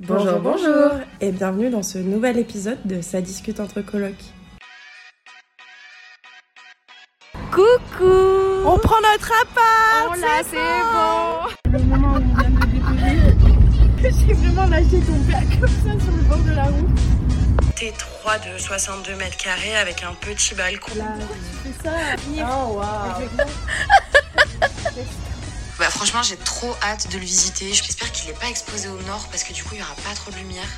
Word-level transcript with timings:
Bonjour, 0.00 0.40
bonjour 0.40 0.90
et 1.22 1.32
bienvenue 1.32 1.70
dans 1.70 1.82
ce 1.82 1.96
nouvel 1.96 2.38
épisode 2.38 2.76
de 2.84 3.00
Ça 3.00 3.22
discute 3.22 3.60
entre 3.60 3.80
colocs. 3.80 4.12
Coucou. 7.50 8.04
On 8.66 8.78
prend 8.78 9.00
notre 9.00 9.32
appart 9.40 10.10
Oh 10.10 10.20
là, 10.20 10.42
c'est 10.44 10.58
bon. 10.92 11.72
Le 11.72 11.78
moment 11.84 12.12
où 12.12 12.16
on 12.16 12.20
vient 12.20 12.50
de 12.50 12.60
le 12.60 13.32
déposer, 14.02 14.26
j'ai 14.26 14.34
vraiment 14.34 14.66
lâché 14.66 15.00
ton 15.00 15.18
père 15.30 15.60
comme 15.60 15.68
ça 15.68 16.04
sur 16.04 16.12
le 16.12 16.22
bord 16.28 16.38
de 16.38 16.54
la 16.54 16.64
route. 16.64 17.00
T3 17.76 18.52
de 18.52 18.58
62 18.58 19.14
mètres 19.16 19.38
carrés 19.38 19.76
avec 19.76 20.02
un 20.02 20.12
petit 20.20 20.54
balcon. 20.54 20.92
Là, 20.98 21.14
tu 21.62 21.72
fais 21.72 21.88
ça. 21.88 21.94
Oh 22.42 22.76
waouh 22.76 23.22
Bah 25.78 25.90
franchement 25.90 26.22
j'ai 26.22 26.36
trop 26.36 26.74
hâte 26.82 27.10
de 27.12 27.18
le 27.18 27.24
visiter. 27.24 27.72
J'espère 27.72 28.10
qu'il 28.12 28.28
n'est 28.28 28.38
pas 28.38 28.48
exposé 28.48 28.88
au 28.88 29.00
nord 29.02 29.28
parce 29.30 29.44
que 29.44 29.52
du 29.52 29.62
coup 29.62 29.74
il 29.74 29.80
y 29.80 29.82
aura 29.82 29.94
pas 29.96 30.14
trop 30.14 30.30
de 30.30 30.36
lumière. 30.36 30.68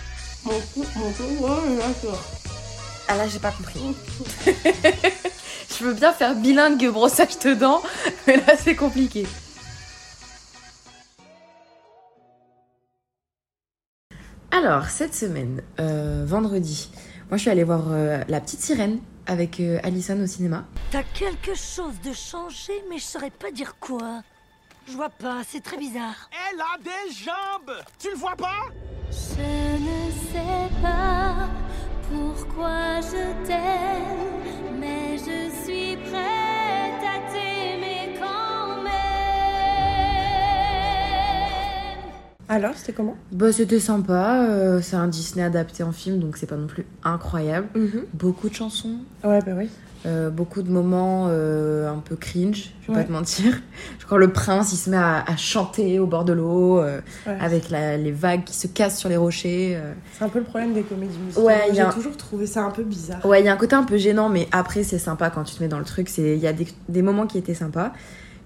Mon 0.45 0.59
cou, 0.61 0.85
mon 0.97 1.13
cou, 1.13 1.23
ouais, 1.23 1.77
d'accord. 1.77 2.25
Ah 3.09 3.17
là, 3.17 3.27
j'ai 3.27 3.39
pas 3.39 3.53
compris. 3.53 3.81
Je 5.79 5.85
veux 5.85 5.95
bien 5.95 6.13
faire 6.13 6.35
bilingue 6.35 6.91
brossage 6.91 7.39
de 7.39 7.55
dents, 7.55 7.83
mais 8.27 8.37
là, 8.37 8.55
c'est 8.59 8.75
compliqué. 8.75 9.27
Alors, 14.51 14.91
cette 14.91 15.15
semaine, 15.15 15.63
euh, 15.79 16.25
vendredi, 16.27 16.91
moi 17.29 17.37
je 17.37 17.43
suis 17.43 17.51
allée 17.51 17.65
voir 17.65 17.85
euh, 17.91 18.23
La 18.29 18.41
Petite 18.41 18.61
Sirène 18.61 18.99
avec 19.27 19.61
euh, 19.61 19.79
Alison 19.83 20.21
au 20.21 20.27
cinéma. 20.27 20.67
T'as 20.91 21.03
quelque 21.03 21.55
chose 21.55 22.01
de 22.03 22.13
changé, 22.13 22.73
mais 22.91 22.99
je 22.99 23.05
saurais 23.05 23.31
pas 23.31 23.51
dire 23.51 23.77
quoi. 23.79 24.23
Je 24.91 24.97
vois 24.97 25.11
pas, 25.11 25.43
c'est 25.47 25.61
très 25.63 25.77
bizarre. 25.77 26.31
Elle 26.53 26.61
a 26.61 26.79
des 26.83 27.13
jambes 27.13 27.77
Tu 27.99 28.11
le 28.11 28.17
vois 28.17 28.37
pas? 28.37 28.67
Je 29.11 29.43
ne 29.83 30.11
sais 30.33 30.73
pas 30.83 31.49
pourquoi 32.11 33.01
je 33.01 33.47
t'aime, 33.47 34.79
mais 34.81 35.17
je 35.19 35.51
suis 35.65 35.97
prête 35.97 37.03
à 37.05 37.33
t'aimer 37.33 38.15
quand 38.19 38.77
même. 38.83 38.93
Alors, 42.49 42.75
c'était 42.77 42.93
comment? 42.95 43.17
Bah, 43.33 43.53
c'était 43.53 43.81
sympa, 43.81 44.45
euh, 44.49 44.81
c'est 44.81 44.97
un 44.97 45.09
Disney 45.09 45.45
adapté 45.45 45.83
en 45.83 45.93
film, 45.93 46.19
donc 46.19 46.37
c'est 46.39 46.47
pas 46.47 46.57
non 46.57 46.67
plus 46.67 46.87
incroyable. 47.05 47.69
Beaucoup 48.15 48.49
de 48.49 48.55
chansons, 48.55 48.97
Ouais, 49.23 49.41
bah 49.45 49.53
oui. 49.57 49.69
Euh, 50.07 50.31
beaucoup 50.31 50.63
de 50.63 50.71
moments 50.71 51.27
euh, 51.29 51.91
un 51.91 51.99
peu 51.99 52.15
cringe, 52.17 52.71
je 52.83 52.87
vais 52.87 52.93
Ouais. 52.99 53.03
pas 53.03 53.09
te 53.09 53.13
mentir. 53.13 53.61
Quand 54.09 54.17
le 54.17 54.33
prince 54.33 54.73
il 54.73 54.77
se 54.77 54.89
met 54.91 54.97
à, 54.97 55.25
à 55.27 55.37
chanter 55.37 55.99
au 55.99 56.07
bord 56.07 56.25
de 56.25 56.33
l'eau, 56.33 56.79
euh, 56.79 57.01
Ouais. 57.27 57.37
avec 57.41 57.69
la- 57.71 57.97
les 57.97 58.13
vagues 58.13 58.45
qui 58.45 58.55
se 58.55 58.67
cassent 58.69 58.99
sur 58.99 59.09
les 59.09 59.17
rochers. 59.17 59.79
C'est 60.17 60.25
un 60.25 60.29
peu 60.29 60.39
le 60.39 60.45
problème 60.45 60.73
des 60.73 60.83
comédies 60.83 61.19
musicales. 61.19 61.45
Ouais, 61.45 61.61
il 61.69 61.73
y 61.73 61.77
J'ai 61.77 61.83
un- 61.83 61.91
toujours 61.91 62.17
trouvé 62.17 62.47
ça 62.47 62.63
un 62.65 62.71
peu 62.71 62.85
bizarre. 62.85 63.25
Ouais, 63.27 63.41
il 63.41 63.47
y 63.47 63.49
a 63.49 63.53
un 63.53 63.57
côté 63.57 63.75
un 63.75 63.83
peu 63.85 63.97
gênant, 63.99 64.29
mais 64.29 64.49
après 64.53 64.83
c'est 64.85 64.99
sympa 64.99 65.31
quand 65.31 65.45
tu 65.45 65.55
te 65.57 65.63
mets 65.63 65.69
dans 65.69 65.79
le 65.81 65.85
truc. 65.85 66.09
C'est 66.09 66.35
Il 66.37 66.43
y 66.43 66.47
a 66.47 66.53
des, 66.53 66.69
des 66.89 67.03
moments 67.03 67.27
qui 67.27 67.37
étaient 67.39 67.55
sympas. 67.55 67.93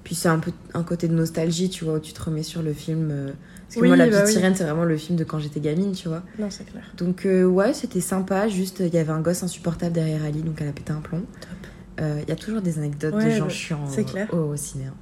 Puis 0.05 0.17
c'est 0.17 0.29
un 0.29 0.39
peu 0.41 0.51
un 0.75 0.83
côté 0.83 1.07
de 1.07 1.15
nostalgie, 1.15 1.71
tu 1.71 1.85
vois, 1.85 1.95
où 1.95 1.99
tu 2.01 2.13
te 2.13 2.21
remets 2.23 2.43
sur 2.43 2.63
le 2.63 2.73
film. 2.73 3.13
Euh, 3.73 3.75
parce 3.75 3.77
que 3.77 3.81
Oui, 3.81 3.89
moi, 3.89 3.97
La 3.97 4.07
bah 4.07 4.11
Petite 4.13 4.27
oui. 4.27 4.33
Sirène, 4.33 4.55
c'est 4.55 4.65
vraiment 4.65 4.85
le 4.85 4.97
film 4.97 5.17
de 5.19 5.25
quand 5.25 5.39
j'étais 5.39 5.61
gamine, 5.61 5.93
tu 5.93 6.09
vois. 6.09 6.23
Non, 6.39 6.49
c'est 6.51 6.65
clair. 6.65 6.83
Donc 6.97 7.27
euh, 7.27 7.45
ouais, 7.45 7.73
c'était 7.75 8.01
sympa. 8.01 8.49
Juste, 8.49 8.81
il 8.81 8.93
y 8.95 8.99
avait 8.99 9.13
un 9.13 9.21
gosse 9.21 9.43
insupportable 9.43 9.93
derrière 9.93 10.23
Ali, 10.25 10.43
donc 10.43 10.57
elle 10.61 10.69
a 10.69 10.73
pété 10.73 10.93
un 10.93 11.01
plomb. 11.01 11.23
Euh, 12.01 12.21
Il 12.23 12.29
y 12.29 12.33
a 12.33 12.37
toujours 12.37 12.63
des 12.63 12.79
anecdotes 12.79 13.15
de 13.15 13.31
gens 13.31 13.45
bah, 13.45 13.51
chiants 13.51 13.87
c'est 13.89 14.03
au- 14.03 14.05
clair. 14.05 14.33
Au, 14.35 14.57
ciné. 14.57 14.87
hein. 14.87 14.95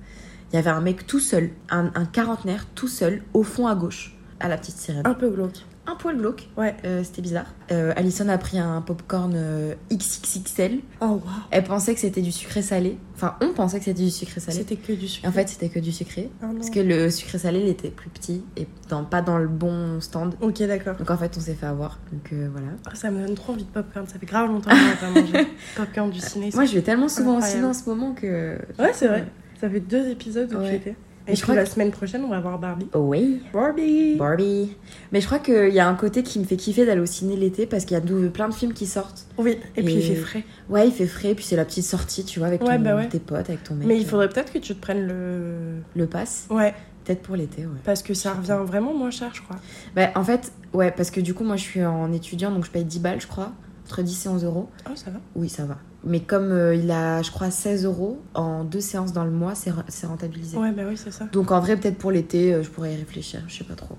Il 0.52 0.56
y 0.56 0.58
avait 0.58 0.70
un 0.70 0.80
mec 0.80 1.06
tout 1.06 1.20
seul, 1.20 1.50
un, 1.70 1.90
un 1.94 2.04
quarantenaire 2.04 2.66
tout 2.74 2.88
seul, 2.88 3.22
au 3.34 3.44
fond 3.44 3.68
à 3.68 3.74
gauche, 3.76 4.16
à 4.40 4.48
la 4.48 4.56
petite 4.58 4.76
sirène. 4.76 5.02
Un 5.06 5.14
peu 5.14 5.30
glauque. 5.30 5.64
Un 5.90 5.96
poil 5.96 6.16
glauque, 6.18 6.48
Ouais. 6.56 6.76
euh, 6.84 7.02
c'était 7.02 7.20
bizarre. 7.22 7.46
Euh, 7.72 7.92
Alison 7.96 8.28
a 8.28 8.38
pris 8.38 8.58
un 8.60 8.80
popcorn 8.80 9.32
euh, 9.34 9.74
XXXL. 9.92 10.80
Oh 11.00 11.04
waouh. 11.06 11.20
Elle 11.50 11.64
pensait 11.64 11.94
que 11.94 12.00
c'était 12.00 12.20
du 12.22 12.30
sucré 12.30 12.62
salé. 12.62 12.96
Enfin, 13.16 13.34
on 13.40 13.52
pensait 13.52 13.78
que 13.78 13.86
c'était 13.86 14.02
du 14.04 14.10
sucré 14.10 14.40
salé. 14.40 14.58
C'était 14.58 14.76
que 14.76 14.92
du 14.92 15.08
sucre. 15.08 15.26
En 15.28 15.32
fait, 15.32 15.48
c'était 15.48 15.68
que 15.68 15.80
du 15.80 15.90
sucré. 15.90 16.30
Non. 16.42 16.54
Parce 16.54 16.70
que 16.70 16.78
le 16.80 17.10
sucré 17.10 17.38
salé, 17.38 17.60
il 17.60 17.68
était 17.68 17.90
plus 17.90 18.08
petit 18.08 18.44
et 18.56 18.68
dans, 18.88 19.04
pas 19.04 19.20
dans 19.20 19.36
le 19.38 19.48
bon 19.48 20.00
stand. 20.00 20.34
Ok, 20.40 20.58
d'accord. 20.62 20.94
Donc 20.96 21.10
en 21.10 21.16
fait, 21.16 21.34
on 21.36 21.40
s'est 21.40 21.54
fait 21.54 21.66
avoir. 21.66 21.98
Donc 22.12 22.32
euh, 22.32 22.48
voilà. 22.52 22.68
Ah, 22.86 22.94
Ça 22.94 23.10
me 23.10 23.26
donne 23.26 23.34
trop 23.34 23.52
envie 23.54 23.64
de 23.64 23.70
popcorn. 23.70 24.06
Ça 24.06 24.18
fait 24.18 24.26
grave 24.26 24.48
longtemps 24.48 24.70
que 24.70 24.76
j'ai 24.76 24.94
pas 24.94 25.10
mangé. 25.40 25.48
popcorn 25.76 26.10
du 26.10 26.20
ciné. 26.20 26.50
Moi, 26.54 26.66
je 26.66 26.74
vais 26.74 26.82
tellement 26.82 27.08
souvent 27.08 27.38
au 27.38 27.42
ciné 27.42 27.64
en 27.64 27.74
ce 27.74 27.88
moment 27.88 28.14
que. 28.14 28.58
Ouais, 28.78 28.92
c'est 28.94 29.08
vrai. 29.08 29.26
Ça 29.60 29.68
fait 29.68 29.80
deux 29.80 30.08
épisodes 30.08 30.52
où 30.54 30.58
Ouais. 30.58 30.80
tu 30.84 30.94
Et 31.28 31.36
je 31.36 31.42
crois 31.42 31.54
que- 31.54 31.60
la 31.60 31.66
semaine 31.66 31.90
prochaine, 31.90 32.24
on 32.24 32.28
va 32.28 32.40
voir 32.40 32.58
Barbie? 32.58 32.88
Oh 32.94 32.98
oui. 33.00 33.40
Barbie 33.52 34.16
Barbie. 34.16 34.74
Mais 35.12 35.20
je 35.20 35.26
crois 35.26 35.38
qu'il 35.38 35.72
y 35.72 35.78
a 35.78 35.86
un 35.88 35.94
côté 35.94 36.22
qui 36.22 36.38
me 36.40 36.44
fait 36.44 36.56
kiffer 36.56 36.84
d'aller 36.86 37.00
au 37.00 37.06
ciné 37.06 37.36
l'été 37.36 37.66
parce 37.66 37.84
qu'il 37.84 37.94
y 37.94 37.98
a 37.98 38.00
de- 38.00 38.28
plein 38.28 38.48
de 38.48 38.54
films 38.54 38.72
qui 38.72 38.86
sortent. 38.86 39.26
Oui, 39.38 39.58
et 39.76 39.82
puis 39.82 39.94
Et- 39.94 39.96
il 39.98 40.02
fait 40.02 40.14
frais. 40.20 40.44
Ouais, 40.68 40.88
il 40.88 40.92
fait 40.92 41.06
frais, 41.06 41.34
puis 41.34 41.44
c'est 41.44 41.56
la 41.56 41.64
petite 41.64 41.84
sortie, 41.84 42.24
tu 42.24 42.38
vois, 42.38 42.48
avec 42.48 42.62
Ouais, 42.64 42.78
bah 42.78 42.96
ouais. 42.96 43.08
tes 43.08 43.20
potes, 43.20 43.48
avec 43.50 43.62
ton 43.64 43.74
mec. 43.74 43.86
Mais 43.86 43.98
il 43.98 44.04
euh, 44.04 44.08
faudrait 44.08 44.28
peut-être 44.28 44.52
que 44.52 44.58
tu 44.58 44.74
te 44.74 44.80
prennes 44.80 45.06
le. 45.06 45.82
Le 45.94 46.06
pass, 46.06 46.46
Ouais, 46.50 46.74
peut-être 47.04 47.22
pour 47.22 47.36
l'été, 47.36 47.62
ouais. 47.66 47.72
parce 47.84 48.02
que 48.02 48.14
ça 48.14 48.34
revient 48.34 48.58
vraiment 48.64 48.94
moins 48.94 49.10
cher, 49.10 49.30
je 49.34 49.42
crois. 49.42 49.56
Bah, 49.94 50.08
en 50.16 50.24
fait, 50.24 50.52
ouais, 50.72 50.90
parce 50.90 51.10
que 51.10 51.20
du 51.20 51.34
coup, 51.34 51.44
moi, 51.44 51.56
je 51.56 51.62
suis 51.62 51.84
en 51.84 52.12
étudiant, 52.12 52.50
donc 52.50 52.64
je 52.64 52.70
paye 52.70 52.84
10 52.84 52.98
balles, 52.98 53.20
je 53.20 53.26
crois. 53.28 53.52
Entre 53.86 54.02
10 54.02 54.26
et 54.26 54.28
11 54.28 54.44
euros. 54.44 54.68
Oh, 54.88 54.92
ça 54.94 55.10
va. 55.10 55.18
Oui, 55.34 55.48
ça 55.48 55.64
va. 55.64 55.76
Mais 56.04 56.20
comme 56.20 56.50
euh, 56.52 56.74
il 56.74 56.90
a, 56.90 57.20
je 57.22 57.30
crois, 57.30 57.50
16 57.50 57.84
euros 57.84 58.20
en 58.34 58.64
deux 58.64 58.80
séances 58.80 59.12
dans 59.12 59.24
le 59.24 59.30
mois, 59.30 59.54
c'est 59.54 59.70
re- 59.70 59.84
c'est 59.88 60.06
rentabilisé. 60.06 60.56
Ouais, 60.56 60.72
bah 60.72 60.82
oui, 60.88 60.96
c'est 60.96 61.10
ça. 61.12 61.26
Donc 61.32 61.50
en 61.52 61.60
vrai, 61.60 61.76
peut-être 61.76 61.98
pour 61.98 62.10
l'été, 62.10 62.54
euh, 62.54 62.62
je 62.62 62.70
pourrais 62.70 62.94
y 62.94 62.96
réfléchir, 62.96 63.42
je 63.48 63.56
sais 63.58 63.64
pas 63.64 63.74
trop. 63.74 63.96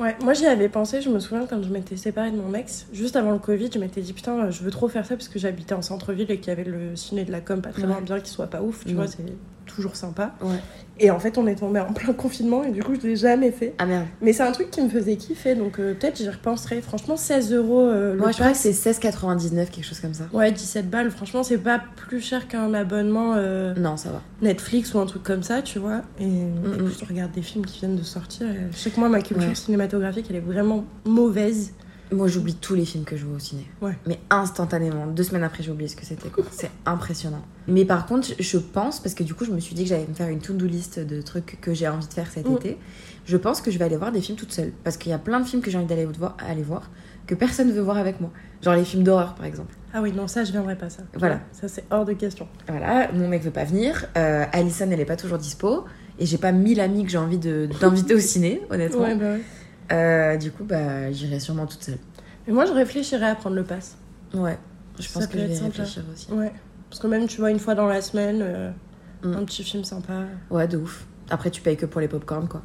Ouais, 0.00 0.14
moi 0.22 0.34
j'y 0.34 0.44
avais 0.44 0.68
pensé, 0.68 1.00
je 1.00 1.08
me 1.08 1.18
souviens 1.20 1.46
quand 1.46 1.62
je 1.62 1.70
m'étais 1.70 1.96
séparée 1.96 2.30
de 2.30 2.36
mon 2.36 2.52
ex, 2.52 2.86
juste 2.92 3.16
avant 3.16 3.32
le 3.32 3.38
Covid, 3.38 3.70
je 3.72 3.78
m'étais 3.78 4.02
dit 4.02 4.12
putain, 4.12 4.50
je 4.50 4.62
veux 4.62 4.70
trop 4.70 4.88
faire 4.88 5.06
ça 5.06 5.16
parce 5.16 5.28
que 5.28 5.38
j'habitais 5.38 5.74
en 5.74 5.80
centre-ville 5.80 6.30
et 6.30 6.38
qu'il 6.38 6.48
y 6.48 6.50
avait 6.50 6.64
le 6.64 6.94
ciné 6.96 7.24
de 7.24 7.32
la 7.32 7.40
com 7.40 7.62
pas 7.62 7.70
très 7.70 7.84
Ouais. 7.86 8.00
bien 8.02 8.18
qu'il 8.18 8.26
soit 8.28 8.48
pas 8.48 8.60
ouf, 8.60 8.84
tu 8.84 8.92
vois, 8.94 9.06
c'est 9.06 9.22
toujours 9.66 9.96
sympa. 9.96 10.34
Ouais. 10.40 10.56
Et 10.98 11.10
en 11.10 11.18
fait, 11.18 11.36
on 11.36 11.46
est 11.46 11.56
tombé 11.56 11.78
en 11.80 11.92
plein 11.92 12.14
confinement 12.14 12.64
et 12.64 12.70
du 12.70 12.82
coup, 12.82 12.94
je 12.94 13.06
l'ai 13.06 13.16
jamais 13.16 13.50
fait. 13.50 13.74
Ah 13.78 13.84
merde. 13.84 14.06
Mais 14.22 14.32
c'est 14.32 14.42
un 14.44 14.52
truc 14.52 14.70
qui 14.70 14.80
me 14.80 14.88
faisait 14.88 15.16
kiffer, 15.16 15.54
donc 15.54 15.78
euh, 15.78 15.92
peut-être 15.92 16.16
j'y 16.16 16.28
repenserai. 16.28 16.80
Franchement, 16.80 17.16
16 17.18 17.52
euros 17.52 17.80
euh, 17.82 18.14
le 18.14 18.18
Moi, 18.18 18.30
je 18.32 18.38
crois 18.38 18.52
que 18.52 18.56
c'est 18.56 18.70
16,99, 18.70 19.66
quelque 19.70 19.84
chose 19.84 20.00
comme 20.00 20.14
ça. 20.14 20.24
Ouais, 20.32 20.50
17 20.50 20.88
balles, 20.88 21.10
franchement, 21.10 21.42
c'est 21.42 21.58
pas 21.58 21.82
plus 21.96 22.20
cher 22.22 22.48
qu'un 22.48 22.72
abonnement 22.72 23.34
euh, 23.36 23.74
Non, 23.74 23.96
ça 23.98 24.08
va. 24.10 24.22
Netflix 24.40 24.94
ou 24.94 24.98
un 25.00 25.06
truc 25.06 25.22
comme 25.22 25.42
ça, 25.42 25.60
tu 25.60 25.78
vois. 25.78 26.00
Et, 26.18 26.24
et 26.24 26.28
Mm, 26.28 26.84
puis, 26.86 26.96
je 27.00 27.04
regarde 27.04 27.32
des 27.32 27.42
films 27.42 27.66
qui 27.66 27.80
viennent 27.80 27.96
de 27.96 28.02
sortir. 28.02 28.48
et 28.48 28.60
je 28.72 28.76
sais 28.78 28.90
que 28.90 28.98
moi, 28.98 29.08
ma 29.10 29.20
culture 29.20 29.48
Ouais. 29.48 29.54
cinématographique, 29.54 30.26
elle 30.30 30.36
est 30.36 30.40
vraiment 30.40 30.84
mauvaise. 31.04 31.72
Moi, 32.12 32.28
j'oublie 32.28 32.54
tous 32.54 32.74
les 32.74 32.84
films 32.84 33.04
que 33.04 33.16
je 33.16 33.24
vois 33.24 33.36
au 33.36 33.40
ciné. 33.40 33.66
Ouais. 33.82 33.96
Mais 34.06 34.18
instantanément. 34.30 35.06
Deux 35.08 35.24
semaines 35.24 35.42
après, 35.42 35.62
j'ai 35.62 35.70
oublié 35.72 35.88
ce 35.88 35.96
que 35.96 36.04
c'était. 36.06 36.28
C'est 36.52 36.70
impressionnant. 36.84 37.42
Mais 37.66 37.84
par 37.84 38.06
contre, 38.06 38.28
je 38.38 38.58
pense, 38.58 39.00
parce 39.00 39.14
que 39.14 39.24
du 39.24 39.34
coup, 39.34 39.44
je 39.44 39.50
me 39.50 39.58
suis 39.58 39.74
dit 39.74 39.82
que 39.82 39.88
j'allais 39.88 40.06
me 40.08 40.14
faire 40.14 40.28
une 40.28 40.38
to-do 40.40 40.66
list 40.66 41.00
de 41.00 41.20
trucs 41.20 41.58
que 41.60 41.74
j'ai 41.74 41.88
envie 41.88 42.06
de 42.06 42.12
faire 42.12 42.28
cet 42.30 42.48
Mm. 42.48 42.54
été. 42.56 42.78
Je 43.24 43.36
pense 43.36 43.60
que 43.60 43.70
je 43.72 43.78
vais 43.78 43.84
aller 43.84 43.96
voir 43.96 44.12
des 44.12 44.20
films 44.20 44.38
toute 44.38 44.52
seule. 44.52 44.72
Parce 44.84 44.96
qu'il 44.96 45.10
y 45.10 45.14
a 45.14 45.18
plein 45.18 45.40
de 45.40 45.46
films 45.46 45.62
que 45.62 45.70
j'ai 45.70 45.78
envie 45.78 45.86
d'aller 45.88 46.04
voir, 46.06 46.36
aller 46.48 46.62
voir 46.62 46.90
que 47.26 47.34
personne 47.34 47.66
ne 47.68 47.72
veut 47.72 47.80
voir 47.82 47.96
avec 47.96 48.20
moi. 48.20 48.30
Genre 48.62 48.74
les 48.74 48.84
films 48.84 49.02
d'horreur, 49.02 49.34
par 49.34 49.44
exemple. 49.46 49.74
Ah 49.92 50.00
oui, 50.00 50.12
non, 50.12 50.28
ça, 50.28 50.44
je 50.44 50.52
viendrai 50.52 50.76
pas, 50.76 50.90
ça. 50.90 51.02
Voilà. 51.18 51.40
Ça, 51.50 51.66
c'est 51.66 51.82
hors 51.90 52.04
de 52.04 52.12
question. 52.12 52.46
Voilà, 52.68 53.10
mon 53.12 53.26
mec 53.26 53.42
veut 53.42 53.50
pas 53.50 53.64
venir. 53.64 54.06
Euh, 54.16 54.44
Alison, 54.52 54.88
elle 54.92 55.00
est 55.00 55.04
pas 55.06 55.16
toujours 55.16 55.38
dispo. 55.38 55.84
Et 56.18 56.24
j'ai 56.26 56.38
pas 56.38 56.52
mille 56.52 56.80
amis 56.80 57.04
que 57.04 57.10
j'ai 57.10 57.18
envie 57.18 57.36
d'inviter 57.38 58.14
au 58.14 58.20
ciné, 58.20 58.62
honnêtement. 58.70 59.02
Ouais, 59.02 59.14
bah 59.16 59.32
ouais. 59.32 59.40
Euh, 59.92 60.36
du 60.36 60.50
coup, 60.50 60.64
bah, 60.64 61.10
j'irai 61.12 61.38
sûrement 61.40 61.66
toute 61.66 61.82
seule. 61.82 61.98
Mais 62.46 62.52
moi, 62.52 62.64
je 62.66 62.72
réfléchirais 62.72 63.26
à 63.28 63.34
prendre 63.34 63.56
le 63.56 63.64
pass. 63.64 63.96
Ouais, 64.34 64.58
je 64.98 65.10
pense 65.12 65.26
que 65.26 65.38
je 65.38 65.44
vais 65.44 65.54
sympa. 65.54 65.66
réfléchir 65.82 66.02
aussi. 66.12 66.30
Ouais. 66.32 66.52
Parce 66.90 67.00
que 67.00 67.06
même, 67.06 67.26
tu 67.26 67.38
vois, 67.38 67.50
une 67.50 67.58
fois 67.58 67.74
dans 67.74 67.86
la 67.86 68.00
semaine, 68.02 68.40
euh, 68.42 68.70
Mm. 69.22 69.32
un 69.34 69.44
petit 69.44 69.64
film 69.64 69.82
sympa. 69.82 70.24
Ouais, 70.50 70.68
de 70.68 70.76
ouf. 70.76 71.06
Après, 71.30 71.50
tu 71.50 71.60
payes 71.62 71.76
que 71.76 71.86
pour 71.86 72.00
les 72.00 72.08
popcorn, 72.08 72.46
quoi. 72.48 72.62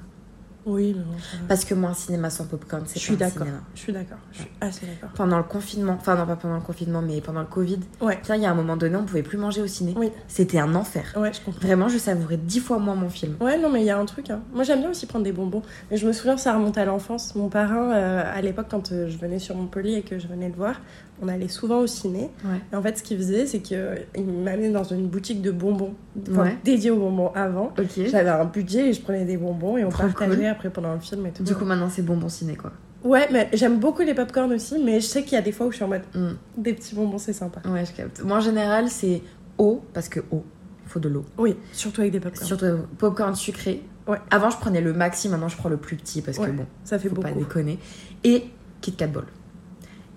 Oui, 0.66 0.94
mais 0.96 1.04
bon. 1.04 1.16
Parce 1.48 1.66
que 1.66 1.74
moi, 1.74 1.90
un 1.90 1.94
cinéma 1.94 2.30
sans 2.30 2.46
popcorn, 2.46 2.84
c'est 2.86 3.00
Je 3.00 3.04
suis 3.06 3.16
pas 3.16 3.26
un 3.26 3.28
d'accord. 3.30 3.44
cinéma. 3.48 3.64
Je 3.74 3.80
suis 3.80 3.94
d'accord. 3.94 4.18
Je 4.32 4.38
suis 4.40 4.50
assez 4.62 4.86
d'accord. 4.86 5.10
Pendant 5.16 5.38
le 5.38 5.44
confinement, 5.44 5.94
enfin 6.00 6.16
non 6.16 6.26
pas 6.28 6.36
pendant 6.36 6.56
le 6.56 6.62
confinement, 6.62 7.02
mais 7.02 7.20
pendant 7.22 7.42
le 7.42 7.48
Covid, 7.48 7.80
Ouais. 8.00 8.20
tiens, 8.22 8.36
il 8.36 8.44
y 8.44 8.46
a 8.46 8.52
un 8.52 8.56
moment 8.56 8.78
donné, 8.78 8.96
on 8.96 9.04
pouvait 9.06 9.24
plus 9.24 9.38
manger 9.38 9.62
au 9.62 9.68
ciné. 9.68 9.94
Oui. 9.98 10.12
C'était 10.28 10.60
un 10.60 10.76
enfer. 10.76 11.14
Ouais, 11.18 11.34
je 11.34 11.42
comprends. 11.42 11.62
Vraiment, 11.66 11.90
je 11.90 11.98
savourais 11.98 12.38
dix 12.38 12.60
fois 12.60 12.78
moins 12.80 12.96
mon 12.96 13.10
film. 13.10 13.36
Ouais, 13.42 13.58
non, 13.58 13.70
mais 13.70 13.82
il 13.82 13.86
y 13.86 13.90
a 13.90 13.98
un 13.98 14.06
truc. 14.06 14.30
hein. 14.30 14.42
Moi, 14.54 14.64
j'aime 14.64 14.82
bien 14.82 14.92
aussi 14.92 15.06
prendre 15.08 15.26
des 15.26 15.32
bonbons. 15.32 15.64
Mais 15.90 15.98
je 15.98 16.06
me 16.06 16.14
souviens, 16.14 16.38
ça 16.38 16.54
remonte 16.54 16.78
à 16.78 16.86
l'enfance. 16.86 17.34
Mon 17.36 17.50
parrain, 17.50 17.92
euh, 17.94 18.24
à 18.32 18.42
l'époque, 18.42 18.68
quand 18.70 18.92
euh, 18.92 19.10
je 19.10 19.18
venais 19.18 19.40
sur 19.40 19.56
Montpellier 19.56 19.94
et 19.96 20.02
que 20.04 20.20
je 20.20 20.28
venais 20.28 20.48
le 20.50 20.56
voir, 20.56 20.80
on 21.22 21.28
allait 21.28 21.48
souvent 21.48 21.80
au 21.80 21.88
ciné. 21.88 22.30
Ouais. 22.44 22.58
Et 22.72 22.76
en 22.76 22.82
fait, 22.82 22.98
ce 22.98 23.04
qu'il 23.04 23.18
faisait, 23.18 23.46
c'est 23.46 23.60
qu'il 23.60 23.78
m'amenait 24.44 24.72
dans 24.72 24.84
une 24.84 25.08
boutique 25.08 25.42
de 25.42 25.52
bonbons, 25.52 25.94
enfin, 26.32 26.44
Ouais. 26.44 26.58
dédiée 26.64 26.92
aux 26.92 26.98
bonbons 27.00 27.32
avant. 27.36 27.72
J'avais 28.08 28.30
un 28.30 28.46
budget 28.46 28.90
et 28.90 28.94
je 28.94 29.02
prenais 29.02 29.26
des 29.26 29.38
bonbons 29.38 29.78
et 29.78 29.86
on 29.86 29.90
Trop 29.90 30.04
partageait 30.04 30.36
cool. 30.36 30.46
après 30.46 30.70
pendant 30.70 30.94
le 30.94 31.00
film 31.00 31.26
et 31.28 31.32
tout. 31.32 31.44
Du 31.44 31.56
coup, 31.56 31.66
maintenant, 31.66 31.90
c'est 31.90 32.02
bonbon 32.02 32.28
ciné, 32.30 32.56
quoi. 32.56 32.72
Ouais, 33.04 33.28
mais 33.32 33.50
j'aime 33.54 33.80
beaucoup 33.80 34.02
les 34.04 34.14
popcorn 34.14 34.52
aussi, 34.54 34.78
mais 34.84 35.00
je 35.00 35.06
sais 35.08 35.24
qu'il 35.24 35.34
y 35.34 35.38
a 35.38 35.42
des 35.42 35.52
fois 35.52 35.66
où 35.68 35.72
je 35.72 35.78
suis 35.78 35.86
en 35.86 35.88
mode 35.88 36.04
Mm. 36.14 36.30
des 36.58 36.74
petits 36.74 36.94
bonbons, 36.96 37.18
c'est 37.18 37.34
sympa. 37.34 37.62
Ouais, 37.68 37.86
je 37.86 37.94
capte. 37.94 38.24
Moi, 38.24 38.38
en 38.38 38.42
général, 38.42 38.90
c'est 38.90 39.22
eau, 39.58 39.82
parce 39.94 40.08
que 40.10 40.20
eau. 40.32 40.44
faut 40.88 41.00
de 41.00 41.08
l'eau. 41.08 41.24
Oui, 41.38 41.56
surtout 41.72 42.02
avec 42.02 42.12
des 42.12 42.20
popcorn. 42.20 42.46
Surtout 42.46 42.66
popcorn 42.98 43.34
sucré. 43.34 43.82
Ouais. 44.08 44.18
Avant, 44.30 44.50
je 44.50 44.58
prenais 44.58 44.82
le 44.82 44.92
maxi, 44.92 45.30
maintenant, 45.30 45.48
je 45.48 45.56
prends 45.56 45.70
le 45.70 45.78
plus 45.78 45.96
petit 45.96 46.22
parce 46.22 46.38
Ouais, 46.38 46.48
que 46.48 46.52
bon, 46.52 46.66
ça 46.84 47.00
fait 47.00 47.08
faut 47.08 47.16
beaucoup. 47.16 47.30
pas 47.30 47.34
déconner. 47.34 47.80
Et 48.26 48.44
Kit 48.82 48.92
Kat 48.92 49.08
Ball. 49.08 49.24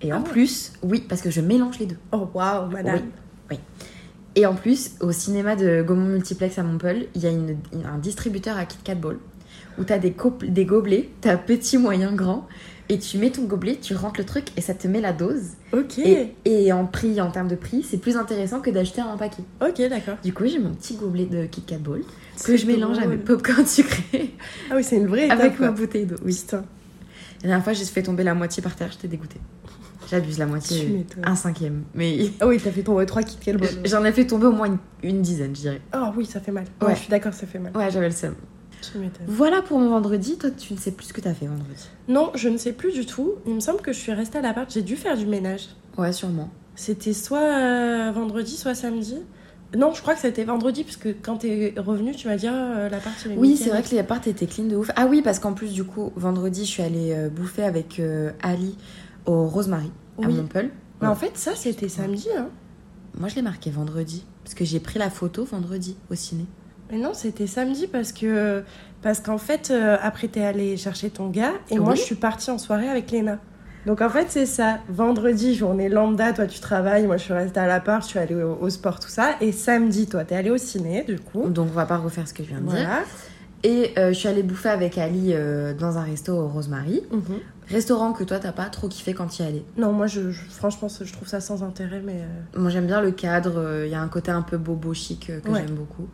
Et 0.04 0.12
Ah 0.12 0.18
en 0.18 0.22
ouais. 0.22 0.28
plus, 0.28 0.72
oui, 0.82 1.02
parce 1.08 1.22
que 1.22 1.30
je 1.30 1.40
mélange 1.40 1.78
les 1.78 1.86
deux. 1.86 1.96
Oh 2.12 2.28
waouh, 2.34 2.68
madame. 2.70 3.00
Et 4.36 4.46
en 4.46 4.54
plus, 4.54 4.92
au 5.00 5.12
cinéma 5.12 5.54
de 5.54 5.82
Gaumont 5.82 6.06
Multiplex 6.06 6.58
à 6.58 6.62
Montpellier, 6.64 7.08
il 7.14 7.22
y 7.22 7.26
a 7.26 7.30
une- 7.30 7.56
un 7.84 7.98
distributeur 7.98 8.56
à 8.58 8.64
Kit 8.64 8.78
Kat 8.82 8.96
Ball 8.96 9.16
où 9.78 9.84
t'as 9.84 9.98
des, 9.98 10.14
des 10.48 10.64
gobelets, 10.64 11.08
t'as 11.20 11.36
petit, 11.36 11.78
moyen, 11.78 12.12
grand, 12.12 12.46
et 12.88 12.98
tu 12.98 13.16
mets 13.18 13.30
ton 13.30 13.44
gobelet, 13.44 13.76
tu 13.80 13.94
rentres 13.94 14.18
le 14.20 14.26
truc 14.26 14.46
et 14.56 14.60
ça 14.60 14.74
te 14.74 14.86
met 14.88 15.00
la 15.00 15.12
dose. 15.12 15.40
Ok. 15.72 15.98
Et, 15.98 16.34
et 16.44 16.72
en 16.72 16.84
prix, 16.84 17.20
en 17.20 17.30
termes 17.30 17.46
de 17.48 17.54
prix, 17.54 17.82
c'est 17.88 17.96
plus 17.98 18.16
intéressant 18.16 18.60
que 18.60 18.70
d'acheter 18.70 19.00
un 19.00 19.16
paquet. 19.16 19.42
Ok, 19.64 19.80
d'accord. 19.88 20.16
Du 20.24 20.34
coup, 20.34 20.44
j'ai 20.46 20.58
mon 20.58 20.74
petit 20.74 20.96
gobelet 20.96 21.26
de 21.26 21.46
Kit 21.46 21.62
Kat 21.62 21.78
Ball 21.78 22.02
que 22.44 22.56
je 22.56 22.66
mélange 22.66 22.96
drôle. 22.98 23.12
avec 23.12 23.24
popcorn 23.24 23.64
sucré 23.66 24.34
Ah 24.68 24.74
oui, 24.76 24.82
c'est 24.84 24.96
une 24.96 25.06
vraie 25.06 25.26
étape. 25.26 25.38
avec 25.40 25.56
quoi. 25.56 25.66
ma 25.66 25.72
bouteille 25.72 26.06
d'eau. 26.06 26.16
Oui. 26.24 26.34
Putain. 26.34 26.64
La 27.42 27.48
dernière 27.48 27.62
fois, 27.64 27.72
j'ai 27.72 27.84
fait 27.84 28.02
tomber 28.02 28.24
la 28.24 28.34
moitié 28.34 28.62
par 28.62 28.74
terre, 28.74 28.88
j'étais 28.90 29.06
dégoûtée. 29.08 29.38
J'abuse 30.14 30.38
la 30.38 30.46
moitié, 30.46 31.06
un 31.24 31.34
cinquième. 31.34 31.82
Mais 31.94 32.30
Ah 32.40 32.46
oui, 32.46 32.60
t'as 32.62 32.70
fait 32.70 32.82
ton 32.82 33.04
3 33.04 33.22
Kit 33.22 33.36
Kat 33.40 33.52
j'en 33.84 34.04
ai 34.04 34.12
fait 34.12 34.26
tomber 34.26 34.46
au 34.46 34.52
moins 34.52 34.66
une, 34.66 34.78
une 35.02 35.22
dizaine, 35.22 35.54
je 35.56 35.60
dirais. 35.62 35.80
Oh 35.94 36.06
oui, 36.16 36.24
ça 36.26 36.40
fait 36.40 36.52
mal. 36.52 36.64
Ouais, 36.80 36.88
Ouais. 36.88 36.94
je 36.94 37.00
suis 37.00 37.10
d'accord, 37.10 37.34
ça 37.34 37.46
fait 37.46 37.58
mal. 37.58 37.76
Ouais, 37.76 37.90
j'avais 37.90 38.08
le 38.08 38.14
seum. 38.14 38.34
Voilà 39.26 39.62
pour 39.62 39.78
mon 39.78 39.88
vendredi. 39.90 40.36
Toi, 40.38 40.50
tu 40.50 40.74
ne 40.74 40.78
sais 40.78 40.90
plus 40.92 41.06
ce 41.06 41.12
que 41.12 41.20
t'as 41.20 41.34
fait 41.34 41.46
vendredi. 41.46 41.88
Non, 42.08 42.30
je 42.34 42.48
ne 42.48 42.56
sais 42.58 42.72
plus 42.72 42.92
du 42.92 43.06
tout. 43.06 43.32
Il 43.46 43.54
me 43.54 43.60
semble 43.60 43.80
que 43.80 43.92
je 43.92 43.98
suis 43.98 44.12
restée 44.12 44.38
à 44.38 44.42
l'appart. 44.42 44.70
J'ai 44.72 44.82
dû 44.82 44.96
faire 44.96 45.16
du 45.16 45.26
ménage. 45.26 45.68
Ouais, 45.98 46.12
sûrement. 46.12 46.50
C'était 46.76 47.12
soit 47.12 47.38
euh, 47.38 48.12
vendredi, 48.14 48.56
soit 48.56 48.74
samedi. 48.74 49.16
Non, 49.76 49.92
je 49.92 50.02
crois 50.02 50.14
que 50.14 50.20
c'était 50.20 50.44
vendredi, 50.44 50.84
parce 50.84 50.96
que 50.96 51.08
quand 51.08 51.38
t'es 51.38 51.74
revenu, 51.76 52.14
tu 52.14 52.28
m'as 52.28 52.36
dit 52.36 52.46
ah, 52.46 52.88
l'appart 52.88 53.14
il 53.26 53.32
est 53.32 53.36
Oui, 53.36 53.56
c'est 53.56 53.70
vrai 53.70 53.82
que 53.82 53.90
les 53.90 53.98
apparts 53.98 54.20
étaient 54.26 54.46
clean 54.46 54.64
de 54.66 54.76
ouf. 54.76 54.90
Ah 54.94 55.06
oui, 55.08 55.20
parce 55.22 55.38
qu'en 55.40 55.52
plus, 55.54 55.72
du 55.72 55.82
coup, 55.84 56.12
vendredi, 56.14 56.60
je 56.64 56.70
suis 56.70 56.82
allée 56.82 57.12
euh, 57.12 57.28
bouffer 57.28 57.64
avec 57.64 57.98
euh, 57.98 58.30
Ali 58.42 58.76
au 59.26 59.46
Rosemary 59.48 59.90
à 60.22 60.26
Oui. 60.26 60.34
Montpellier. 60.34 60.70
Mais 61.00 61.06
Ouais. 61.08 61.12
en 61.12 61.16
fait, 61.16 61.36
ça, 61.36 61.52
c'était 61.54 61.88
samedi. 61.88 62.28
Hein. 62.36 62.48
Moi, 63.18 63.28
je 63.28 63.36
l'ai 63.36 63.42
marqué 63.42 63.70
vendredi. 63.70 64.24
Parce 64.42 64.54
que 64.54 64.64
j'ai 64.64 64.80
pris 64.80 64.98
la 64.98 65.10
photo 65.10 65.44
vendredi 65.44 65.96
au 66.10 66.14
ciné. 66.14 66.44
Mais 66.90 66.98
non, 66.98 67.14
c'était 67.14 67.46
samedi 67.46 67.86
parce 67.86 68.12
que 68.12 68.62
parce 69.00 69.20
qu'en 69.20 69.38
fait, 69.38 69.70
euh, 69.70 69.96
après, 70.02 70.28
t'es 70.28 70.42
allé 70.44 70.76
chercher 70.76 71.08
ton 71.10 71.30
gars 71.30 71.52
et 71.70 71.78
moi, 71.78 71.94
je 71.94 72.02
suis 72.02 72.14
partie 72.14 72.50
en 72.50 72.58
soirée 72.58 72.88
avec 72.88 73.10
Léna. 73.10 73.38
Donc 73.86 74.00
en 74.02 74.08
fait, 74.10 74.26
c'est 74.28 74.44
ça. 74.46 74.78
Vendredi, 74.90 75.54
journée 75.54 75.88
lambda, 75.88 76.32
toi, 76.34 76.46
tu 76.46 76.60
travailles. 76.60 77.06
Moi, 77.06 77.16
je 77.16 77.24
suis 77.24 77.32
restée 77.32 77.60
à 77.60 77.66
l'appart, 77.66 78.02
je 78.02 78.08
suis 78.08 78.18
allée 78.18 78.34
au, 78.34 78.58
au 78.60 78.68
sport, 78.70 79.00
tout 79.00 79.08
ça. 79.08 79.30
Et 79.40 79.50
samedi, 79.52 80.06
toi, 80.06 80.24
t'es 80.24 80.36
allé 80.36 80.50
au 80.50 80.58
ciné, 80.58 81.04
du 81.04 81.18
coup. 81.18 81.48
Donc, 81.48 81.68
on 81.70 81.74
va 81.74 81.86
pas 81.86 81.96
refaire 81.98 82.28
ce 82.28 82.34
que 82.34 82.42
je 82.44 82.48
viens 82.50 82.60
de 82.60 82.68
dire. 82.68 82.88
Et 83.62 83.92
euh, 83.98 84.08
je 84.08 84.12
suis 84.18 84.28
allée 84.28 84.42
bouffer 84.42 84.68
avec 84.68 84.98
Ali 84.98 85.30
euh, 85.32 85.72
dans 85.72 85.96
un 85.96 86.02
resto 86.02 86.34
au 86.34 86.48
Rosemary. 86.48 87.02
Mhm. 87.10 87.22
Restaurant 87.68 88.12
que 88.12 88.24
toi, 88.24 88.38
t'as 88.38 88.52
pas 88.52 88.66
trop 88.66 88.88
kiffé 88.88 89.14
quand 89.14 89.38
y 89.38 89.42
allais. 89.42 89.64
Non, 89.78 89.92
moi, 89.92 90.06
je, 90.06 90.30
je- 90.30 90.44
franchement, 90.50 90.88
je 90.88 91.12
trouve 91.12 91.28
ça 91.28 91.40
sans 91.40 91.62
intérêt, 91.62 92.02
mais. 92.04 92.20
euh, 92.22 92.58
Moi, 92.60 92.70
j'aime 92.70 92.86
bien 92.86 93.00
le 93.00 93.10
cadre. 93.10 93.82
Il 93.84 93.90
y 93.90 93.94
a 93.94 94.00
un 94.02 94.08
côté 94.08 94.30
un 94.30 94.42
peu 94.42 94.58
bobo 94.58 94.92
chic 94.94 95.30
euh, 95.30 95.40
que 95.40 95.48
Ouais. 95.50 95.60
j'aime 95.60 95.74
beaucoup. 95.74 96.06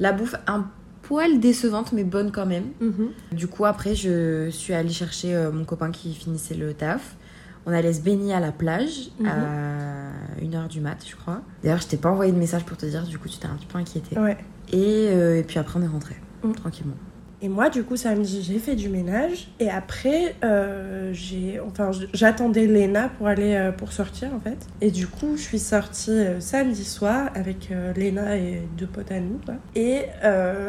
La 0.00 0.12
bouffe, 0.12 0.34
un 0.46 0.66
poil 1.02 1.38
décevante, 1.40 1.92
mais 1.92 2.04
bonne 2.04 2.32
quand 2.32 2.46
même. 2.46 2.66
mhm. 2.80 3.10
Du 3.32 3.46
coup, 3.46 3.64
après, 3.64 3.94
je 3.94 4.48
suis 4.50 4.72
allée 4.74 4.88
chercher 4.90 5.34
euh, 5.34 5.52
mon 5.52 5.64
copain 5.64 5.90
qui 5.90 6.14
finissait 6.14 6.54
le 6.54 6.74
taf. 6.74 7.16
On 7.64 7.72
allait 7.72 7.92
se 7.92 8.00
baigner 8.00 8.34
à 8.34 8.40
la 8.40 8.50
plage 8.50 9.10
Mhm. 9.20 9.26
à 9.28 10.40
1h 10.42 10.66
du 10.68 10.80
mat, 10.80 10.98
je 11.08 11.14
crois. 11.14 11.42
D'ailleurs, 11.62 11.80
je 11.80 11.86
t'ai 11.86 11.96
pas 11.96 12.10
envoyé 12.10 12.32
de 12.32 12.38
message 12.38 12.64
pour 12.64 12.76
te 12.76 12.86
dire, 12.86 13.04
du 13.04 13.18
coup, 13.18 13.28
tu 13.28 13.38
t'es 13.38 13.46
un 13.46 13.54
petit 13.54 13.66
peu 13.66 13.78
inquiétée. 13.78 14.18
Ouais. 14.18 14.36
Et, 14.72 15.08
euh, 15.10 15.38
et 15.38 15.44
puis 15.44 15.58
après, 15.60 15.78
on 15.78 15.82
est 15.82 15.86
rentré, 15.86 16.16
Mhm. 16.42 16.54
tranquillement. 16.56 16.96
Et 17.44 17.48
moi, 17.48 17.70
du 17.70 17.82
coup, 17.82 17.96
samedi, 17.96 18.40
j'ai 18.42 18.60
fait 18.60 18.76
du 18.76 18.88
ménage. 18.88 19.48
Et 19.58 19.68
après, 19.68 20.36
euh, 20.44 21.10
j'ai, 21.12 21.58
enfin, 21.60 21.90
j'attendais 22.14 22.66
Léna 22.66 23.08
pour 23.18 23.26
aller 23.26 23.54
euh, 23.54 23.72
pour 23.72 23.90
sortir, 23.92 24.28
en 24.34 24.38
fait. 24.40 24.58
Et 24.80 24.92
du 24.92 25.08
coup, 25.08 25.36
je 25.36 25.42
suis 25.42 25.58
sortie 25.58 26.10
euh, 26.12 26.38
samedi 26.40 26.84
soir 26.84 27.30
avec 27.34 27.70
Léna 27.96 28.36
et 28.36 28.62
deux 28.78 28.86
potes 28.86 29.10
à 29.10 29.18
nous. 29.18 29.40
quoi. 29.44 29.54
Et 29.74 30.02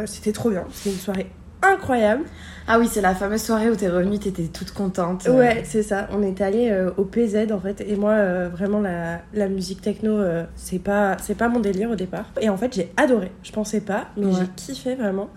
c'était 0.05 0.31
trop 0.31 0.49
bien. 0.49 0.65
C'était 0.71 0.95
une 0.95 1.01
soirée 1.01 1.27
incroyable. 1.61 2.23
Ah 2.67 2.77
oui, 2.79 2.87
c'est 2.91 2.99
la 3.01 3.15
fameuse 3.15 3.41
soirée 3.41 3.69
où 3.69 3.75
t'es 3.75 3.87
revenue, 3.89 4.19
t'étais 4.19 4.43
toute 4.47 4.71
contente. 4.71 5.25
Ouais, 5.27 5.61
c'est 5.65 5.83
ça. 5.83 6.07
On 6.11 6.21
est 6.21 6.41
allé 6.41 6.69
euh, 6.71 6.91
au 6.97 7.05
PZ 7.05 7.51
en 7.53 7.59
fait. 7.59 7.81
Et 7.87 7.95
moi, 7.95 8.11
euh, 8.11 8.49
vraiment, 8.51 8.79
la, 8.81 9.21
la 9.33 9.47
musique 9.47 9.81
techno, 9.81 10.11
euh, 10.17 10.43
c'est 10.55 10.79
pas, 10.79 11.17
c'est 11.21 11.35
pas 11.37 11.47
mon 11.47 11.59
délire 11.61 11.91
au 11.91 11.95
départ. 11.95 12.25
Et 12.41 12.49
en 12.49 12.57
fait, 12.57 12.73
j'ai 12.75 12.91
adoré. 12.97 13.31
Je 13.43 13.51
pensais 13.51 13.79
pas, 13.81 14.07
mais 14.17 14.25
Ouais. 14.25 14.31
j'ai 14.39 14.47
kiffé 14.73 14.95
vraiment. 14.95 15.29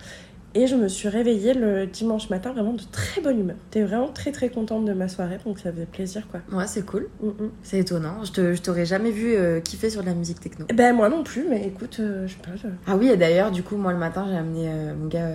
Et 0.58 0.66
je 0.66 0.74
me 0.74 0.88
suis 0.88 1.08
réveillée 1.10 1.52
le 1.52 1.86
dimanche 1.86 2.30
matin 2.30 2.52
vraiment 2.52 2.72
de 2.72 2.80
très 2.90 3.20
bonne 3.20 3.38
humeur. 3.38 3.56
J'étais 3.66 3.84
vraiment 3.84 4.08
très 4.08 4.32
très 4.32 4.48
contente 4.48 4.86
de 4.86 4.94
ma 4.94 5.06
soirée, 5.06 5.38
donc 5.44 5.58
ça 5.58 5.70
faisait 5.70 5.84
plaisir 5.84 6.26
quoi. 6.30 6.40
Ouais, 6.50 6.66
c'est 6.66 6.84
cool. 6.86 7.08
Mm, 7.22 7.26
mm. 7.28 7.50
C'est 7.62 7.78
étonnant. 7.80 8.24
Je, 8.24 8.56
t'aurais 8.62 8.86
jamais 8.86 9.10
vu 9.10 9.34
euh, 9.34 9.60
kiffer 9.60 9.90
sur 9.90 10.00
de 10.00 10.06
la 10.06 10.14
musique 10.14 10.40
techno. 10.40 10.64
Ben 10.74 10.94
moi 10.96 11.10
non 11.10 11.22
plus, 11.24 11.44
mais 11.50 11.66
écoute, 11.66 11.98
euh, 12.00 12.26
je 12.26 12.32
sais 12.32 12.38
pas. 12.42 12.56
je- 12.56 12.68
Ah 12.86 12.96
oui, 12.96 13.08
et 13.08 13.18
d'ailleurs, 13.18 13.50
du 13.50 13.62
coup, 13.62 13.76
moi 13.76 13.92
le 13.92 13.98
matin, 13.98 14.26
j'ai 14.30 14.36
amené 14.36 14.68
euh, 14.70 14.94
mon 14.94 15.08
gars 15.08 15.28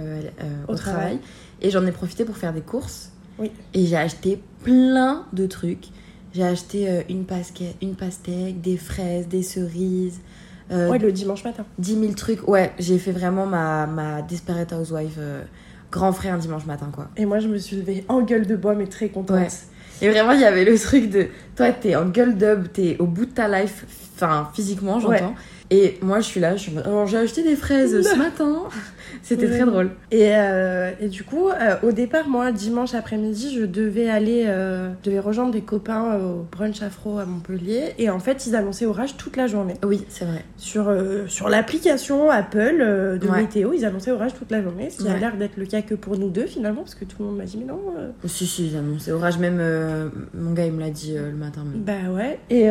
au, 0.67 0.71
Au 0.71 0.75
travail. 0.75 0.99
travail. 0.99 1.19
Et 1.61 1.69
j'en 1.69 1.85
ai 1.85 1.91
profité 1.91 2.25
pour 2.25 2.35
faire 2.37 2.51
des 2.53 2.61
courses. 2.61 3.11
Oui. 3.37 3.51
Et 3.75 3.85
j'ai 3.85 3.97
acheté 3.97 4.41
plein 4.63 5.25
de 5.33 5.45
trucs. 5.45 5.89
J'ai 6.33 6.43
acheté 6.43 7.05
une 7.11 7.25
pastèque, 7.25 8.61
des 8.61 8.77
fraises, 8.77 9.27
des 9.27 9.43
cerises, 9.43 10.19
euh, 10.71 10.89
Ouais, 10.89 10.99
le 10.99 11.11
dimanche 11.11 11.43
matin. 11.43 11.65
10 11.79 11.99
000 11.99 12.13
trucs. 12.13 12.47
Ouais, 12.47 12.71
j'ai 12.79 12.97
fait 12.97 13.11
vraiment 13.11 13.45
ma, 13.45 13.85
ma 13.87 14.21
Desperate 14.21 14.71
Housewife 14.73 15.15
euh, 15.17 15.43
grand 15.91 16.11
frère 16.13 16.33
un 16.35 16.37
dimanche 16.37 16.65
matin, 16.65 16.89
quoi. 16.93 17.09
Et 17.17 17.25
moi, 17.25 17.39
je 17.39 17.47
me 17.47 17.57
suis 17.57 17.75
levée 17.75 18.05
en 18.07 18.21
gueule 18.21 18.47
de 18.47 18.55
bois, 18.55 18.75
mais 18.75 18.87
très 18.87 19.09
contente. 19.09 19.37
Ouais. 19.37 19.47
Et 20.01 20.09
vraiment, 20.09 20.31
il 20.31 20.41
y 20.41 20.45
avait 20.45 20.65
le 20.65 20.77
truc 20.79 21.09
de 21.09 21.27
toi, 21.55 21.71
t'es 21.71 21.95
en 21.95 22.05
gueule 22.05 22.35
d'ub, 22.35 22.71
t'es 22.73 22.95
au 22.99 23.05
bout 23.05 23.25
de 23.25 23.31
ta 23.31 23.47
life, 23.47 23.85
enfin 24.15 24.49
physiquement, 24.53 24.99
j'entends. 24.99 25.35
Et 25.69 25.99
moi, 26.01 26.19
je 26.19 26.25
suis 26.25 26.39
là, 26.39 26.55
je 26.55 26.61
suis 26.63 26.77
alors 26.79 27.05
j'ai 27.07 27.17
acheté 27.17 27.43
des 27.43 27.55
fraises 27.55 28.01
ce 28.01 28.15
matin. 28.17 28.63
C'était 29.23 29.47
très 29.49 29.65
drôle. 29.65 29.89
Et, 30.11 30.29
euh, 30.35 30.91
et 30.99 31.07
du 31.07 31.23
coup, 31.23 31.49
euh, 31.49 31.75
au 31.83 31.91
départ, 31.91 32.27
moi, 32.29 32.51
dimanche 32.51 32.93
après-midi, 32.93 33.55
je 33.59 33.65
devais 33.65 34.09
aller, 34.09 34.45
euh, 34.47 34.91
je 35.03 35.09
devais 35.09 35.19
rejoindre 35.19 35.51
des 35.51 35.61
copains 35.61 36.17
au 36.19 36.45
brunch 36.51 36.81
afro 36.81 37.17
à 37.19 37.25
Montpellier. 37.25 37.93
Et 37.97 38.09
en 38.09 38.19
fait, 38.19 38.45
ils 38.47 38.55
annonçaient 38.55 38.85
orage 38.85 39.17
toute 39.17 39.37
la 39.37 39.47
journée. 39.47 39.75
Oui, 39.83 40.03
c'est 40.09 40.25
vrai. 40.25 40.43
Sur, 40.57 40.93
sur 41.27 41.49
l'application 41.49 42.29
Apple 42.29 43.17
de 43.21 43.27
Ouais. 43.27 43.41
météo, 43.41 43.71
ils 43.73 43.85
annonçaient 43.85 44.11
orage 44.11 44.33
toute 44.33 44.51
la 44.51 44.61
journée. 44.61 44.89
Ce 44.89 44.97
qui 45.01 45.07
a 45.07 45.13
Ouais. 45.13 45.19
l'air 45.19 45.37
d'être 45.37 45.57
le 45.57 45.65
cas 45.65 45.81
que 45.81 45.95
pour 45.95 46.17
nous 46.17 46.29
deux, 46.29 46.45
finalement, 46.45 46.81
parce 46.81 46.95
que 46.95 47.05
tout 47.05 47.17
le 47.19 47.25
monde 47.25 47.37
m'a 47.37 47.45
dit, 47.45 47.57
mais 47.57 47.65
non. 47.65 47.79
Si, 48.25 48.45
si, 48.45 48.67
ils 48.67 48.75
annonçaient 48.77 49.11
orage. 49.11 49.37
Même 49.37 49.61
mon 50.33 50.53
gars, 50.53 50.65
il 50.65 50.73
me 50.73 50.79
l'a 50.79 50.89
dit 50.89 51.13
le 51.15 51.31
matin. 51.37 51.63
même. 51.63 51.81
Bah 51.81 52.11
ouais. 52.13 52.39
Et, 52.49 52.67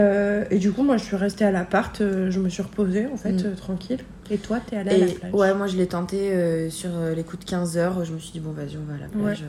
et 0.55 0.59
du 0.59 0.73
coup, 0.73 0.83
moi, 0.83 0.97
je 0.97 1.05
suis 1.05 1.17
restée 1.17 1.45
à 1.45 1.51
l'appart, 1.51 1.97
je 2.01 2.39
me 2.41 2.49
suis 2.49 2.63
reposée, 2.63 3.07
en 3.13 3.17
fait, 3.17 3.33
Mm. 3.33 3.55
tranquille. 3.57 3.99
Et 4.33 4.39
toi, 4.39 4.59
t'es 4.65 4.77
allée 4.77 4.91
à 4.91 4.99
la 4.99 5.07
Et 5.09 5.13
plage. 5.15 5.33
ouais, 5.35 5.55
moi 5.55 5.67
je 5.67 5.77
l'ai 5.77 5.89
tenté 5.89 6.31
euh, 6.33 6.71
sur 6.71 6.91
euh, 6.95 7.15
les 7.15 7.25
coups 7.25 7.45
de 7.45 7.51
15 7.51 7.77
heures. 7.77 8.05
Je 8.05 8.13
me 8.13 8.19
suis 8.21 8.31
dit, 8.31 8.39
bon, 8.41 8.53
vas-y, 8.53 8.77
on 8.77 8.85
va 8.89 8.95
à 8.95 8.99
la 8.99 9.09
plage. 9.09 9.41
Ouais. 9.43 9.47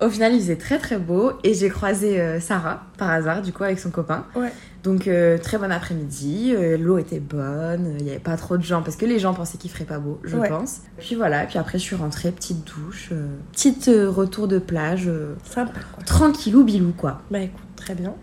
euh. 0.00 0.06
Au 0.06 0.10
final, 0.10 0.32
il 0.34 0.40
faisait 0.40 0.56
très 0.56 0.78
très 0.78 0.98
beau. 0.98 1.32
Et 1.42 1.52
j'ai 1.54 1.68
croisé 1.68 2.20
euh, 2.20 2.38
Sarah, 2.40 2.84
par 2.96 3.10
hasard, 3.10 3.42
du 3.42 3.52
coup, 3.52 3.64
avec 3.64 3.80
son 3.80 3.90
copain. 3.90 4.24
Ouais. 4.36 4.52
Donc, 4.84 5.08
euh, 5.08 5.36
très 5.36 5.58
bon 5.58 5.72
après-midi. 5.72 6.52
euh, 6.54 6.78
L'eau 6.78 6.98
était 6.98 7.18
bonne. 7.18 7.96
Il 7.98 8.04
n'y 8.04 8.10
avait 8.10 8.20
pas 8.20 8.36
trop 8.36 8.56
de 8.56 8.62
gens 8.62 8.82
parce 8.82 8.96
que 8.96 9.04
les 9.04 9.18
gens 9.18 9.34
pensaient 9.34 9.58
qu'il 9.58 9.70
ferait 9.70 9.84
pas 9.84 9.98
beau, 9.98 10.20
je 10.22 10.36
Ouais. 10.36 10.48
pense. 10.48 10.82
Puis 10.98 11.16
voilà. 11.16 11.44
Puis 11.46 11.58
après, 11.58 11.78
je 11.78 11.82
suis 11.82 11.96
rentrée, 11.96 12.30
petite 12.30 12.64
douche, 12.64 13.08
euh, 13.10 13.26
petite 13.52 13.88
euh, 13.88 14.08
retour 14.08 14.46
de 14.46 14.58
plage. 14.60 15.08
euh, 15.08 15.34
Sympa, 15.44 15.72
quoi. 15.94 16.04
tranquillou 16.04 16.62
bilou, 16.62 16.92
quoi. 16.96 17.20
Bah 17.32 17.40
écoute, 17.40 17.60
très 17.76 17.94
bien. 17.96 18.14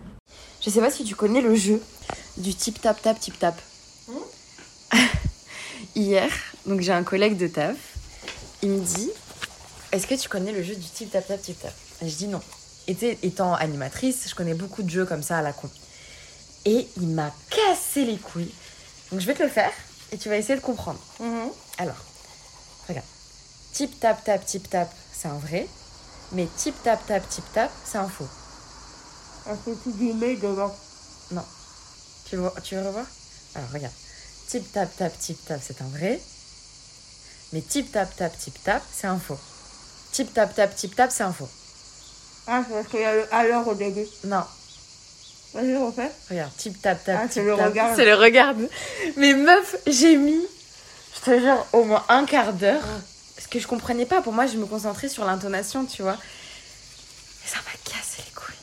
Je 0.64 0.70
sais 0.70 0.80
pas 0.80 0.90
si 0.90 1.04
tu 1.04 1.14
connais 1.14 1.42
le 1.42 1.54
jeu 1.54 1.80
du 2.38 2.54
tip 2.54 2.80
tap 2.80 3.00
tap 3.02 3.20
tip 3.20 3.38
tap. 3.38 3.54
Hier, 5.98 6.30
donc 6.64 6.80
j'ai 6.80 6.92
un 6.92 7.02
collègue 7.02 7.36
de 7.36 7.48
taf, 7.48 7.74
il 8.62 8.70
me 8.70 8.78
dit 8.78 9.10
Est-ce 9.90 10.06
que 10.06 10.14
tu 10.14 10.28
connais 10.28 10.52
le 10.52 10.62
jeu 10.62 10.76
du 10.76 10.88
tip 10.88 11.10
tap 11.10 11.26
tap 11.26 11.42
tip 11.42 11.60
tap? 11.60 11.72
Et 12.02 12.08
je 12.08 12.14
dis 12.14 12.28
non. 12.28 12.40
Et 12.86 13.18
étant 13.24 13.52
animatrice, 13.54 14.28
je 14.28 14.34
connais 14.36 14.54
beaucoup 14.54 14.84
de 14.84 14.88
jeux 14.88 15.06
comme 15.06 15.24
ça 15.24 15.38
à 15.38 15.42
la 15.42 15.52
con. 15.52 15.68
Et 16.66 16.86
il 16.98 17.08
m'a 17.08 17.34
cassé 17.50 18.04
les 18.04 18.16
couilles. 18.16 18.54
Donc 19.10 19.18
je 19.18 19.26
vais 19.26 19.34
te 19.34 19.42
le 19.42 19.48
faire 19.48 19.72
et 20.12 20.18
tu 20.18 20.28
vas 20.28 20.36
essayer 20.36 20.54
de 20.54 20.60
comprendre. 20.64 21.00
Alors, 21.78 21.96
regarde. 22.88 23.06
Tip 23.72 23.98
tap 23.98 24.22
tap 24.22 24.46
tip 24.46 24.70
tap, 24.70 24.88
c'est 25.12 25.26
un 25.26 25.38
vrai. 25.38 25.66
Mais 26.30 26.46
tip 26.58 26.80
tap 26.84 27.04
tap 27.08 27.28
tip 27.28 27.44
tap, 27.52 27.72
c'est 27.84 27.98
un 27.98 28.08
faux. 28.08 28.28
Un 29.50 29.56
petit 29.56 29.90
guillemets 29.90 30.36
devant. 30.36 30.72
Tu 32.24 32.36
veux, 32.36 32.50
tu 32.62 32.76
veux 32.76 32.86
revoir? 32.86 33.06
Alors 33.56 33.70
regarde. 33.72 33.94
Tip 34.48 34.72
tap 34.72 34.88
tap 34.96 35.12
tip 35.18 35.36
tap, 35.46 35.60
c'est 35.62 35.80
un 35.82 35.88
vrai. 35.88 36.18
Mais 37.52 37.60
tip 37.60 37.90
tap 37.92 38.14
tap 38.16 38.36
tip 38.38 38.54
tap, 38.64 38.82
c'est 38.92 39.06
un 39.06 39.18
faux. 39.18 39.38
Tip 40.12 40.32
tap 40.32 40.54
tap 40.54 40.74
tip 40.74 40.94
tap, 40.96 41.10
c'est 41.12 41.22
un 41.22 41.32
faux. 41.32 41.48
Ah, 42.46 42.62
c'est 42.66 42.74
parce 42.74 42.88
qu'il 42.88 43.00
y 43.00 43.04
a 43.04 43.14
le 43.14 43.34
à 43.34 43.44
l'heure 43.44 43.66
au 43.68 43.74
début. 43.74 44.06
Non, 44.24 44.42
Vas-y, 45.54 45.76
refais. 45.76 46.10
regarde. 46.30 46.52
Tip 46.56 46.80
tap 46.80 47.02
tap 47.04 47.20
Ah, 47.22 47.24
tip 47.24 47.32
c'est 47.34 47.42
le 47.44 47.56
tap. 47.56 47.68
regard. 47.68 47.96
C'est 47.96 48.04
le 48.06 48.14
regard. 48.14 48.54
Mais 49.16 49.34
meuf, 49.34 49.76
j'ai 49.86 50.16
mis 50.16 50.40
Je 51.14 51.20
te 51.24 51.38
jure, 51.40 51.66
au 51.72 51.84
moins 51.84 52.04
un 52.08 52.24
quart 52.24 52.52
d'heure. 52.54 52.82
Parce 53.36 53.48
que 53.48 53.58
je 53.60 53.66
comprenais 53.66 54.06
pas. 54.06 54.22
Pour 54.22 54.32
moi, 54.32 54.46
je 54.46 54.56
me 54.56 54.66
concentrais 54.66 55.08
sur 55.08 55.24
l'intonation, 55.24 55.84
tu 55.84 56.02
vois. 56.02 56.14
Et 57.44 57.48
ça 57.48 57.56
m'a 57.58 57.72
cassé 57.92 58.22
les 58.26 58.32
couilles. 58.34 58.54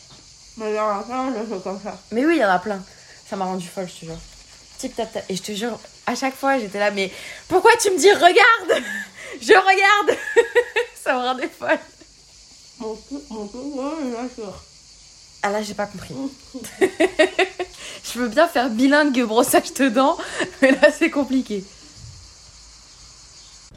Mais 0.57 0.71
il 0.71 0.75
y 0.75 0.79
en 0.79 0.99
a 0.99 1.03
plein 1.03 1.31
de 1.31 1.47
choses 1.47 1.63
comme 1.63 1.79
ça. 1.81 1.97
Mais 2.11 2.25
oui, 2.25 2.35
il 2.37 2.39
y 2.41 2.45
en 2.45 2.49
a 2.49 2.59
plein. 2.59 2.81
Ça 3.29 3.35
m'a 3.35 3.45
rendu 3.45 3.67
folle, 3.67 3.87
je 3.87 3.99
te 4.01 4.05
jure. 4.05 4.17
Tip 4.77 4.95
tap 4.95 5.11
tap. 5.11 5.23
Et 5.29 5.35
je 5.35 5.41
te 5.41 5.51
jure, 5.51 5.79
à 6.05 6.15
chaque 6.15 6.35
fois, 6.35 6.59
j'étais 6.59 6.79
là, 6.79 6.91
mais 6.91 7.11
pourquoi 7.47 7.71
tu 7.81 7.91
me 7.91 7.97
dis 7.97 8.11
regarde? 8.11 8.83
Je 9.41 9.53
regarde 9.53 10.17
Ça 10.95 11.13
me 11.13 11.19
rendait 11.19 11.49
folle. 11.49 11.79
Mon 12.79 12.91
ouais. 12.91 14.25
Ah 15.43 15.51
là, 15.51 15.61
j'ai 15.61 15.75
pas 15.75 15.85
compris. 15.85 16.15
je 16.81 18.19
veux 18.19 18.27
bien 18.27 18.47
faire 18.47 18.69
bilingue 18.69 19.23
brossage 19.23 19.73
de 19.75 19.89
dents, 19.89 20.17
mais 20.61 20.71
là, 20.71 20.91
c'est 20.91 21.09
compliqué. 21.09 21.63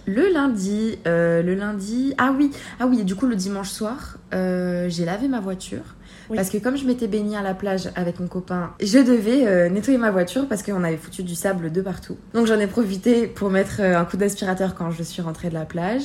Le 0.06 0.32
lundi, 0.32 0.98
euh, 1.06 1.42
le 1.42 1.54
lundi, 1.54 2.14
ah 2.16 2.32
oui, 2.36 2.50
ah 2.80 2.86
oui, 2.86 3.04
du 3.04 3.14
coup 3.14 3.26
le 3.26 3.36
dimanche 3.36 3.68
soir, 3.68 4.16
euh, 4.32 4.88
j'ai 4.88 5.04
lavé 5.04 5.28
ma 5.28 5.40
voiture 5.40 5.84
Oui. 6.30 6.36
parce 6.36 6.50
que 6.50 6.58
comme 6.58 6.76
je 6.76 6.84
m'étais 6.84 7.06
baignée 7.08 7.36
à 7.36 7.42
la 7.42 7.54
plage 7.54 7.90
avec 7.96 8.20
mon 8.20 8.26
copain, 8.28 8.72
je 8.82 8.98
devais 8.98 9.46
euh, 9.46 9.68
nettoyer 9.68 9.98
ma 9.98 10.10
voiture 10.10 10.46
parce 10.48 10.62
qu'on 10.62 10.84
avait 10.84 10.96
foutu 10.98 11.22
du 11.22 11.34
sable 11.34 11.72
de 11.72 11.80
partout. 11.80 12.16
Donc 12.34 12.46
j'en 12.46 12.58
ai 12.58 12.66
profité 12.66 13.26
pour 13.26 13.50
mettre 13.50 13.76
euh, 13.80 13.98
un 13.98 14.04
coup 14.04 14.16
d'aspirateur 14.16 14.74
quand 14.74 14.90
je 14.90 15.02
suis 15.02 15.22
rentrée 15.22 15.48
de 15.48 15.54
la 15.54 15.64
plage. 15.64 16.02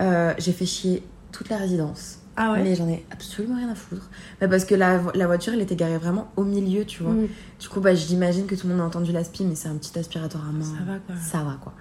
Euh, 0.00 0.32
j'ai 0.38 0.52
fait 0.52 0.66
chier 0.66 1.02
toute 1.32 1.48
la 1.48 1.56
résidence. 1.56 2.18
Ah 2.36 2.52
ouais 2.52 2.62
Mais 2.62 2.74
j'en 2.74 2.88
ai 2.88 3.04
absolument 3.10 3.56
rien 3.56 3.68
à 3.70 3.74
foutre. 3.74 4.08
Bah, 4.40 4.48
parce 4.48 4.64
que 4.64 4.74
la, 4.74 4.98
vo- 4.98 5.10
la 5.14 5.26
voiture, 5.26 5.52
elle 5.52 5.60
était 5.60 5.76
garée 5.76 5.98
vraiment 5.98 6.30
au 6.36 6.44
milieu, 6.44 6.84
tu 6.86 7.02
vois. 7.02 7.12
Mm. 7.12 7.26
Du 7.58 7.68
coup, 7.68 7.80
bah, 7.80 7.94
j'imagine 7.94 8.46
que 8.46 8.54
tout 8.54 8.66
le 8.66 8.72
monde 8.72 8.82
a 8.82 8.86
entendu 8.86 9.12
l'aspi, 9.12 9.44
mais 9.44 9.56
c'est 9.56 9.68
un 9.68 9.74
petit 9.74 9.98
aspirateur 9.98 10.40
à 10.48 10.52
main. 10.52 10.64
Ça 10.64 10.84
va 10.86 10.98
quoi. 11.00 11.14
Ça 11.20 11.38
va, 11.38 11.58
quoi. 11.60 11.74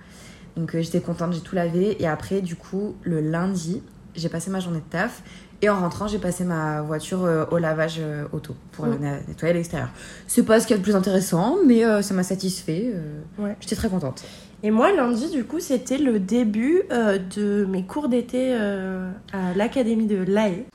Donc 0.57 0.75
euh, 0.75 0.81
j'étais 0.81 0.99
contente, 0.99 1.31
j'ai 1.33 1.39
tout 1.41 1.55
lavé. 1.55 2.01
Et 2.01 2.07
après, 2.07 2.41
du 2.41 2.55
coup, 2.55 2.95
le 3.03 3.21
lundi, 3.21 3.83
j'ai 4.15 4.29
passé 4.29 4.49
ma 4.49 4.59
journée 4.59 4.79
de 4.79 4.89
taf. 4.91 5.21
Et 5.61 5.69
en 5.69 5.77
rentrant, 5.79 6.07
j'ai 6.07 6.19
passé 6.19 6.45
ma 6.45 6.81
voiture 6.81 7.25
euh, 7.25 7.43
au 7.51 7.57
lavage 7.57 7.97
euh, 7.99 8.25
auto 8.31 8.55
pour 8.71 8.85
euh, 8.85 8.95
nettoyer 9.27 9.53
l'extérieur. 9.53 9.89
C'est 10.25 10.43
pas 10.43 10.59
ce 10.61 10.65
qu'il 10.67 10.73
y 10.73 10.75
a 10.75 10.77
de 10.79 10.83
plus 10.83 10.95
intéressant, 10.95 11.57
mais 11.65 11.83
euh, 11.83 12.01
ça 12.01 12.13
m'a 12.13 12.23
satisfait. 12.23 12.91
euh, 12.93 13.19
Ouais. 13.37 13.57
J'étais 13.59 13.75
très 13.75 13.89
contente. 13.89 14.23
Et 14.63 14.71
moi, 14.71 14.91
lundi, 14.93 15.29
du 15.29 15.43
coup, 15.43 15.59
c'était 15.59 15.97
le 15.97 16.19
début 16.19 16.83
euh, 16.91 17.17
de 17.17 17.65
mes 17.69 17.83
cours 17.85 18.07
d'été 18.07 18.53
euh, 18.53 19.11
à 19.33 19.53
l'Académie 19.53 20.07
de 20.07 20.17
l'AE. 20.23 20.65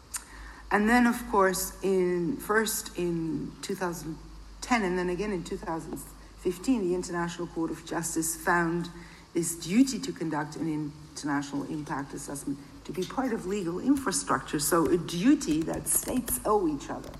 And 0.72 0.86
then, 0.86 1.06
of 1.06 1.22
course, 1.30 1.72
in 1.84 2.36
first 2.38 2.90
in 2.98 3.48
2010 3.62 4.82
and 4.82 4.96
then 4.96 5.08
again 5.08 5.30
in 5.32 5.42
2015, 5.42 6.80
the 6.90 6.94
International 6.94 7.46
Court 7.54 7.70
of 7.70 7.84
Justice 7.86 8.36
found 8.36 8.88
this 9.34 9.54
duty 9.58 9.98
to 10.00 10.12
conduct 10.12 10.56
an 10.56 10.66
international 11.14 11.64
impact 11.70 12.12
assessment 12.14 12.56
to 12.84 12.92
be 12.92 13.02
part 13.02 13.32
of 13.32 13.46
legal 13.46 13.80
infrastructure. 13.80 14.58
So, 14.58 14.86
a 14.86 14.96
duty 14.96 15.62
that 15.62 15.88
states 15.88 16.40
owe 16.44 16.68
each 16.68 16.90
other. 16.90 17.10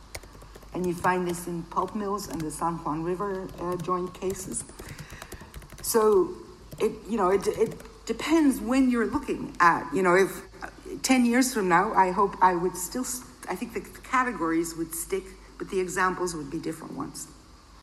And 0.73 0.87
you 0.87 0.94
find 0.94 1.26
this 1.26 1.47
in 1.47 1.62
pulp 1.64 1.94
mills 1.94 2.28
and 2.28 2.40
the 2.40 2.50
San 2.50 2.75
Juan 2.85 3.02
River 3.02 3.49
uh, 3.61 3.76
joint 3.76 4.12
cases. 4.12 4.64
So, 5.83 6.35
it 6.78 6.92
you 7.09 7.16
know 7.16 7.30
it, 7.30 7.47
it 7.47 8.06
depends 8.06 8.61
when 8.61 8.90
you're 8.90 9.06
looking 9.06 9.56
at. 9.61 9.88
You 9.94 10.02
know, 10.02 10.14
if 10.14 10.42
uh, 10.62 10.68
ten 11.02 11.25
years 11.25 11.54
from 11.54 11.68
now, 11.68 11.92
I 11.94 12.11
hope 12.11 12.37
I 12.42 12.54
would 12.54 12.76
still. 12.76 13.06
I 13.49 13.54
think 13.54 13.75
the 13.75 13.80
categories 14.02 14.75
would 14.76 14.94
stick, 14.94 15.25
but 15.59 15.71
the 15.71 15.78
examples 15.78 16.35
would 16.35 16.50
be 16.50 16.59
different 16.59 16.94
ones. 16.94 17.28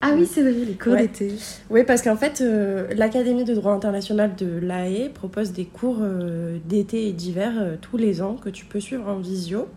Ah 0.04 0.14
oui, 0.16 0.26
c'est 0.26 0.42
vrai, 0.42 0.52
les 0.52 0.74
cours 0.74 0.94
Ouais. 0.94 1.02
d'été. 1.04 1.32
Oui, 1.70 1.84
parce 1.84 2.02
qu'en 2.02 2.16
fait, 2.16 2.42
euh, 2.42 2.88
l'Académie 2.96 3.44
de 3.44 3.54
droit 3.54 3.72
international 3.74 4.32
de 4.36 4.58
l'AE 4.60 5.10
propose 5.14 5.52
des 5.52 5.66
cours 5.66 5.98
euh, 6.02 6.58
d'été 6.66 7.08
et 7.08 7.14
d'hiver 7.14 7.54
euh, 7.60 7.76
tous 7.80 7.98
les 7.98 8.22
ans 8.22 8.36
que 8.36 8.50
tu 8.50 8.66
peux 8.66 8.80
suivre 8.80 9.08
en 9.08 9.18
visio. 9.18 9.68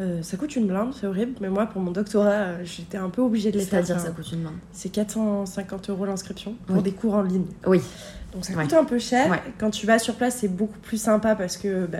Euh, 0.00 0.22
ça 0.22 0.36
coûte 0.38 0.56
une 0.56 0.66
blinde, 0.66 0.92
c'est 0.98 1.06
horrible, 1.06 1.32
mais 1.40 1.48
moi, 1.50 1.66
pour 1.66 1.82
mon 1.82 1.90
doctorat, 1.90 2.64
j'étais 2.64 2.96
un 2.96 3.10
peu 3.10 3.20
obligée 3.22 3.52
de 3.52 3.58
les 3.58 3.64
faire. 3.64 3.84
C'est-à-dire, 3.84 4.02
ça 4.04 4.10
coûte 4.12 4.32
une 4.32 4.42
main. 4.42 4.54
C'est 4.72 4.88
450 4.88 5.90
euros 5.90 6.06
l'inscription 6.06 6.54
pour 6.66 6.76
Oui. 6.76 6.82
des 6.82 6.92
cours 6.92 7.14
en 7.14 7.22
ligne. 7.22 7.44
Oui. 7.66 7.80
Donc 8.32 8.44
ça 8.44 8.52
Ouais. 8.54 8.62
coûte 8.62 8.74
un 8.74 8.84
peu 8.84 8.98
cher. 8.98 9.28
Ouais. 9.28 9.40
Quand 9.58 9.70
tu 9.70 9.86
vas 9.86 9.98
sur 9.98 10.14
place, 10.14 10.36
c'est 10.40 10.48
beaucoup 10.48 10.78
plus 10.78 11.00
sympa 11.00 11.34
parce 11.34 11.56
que 11.56 11.86
bah, 11.86 11.98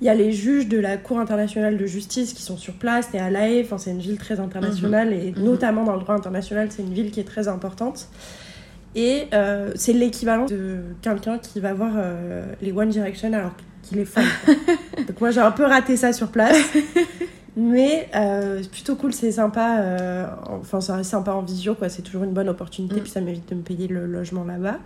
il 0.00 0.06
y 0.06 0.10
a 0.10 0.14
les 0.14 0.30
juges 0.32 0.68
de 0.68 0.78
la 0.78 0.96
Cour 0.98 1.18
internationale 1.18 1.78
de 1.78 1.86
justice 1.86 2.34
qui 2.34 2.42
sont 2.42 2.56
sur 2.58 2.74
place. 2.74 3.10
T'es 3.10 3.18
à 3.18 3.30
La 3.30 3.48
Haye, 3.48 3.62
enfin, 3.64 3.78
c'est 3.78 3.90
une 3.90 4.00
ville 4.00 4.18
très 4.18 4.38
internationale 4.38 5.12
et 5.14 5.32
Mhm. 5.36 5.44
notamment 5.44 5.84
dans 5.84 5.94
le 5.94 6.00
droit 6.00 6.14
international, 6.14 6.68
c'est 6.70 6.82
une 6.82 6.92
ville 6.92 7.10
qui 7.10 7.20
est 7.20 7.24
très 7.24 7.48
importante. 7.48 8.08
Et 8.94 9.24
euh, 9.34 9.72
c'est 9.74 9.92
l'équivalent 9.92 10.46
de 10.46 10.78
quelqu'un 11.02 11.38
qui 11.38 11.60
va 11.60 11.74
voir 11.74 11.92
euh, 11.96 12.44
les 12.62 12.72
One 12.72 12.88
Direction 12.88 13.32
alors 13.32 13.52
qu'il 13.82 13.98
est 13.98 14.04
fan. 14.06 14.24
Donc 15.06 15.20
moi 15.20 15.30
j'ai 15.30 15.40
un 15.40 15.50
peu 15.52 15.64
raté 15.64 15.96
ça 15.96 16.12
sur 16.12 16.28
place. 16.28 16.56
Mais 17.58 18.08
euh, 18.14 18.58
c'est 18.62 18.70
plutôt 18.70 18.96
cool, 18.96 19.14
c'est 19.14 19.32
sympa. 19.32 19.80
euh, 19.80 20.26
enfin, 20.48 20.80
ça 20.82 20.96
reste 20.96 21.10
sympa 21.10 21.32
en 21.32 21.40
visio, 21.42 21.74
quoi. 21.74 21.88
C'est 21.88 22.02
toujours 22.02 22.24
une 22.24 22.32
bonne 22.34 22.50
opportunité, 22.50 22.96
Mm. 22.96 23.00
puis 23.00 23.10
ça 23.10 23.20
m'évite 23.22 23.48
de 23.48 23.54
me 23.54 23.62
payer 23.62 23.88
le 23.88 24.04
logement 24.06 24.44
là-bas. 24.44 24.78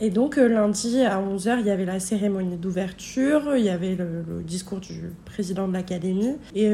Et 0.00 0.10
donc, 0.10 0.36
euh, 0.38 0.46
lundi 0.48 1.00
à 1.02 1.18
11h, 1.18 1.56
il 1.60 1.66
y 1.66 1.70
avait 1.70 1.84
la 1.86 1.98
cérémonie 1.98 2.56
d'ouverture, 2.56 3.56
il 3.56 3.64
y 3.64 3.70
avait 3.70 3.94
le, 3.96 4.22
le 4.28 4.42
discours 4.42 4.80
du 4.80 5.10
président 5.24 5.66
de 5.66 5.72
l'académie 5.72 6.36
et 6.54 6.70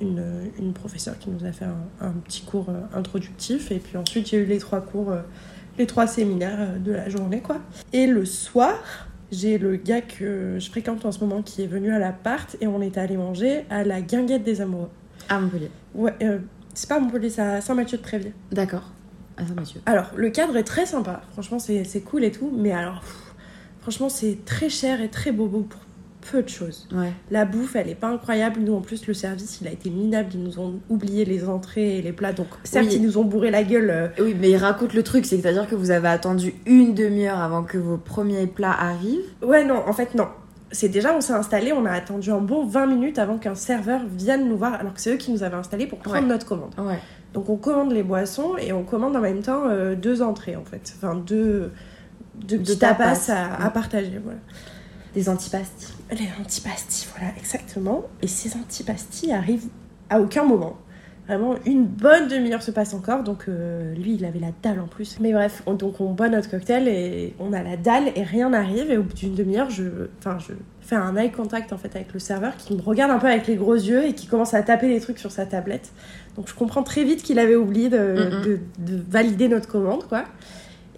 une, 0.00 0.22
une 0.58 0.72
professeure 0.74 1.18
qui 1.18 1.30
nous 1.30 1.44
a 1.46 1.52
fait 1.52 1.66
un, 1.66 2.06
un 2.06 2.12
petit 2.12 2.42
cours 2.42 2.66
introductif. 2.94 3.70
Et 3.72 3.78
puis 3.78 3.96
ensuite, 3.96 4.32
il 4.32 4.36
y 4.36 4.38
a 4.38 4.42
eu 4.42 4.46
les 4.46 4.58
trois 4.58 4.80
cours, 4.80 5.12
les 5.78 5.86
trois 5.86 6.06
séminaires 6.06 6.78
de 6.82 6.92
la 6.92 7.08
journée, 7.08 7.40
quoi. 7.40 7.56
Et 7.92 8.06
le 8.06 8.24
soir, 8.24 8.74
j'ai 9.32 9.58
le 9.58 9.76
gars 9.76 10.02
que 10.02 10.58
je 10.58 10.70
fréquente 10.70 11.04
en 11.04 11.10
ce 11.10 11.18
moment 11.20 11.42
qui 11.42 11.62
est 11.62 11.66
venu 11.66 11.92
à 11.92 11.98
l'appart 11.98 12.56
et 12.60 12.66
on 12.66 12.80
est 12.80 12.98
allé 12.98 13.16
manger 13.16 13.64
à 13.70 13.82
la 13.82 14.00
guinguette 14.00 14.44
des 14.44 14.60
amoureux. 14.60 14.90
À 15.28 15.40
Montpellier. 15.40 15.70
Ouais, 15.94 16.14
euh, 16.22 16.38
c'est 16.74 16.88
pas 16.88 16.96
à 16.96 17.00
Montpellier, 17.00 17.30
c'est 17.30 17.42
à 17.42 17.60
Saint-Mathieu-de-Tréviers. 17.60 18.34
D'accord. 18.52 18.92
Attends, 19.36 19.54
Mathieu. 19.54 19.80
Alors, 19.86 20.10
le 20.14 20.28
cadre 20.28 20.56
est 20.56 20.64
très 20.64 20.84
sympa, 20.84 21.22
franchement, 21.32 21.58
c'est 21.58 21.84
c'est 21.84 22.02
cool 22.02 22.24
et 22.24 22.30
tout, 22.30 22.52
mais 22.54 22.72
alors, 22.72 23.00
pff, 23.00 23.34
franchement, 23.80 24.10
c'est 24.10 24.44
très 24.44 24.68
cher 24.68 25.00
et 25.00 25.08
très 25.08 25.32
bobo 25.32 25.62
pour 25.62 25.80
peu 26.30 26.42
de 26.42 26.48
choses. 26.48 26.88
Ouais. 26.94 27.12
La 27.30 27.44
bouffe, 27.44 27.76
elle 27.76 27.88
est 27.88 27.94
pas 27.94 28.08
incroyable. 28.08 28.60
Nous, 28.60 28.74
en 28.74 28.80
plus, 28.80 29.06
le 29.06 29.14
service, 29.14 29.58
il 29.60 29.68
a 29.68 29.70
été 29.72 29.90
minable. 29.90 30.30
Ils 30.34 30.42
nous 30.42 30.58
ont 30.58 30.74
oublié 30.88 31.24
les 31.24 31.48
entrées 31.48 31.98
et 31.98 32.02
les 32.02 32.12
plats. 32.12 32.32
Donc, 32.32 32.46
certes, 32.64 32.86
Oui. 32.90 32.96
ils 32.96 33.02
nous 33.02 33.18
ont 33.18 33.24
bourré 33.24 33.50
la 33.50 33.62
gueule. 33.64 33.90
euh, 33.90 34.08
Oui, 34.20 34.36
mais 34.38 34.50
il 34.50 34.56
raconte 34.56 34.94
le 34.94 35.02
truc, 35.02 35.26
c'est-à-dire 35.26 35.68
que 35.68 35.74
vous 35.74 35.90
avez 35.90 36.08
attendu 36.08 36.54
une 36.66 36.94
demi-heure 36.94 37.38
avant 37.40 37.62
que 37.64 37.78
vos 37.78 37.96
premiers 37.98 38.46
plats 38.46 38.72
arrivent. 38.78 39.20
Ouais, 39.42 39.64
non, 39.64 39.82
en 39.86 39.92
fait, 39.92 40.14
non. 40.14 40.28
C'est 40.70 40.88
déjà, 40.88 41.14
on 41.14 41.20
s'est 41.20 41.34
installé, 41.34 41.72
on 41.74 41.84
a 41.84 41.90
attendu 41.90 42.30
un 42.30 42.38
bon 42.40 42.64
20 42.64 42.86
minutes 42.86 43.18
avant 43.18 43.36
qu'un 43.36 43.54
serveur 43.54 44.00
vienne 44.08 44.48
nous 44.48 44.56
voir, 44.56 44.72
alors 44.74 44.94
que 44.94 45.00
c'est 45.02 45.12
eux 45.12 45.18
qui 45.18 45.30
nous 45.30 45.42
avaient 45.42 45.56
installé 45.56 45.86
pour 45.86 45.98
prendre 45.98 46.16
Ouais. 46.20 46.26
notre 46.26 46.46
commande. 46.46 46.72
Ouais. 46.78 46.98
Donc 47.34 47.48
on 47.50 47.56
commande 47.56 47.92
les 47.92 48.02
boissons 48.02 48.56
et 48.58 48.72
on 48.72 48.82
commande 48.82 49.14
en 49.16 49.20
même 49.20 49.40
temps 49.42 49.64
euh, 49.66 49.94
deux 49.94 50.22
entrées 50.22 50.54
en 50.56 50.64
fait. 50.64 50.94
Enfin 50.96 51.14
deux, 51.14 51.70
deux 52.46 52.58
petits 52.58 52.78
tapas, 52.78 53.14
tapas. 53.16 53.32
à, 53.34 53.66
à 53.66 53.70
partager. 53.70 54.18
Voilà. 54.22 54.38
Des 55.14 55.28
antipasties. 55.28 55.92
Les 56.12 56.28
antipasties, 56.40 57.08
voilà, 57.16 57.32
exactement. 57.38 58.04
Et 58.20 58.26
ces 58.28 58.54
antipasties 58.56 59.32
arrivent 59.32 59.68
à 60.10 60.20
aucun 60.20 60.44
moment. 60.44 60.76
Vraiment, 61.26 61.54
une 61.66 61.86
bonne 61.86 62.26
demi-heure 62.28 62.62
se 62.62 62.72
passe 62.72 62.92
encore, 62.94 63.22
donc 63.22 63.44
euh, 63.48 63.94
lui, 63.94 64.16
il 64.16 64.24
avait 64.24 64.40
la 64.40 64.50
dalle 64.62 64.80
en 64.80 64.88
plus. 64.88 65.18
Mais 65.20 65.32
bref, 65.32 65.62
on- 65.66 65.74
donc 65.74 66.00
on 66.00 66.12
boit 66.12 66.28
notre 66.28 66.50
cocktail 66.50 66.88
et 66.88 67.34
on 67.38 67.52
a 67.52 67.62
la 67.62 67.76
dalle 67.76 68.08
et 68.16 68.24
rien 68.24 68.50
n'arrive. 68.50 68.90
Et 68.90 68.98
au 68.98 69.04
bout 69.04 69.14
d'une 69.14 69.34
demi-heure, 69.34 69.70
je, 69.70 69.84
enfin, 70.18 70.36
je 70.40 70.52
fais 70.80 70.96
un 70.96 71.16
eye 71.16 71.30
contact 71.30 71.72
en 71.72 71.78
fait 71.78 71.94
avec 71.96 72.12
le 72.12 72.18
serveur 72.18 72.56
qui 72.56 72.74
me 72.76 72.82
regarde 72.82 73.12
un 73.12 73.18
peu 73.20 73.28
avec 73.28 73.46
les 73.46 73.54
gros 73.54 73.74
yeux 73.76 74.04
et 74.04 74.14
qui 74.14 74.26
commence 74.26 74.52
à 74.52 74.62
taper 74.62 74.88
des 74.88 75.00
trucs 75.00 75.18
sur 75.20 75.30
sa 75.30 75.46
tablette. 75.46 75.92
Donc 76.36 76.48
je 76.48 76.54
comprends 76.54 76.82
très 76.82 77.04
vite 77.04 77.22
qu'il 77.22 77.38
avait 77.38 77.56
oublié 77.56 77.88
de, 77.88 78.42
de- 78.44 78.60
de 78.78 79.02
valider 79.08 79.48
notre 79.48 79.68
commande, 79.68 80.04
quoi. 80.08 80.24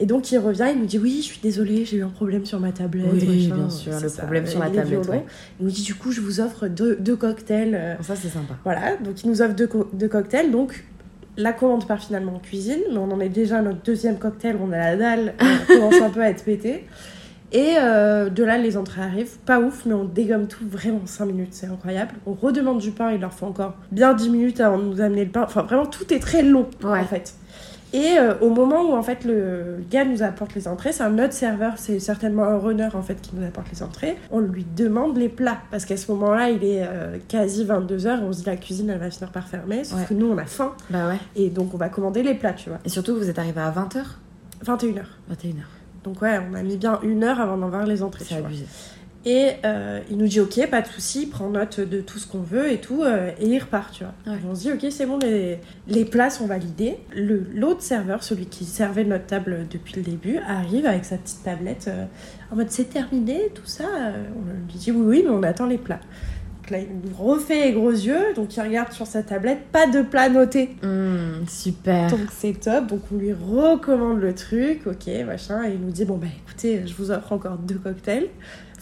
Et 0.00 0.06
donc 0.06 0.32
il 0.32 0.38
revient, 0.38 0.66
il 0.74 0.80
nous 0.80 0.86
dit 0.86 0.98
oui, 0.98 1.18
je 1.18 1.26
suis 1.26 1.40
désolée, 1.40 1.84
j'ai 1.84 1.98
eu 1.98 2.02
un 2.02 2.08
problème 2.08 2.44
sur 2.44 2.58
ma 2.58 2.72
tablette. 2.72 3.06
Oui, 3.12 3.46
machin. 3.48 3.54
bien 3.56 3.70
sûr, 3.70 3.92
le 4.00 4.08
ça, 4.08 4.22
problème 4.22 4.46
sur 4.46 4.58
la 4.58 4.68
tablette, 4.70 5.08
ouais. 5.08 5.24
Il 5.60 5.66
nous 5.66 5.70
dit 5.72 5.82
du 5.82 5.94
coup, 5.94 6.10
je 6.10 6.20
vous 6.20 6.40
offre 6.40 6.66
deux, 6.66 6.96
deux 6.96 7.14
cocktails. 7.16 7.74
euh, 7.74 7.94
Ça, 8.02 8.16
c'est 8.16 8.28
sympa. 8.28 8.54
voilà, 8.64 8.96
donc 8.96 9.22
il 9.22 9.30
nous 9.30 9.40
offre 9.40 9.54
deux, 9.54 9.68
co- 9.68 9.88
deux 9.92 10.08
cocktails. 10.08 10.50
Donc 10.50 10.84
la 11.36 11.52
commande 11.52 11.86
part 11.86 12.00
finalement 12.00 12.34
en 12.36 12.38
cuisine, 12.40 12.80
mais 12.90 12.98
on 12.98 13.10
en 13.12 13.20
est 13.20 13.28
déjà 13.28 13.58
à 13.58 13.62
notre 13.62 13.82
deuxième 13.82 14.18
cocktail, 14.18 14.56
on 14.60 14.72
a 14.72 14.78
la 14.78 14.96
dalle, 14.96 15.34
on 15.40 15.72
commence 15.74 16.00
un 16.00 16.10
peu 16.10 16.22
à 16.22 16.28
être 16.30 16.44
pété. 16.44 16.86
Et 17.52 17.74
euh, 17.80 18.30
de 18.30 18.42
là, 18.42 18.58
les 18.58 18.76
entrées 18.76 19.00
arrivent, 19.02 19.38
pas 19.46 19.60
ouf, 19.60 19.84
mais 19.86 19.94
on 19.94 20.04
dégomme 20.04 20.48
tout 20.48 20.66
vraiment 20.68 21.02
en 21.04 21.06
5 21.06 21.26
minutes, 21.26 21.50
c'est 21.52 21.66
incroyable. 21.68 22.14
On 22.26 22.32
redemande 22.32 22.78
du 22.80 22.90
pain, 22.90 23.12
il 23.12 23.20
leur 23.20 23.32
faut 23.32 23.46
encore 23.46 23.74
bien 23.92 24.12
10 24.12 24.28
minutes 24.30 24.60
avant 24.60 24.78
de 24.78 24.82
nous 24.84 25.00
amener 25.00 25.24
le 25.24 25.30
pain. 25.30 25.42
Enfin, 25.44 25.62
vraiment, 25.62 25.86
tout 25.86 26.12
est 26.12 26.18
très 26.18 26.42
long 26.42 26.66
Ouais. 26.82 26.98
en 26.98 27.04
fait. 27.04 27.34
Et 27.94 28.18
euh, 28.18 28.34
au 28.40 28.50
moment 28.50 28.82
où 28.82 28.92
en 28.94 29.02
fait 29.04 29.24
le 29.24 29.76
gars 29.90 30.04
nous 30.04 30.22
apporte 30.24 30.54
les 30.56 30.66
entrées, 30.66 30.90
c'est 30.92 31.04
un 31.04 31.16
autre 31.18 31.32
serveur, 31.32 31.74
c'est 31.76 32.00
certainement 32.00 32.42
un 32.44 32.58
runner 32.58 32.88
en 32.92 33.02
fait 33.02 33.20
qui 33.22 33.30
nous 33.36 33.46
apporte 33.46 33.70
les 33.72 33.82
entrées. 33.84 34.16
On 34.32 34.40
lui 34.40 34.66
demande 34.76 35.16
les 35.16 35.28
plats 35.28 35.58
parce 35.70 35.84
qu'à 35.84 35.96
ce 35.96 36.10
moment-là, 36.10 36.50
il 36.50 36.64
est 36.64 36.82
euh, 36.84 37.18
quasi 37.28 37.64
22h, 37.64 38.20
on 38.22 38.32
se 38.32 38.40
dit 38.40 38.46
la 38.46 38.56
cuisine 38.56 38.90
elle 38.90 38.98
va 38.98 39.10
finir 39.10 39.30
par 39.30 39.46
fermer, 39.46 39.84
sauf 39.84 40.00
Ouais. 40.00 40.06
que 40.08 40.14
nous 40.14 40.26
on 40.26 40.36
a 40.38 40.44
faim 40.44 40.72
Bah 40.90 41.06
ouais. 41.08 41.18
et 41.36 41.50
donc 41.50 41.72
on 41.72 41.76
va 41.76 41.88
commander 41.88 42.24
les 42.24 42.34
plats, 42.34 42.52
tu 42.52 42.68
vois. 42.68 42.78
Et 42.84 42.88
surtout, 42.88 43.14
vous 43.16 43.30
êtes 43.30 43.38
arrivé 43.38 43.60
à 43.60 43.70
20h 43.70 44.02
21h. 44.66 45.02
21h. 45.32 45.54
Donc 46.02 46.20
ouais, 46.20 46.40
on 46.50 46.54
a 46.54 46.62
mis 46.62 46.76
bien 46.76 46.98
une 47.04 47.22
heure 47.22 47.40
avant 47.40 47.56
d'en 47.56 47.68
voir 47.68 47.86
les 47.86 48.02
entrées. 48.02 48.24
C'est 48.24 48.40
vois. 48.40 48.50
Et 49.26 49.52
euh, 49.64 50.00
il 50.10 50.18
nous 50.18 50.26
dit 50.26 50.40
ok, 50.40 50.68
pas 50.70 50.82
de 50.82 50.86
souci, 50.86 51.26
prends 51.26 51.48
note 51.48 51.80
de 51.80 52.00
tout 52.00 52.18
ce 52.18 52.26
qu'on 52.26 52.42
veut 52.42 52.70
et 52.70 52.78
tout, 52.78 53.02
euh, 53.02 53.30
et 53.40 53.46
il 53.46 53.58
repart, 53.58 53.92
tu 53.92 54.04
vois. 54.04 54.12
Ouais. 54.32 54.38
On 54.48 54.54
se 54.54 54.60
dit 54.60 54.72
ok, 54.72 54.86
c'est 54.90 55.06
bon, 55.06 55.18
les, 55.18 55.58
les 55.88 56.04
plats 56.04 56.30
sont 56.30 56.46
validés. 56.46 56.98
Le 57.14 57.46
L'autre 57.54 57.82
serveur, 57.82 58.22
celui 58.22 58.46
qui 58.46 58.64
servait 58.64 59.04
notre 59.04 59.26
table 59.26 59.66
depuis 59.70 59.96
le 59.96 60.02
début, 60.02 60.38
arrive 60.46 60.86
avec 60.86 61.04
sa 61.04 61.16
petite 61.16 61.42
tablette 61.42 61.86
euh, 61.88 62.04
en 62.50 62.56
mode 62.56 62.70
c'est 62.70 62.90
terminé, 62.90 63.50
tout 63.54 63.66
ça. 63.66 63.84
On 63.84 64.72
lui 64.72 64.78
dit 64.78 64.90
oui, 64.92 65.04
oui, 65.04 65.22
mais 65.24 65.30
on 65.30 65.42
attend 65.42 65.66
les 65.66 65.78
plats. 65.78 66.00
Donc 66.64 66.70
là, 66.70 66.78
il 66.78 67.10
nous 67.10 67.14
refait 67.14 67.66
les 67.66 67.72
gros 67.72 67.90
yeux, 67.90 68.32
donc 68.34 68.56
il 68.56 68.60
regarde 68.62 68.90
sur 68.92 69.06
sa 69.06 69.22
tablette, 69.22 69.66
pas 69.70 69.86
de 69.86 70.00
plat 70.00 70.30
noté. 70.30 70.76
Hum, 70.82 71.44
super. 71.46 72.10
Donc 72.10 72.28
c'est 72.32 72.58
top, 72.58 72.86
donc 72.86 73.00
on 73.12 73.18
lui 73.18 73.34
recommande 73.34 74.18
le 74.18 74.34
truc, 74.34 74.86
ok, 74.86 75.06
machin, 75.26 75.64
et 75.64 75.74
il 75.74 75.80
nous 75.80 75.90
dit 75.90 76.06
bon 76.06 76.16
bah 76.16 76.26
écoutez, 76.46 76.86
je 76.86 76.94
vous 76.94 77.10
offre 77.10 77.32
encore 77.32 77.58
deux 77.58 77.74
cocktails, 77.76 78.28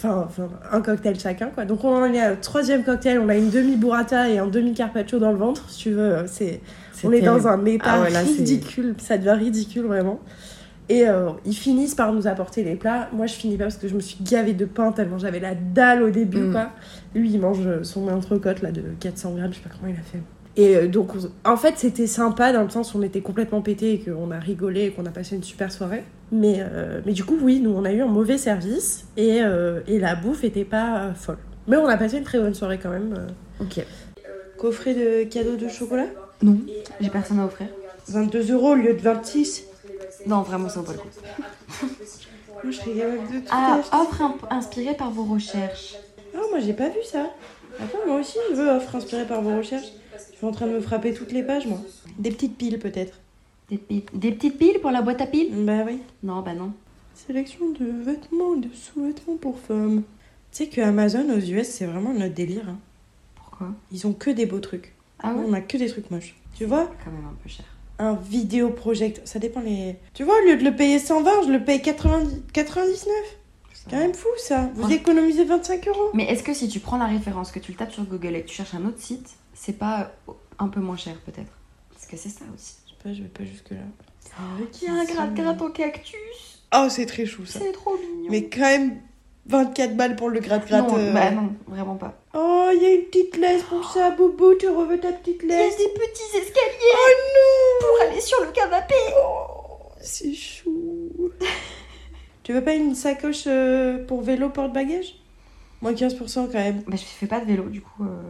enfin, 0.04 0.24
enfin, 0.28 0.48
un 0.70 0.80
cocktail 0.80 1.18
chacun 1.18 1.46
quoi. 1.48 1.64
Donc 1.64 1.84
on 1.84 1.94
en 1.94 2.12
est 2.12 2.30
au 2.32 2.36
troisième 2.36 2.84
cocktail, 2.84 3.18
on 3.18 3.28
a 3.28 3.36
une 3.36 3.50
demi 3.50 3.76
burrata 3.76 4.28
et 4.28 4.38
un 4.38 4.46
demi 4.46 4.74
carpaccio 4.74 5.18
dans 5.18 5.32
le 5.32 5.38
ventre, 5.38 5.68
si 5.70 5.78
tu 5.78 5.90
veux, 5.92 6.16
c'est 6.26 6.60
on 7.04 7.10
est 7.12 7.20
terrible. 7.20 7.42
dans 7.42 7.48
un 7.48 7.56
méta 7.56 7.84
Ah 7.86 8.20
ridicule, 8.20 8.94
ça 8.98 9.18
devient 9.18 9.30
ridicule 9.44 9.86
vraiment. 9.86 10.20
Et 10.88 11.08
euh, 11.08 11.30
ils 11.46 11.54
finissent 11.54 11.94
par 11.94 12.12
nous 12.12 12.26
apporter 12.26 12.64
les 12.64 12.74
plats. 12.74 13.08
Moi, 13.12 13.26
je 13.26 13.34
finis 13.34 13.56
pas 13.56 13.64
parce 13.64 13.76
que 13.76 13.88
je 13.88 13.94
me 13.94 14.00
suis 14.00 14.18
gavée 14.22 14.52
de 14.52 14.64
pain 14.64 14.92
tellement 14.92 15.16
j'avais 15.18 15.38
la 15.40 15.54
dalle 15.54 16.02
au 16.02 16.10
début, 16.10 16.40
Mm. 16.40 16.52
quoi. 16.52 16.70
Lui, 17.14 17.30
il 17.30 17.40
mange 17.40 17.82
son 17.82 18.08
entrecôte 18.08 18.60
là 18.62 18.72
de 18.72 18.82
400 19.00 19.32
grammes, 19.36 19.52
je 19.52 19.58
sais 19.58 19.62
pas 19.62 19.70
comment 19.74 19.92
il 19.92 19.98
a 19.98 20.02
fait. 20.02 20.18
Et 20.56 20.76
euh, 20.76 20.86
donc, 20.88 21.10
on- 21.14 21.50
en 21.50 21.56
fait, 21.56 21.74
c'était 21.78 22.06
sympa 22.06 22.52
dans 22.52 22.62
le 22.62 22.68
sens 22.70 22.94
où 22.94 22.98
on 22.98 23.02
était 23.02 23.20
complètement 23.22 23.62
pété 23.62 23.94
et 23.94 23.98
qu'on 24.00 24.30
a 24.30 24.38
rigolé 24.38 24.84
et 24.86 24.90
qu'on 24.90 25.06
a 25.06 25.10
passé 25.10 25.34
une 25.36 25.42
super 25.42 25.72
soirée. 25.72 26.04
Mais, 26.30 26.56
euh, 26.60 27.00
mais 27.06 27.12
du 27.12 27.24
coup, 27.24 27.38
oui, 27.40 27.60
nous, 27.60 27.70
on 27.70 27.84
a 27.84 27.92
eu 27.92 28.02
un 28.02 28.06
mauvais 28.06 28.38
service 28.38 29.04
et, 29.16 29.42
euh, 29.42 29.80
et 29.86 29.98
la 29.98 30.14
bouffe 30.14 30.44
était 30.44 30.64
pas 30.64 31.12
folle. 31.14 31.38
Mais 31.68 31.76
on 31.76 31.86
a 31.86 31.96
passé 31.96 32.18
une 32.18 32.24
très 32.24 32.38
bonne 32.38 32.54
soirée 32.54 32.78
quand 32.82 32.90
même. 32.90 33.26
Ok. 33.60 33.84
Coffret 34.58 34.94
de 34.94 35.24
cadeaux 35.24 35.56
de 35.56 35.68
chocolat? 35.68 36.06
Non, 36.42 36.58
j'ai 37.00 37.08
personne 37.10 37.38
à 37.40 37.46
offrir. 37.46 37.68
22 38.08 38.52
euros 38.52 38.72
au 38.72 38.74
lieu 38.74 38.94
de 38.94 39.00
26. 39.00 39.64
Non, 40.26 40.42
vraiment, 40.42 40.68
ça 40.68 40.80
vaut 40.80 40.86
pas 40.86 40.92
le 40.92 40.98
coup. 40.98 41.08
Moi, 42.62 42.70
je 42.70 42.76
serais 42.76 42.92
capable 42.92 43.18
de 43.32 43.38
tout 43.40 43.46
Ah, 43.50 43.80
offre 43.92 44.22
imp- 44.22 44.46
inspiré 44.50 44.94
par 44.94 45.10
vos 45.10 45.24
recherches. 45.24 45.96
Ah, 46.34 46.38
moi, 46.50 46.60
j'ai 46.60 46.72
pas 46.74 46.88
vu 46.88 46.98
ça. 47.04 47.26
Attends, 47.80 47.98
moi 48.06 48.20
aussi, 48.20 48.38
je 48.50 48.54
veux 48.56 48.68
offre 48.70 48.94
inspirée 48.94 49.24
par 49.24 49.42
vos 49.42 49.56
recherches. 49.56 49.88
Je 50.42 50.48
suis 50.48 50.50
en 50.56 50.56
train 50.56 50.66
de 50.66 50.72
me 50.72 50.80
frapper 50.80 51.14
toutes 51.14 51.30
les 51.30 51.44
pages, 51.44 51.68
moi. 51.68 51.78
Des 52.18 52.32
petites 52.32 52.58
piles, 52.58 52.80
peut-être. 52.80 53.20
Des, 53.70 53.78
des 54.12 54.32
petites 54.32 54.58
piles 54.58 54.80
pour 54.82 54.90
la 54.90 55.00
boîte 55.00 55.20
à 55.20 55.26
piles? 55.28 55.52
Bah 55.64 55.84
oui. 55.86 56.00
Non, 56.24 56.42
bah 56.42 56.52
non. 56.52 56.72
Sélection 57.14 57.70
de 57.70 57.84
vêtements, 58.04 58.56
de 58.56 58.66
sous-vêtements 58.74 59.36
pour 59.36 59.56
femmes. 59.60 60.02
Tu 60.50 60.64
sais 60.64 60.66
que 60.68 60.80
Amazon 60.80 61.28
aux 61.30 61.38
US, 61.38 61.68
c'est 61.68 61.86
vraiment 61.86 62.12
notre 62.12 62.34
délire. 62.34 62.68
hein. 62.68 62.78
Pourquoi? 63.36 63.68
Ils 63.92 64.04
ont 64.04 64.12
que 64.14 64.30
des 64.30 64.46
beaux 64.46 64.58
trucs. 64.58 64.92
Ah 65.22 65.32
ouais? 65.32 65.44
On 65.46 65.52
a 65.52 65.60
que 65.60 65.76
des 65.76 65.86
trucs 65.86 66.10
moches. 66.10 66.34
Tu 66.56 66.64
vois, 66.64 66.90
Quand 67.04 67.12
même 67.12 67.24
un 67.24 67.36
peu 67.40 67.48
cher. 67.48 67.64
un 68.00 68.14
vidéoprojecteur, 68.14 69.22
ça 69.28 69.38
dépend 69.38 69.60
les. 69.60 69.94
Tu 70.12 70.24
vois, 70.24 70.34
au 70.42 70.44
lieu 70.44 70.56
de 70.56 70.64
le 70.64 70.74
payer 70.74 70.98
120, 70.98 71.30
je 71.46 71.52
le 71.52 71.62
paye 71.62 71.80
90... 71.82 72.42
99. 72.52 73.14
C'est 73.74 73.90
quand 73.90 73.96
même 73.96 74.12
fou 74.14 74.26
ça. 74.38 74.70
Vous 74.74 74.88
Ouais. 74.88 74.94
économisez 74.96 75.44
25 75.44 75.86
euros. 75.86 76.10
Mais 76.14 76.24
est-ce 76.24 76.42
que 76.42 76.52
si 76.52 76.66
tu 76.66 76.80
prends 76.80 76.98
la 76.98 77.06
référence, 77.06 77.52
que 77.52 77.60
tu 77.60 77.70
le 77.70 77.78
tapes 77.78 77.92
sur 77.92 78.02
Google 78.02 78.34
et 78.34 78.42
que 78.42 78.48
tu 78.48 78.56
cherches 78.56 78.74
un 78.74 78.84
autre 78.86 78.98
site, 79.00 79.36
c'est 79.54 79.78
pas 79.78 80.12
un 80.58 80.68
peu 80.68 80.80
moins 80.80 80.96
cher 80.96 81.16
peut-être 81.26 81.52
Parce 81.92 82.06
que 82.06 82.16
c'est 82.16 82.28
ça 82.28 82.44
aussi. 82.54 82.74
Je 82.86 82.90
sais 82.90 82.96
pas, 83.02 83.12
je 83.12 83.22
vais 83.22 83.28
pas 83.28 83.44
jusque-là. 83.44 83.80
Il 84.80 84.86
y 84.88 84.90
a 84.90 84.94
un 84.94 85.04
gratte-gratte 85.04 85.60
en 85.62 85.70
cactus. 85.70 86.60
Oh, 86.74 86.86
c'est 86.88 87.06
très 87.06 87.26
chou 87.26 87.44
ça. 87.44 87.58
C'est 87.60 87.72
trop 87.72 87.96
mignon. 87.98 88.30
Mais 88.30 88.48
quand 88.48 88.60
même 88.60 89.00
24 89.46 89.96
balles 89.96 90.16
pour 90.16 90.30
le 90.30 90.40
gratte-gratte. 90.40 90.88
non, 90.88 90.96
euh. 90.98 91.12
bah 91.12 91.30
non, 91.32 91.54
vraiment 91.66 91.96
pas. 91.96 92.18
Oh, 92.34 92.70
il 92.72 92.82
y 92.82 92.86
a 92.86 92.94
une 92.94 93.02
petite 93.04 93.36
laisse 93.36 93.62
pour 93.64 93.84
ça, 93.92 94.10
Boubou, 94.12 94.54
tu 94.54 94.68
reveux 94.68 94.98
ta 95.00 95.12
petite 95.12 95.40
Il 95.42 95.50
y 95.50 95.52
a 95.52 95.56
laisse. 95.58 95.76
des 95.76 95.88
petits 95.88 96.36
escaliers 96.36 96.94
Oh 96.94 97.80
pour 97.80 98.08
aller 98.08 98.20
sur 98.20 98.42
le 98.44 98.52
canapé. 98.52 98.94
non 99.10 99.90
C'est 100.00 100.32
chou. 100.32 101.10
tu 102.42 102.52
veux 102.54 102.64
pas 102.64 102.74
une 102.74 102.94
sacoche 102.94 103.44
euh, 103.46 104.04
pour 104.06 104.22
vélo 104.22 104.48
porte-bagages? 104.48 105.16
Moins 105.82 105.92
15% 105.92 106.46
quand 106.46 106.52
même. 106.54 106.82
Bah 106.86 106.96
je 106.96 107.02
fais 107.04 107.26
pas 107.26 107.40
de 107.40 107.44
vélo 107.46 107.64
du 107.64 107.80
coup. 107.82 108.04
euh, 108.04 108.22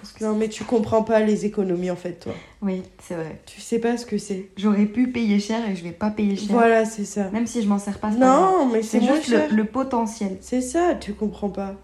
pense 0.00 0.12
que 0.12 0.24
Non, 0.24 0.34
mais 0.34 0.48
tu 0.48 0.64
comprends 0.64 1.02
pas 1.02 1.20
les 1.20 1.46
économies 1.46 1.90
en 1.90 1.96
fait, 1.96 2.14
toi. 2.14 2.32
Oui, 2.62 2.82
c'est 3.02 3.14
vrai. 3.14 3.40
Tu 3.46 3.60
sais 3.60 3.78
pas 3.78 3.96
ce 3.96 4.06
que 4.06 4.18
c'est. 4.18 4.48
J'aurais 4.56 4.86
pu 4.86 5.08
payer 5.08 5.38
cher 5.40 5.58
et 5.68 5.76
je 5.76 5.84
vais 5.84 5.92
pas 5.92 6.10
payer 6.10 6.36
cher. 6.36 6.48
Voilà, 6.50 6.84
c'est 6.84 7.04
ça. 7.04 7.30
Même 7.30 7.46
si 7.46 7.62
je 7.62 7.68
m'en 7.68 7.78
sers 7.78 7.98
pas. 7.98 8.10
Non, 8.10 8.68
mais 8.72 8.82
c'est 8.82 9.00
juste 9.00 9.28
le, 9.28 9.54
le 9.54 9.64
potentiel. 9.64 10.38
C'est 10.40 10.60
ça, 10.60 10.94
tu 10.98 11.14
comprends 11.14 11.50
pas. 11.50 11.74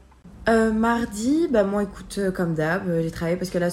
Euh, 0.49 0.71
mardi, 0.73 1.49
bah 1.51 1.65
moi 1.65 1.83
écoute, 1.83 2.17
euh, 2.19 2.31
comme 2.31 2.55
d'hab, 2.55 2.89
euh, 2.89 3.03
j'ai 3.03 3.11
travaillé 3.11 3.37
parce 3.37 3.51
que 3.51 3.59
là, 3.59 3.69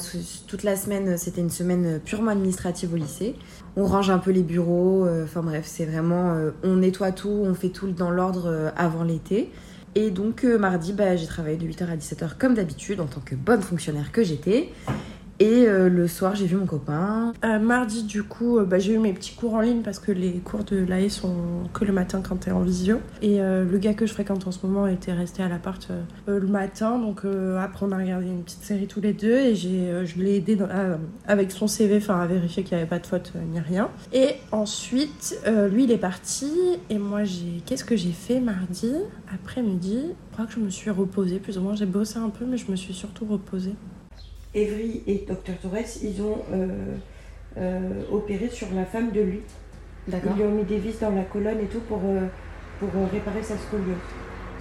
toute 0.48 0.64
la 0.64 0.76
semaine, 0.76 1.20
c'était 1.20 1.42
une 1.42 1.52
semaine 1.52 2.00
purement 2.04 2.32
administrative 2.32 2.92
au 2.94 2.98
lycée. 2.98 3.36
On 3.76 3.86
range 3.86 4.10
un 4.10 4.18
peu 4.18 4.32
les 4.32 4.42
bureaux, 4.42 5.06
euh, 5.06 5.24
enfin 5.24 5.42
bref, 5.42 5.66
c'est 5.68 5.86
vraiment, 5.86 6.34
euh, 6.34 6.50
on 6.64 6.78
nettoie 6.78 7.12
tout, 7.12 7.30
on 7.30 7.54
fait 7.54 7.70
tout 7.70 7.92
dans 7.92 8.10
l'ordre 8.10 8.46
euh, 8.48 8.70
avant 8.76 9.04
l'été. 9.04 9.52
Et 9.96 10.10
donc 10.10 10.44
euh, 10.44 10.58
mardi, 10.58 10.92
bah, 10.92 11.16
j'ai 11.16 11.28
travaillé 11.28 11.58
de 11.58 11.66
8h 11.68 11.88
à 11.88 11.96
17h 11.96 12.38
comme 12.40 12.56
d'habitude 12.56 13.00
en 13.00 13.06
tant 13.06 13.22
que 13.22 13.36
bonne 13.36 13.62
fonctionnaire 13.62 14.12
que 14.12 14.24
j'étais. 14.24 14.70
Et 15.44 15.68
euh, 15.68 15.90
le 15.90 16.08
soir, 16.08 16.36
j'ai 16.36 16.46
vu 16.46 16.56
mon 16.56 16.66
copain. 16.66 17.34
Euh, 17.44 17.60
mardi, 17.60 18.04
du 18.04 18.24
coup, 18.24 18.60
euh, 18.60 18.64
bah, 18.64 18.80
j'ai 18.80 18.94
eu 18.94 18.98
mes 18.98 19.12
petits 19.12 19.36
cours 19.36 19.56
en 19.56 19.60
ligne 19.60 19.82
parce 19.82 20.00
que 20.00 20.14
les 20.14 20.32
cours 20.36 20.64
de 20.64 20.78
l'AE 20.78 21.10
sont 21.10 21.36
que 21.74 21.84
le 21.84 21.92
matin 21.92 22.22
quand 22.26 22.38
t'es 22.38 22.52
en 22.52 22.62
visio. 22.62 23.02
Et 23.22 23.40
le 23.40 23.78
gars 23.78 23.94
que 23.94 24.06
je 24.06 24.14
fréquente 24.14 24.48
en 24.48 24.52
ce 24.52 24.66
moment 24.66 24.88
était 24.88 25.12
resté 25.12 25.44
à 25.44 25.50
l'appart 25.50 25.90
le 26.28 26.48
matin. 26.48 26.98
Donc 26.98 27.22
après, 27.60 27.86
on 27.86 27.92
a 27.92 27.98
regardé 27.98 28.28
une 28.28 28.44
petite 28.44 28.64
série 28.64 28.88
tous 28.88 29.02
les 29.02 29.12
deux 29.12 29.36
et 29.36 29.56
j'ai, 29.56 30.06
je 30.06 30.22
l'ai 30.22 30.36
aidé 30.36 30.58
avec 31.28 31.52
son 31.52 31.68
CV 31.68 31.98
enfin, 31.98 32.20
à 32.20 32.26
vérifier 32.26 32.64
qu'il 32.64 32.78
n'y 32.78 32.82
avait 32.82 32.90
pas 32.90 33.00
de 33.00 33.08
faute 33.08 33.34
ni 33.52 33.60
rien. 33.60 33.90
Et 34.14 34.36
ensuite, 34.52 35.42
lui, 35.72 35.86
il 35.86 35.92
est 35.92 35.98
parti. 35.98 36.52
Et 36.90 36.98
moi, 36.98 37.24
j'ai 37.24 37.62
qu'est-ce 37.66 37.84
que 37.84 37.96
j'ai 37.96 38.12
fait 38.12 38.40
mardi 38.40 38.94
après-midi? 39.34 40.00
Je 40.30 40.34
crois 40.34 40.46
que 40.46 40.54
je 40.54 40.60
me 40.60 40.70
suis 40.70 40.92
reposée 40.92 41.40
plus 41.40 41.58
ou 41.58 41.62
moins. 41.62 41.76
J'ai 41.76 41.86
bossé 41.86 42.18
un 42.18 42.30
peu, 42.30 42.46
mais 42.46 42.58
je 42.58 42.70
me 42.72 42.76
suis 42.76 42.94
surtout 42.94 43.26
reposée. 43.26 43.76
Evry 44.56 45.02
et 45.08 45.26
Dr 45.28 45.58
Torres, 45.62 45.78
ils 46.04 46.22
ont 46.22 46.38
euh, 46.54 46.68
euh, 47.58 48.02
opéré 48.12 48.50
sur 48.50 48.68
la 48.74 48.86
femme 48.86 49.12
de 49.12 49.22
lui. 49.22 49.40
Ils 50.08 50.14
lui 50.36 50.44
ont 50.44 50.52
mis 50.52 50.64
des 50.64 50.78
vis 50.78 51.00
dans 51.00 51.12
la 51.12 51.24
colonne 51.24 51.60
et 51.60 51.66
tout 51.68 51.80
pour, 51.82 52.02
euh, 52.04 52.28
pour 52.80 52.90
euh, 52.90 53.06
réparer 53.12 53.42
sa 53.42 53.58
scoliose. 53.58 53.96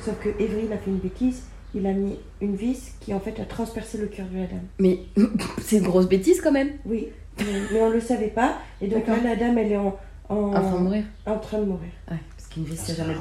Sauf 0.05 0.19
que 0.21 0.29
Evry, 0.41 0.67
il 0.67 0.73
a 0.73 0.79
fait 0.79 0.91
une 0.91 0.99
bêtise. 0.99 1.43
Il 1.75 1.87
a 1.87 1.93
mis 1.93 2.19
une 2.41 2.55
vis 2.55 2.93
qui 3.01 3.15
en 3.15 3.21
fait 3.21 3.41
a 3.41 3.45
transpercé 3.45 3.99
le 3.99 4.07
cœur 4.07 4.27
de 4.33 4.39
la 4.39 4.47
dame. 4.47 4.67
Mais 4.79 5.01
c'est 5.63 5.77
une 5.79 5.85
grosse 5.85 6.09
bêtise 6.09 6.41
quand 6.41 6.53
même. 6.53 6.71
Oui, 6.85 7.09
mais, 7.39 7.45
mais 7.73 7.81
on 7.81 7.89
le 7.91 8.01
savait 8.01 8.29
pas. 8.29 8.59
Et 8.81 8.89
donc 8.89 9.07
là, 9.07 9.17
la 9.25 9.37
dame, 9.37 9.57
elle 9.59 9.73
est 9.73 9.77
en, 9.77 9.99
en, 10.29 10.35
En 10.37 10.61
train 10.61 10.73
de 10.79 10.83
mourir. 10.85 11.05
en 11.27 11.39
train 11.39 11.59
de 11.59 11.65
mourir. 11.65 11.89
Ouais, 12.11 12.19
parce 12.37 12.49
qu'une 12.51 12.65
vis, 12.65 12.77
c'est 12.77 12.95
jamais 12.95 13.15
bon. 13.15 13.21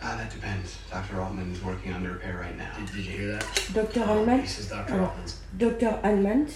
Ah, 0.00 0.16
that 0.16 0.30
depends. 0.30 0.78
Dr. 0.90 1.20
Altman 1.20 1.50
is 1.52 1.62
working 1.62 1.92
on 1.92 2.02
the 2.02 2.10
repair 2.10 2.38
right 2.38 2.56
now. 2.56 2.70
Did, 2.78 2.94
you 2.96 3.02
hear 3.02 3.32
that? 3.32 3.44
This 3.44 4.58
is 4.58 4.68
Dr. 4.68 4.94
Alors, 4.94 5.08
Altman's. 5.08 5.40
Docteur 5.54 5.98
Allman, 6.02 6.46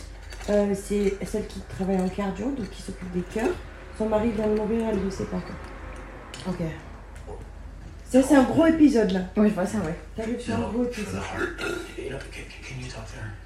euh, 0.50 0.74
c'est 0.74 1.16
celle 1.24 1.46
qui 1.46 1.61
travaille 1.61 2.00
en 2.00 2.09
cardio, 2.09 2.50
donc 2.50 2.68
qui 2.70 2.83
s'occupe 2.83 3.11
des 3.12 3.22
cœurs. 3.22 3.55
Son 3.96 4.09
mari 4.09 4.31
vient 4.31 4.46
de 4.46 4.55
mourir, 4.55 4.88
elle 4.90 4.98
ne 4.98 5.05
le 5.05 5.11
sait 5.11 5.24
pas. 5.24 5.40
Ok. 6.48 6.61
Ça, 8.05 8.22
c'est 8.22 8.35
un 8.35 8.42
gros 8.42 8.66
épisode 8.66 9.12
là. 9.12 9.20
Ouais, 9.37 9.48
je 9.48 9.55
vois 9.55 9.66
ça, 9.66 9.79
ouais. 9.79 9.96
T'arrives 10.16 10.40
sur 10.40 10.57
un 10.57 10.68
gros 10.70 10.85
épisode. 10.85 11.20
can, 11.29 12.16
can 12.62 12.81
you 12.81 12.88
talk 12.88 13.07
to 13.07 13.39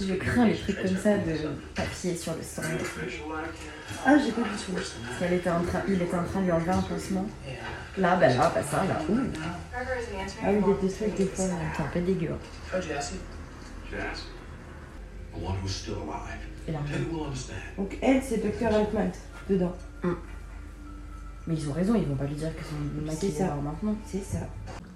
Je 0.00 0.14
crains 0.14 0.46
les 0.46 0.54
trucs 0.56 0.82
comme 0.82 0.96
ça 0.96 1.16
de 1.18 1.32
papier 1.74 2.16
sur 2.16 2.34
le 2.34 2.42
sang. 2.42 2.62
Ah, 4.04 4.16
j'ai 4.18 4.32
pas 4.32 4.42
du 4.42 4.48
tout. 4.48 4.72
Parce 4.72 4.92
qu'elle 5.20 5.32
était 5.34 5.50
en 5.50 5.62
train, 5.62 5.82
il 5.88 6.02
était 6.02 6.16
en 6.16 6.24
train 6.24 6.40
de 6.40 6.44
lui 6.46 6.52
enlever 6.52 6.70
un 6.70 6.82
pansement. 6.82 7.26
Là, 7.98 8.16
bah 8.16 8.28
là, 8.28 8.52
bah 8.54 8.62
ça, 8.62 8.84
là. 8.84 9.00
Ouh, 9.08 9.18
Ah 10.42 10.48
oui, 10.52 10.74
des 10.82 10.92
trucs 10.92 11.14
des 11.16 11.26
fois. 11.26 11.46
là. 11.46 11.54
c'est 11.76 11.82
un 11.82 11.86
peu 11.86 12.00
dégueu. 12.00 12.30
hein. 12.32 12.38
Et 16.66 16.72
là. 16.72 16.78
Donc 17.76 17.96
elle, 18.02 18.22
c'est 18.22 18.38
Docteur 18.38 18.74
Altman 18.74 19.10
dedans. 19.48 19.76
Mais 21.46 21.54
ils 21.54 21.68
ont 21.68 21.72
raison, 21.72 21.94
ils 21.94 22.06
vont 22.06 22.14
pas 22.16 22.24
lui 22.24 22.34
dire 22.36 22.48
que 22.56 22.62
son 22.62 23.16
C'est 23.18 23.26
est 23.26 23.30
ça. 23.30 23.56
maintenant. 23.62 23.94
C'est 24.06 24.22
ça. 24.22 24.38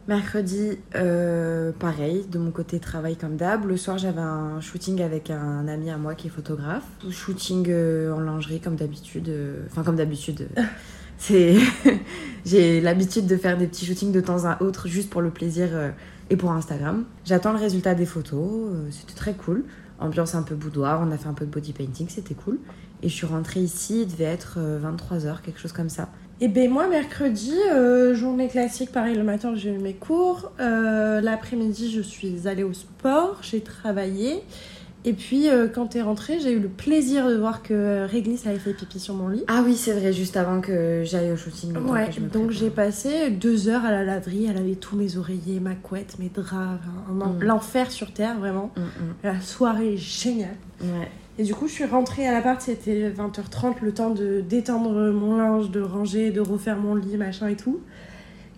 Mercredi, 0.06 0.78
euh, 0.94 1.70
pareil, 1.78 2.24
de 2.30 2.38
mon 2.38 2.50
côté 2.50 2.80
travail 2.80 3.16
comme 3.16 3.37
d'hab. 3.37 3.66
Le 3.66 3.76
soir, 3.76 3.98
j'avais 3.98 4.22
un 4.22 4.58
shooting 4.62 5.02
avec 5.02 5.30
un 5.30 5.68
ami 5.68 5.90
à 5.90 5.98
moi 5.98 6.14
qui 6.14 6.28
est 6.28 6.30
photographe. 6.30 6.84
Shooting 7.11 7.66
euh, 7.68 8.12
en 8.14 8.20
lingerie 8.20 8.61
comme 8.61 8.76
d'habitude. 8.76 9.28
euh, 9.28 9.66
Enfin, 9.70 9.82
comme 9.82 9.96
d'habitude. 9.96 10.48
C'est, 11.20 11.56
j'ai 12.46 12.80
l'habitude 12.80 13.26
de 13.26 13.37
faire 13.37 13.58
des 13.58 13.66
petits 13.66 13.84
shootings 13.84 14.12
de 14.12 14.20
temps 14.20 14.44
à 14.46 14.62
autre 14.62 14.87
juste 14.88 15.11
pour 15.11 15.20
le 15.20 15.30
plaisir 15.30 15.68
euh, 15.72 15.90
et 16.30 16.37
pour 16.37 16.52
Instagram. 16.52 17.04
J'attends 17.26 17.52
le 17.52 17.58
résultat 17.58 17.94
des 17.94 18.06
photos. 18.06 18.70
euh, 18.72 18.88
C'était 18.90 19.14
très 19.14 19.34
cool. 19.34 19.64
Ambiance 19.98 20.34
un 20.37 20.42
peu 20.42 20.54
boudoir. 20.54 21.04
On 21.06 21.11
a 21.11 21.18
fait 21.18 21.28
un 21.28 21.34
peu 21.34 21.44
de 21.44 21.50
body 21.50 21.72
painting. 21.74 22.06
C'était 22.08 22.34
cool. 22.34 22.58
Et 23.02 23.08
je 23.11 23.14
suis 23.14 23.26
rentrée 23.26 23.61
ici. 23.61 24.02
Il 24.02 24.08
devait 24.12 24.24
être 24.24 24.58
23h, 24.61 25.42
quelque 25.42 25.58
chose 25.61 25.72
comme 25.72 25.88
ça. 25.88 26.08
Et 26.40 26.46
ben 26.48 26.70
moi, 26.70 26.87
mercredi, 26.87 27.53
euh, 27.72 28.14
journée 28.14 28.46
classique, 28.48 28.92
pareil, 28.92 29.16
le 29.16 29.24
matin 29.24 29.55
j'ai 29.57 29.70
eu 29.70 29.79
mes 29.79 29.94
cours. 29.94 30.53
Euh, 30.61 31.20
L'après-midi, 31.20 31.90
je 31.90 32.01
suis 32.01 32.46
allée 32.46 32.62
au 32.62 32.72
sport, 32.72 33.38
j'ai 33.42 33.61
travaillé. 33.61 34.42
Et 35.05 35.12
puis, 35.14 35.48
euh, 35.48 35.68
quand 35.72 35.87
t'es 35.88 36.03
rentrée, 36.03 36.38
j'ai 36.40 36.53
eu 36.53 36.59
le 36.59 36.68
plaisir 36.68 37.29
de 37.29 37.37
voir 37.37 37.62
que 37.62 38.05
Réglisse 38.07 38.46
avait 38.46 38.59
fait 38.59 38.72
pipi 38.74 39.01
sur 39.01 39.14
mon 39.14 39.29
lit. 39.29 39.42
Ah 39.48 39.62
oui, 39.64 39.74
c'est 39.74 39.92
vrai, 39.92 40.12
juste 40.12 40.37
avant 40.37 40.61
que 40.61 41.03
j'aille 41.05 41.31
au 41.33 41.37
shooting. 41.37 41.77
Ouais, 41.88 42.09
donc 42.33 42.51
j'ai 42.51 42.68
passé 42.70 43.31
deux 43.31 43.68
heures 43.68 43.85
à 43.85 43.90
la 43.90 44.05
laverie, 44.05 44.46
elle 44.51 44.59
avait 44.59 44.74
tous 44.74 44.96
mes 44.96 45.16
oreillers, 45.16 45.61
ma 45.61 45.74
couette, 45.74 46.18
mes 46.18 46.29
draps, 46.29 46.81
Mm. 47.11 47.42
l'enfer 47.42 47.90
sur 47.90 48.12
terre, 48.12 48.38
vraiment. 48.38 48.70
Mm, 48.77 48.81
mm. 48.81 49.14
La 49.24 49.40
soirée 49.40 49.96
géniale. 49.96 50.57
Ouais. 50.83 51.09
Et 51.38 51.44
du 51.44 51.55
coup, 51.55 51.68
je 51.68 51.72
suis 51.72 51.85
rentrée 51.85 52.27
à 52.27 52.33
l'appart, 52.33 52.61
c'était 52.61 53.11
20h30, 53.11 53.77
le 53.81 53.92
temps 53.92 54.11
de 54.11 54.40
détendre 54.40 55.12
mon 55.12 55.37
linge, 55.37 55.70
de 55.70 55.81
ranger, 55.81 56.33
de 56.33 56.40
refaire 56.40 56.79
mon 56.79 56.96
lit, 56.96 57.16
machin 57.16 57.46
et 57.46 57.55
tout. 57.55 57.81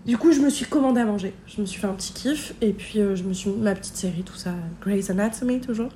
Du 0.07 0.17
coup, 0.17 0.33
je 0.33 0.41
me 0.41 0.49
suis 0.49 0.65
commandé 0.65 1.03
à 1.03 1.05
manger. 1.05 1.35
Je 1.47 1.61
me 1.61 1.67
suis 1.67 1.79
fait 1.79 1.87
un 1.87 1.93
petit 1.93 2.15
kiff, 2.15 2.55
et 2.63 2.73
puis 2.73 3.01
euh, 3.01 3.15
je 3.15 3.25
me 3.25 3.35
suis 3.35 3.51
mis 3.51 3.61
ma 3.61 3.75
petite 3.75 3.97
série, 3.97 4.23
tout 4.23 4.35
ça, 4.35 4.55
Grey's 4.81 5.11
Anatomy 5.11 5.61
toujours. 5.61 5.91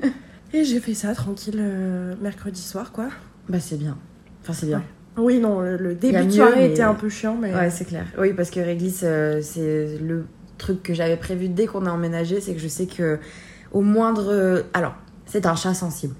et 0.52 0.62
j'ai 0.62 0.78
fait 0.78 0.92
ça 0.92 1.14
tranquille 1.14 1.58
euh, 1.58 2.14
mercredi 2.20 2.60
soir, 2.60 2.92
quoi. 2.92 3.08
Bah 3.48 3.58
c'est 3.58 3.78
bien. 3.78 3.96
Enfin 4.42 4.52
c'est 4.52 4.66
bien. 4.66 4.84
Oui, 5.16 5.38
non, 5.38 5.60
le, 5.60 5.94
début 5.94 6.26
de 6.26 6.30
soirée 6.30 6.54
mais- 6.56 6.72
était 6.72 6.82
un 6.82 6.92
peu 6.92 7.08
chiant, 7.08 7.38
mais. 7.40 7.54
Ouais, 7.54 7.70
c'est 7.70 7.86
clair. 7.86 8.04
Oui, 8.18 8.34
parce 8.34 8.50
que 8.50 8.60
réglisse, 8.60 9.00
euh, 9.04 9.40
c'est 9.40 9.96
le 9.98 10.26
truc 10.58 10.82
que 10.82 10.92
j'avais 10.92 11.16
prévu 11.16 11.48
dès 11.48 11.66
qu'on 11.66 11.86
a 11.86 11.90
emménagé, 11.90 12.42
c'est 12.42 12.52
que 12.52 12.60
je 12.60 12.68
sais 12.68 12.86
que 12.86 13.18
au 13.72 13.80
moindre... 13.80 14.64
Alors, 14.74 14.94
c'est 15.26 15.44
un 15.46 15.56
chat 15.56 15.74
sensible. 15.74 16.14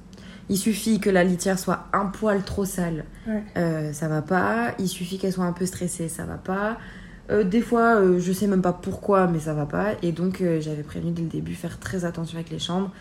Il 0.48 0.56
suffit 0.56 1.00
que 1.00 1.11
la 1.11 1.24
litière 1.24 1.59
soit 1.59 1.87
un 1.92 2.06
poil 2.06 2.42
trop 2.44 2.64
sale, 2.64 3.04
Ouais. 3.26 3.42
euh, 3.56 3.92
ça 3.92 4.06
va 4.09 4.22
pas. 4.22 4.74
Il 4.78 4.88
suffit 4.88 5.18
qu'elle 5.18 5.32
soit 5.32 5.44
un 5.44 5.52
peu 5.52 5.66
stressée, 5.66 6.09
ça 6.09 6.24
va 6.24 6.37
pas. 6.37 6.78
Euh, 7.30 7.42
des 7.42 7.61
fois, 7.61 7.96
euh, 7.96 8.20
je 8.20 8.32
sais 8.32 8.46
même 8.46 8.62
pas 8.62 8.72
pourquoi, 8.72 9.26
mais 9.26 9.40
ça 9.40 9.54
va 9.54 9.66
pas. 9.66 9.94
Et 10.02 10.12
donc, 10.12 10.40
euh, 10.40 10.61
j'avais 10.61 10.85
prévenu 10.85 11.11
dès 11.11 11.22
le 11.22 11.28
début 11.28 11.54
faire 11.54 11.80
très 11.80 12.04
attention 12.04 12.37
avec 12.38 12.50
les 12.50 12.61
chambres. 12.61 12.92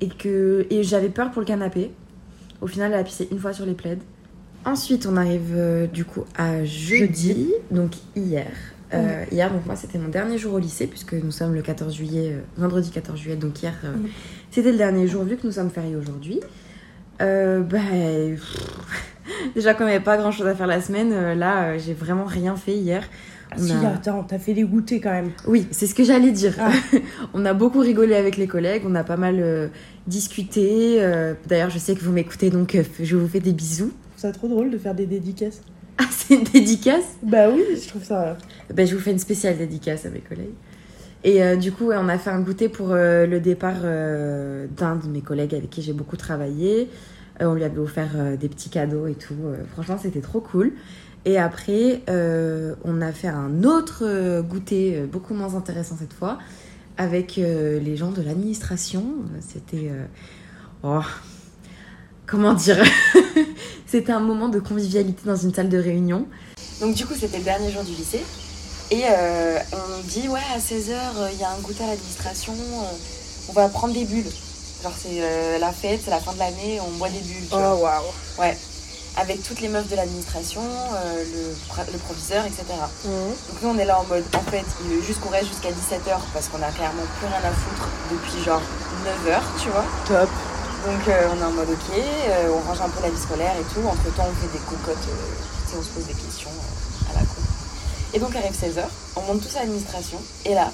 Et, 0.00 0.08
que... 0.08 0.66
et 0.70 0.82
j'avais 0.82 1.08
peur 1.08 1.30
pour 1.30 1.40
le 1.40 1.46
canapé. 1.46 1.90
Au 2.60 2.66
final, 2.66 2.92
elle 2.92 2.98
a 2.98 3.04
pissé 3.04 3.28
une 3.30 3.38
fois 3.38 3.52
sur 3.52 3.64
les 3.66 3.74
plaids. 3.74 3.98
Ensuite, 4.64 5.06
on 5.06 5.16
arrive 5.16 5.52
euh, 5.54 5.86
du 5.86 6.04
coup 6.04 6.24
à 6.36 6.64
jeudi, 6.64 7.52
donc 7.70 7.92
hier. 8.16 8.48
Euh, 8.94 9.24
Hier, 9.30 9.52
donc 9.52 9.66
moi, 9.66 9.76
c'était 9.76 9.98
mon 9.98 10.08
dernier 10.08 10.38
jour 10.38 10.54
au 10.54 10.58
lycée, 10.58 10.86
puisque 10.88 11.12
nous 11.12 11.30
sommes 11.30 11.54
le 11.54 11.62
14 11.62 11.94
juillet, 11.94 12.32
euh, 12.32 12.40
vendredi 12.60 12.90
14 12.90 13.18
juillet, 13.20 13.36
donc 13.36 13.62
hier, 13.62 13.74
euh, 13.84 13.92
c'était 14.50 14.72
le 14.72 14.78
dernier 14.78 15.06
jour, 15.06 15.24
vu 15.24 15.36
que 15.36 15.46
nous 15.46 15.52
sommes 15.52 15.68
fériés 15.70 15.94
aujourd'hui. 15.94 16.40
Euh, 17.20 17.60
bah, 17.60 17.78
déjà, 19.54 19.74
qu'on 19.74 19.84
n'avait 19.84 20.00
pas 20.00 20.16
grand 20.16 20.30
chose 20.32 20.46
à 20.46 20.54
faire 20.54 20.66
la 20.66 20.80
semaine, 20.80 21.10
euh, 21.12 21.34
là, 21.34 21.64
euh, 21.70 21.78
j'ai 21.78 21.94
vraiment 21.94 22.24
rien 22.24 22.56
fait 22.56 22.74
hier. 22.74 23.02
Ah, 23.50 23.56
si, 23.58 23.72
a- 23.72 23.94
attends, 23.94 24.24
t'as 24.24 24.38
fait 24.38 24.52
des 24.54 24.62
goûters 24.62 25.00
quand 25.02 25.10
même. 25.10 25.30
Oui, 25.46 25.66
c'est 25.70 25.86
ce 25.86 25.94
que 25.94 26.04
j'allais 26.04 26.32
dire. 26.32 26.54
Ah. 26.60 26.70
on 27.34 27.44
a 27.46 27.54
beaucoup 27.54 27.80
rigolé 27.80 28.14
avec 28.14 28.36
les 28.36 28.46
collègues, 28.46 28.82
on 28.86 28.94
a 28.94 29.04
pas 29.04 29.16
mal 29.16 29.36
euh, 29.40 29.68
discuté. 30.06 30.98
euh, 31.00 31.34
D'ailleurs, 31.46 31.70
je 31.70 31.78
sais 31.78 31.94
que 31.94 32.00
vous 32.04 32.12
m'écoutez, 32.12 32.50
donc 32.50 32.74
euh, 32.74 32.82
je 33.00 33.16
vous 33.16 33.26
fais 33.28 33.40
des 33.40 33.52
bisous. 33.52 33.92
C'est 34.16 34.32
trop 34.32 34.48
drôle 34.48 34.70
de 34.70 34.78
faire 34.78 34.94
des 34.94 35.06
dédicaces. 35.06 35.60
Ah, 36.00 36.04
c'est 36.12 36.34
une 36.34 36.44
dédicace? 36.44 37.16
Bah 37.24 37.50
oui, 37.52 37.60
je 37.82 37.88
trouve 37.88 38.04
ça. 38.04 38.36
ben, 38.72 38.86
Je 38.86 38.94
vous 38.94 39.00
fais 39.00 39.10
une 39.10 39.18
spéciale 39.18 39.58
dédicace 39.58 40.06
à 40.06 40.10
mes 40.10 40.20
collègues. 40.20 40.54
Et 41.24 41.42
euh, 41.42 41.56
du 41.56 41.72
coup, 41.72 41.90
on 41.90 42.08
a 42.08 42.18
fait 42.18 42.30
un 42.30 42.40
goûter 42.40 42.68
pour 42.68 42.92
euh, 42.92 43.26
le 43.26 43.40
départ 43.40 43.80
euh, 43.82 44.66
d'un 44.76 44.96
de 44.96 45.08
mes 45.08 45.20
collègues 45.20 45.54
avec 45.54 45.70
qui 45.70 45.82
j'ai 45.82 45.92
beaucoup 45.92 46.16
travaillé. 46.16 46.88
On 47.40 47.54
lui 47.54 47.64
avait 47.64 47.78
offert 47.78 48.36
des 48.36 48.48
petits 48.48 48.68
cadeaux 48.68 49.06
et 49.06 49.14
tout. 49.14 49.36
Franchement, 49.72 49.96
c'était 49.96 50.20
trop 50.20 50.40
cool. 50.40 50.72
Et 51.24 51.38
après, 51.38 52.02
on 52.08 53.00
a 53.00 53.12
fait 53.12 53.28
un 53.28 53.62
autre 53.62 54.40
goûter, 54.40 55.02
beaucoup 55.02 55.34
moins 55.34 55.54
intéressant 55.54 55.94
cette 55.96 56.12
fois, 56.12 56.38
avec 56.96 57.36
les 57.36 57.96
gens 57.96 58.10
de 58.10 58.22
l'administration. 58.22 59.04
C'était. 59.38 59.92
oh, 60.82 60.98
comment 62.26 62.54
dire? 62.54 62.82
C'était 63.86 64.10
un 64.10 64.18
moment 64.18 64.48
de 64.48 64.58
convivialité 64.58 65.22
dans 65.24 65.36
une 65.36 65.54
salle 65.54 65.68
de 65.68 65.78
réunion. 65.78 66.26
Donc, 66.80 66.96
du 66.96 67.06
coup, 67.06 67.14
c'était 67.14 67.38
le 67.38 67.44
dernier 67.44 67.70
jour 67.70 67.84
du 67.84 67.92
lycée. 67.92 68.24
Et 68.90 69.02
euh, 69.06 69.58
on 69.72 70.00
dit, 70.04 70.28
ouais, 70.28 70.40
à 70.54 70.58
16h, 70.58 71.30
il 71.32 71.38
y 71.40 71.44
a 71.44 71.50
un 71.50 71.58
goûter 71.60 71.84
à 71.84 71.88
l'administration, 71.88 72.54
euh, 72.54 72.96
on 73.48 73.52
va 73.52 73.68
prendre 73.68 73.92
des 73.92 74.04
bulles. 74.04 74.30
Genre, 74.82 74.92
c'est 74.96 75.20
euh, 75.20 75.58
la 75.58 75.72
fête, 75.72 76.00
c'est 76.04 76.10
la 76.10 76.20
fin 76.20 76.32
de 76.32 76.38
l'année, 76.38 76.80
on 76.80 76.90
boit 76.96 77.10
des 77.10 77.20
bulles. 77.20 77.48
Oh 77.52 77.56
waouh. 77.82 78.04
Ouais. 78.38 78.56
Avec 79.16 79.42
toutes 79.42 79.60
les 79.60 79.68
meufs 79.68 79.88
de 79.88 79.96
l'administration, 79.96 80.62
euh, 80.62 81.24
le, 81.24 81.92
le 81.92 81.98
proviseur, 81.98 82.44
etc. 82.46 82.62
Donc 83.04 83.62
nous 83.62 83.68
on 83.70 83.78
est 83.78 83.84
là 83.84 83.98
en 83.98 84.04
mode, 84.04 84.22
en 84.32 84.50
fait, 84.50 84.64
il 84.84 84.96
veut 84.96 85.02
juste 85.02 85.18
qu'on 85.20 85.30
reste 85.30 85.48
jusqu'à 85.48 85.70
17h 85.70 86.14
parce 86.32 86.46
qu'on 86.48 86.62
a 86.62 86.70
clairement 86.70 87.02
plus 87.18 87.26
rien 87.26 87.42
à 87.42 87.52
foutre 87.52 87.88
depuis 88.12 88.44
genre 88.44 88.62
9h, 89.26 89.40
tu 89.60 89.70
vois. 89.70 89.84
Top. 90.06 90.30
Donc 90.86 91.08
euh, 91.08 91.28
on 91.34 91.40
est 91.42 91.44
en 91.44 91.50
mode 91.50 91.68
ok, 91.68 91.98
euh, 91.98 92.54
on 92.54 92.68
range 92.68 92.80
un 92.80 92.88
peu 92.88 93.02
la 93.02 93.10
vie 93.10 93.20
scolaire 93.20 93.54
et 93.58 93.64
tout. 93.74 93.84
Entre 93.88 94.14
temps 94.14 94.28
on 94.30 94.34
fait 94.40 94.52
des 94.52 94.62
cocottes, 94.64 94.96
euh, 95.08 95.34
tu 95.66 95.72
sais, 95.72 95.76
on 95.80 95.82
se 95.82 95.88
pose 95.88 96.06
des 96.06 96.14
questions 96.14 96.50
euh, 96.54 97.10
à 97.10 97.14
la 97.18 97.26
con. 97.26 97.42
Et 98.14 98.18
donc 98.18 98.34
arrive 98.34 98.52
16h, 98.52 98.82
on 99.16 99.20
monte 99.22 99.42
tous 99.42 99.56
à 99.56 99.60
l'administration 99.60 100.18
et 100.44 100.54
là, 100.54 100.72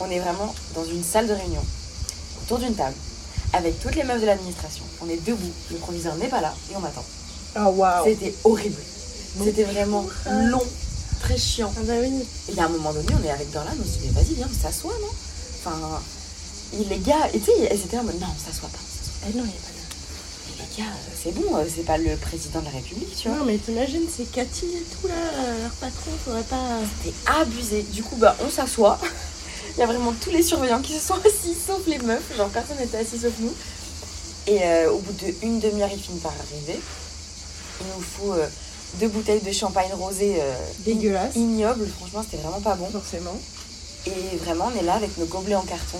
on 0.00 0.10
est 0.10 0.18
vraiment 0.18 0.54
dans 0.74 0.84
une 0.84 1.02
salle 1.02 1.26
de 1.26 1.32
réunion, 1.32 1.62
autour 2.42 2.58
d'une 2.58 2.74
table, 2.74 2.94
avec 3.52 3.80
toutes 3.80 3.96
les 3.96 4.04
meufs 4.04 4.20
de 4.20 4.26
l'administration. 4.26 4.84
On 5.00 5.08
est 5.08 5.24
debout, 5.24 5.52
le 5.70 5.78
proviseur 5.78 6.14
n'est 6.16 6.28
pas 6.28 6.40
là 6.40 6.54
et 6.70 6.76
on 6.76 6.84
attend. 6.84 7.04
Oh 7.56 7.70
waouh. 7.76 8.04
C'était 8.04 8.34
horrible. 8.44 8.80
C'était 9.42 9.64
vraiment 9.64 10.06
long, 10.28 10.62
très 11.20 11.36
chiant. 11.36 11.72
Ah 11.76 11.80
bah 11.84 11.94
oui. 12.00 12.12
Et 12.54 12.58
a 12.58 12.66
un 12.66 12.68
moment 12.68 12.92
donné, 12.92 13.08
on 13.20 13.24
est 13.24 13.30
avec 13.30 13.50
Dorlan, 13.50 13.72
on 13.80 13.84
se 13.84 13.98
dit, 13.98 14.08
mais 14.08 14.22
vas-y, 14.22 14.34
viens, 14.34 14.48
on 14.50 14.62
s'assoit, 14.62 14.92
non? 15.00 15.08
Enfin, 15.58 16.00
et 16.74 16.84
les 16.84 16.98
gars, 16.98 17.28
et 17.32 17.38
tu 17.38 17.46
sais, 17.46 17.68
elles 17.70 17.80
étaient 17.80 17.98
en 17.98 18.04
mode, 18.04 18.20
non, 18.20 18.26
on 18.28 18.38
s'assoit 18.38 18.68
pas, 18.68 18.78
on 18.78 19.04
s'assoit 19.04 19.28
Eh 19.30 19.36
non, 19.38 19.44
il 19.44 19.50
y 19.50 19.56
a 19.56 19.60
pas 19.60 19.73
les 20.58 20.82
gars, 20.82 20.88
euh, 20.90 21.12
c'est 21.22 21.32
bon, 21.34 21.56
euh, 21.56 21.64
c'est 21.74 21.84
pas 21.84 21.98
le 21.98 22.16
président 22.16 22.60
de 22.60 22.66
la 22.66 22.70
République, 22.72 23.16
tu 23.16 23.28
vois. 23.28 23.38
Non, 23.38 23.44
mais 23.44 23.58
t'imagines, 23.58 24.06
c'est 24.14 24.30
Cathy 24.30 24.66
et 24.66 24.82
tout 25.00 25.08
là, 25.08 25.14
euh, 25.14 25.62
leur 25.62 25.72
patron, 25.72 26.10
faudrait 26.24 26.42
pas. 26.42 26.78
C'était 27.02 27.14
abusé. 27.26 27.82
Du 27.82 28.02
coup, 28.02 28.16
bah, 28.16 28.36
on 28.44 28.50
s'assoit. 28.50 28.98
Il 29.76 29.80
y 29.80 29.82
a 29.82 29.86
vraiment 29.86 30.12
tous 30.20 30.30
les 30.30 30.42
surveillants 30.42 30.80
qui 30.82 30.92
se 30.92 31.00
sont 31.06 31.14
assis, 31.24 31.54
sauf 31.54 31.86
les 31.86 31.98
meufs. 31.98 32.36
Genre, 32.36 32.48
personne 32.48 32.76
n'était 32.78 32.98
assis 32.98 33.18
sauf 33.18 33.32
nous. 33.40 33.52
Et 34.46 34.58
euh, 34.62 34.90
au 34.92 34.98
bout 34.98 35.12
d'une 35.12 35.58
demi-heure, 35.58 35.90
il 35.92 35.98
finit 36.00 36.20
par 36.20 36.32
arriver. 36.32 36.78
Il 37.80 37.86
nous 37.96 38.02
faut 38.02 38.32
euh, 38.32 38.46
deux 39.00 39.08
bouteilles 39.08 39.40
de 39.40 39.52
champagne 39.52 39.90
rosé 39.94 40.36
euh, 40.40 40.54
Dégueulasse. 40.80 41.34
ignoble. 41.34 41.88
Franchement, 41.98 42.22
c'était 42.22 42.42
vraiment 42.42 42.60
pas 42.60 42.74
bon. 42.74 42.86
Forcément. 42.90 43.36
Et 44.06 44.36
vraiment, 44.36 44.70
on 44.74 44.78
est 44.78 44.82
là 44.82 44.94
avec 44.94 45.16
nos 45.18 45.24
gobelets 45.26 45.54
en 45.54 45.62
carton. 45.62 45.98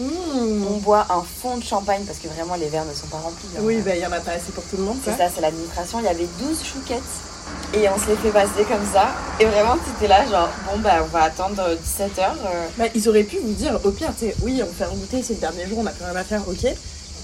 euh, 0.00 0.02
Mmh. 0.04 0.66
On 0.68 0.76
boit 0.78 1.06
un 1.10 1.22
fond 1.22 1.56
de 1.56 1.62
champagne 1.64 2.02
parce 2.04 2.18
que 2.18 2.28
vraiment 2.28 2.56
les 2.56 2.66
verres 2.68 2.84
ne 2.84 2.94
sont 2.94 3.06
pas 3.06 3.18
remplis. 3.18 3.48
hein. 3.56 3.60
Oui, 3.62 3.80
bah 3.84 3.94
il 3.94 4.02
y 4.02 4.06
en 4.06 4.12
a 4.12 4.20
pas 4.20 4.32
assez 4.32 4.50
pour 4.52 4.64
tout 4.64 4.76
le 4.76 4.82
monde, 4.82 4.98
C'est 5.04 5.16
ça, 5.16 5.28
c'est 5.32 5.40
l'administration. 5.40 6.00
Il 6.00 6.04
y 6.06 6.08
avait 6.08 6.26
12 6.40 6.62
chouquettes. 6.64 7.02
Et 7.74 7.88
on 7.88 7.96
se 7.98 8.06
les 8.08 8.16
fait 8.16 8.30
passer 8.30 8.64
comme 8.68 8.84
ça. 8.92 9.08
Et 9.38 9.44
vraiment, 9.44 9.76
c'était 9.86 10.08
là, 10.08 10.26
genre, 10.28 10.48
bon, 10.70 10.80
bah, 10.80 10.96
on 11.02 11.06
va 11.06 11.22
attendre 11.24 11.62
17h. 11.84 12.32
Bah, 12.76 12.84
ils 12.94 13.08
auraient 13.08 13.22
pu 13.22 13.38
vous 13.38 13.52
dire, 13.52 13.78
au 13.84 13.90
pire, 13.92 14.12
tu 14.18 14.26
sais, 14.26 14.36
oui, 14.42 14.60
on 14.68 14.72
fait 14.72 14.84
un 14.84 14.94
goûter, 14.94 15.22
c'est 15.22 15.34
le 15.34 15.40
dernier 15.40 15.66
jour, 15.68 15.78
on 15.78 15.86
a 15.86 15.90
plus 15.90 16.04
rien 16.04 16.16
à 16.16 16.24
faire, 16.24 16.42
ok. 16.48 16.66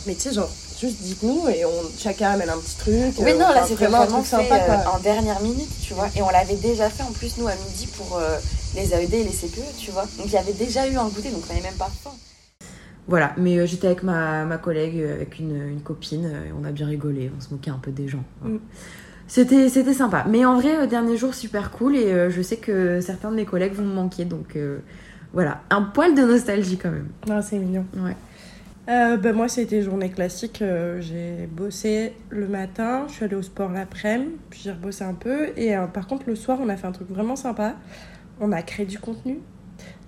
Mais 0.06 0.14
tu 0.14 0.20
sais, 0.28 0.32
genre, 0.35 0.48
juste 0.80 0.96
dites-nous 1.00 1.48
et 1.48 1.64
on, 1.64 1.70
chacun 1.98 2.30
amène 2.32 2.50
un 2.50 2.58
petit 2.58 2.76
truc. 2.76 3.14
Oui, 3.18 3.32
euh, 3.32 3.38
non, 3.38 3.48
là, 3.48 3.62
c'était 3.64 3.74
vraiment 3.87 3.98
un 4.02 4.04
vraiment 4.06 4.22
truc 4.22 4.30
fait 4.30 4.48
sympa, 4.48 4.54
euh, 4.62 4.66
quoi. 4.82 4.94
en 4.94 4.98
dernière 5.00 5.40
minute, 5.40 5.70
tu 5.82 5.94
vois. 5.94 6.08
Et 6.14 6.22
on 6.22 6.30
l'avait 6.30 6.54
déjà 6.56 6.88
fait, 6.88 7.02
en 7.02 7.12
plus, 7.12 7.37
nous, 7.38 7.48
à 7.48 7.54
midi, 7.54 7.87
pour 7.88 8.16
euh, 8.16 8.37
les 8.74 8.94
AED 8.94 9.14
et 9.14 9.24
les 9.24 9.30
CPE, 9.30 9.76
tu 9.78 9.90
vois. 9.90 10.02
Donc, 10.16 10.26
il 10.26 10.32
y 10.32 10.37
avait 10.37 10.52
déjà 10.52 10.88
eu 10.88 10.96
un 10.96 11.08
goûter, 11.08 11.30
donc 11.30 11.42
on 11.48 11.52
n'avait 11.54 11.66
même 11.68 11.78
pas 11.78 11.90
faim. 12.02 12.11
Voilà, 13.08 13.32
mais 13.37 13.58
euh, 13.58 13.66
j'étais 13.66 13.88
avec 13.88 14.02
ma, 14.04 14.44
ma 14.44 14.58
collègue, 14.58 14.96
euh, 14.98 15.16
avec 15.16 15.38
une, 15.40 15.56
une 15.68 15.80
copine, 15.80 16.24
euh, 16.26 16.48
et 16.48 16.52
on 16.58 16.64
a 16.64 16.70
bien 16.70 16.87
rigolé, 16.87 17.30
on 17.37 17.40
se 17.40 17.50
moquait 17.52 17.70
un 17.70 17.78
peu 17.82 17.90
des 17.90 18.08
gens. 18.08 18.24
hein. 18.44 18.48
Mm. 18.50 18.58
C'était, 19.26 19.68
c'était 19.70 19.94
sympa. 19.94 20.26
Mais 20.28 20.44
en 20.44 20.58
vrai, 20.61 20.76
euh, 20.76 20.87
dernier 20.87 21.16
jour, 21.16 21.35
super 21.35 21.70
cool, 21.70 21.96
et 21.96 22.12
euh, 22.12 22.30
je 22.30 22.42
sais 22.42 22.58
que 22.58 23.00
certains 23.00 23.30
de 23.30 23.37
mes 23.37 23.44
collègues 23.46 23.72
vont 23.72 23.85
me 23.85 23.94
manquer, 23.94 24.24
donc 24.24 24.56
euh, 24.56 24.78
voilà, 25.32 25.62
un 25.70 25.82
poil 25.82 26.14
de 26.14 26.22
nostalgie 26.22 26.76
quand 26.76 26.90
même. 26.90 27.08
Non, 27.26 27.40
c'est 27.42 27.58
mignon. 27.58 27.87
Ouais. 27.96 28.16
Euh, 28.88 29.16
bah, 29.16 29.32
moi, 29.32 29.48
c'était 29.48 29.80
journée 29.82 30.11
classique. 30.11 30.61
euh, 30.61 31.00
j'ai 31.00 31.46
bossé 31.46 32.12
le 32.30 32.46
matin, 32.46 33.04
je 33.08 33.14
suis 33.14 33.24
allée 33.24 33.37
au 33.37 33.42
sport 33.42 33.70
l'après-midi, 33.70 34.32
puis 34.50 34.61
j'ai 34.64 34.72
rebossé 34.72 35.02
un 35.04 35.14
peu. 35.14 35.48
Et 35.56 35.74
euh, 35.76 35.87
par 35.87 36.06
contre, 36.06 36.24
le 36.26 36.35
soir, 36.37 36.58
on 36.61 36.68
a 36.68 36.76
fait 36.76 36.87
un 36.87 36.92
truc 36.92 37.08
vraiment 37.08 37.37
sympa. 37.37 37.74
On 38.44 38.50
a 38.50 38.61
créé 38.62 38.85
du 38.87 38.98
contenu 38.98 39.38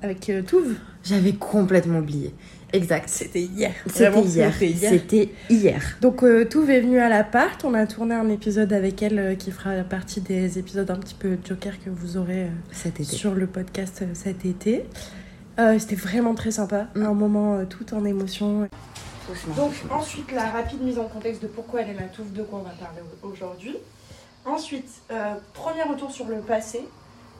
avec 0.02 0.28
euh, 0.28 0.42
Touv. 0.42 0.74
J'avais 1.04 1.32
complètement 1.34 2.00
oublié. 2.00 2.34
Exact. 2.72 3.08
C'était 3.08 3.42
hier. 3.42 3.72
C'était 3.86 4.08
Vraiment, 4.10 4.26
hier. 4.26 4.52
C'était 4.58 5.28
hier. 5.48 5.80
Donc 6.00 6.24
euh, 6.24 6.44
Touv 6.44 6.68
est 6.68 6.80
venue 6.80 6.98
à 6.98 7.08
l'appart. 7.08 7.64
On 7.64 7.74
a 7.74 7.86
tourné 7.86 8.16
un 8.16 8.28
épisode 8.28 8.72
avec 8.72 9.00
elle 9.04 9.18
euh, 9.20 9.34
qui 9.36 9.52
fera 9.52 9.76
partie 9.84 10.20
des 10.20 10.58
épisodes 10.58 10.90
un 10.90 10.96
petit 10.96 11.14
peu 11.14 11.38
Joker 11.44 11.74
que 11.84 11.90
vous 11.90 12.16
aurez 12.16 12.44
euh, 12.46 12.48
Cet 12.72 12.98
été. 12.98 13.04
sur 13.04 13.34
le 13.34 13.46
podcast 13.46 14.00
euh, 14.02 14.06
cet 14.14 14.44
été. 14.44 14.84
Euh, 15.60 15.78
C'était 15.78 15.94
vraiment 15.94 16.34
très 16.34 16.50
sympa. 16.50 16.88
Mm. 16.96 17.02
Un 17.04 17.14
moment 17.14 17.54
euh, 17.58 17.64
tout 17.64 17.94
en 17.94 18.04
émotion. 18.04 18.68
Donc 19.56 19.72
ensuite 19.90 20.32
la 20.32 20.50
rapide 20.50 20.82
mise 20.82 20.98
en 20.98 21.04
contexte 21.04 21.40
de 21.40 21.46
pourquoi 21.46 21.82
elle 21.82 21.90
est 21.90 21.94
ma 22.00 22.08
touffe, 22.08 22.32
de 22.32 22.42
quoi 22.42 22.58
on 22.58 22.62
va 22.62 22.70
parler 22.70 23.00
au- 23.22 23.28
aujourd'hui. 23.28 23.76
Ensuite, 24.44 24.88
euh, 25.12 25.34
premier 25.54 25.82
retour 25.84 26.10
sur 26.10 26.26
le 26.26 26.38
passé. 26.40 26.80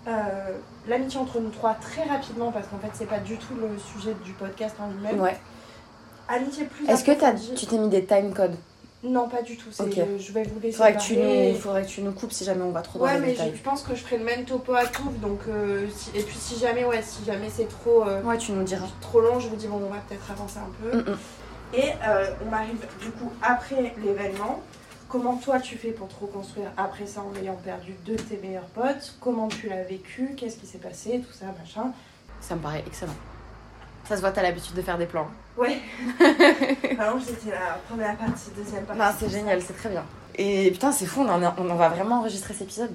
Euh, 0.06 0.10
L'amitié 0.86 1.18
entre 1.18 1.40
nous 1.40 1.48
trois, 1.50 1.74
très 1.74 2.02
rapidement, 2.04 2.52
parce 2.52 2.66
qu'en 2.68 2.78
fait, 2.78 2.90
c'est 2.92 3.06
pas 3.08 3.18
du 3.20 3.36
tout 3.38 3.54
le 3.54 3.70
sujet 3.78 4.14
du 4.24 4.32
podcast 4.32 4.76
en 4.78 4.88
lui-même. 4.90 5.18
Ouais. 5.20 5.38
Amitié 6.28 6.64
plus 6.66 6.86
Est-ce 6.88 7.04
que 7.04 7.10
approfondie. 7.12 7.54
tu 7.54 7.66
t'es 7.66 7.78
mis 7.78 7.88
des 7.88 8.04
time 8.04 8.32
codes? 8.34 8.56
Non, 9.02 9.28
pas 9.28 9.42
du 9.42 9.56
tout. 9.56 9.68
c'est- 9.70 9.82
Ok. 9.82 9.98
Je 10.18 10.32
vais 10.32 10.42
vous 10.44 10.60
laisser. 10.60 10.76
faudrait 10.76 10.94
que, 10.96 11.00
tu 11.02 11.16
nous, 11.18 11.54
faudrait 11.56 11.82
que 11.82 11.88
tu 11.88 12.00
nous 12.02 12.12
coupes 12.12 12.32
si 12.32 12.44
jamais 12.44 12.62
on 12.62 12.70
va 12.70 12.80
trop 12.80 12.98
dans 12.98 13.04
Ouais, 13.06 13.14
les 13.14 13.20
mais 13.20 13.34
je, 13.34 13.56
je 13.56 13.62
pense 13.62 13.82
que 13.82 13.94
je 13.94 14.02
ferai 14.02 14.16
le 14.18 14.24
même 14.24 14.44
topo 14.44 14.74
à 14.74 14.86
tout. 14.86 15.10
Donc, 15.22 15.40
euh, 15.48 15.86
si- 15.94 16.10
et 16.14 16.22
puis 16.22 16.36
si 16.38 16.58
jamais, 16.58 16.84
ouais, 16.84 17.02
si 17.02 17.22
jamais 17.24 17.48
c'est 17.50 17.68
trop, 17.68 18.04
euh, 18.06 18.22
Ouais, 18.22 18.38
tu 18.38 18.52
nous 18.52 18.62
diras. 18.62 18.86
trop 19.02 19.20
long, 19.20 19.38
je 19.40 19.48
vous 19.48 19.56
dis 19.56 19.66
bon, 19.66 19.76
on 19.76 19.90
va 19.92 19.98
peut-être 20.08 20.30
avancer 20.30 20.58
un 20.58 20.90
peu. 20.90 20.96
Mm, 20.98 21.12
mm. 21.12 21.18
Et 21.74 21.90
euh, 22.06 22.26
on 22.48 22.52
arrive 22.52 22.86
du 23.00 23.10
coup 23.10 23.30
après 23.42 23.92
l'événement. 24.02 24.60
Comment 25.14 25.37
toi 25.37 25.61
tu 25.61 25.77
fais 25.79 25.92
pour 25.92 26.09
te 26.09 26.14
reconstruire 26.20 26.66
après 26.77 27.07
ça 27.07 27.20
en 27.20 27.33
ayant 27.40 27.55
perdu 27.55 27.94
deux 28.05 28.16
de 28.16 28.22
tes 28.22 28.37
meilleurs 28.37 28.64
potes? 28.64 29.14
Comment 29.20 29.46
tu 29.46 29.68
l'as 29.68 29.85
vécu? 29.85 30.35
Qu'est-ce 30.37 30.57
qui 30.57 30.66
s'est 30.66 30.79
passé? 30.79 31.22
Tout 31.24 31.33
ça, 31.33 31.44
machin. 31.57 31.92
Ça 32.40 32.57
me 32.57 32.61
paraît 32.61 32.83
excellent. 32.85 33.14
Ça 34.09 34.16
se 34.16 34.20
voit, 34.20 34.33
t'as 34.33 34.42
l'habitude 34.42 34.74
de 34.74 34.83
faire 34.83 34.98
des 34.98 35.07
plans. 35.07 35.29
Ouais. 35.57 35.79
Exemple, 36.83 37.22
c'était 37.24 37.53
la 37.53 37.79
première 37.88 38.16
partie, 38.16 38.50
deuxième 38.57 38.83
partie. 38.87 39.00
Non, 39.00 39.11
c'est 39.16 39.29
génial, 39.31 39.62
c'est 39.62 39.74
très 39.74 39.88
bien. 39.90 40.05
Et 40.35 40.68
putain, 40.72 40.90
c'est 40.90 41.07
fou, 41.07 41.20
on 41.20 41.29
en, 41.29 41.40
a- 41.44 41.55
on 41.59 41.70
en 41.70 41.77
va 41.77 41.90
vraiment 41.90 42.18
enregistrer 42.18 42.53
cet 42.53 42.62
épisode. 42.62 42.90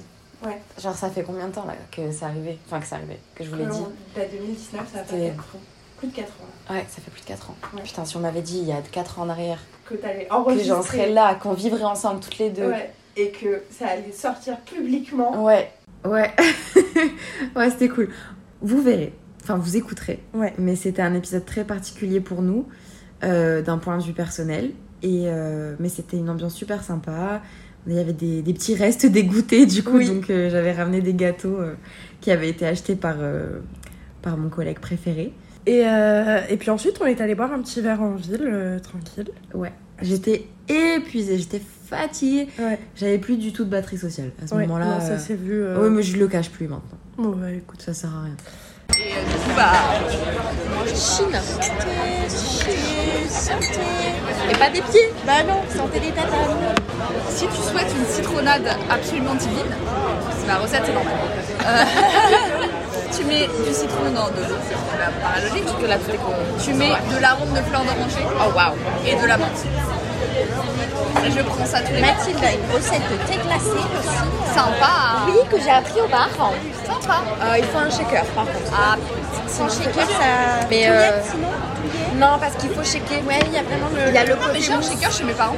Ouais. 0.46 0.62
Genre, 0.78 0.94
ça 0.96 1.10
fait 1.10 1.24
combien 1.24 1.48
de 1.48 1.54
temps 1.54 1.66
là 1.66 1.76
que 1.90 2.12
c'est 2.12 2.26
arrivé? 2.26 2.60
Enfin, 2.66 2.82
que 2.82 2.86
c'est 2.86 2.96
arrivé, 2.96 3.18
que 3.34 3.46
je 3.46 3.50
vous 3.50 3.56
l'ai 3.56 3.66
dit. 3.66 3.80
Bah, 4.14 4.24
2019, 4.30 4.92
ça 4.92 4.98
va 4.98 5.04
C'était- 5.06 5.18
faire 5.28 5.36
4 5.38 5.56
ans. 5.56 5.60
Plus 6.00 6.08
de 6.10 6.16
4 6.16 6.28
ans. 6.28 6.74
Ouais, 6.74 6.86
ça 6.90 7.02
fait 7.02 7.12
plus 7.12 7.22
de 7.22 7.28
4 7.28 7.50
ans. 7.50 7.56
Ouais. 7.76 7.82
Putain, 7.84 8.04
si 8.04 8.18
on 8.18 8.20
m'avait 8.20 8.42
dit 8.42 8.58
il 8.60 8.66
y 8.68 8.74
a 8.74 8.82
4 8.82 9.20
ans 9.20 9.24
en 9.24 9.30
arrière 9.30 9.60
Que 9.90 9.96
t'allais 9.96 10.26
que 10.26 10.34
enregistrer. 10.34 10.68
j'en 10.68 10.82
serais 10.84 11.10
là, 11.10 11.36
qu'on 11.36 11.54
vivrait 11.54 11.84
ensemble 11.84 12.20
toutes 12.20 12.38
les 12.38 12.50
deux. 12.50 12.68
Ouais. 12.68 12.92
Et 13.18 13.32
que 13.32 13.64
ça 13.72 13.88
allait 13.88 14.12
sortir 14.12 14.58
publiquement. 14.62 15.44
Ouais. 15.44 15.72
Ouais. 16.06 16.32
ouais, 17.56 17.70
c'était 17.72 17.90
cool. 17.90 18.10
Vous 18.62 18.82
verrez. 18.82 19.14
Enfin, 19.44 19.58
vous 19.58 19.76
écouterez. 19.76 20.20
Ouais. 20.34 20.54
Mais 20.58 20.76
c'était 20.76 21.02
un 21.02 21.14
épisode 21.14 21.46
très 21.46 21.64
particulier 21.64 22.20
pour 22.22 22.42
nous, 22.42 22.68
euh, 23.24 23.62
d'un 23.62 23.78
point 23.78 23.98
de 23.98 24.04
vue 24.04 24.14
personnel. 24.14 24.72
Et, 25.02 25.24
euh, 25.26 25.76
mais 25.80 25.90
c'était 25.90 26.18
une 26.18 26.30
ambiance 26.30 26.54
super 26.54 26.84
sympa. 26.84 27.42
Il 27.88 27.94
y 27.94 28.00
avait 28.00 28.14
des, 28.14 28.42
des 28.42 28.54
petits 28.54 28.76
restes 28.76 29.06
des 29.06 29.24
goûters, 29.24 29.66
du 29.66 29.84
coup. 29.84 29.98
Oui. 29.98 30.08
Donc, 30.08 30.30
euh, 30.30 30.50
j'avais 30.50 30.74
ramené 30.74 31.02
des 31.02 31.14
gâteaux 31.14 31.58
euh, 31.58 31.74
qui 32.22 32.32
avaient 32.32 32.50
été 32.50 32.66
achetés 32.68 32.96
par, 32.96 33.16
euh, 33.20 33.60
par 34.22 34.38
mon 34.38 34.50
collègue 34.50 34.80
préféré. 34.80 35.34
Et, 35.66 35.84
euh, 35.86 36.40
et 36.50 36.58
puis 36.58 36.70
ensuite, 36.72 36.98
on 37.02 37.06
est 37.06 37.22
allé 37.22 37.36
boire 37.36 37.52
un 37.54 37.60
petit 37.62 37.82
verre 37.82 38.02
en 38.02 38.16
ville, 38.16 38.42
euh, 38.52 38.80
tranquille. 38.80 39.30
Ouais. 39.54 39.72
J'étais 40.02 40.48
épuisée, 40.68 41.38
j'étais 41.38 41.62
fatiguée. 41.90 42.48
Ouais. 42.60 42.80
J'avais 42.96 43.18
plus 43.18 43.38
du 43.38 43.52
tout 43.52 43.66
de 43.66 43.70
batterie 43.70 43.98
sociale. 43.98 44.32
À 44.44 44.48
ce 44.48 44.56
Ouais, 44.56 44.62
moment-là. 44.68 44.86
non, 44.86 45.00
ça 45.02 45.12
euh, 45.14 45.18
s'est 45.20 45.36
vu. 45.36 45.62
euh, 45.62 45.82
Ouais, 45.82 45.90
mais 45.90 46.02
je 46.02 46.18
le 46.18 46.28
cache 46.28 46.50
plus 46.50 46.68
maintenant. 46.68 46.98
Bon, 47.18 47.30
bah 47.36 47.52
écoute. 47.52 47.82
Ça 47.82 47.94
sert 47.94 48.10
à 48.16 48.24
rien. 48.24 48.36
Chine. 50.88 51.38
Et 54.52 54.56
pas 54.58 54.70
des 54.70 54.82
pieds. 54.82 55.10
Bah 55.26 55.44
non, 55.48 55.62
santé 55.76 56.00
des 56.00 56.10
tatanes. 56.10 56.76
Si 57.30 57.46
tu 57.48 57.56
souhaites 57.62 57.94
une 57.98 58.06
citronnade 58.06 58.68
absolument 58.90 59.36
divine, 59.36 59.72
c'est 60.40 60.48
ma 60.48 60.58
recette 60.58 60.84
c'est 60.86 60.94
normal. 60.94 61.14
Euh, 61.66 61.84
tu 63.16 63.24
mets 63.26 63.48
du 63.48 63.74
citron 63.74 64.10
dans 64.14 64.30
de 64.30 64.42
l'eau, 64.48 64.58
c'est 64.68 64.76
la 65.00 65.10
paralogique, 65.22 65.66
que 65.82 65.86
là 65.86 65.98
tout 65.98 66.12
est 66.12 66.18
con. 66.18 66.34
Tu 66.64 66.74
mets 66.74 66.90
de 67.14 67.22
l'arôme 67.22 67.50
de 67.52 67.62
fleur 67.62 67.82
d'oranger 67.84 68.26
Oh 68.40 68.52
waouh. 68.56 68.74
et 69.06 69.16
de 69.16 69.26
la 69.28 69.38
menthe. 69.38 69.66
Et 71.26 71.32
je 71.32 71.42
prends 71.42 71.66
ça 71.66 71.82
tous 71.82 71.94
les. 71.94 72.02
Mathilde 72.02 72.44
a 72.44 72.52
une 72.54 72.72
recette 72.74 73.02
de 73.12 73.18
thé 73.28 73.38
glacé 73.44 73.72
aussi. 73.72 74.54
Sympa. 74.54 75.26
Oui, 75.28 75.40
que 75.50 75.62
j'ai 75.62 75.70
appris 75.72 76.00
au 76.02 76.08
bar. 76.08 76.30
Sympa. 76.86 77.22
Euh, 77.44 77.58
il 77.58 77.66
faut 77.66 77.80
un 77.80 77.90
shaker 77.90 78.24
par 78.36 78.46
contre. 78.46 78.72
Ah, 78.74 78.96
Sans 79.48 79.68
shaker, 79.70 80.06
ça. 80.06 80.66
Mais, 80.70 80.88
euh, 80.88 81.12
sinon 81.30 81.48
Non, 82.20 82.38
parce 82.38 82.56
qu'il 82.56 82.70
faut 82.72 82.84
checker. 82.84 83.24
Ouais, 83.26 83.40
il 83.48 83.54
y 83.54 83.58
a 83.58 83.64
vraiment 83.64 83.88
le. 83.96 84.10
il 84.10 84.14
y 84.14 84.18
a 84.18 84.26
le 84.26 84.36
mais 84.52 84.60
j'ai 84.60 84.74
un 84.74 84.82
shaker 84.82 85.10
chez 85.10 85.24
mes 85.24 85.34
parents. 85.34 85.56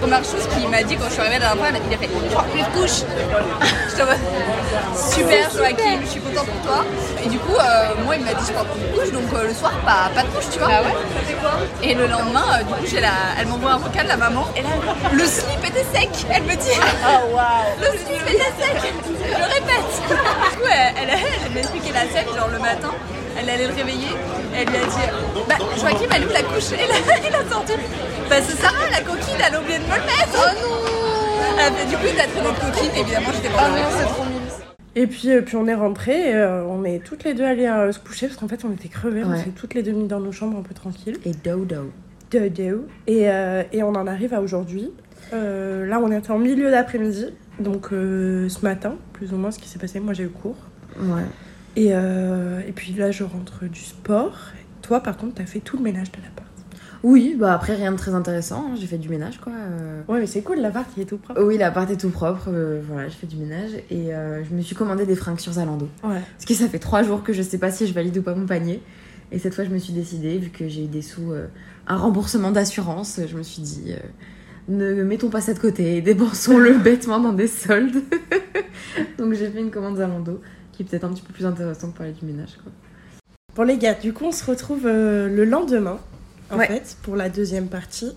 Première 0.00 0.22
chose 0.22 0.46
qu'il 0.54 0.68
m'a 0.68 0.82
dit 0.82 0.96
quand 0.96 1.06
je 1.06 1.12
suis 1.12 1.20
arrivée 1.20 1.38
la 1.38 1.54
dernière 1.54 1.64
fois, 1.64 1.80
il 1.88 1.94
a 1.94 1.96
fait 1.96 2.08
Je 2.12 2.34
prends 2.34 2.44
plus 2.44 2.60
de 2.60 2.66
couches. 2.76 3.02
Je. 3.88 5.14
Super 5.14 5.50
Joachim, 5.50 6.00
je 6.04 6.10
suis 6.10 6.20
contente 6.20 6.46
pour 6.46 6.60
toi. 6.60 6.84
Et 7.24 7.28
du 7.28 7.38
coup, 7.38 7.54
euh, 7.54 7.94
moi 8.04 8.16
il 8.16 8.24
m'a 8.24 8.34
dit 8.34 8.44
je 8.46 8.52
prends 8.52 8.64
plus 8.64 8.82
de 8.82 8.86
couches, 8.98 9.12
donc 9.12 9.32
euh, 9.32 9.48
le 9.48 9.54
soir 9.54 9.72
pas, 9.86 10.10
pas 10.14 10.22
de 10.22 10.28
couches, 10.28 10.50
tu 10.52 10.58
vois. 10.58 10.68
Ah 10.70 10.82
ouais? 10.82 11.88
Et 11.88 11.94
le 11.94 12.06
lendemain, 12.06 12.44
euh, 12.52 12.58
du 12.64 12.74
coup, 12.74 12.86
j'ai 12.86 13.00
la... 13.00 13.12
elle 13.40 13.46
m'envoie 13.46 13.72
un 13.72 13.78
vocal, 13.78 14.06
la 14.06 14.16
maman. 14.18 14.46
Et 14.56 14.62
là, 14.62 14.68
le 15.10 15.24
slip 15.24 15.64
était 15.64 15.86
sec. 15.94 16.10
Elle 16.30 16.42
me 16.42 16.54
dit 16.54 16.78
Oh 17.06 17.34
waouh. 17.34 17.80
Le 17.80 17.86
slip 17.98 18.28
était 18.28 18.52
sec. 18.60 18.92
Je 19.20 19.42
répète. 19.42 19.92
Du 20.08 20.56
coup, 20.58 20.68
elle, 20.70 21.08
elle, 21.08 21.18
elle 21.46 21.52
m'a 21.52 21.60
expliqué 21.60 21.92
la 21.92 22.00
scène, 22.00 22.26
genre 22.36 22.48
le 22.48 22.58
matin. 22.58 22.90
Elle 23.38 23.50
allait 23.50 23.66
le 23.68 23.74
réveiller. 23.74 24.08
Elle 24.56 24.68
lui 24.68 24.76
a 24.76 24.80
dit 24.80 25.44
Bah, 25.48 25.54
Joachim, 25.76 26.08
elle 26.14 26.26
la 26.32 26.42
couche. 26.42 26.72
Et 26.72 26.76
là, 26.76 27.18
il 27.28 27.34
a 27.34 27.50
sorti 27.50 27.72
Bah, 28.30 28.36
c'est 28.42 28.56
Sarah, 28.56 28.88
la 28.90 29.00
coquine, 29.00 29.36
elle 29.46 29.54
a 29.54 29.60
oublié 29.60 29.78
de 29.78 29.84
me 29.84 29.88
le 29.88 30.02
mettre. 30.02 30.36
Oh 30.36 30.50
non 30.60 31.74
fait, 31.74 31.86
Du 31.86 31.96
coup, 31.96 32.02
il 32.12 32.20
a 32.20 32.24
traîné 32.26 32.48
de 32.48 32.60
coquine. 32.60 32.90
Évidemment, 33.00 33.28
j'étais 33.34 33.48
pas 33.54 33.64
Oh 33.66 33.70
non, 33.70 33.88
c'est 33.98 34.04
trop 34.06 34.24
mignon. 34.24 34.40
Et 34.96 35.06
puis, 35.08 35.30
euh, 35.32 35.42
puis 35.42 35.56
on 35.56 35.66
est 35.66 35.74
rentrés, 35.74 36.30
et, 36.30 36.34
euh, 36.36 36.62
on 36.66 36.84
est 36.84 37.00
toutes 37.04 37.24
les 37.24 37.34
deux 37.34 37.42
allées 37.44 37.66
euh, 37.66 37.90
se 37.90 37.98
coucher 37.98 38.28
parce 38.28 38.38
qu'en 38.38 38.46
fait 38.46 38.64
on 38.64 38.70
était 38.70 38.86
crevés, 38.86 39.24
on 39.24 39.30
Ouais. 39.32 39.38
s'est 39.42 39.50
toutes 39.50 39.74
les 39.74 39.82
deux 39.82 39.90
mis 39.90 40.06
dans 40.06 40.20
nos 40.20 40.30
chambres 40.30 40.56
un 40.56 40.62
peu 40.62 40.72
tranquilles. 40.72 41.18
Et 41.24 41.32
dodo. 41.32 41.90
Dodo. 42.30 42.86
Et, 43.08 43.28
euh, 43.28 43.64
et 43.72 43.82
on 43.82 43.88
en 43.88 44.06
arrive 44.06 44.32
à 44.34 44.40
aujourd'hui. 44.40 44.92
Euh, 45.32 45.84
là 45.84 45.98
on 46.00 46.12
était 46.12 46.30
en 46.30 46.38
milieu 46.38 46.70
d'après-midi, 46.70 47.26
donc 47.58 47.88
euh, 47.92 48.48
ce 48.48 48.60
matin, 48.64 48.94
plus 49.14 49.32
ou 49.32 49.36
moins 49.36 49.50
ce 49.50 49.58
qui 49.58 49.68
s'est 49.68 49.80
passé, 49.80 49.98
moi 49.98 50.12
j'ai 50.14 50.22
eu 50.22 50.28
cours. 50.28 50.54
Ouais. 51.00 51.22
Et, 51.76 51.88
euh, 51.92 52.60
et 52.66 52.72
puis 52.72 52.92
là 52.92 53.10
je 53.10 53.24
rentre 53.24 53.64
du 53.64 53.80
sport. 53.80 54.36
Toi 54.82 55.00
par 55.00 55.16
contre 55.16 55.34
t'as 55.34 55.46
fait 55.46 55.60
tout 55.60 55.76
le 55.76 55.82
ménage 55.82 56.10
de 56.12 56.18
l'appart. 56.18 56.40
Oui, 57.02 57.36
bah 57.38 57.52
après 57.52 57.74
rien 57.74 57.92
de 57.92 57.98
très 57.98 58.14
intéressant. 58.14 58.68
hein. 58.70 58.74
J'ai 58.80 58.86
fait 58.86 58.96
du 58.98 59.08
ménage 59.10 59.38
quoi. 59.38 59.52
euh. 59.52 60.00
Ouais 60.08 60.20
mais 60.20 60.26
c'est 60.26 60.40
cool, 60.42 60.58
l'appart 60.60 60.88
il 60.96 61.02
est 61.02 61.06
tout 61.06 61.18
propre. 61.18 61.42
Oui, 61.42 61.58
l'appart 61.58 61.90
est 61.90 61.96
tout 61.96 62.10
propre. 62.10 62.48
euh, 62.48 62.80
voilà, 62.88 63.08
j'ai 63.08 63.16
fait 63.16 63.26
du 63.26 63.36
ménage 63.36 63.72
et 63.90 64.14
euh, 64.14 64.42
je 64.44 64.54
me 64.54 64.62
suis 64.62 64.74
commandé 64.74 65.04
des 65.04 65.14
fringues 65.16 65.38
sur 65.40 65.52
Zalando. 65.52 65.88
Ouais. 66.02 66.20
Parce 66.36 66.44
que 66.46 66.54
ça 66.54 66.68
fait 66.68 66.78
trois 66.78 67.02
jours 67.02 67.22
que 67.22 67.32
je 67.32 67.42
sais 67.42 67.58
pas 67.58 67.70
si 67.70 67.86
je 67.86 67.92
valide 67.92 68.16
ou 68.18 68.22
pas 68.22 68.34
mon 68.34 68.46
panier. 68.46 68.80
Et 69.32 69.38
cette 69.38 69.54
fois, 69.54 69.64
je 69.64 69.70
me 69.70 69.78
suis 69.78 69.92
décidée, 69.92 70.38
vu 70.38 70.50
que 70.50 70.68
j'ai 70.68 70.84
eu 70.84 70.86
des 70.86 71.02
sous, 71.02 71.32
euh, 71.32 71.46
un 71.88 71.96
remboursement 71.96 72.52
d'assurance, 72.52 73.18
je 73.26 73.36
me 73.36 73.42
suis 73.42 73.62
dit, 73.62 73.92
ne 74.68 75.02
mettons 75.02 75.28
pas 75.28 75.40
ça 75.40 75.54
de 75.54 75.58
côté, 75.58 76.00
dépensons-le 76.02 76.78
bêtement 76.84 77.18
dans 77.18 77.32
des 77.32 77.48
soldes. 77.48 78.02
Donc 79.18 79.32
j'ai 79.34 79.48
fait 79.50 79.60
une 79.60 79.70
commande 79.70 79.96
Zalando, 79.96 80.40
qui 80.76 80.82
est 80.82 80.86
peut-être 80.86 81.04
un 81.04 81.12
petit 81.12 81.22
peu 81.22 81.32
plus 81.32 81.46
intéressante 81.46 81.90
pour 81.90 81.98
parler 81.98 82.12
du 82.12 82.24
ménage. 82.24 82.58
Quoi. 82.62 82.72
Bon 83.54 83.62
les 83.62 83.78
gars, 83.78 83.94
du 83.94 84.12
coup 84.12 84.24
on 84.24 84.32
se 84.32 84.44
retrouve 84.44 84.86
euh, 84.86 85.28
le 85.28 85.44
lendemain, 85.44 85.98
en 86.50 86.58
Ouais. 86.58 86.66
fait, 86.66 86.96
pour 87.02 87.16
la 87.16 87.28
deuxième 87.28 87.68
partie. 87.68 88.12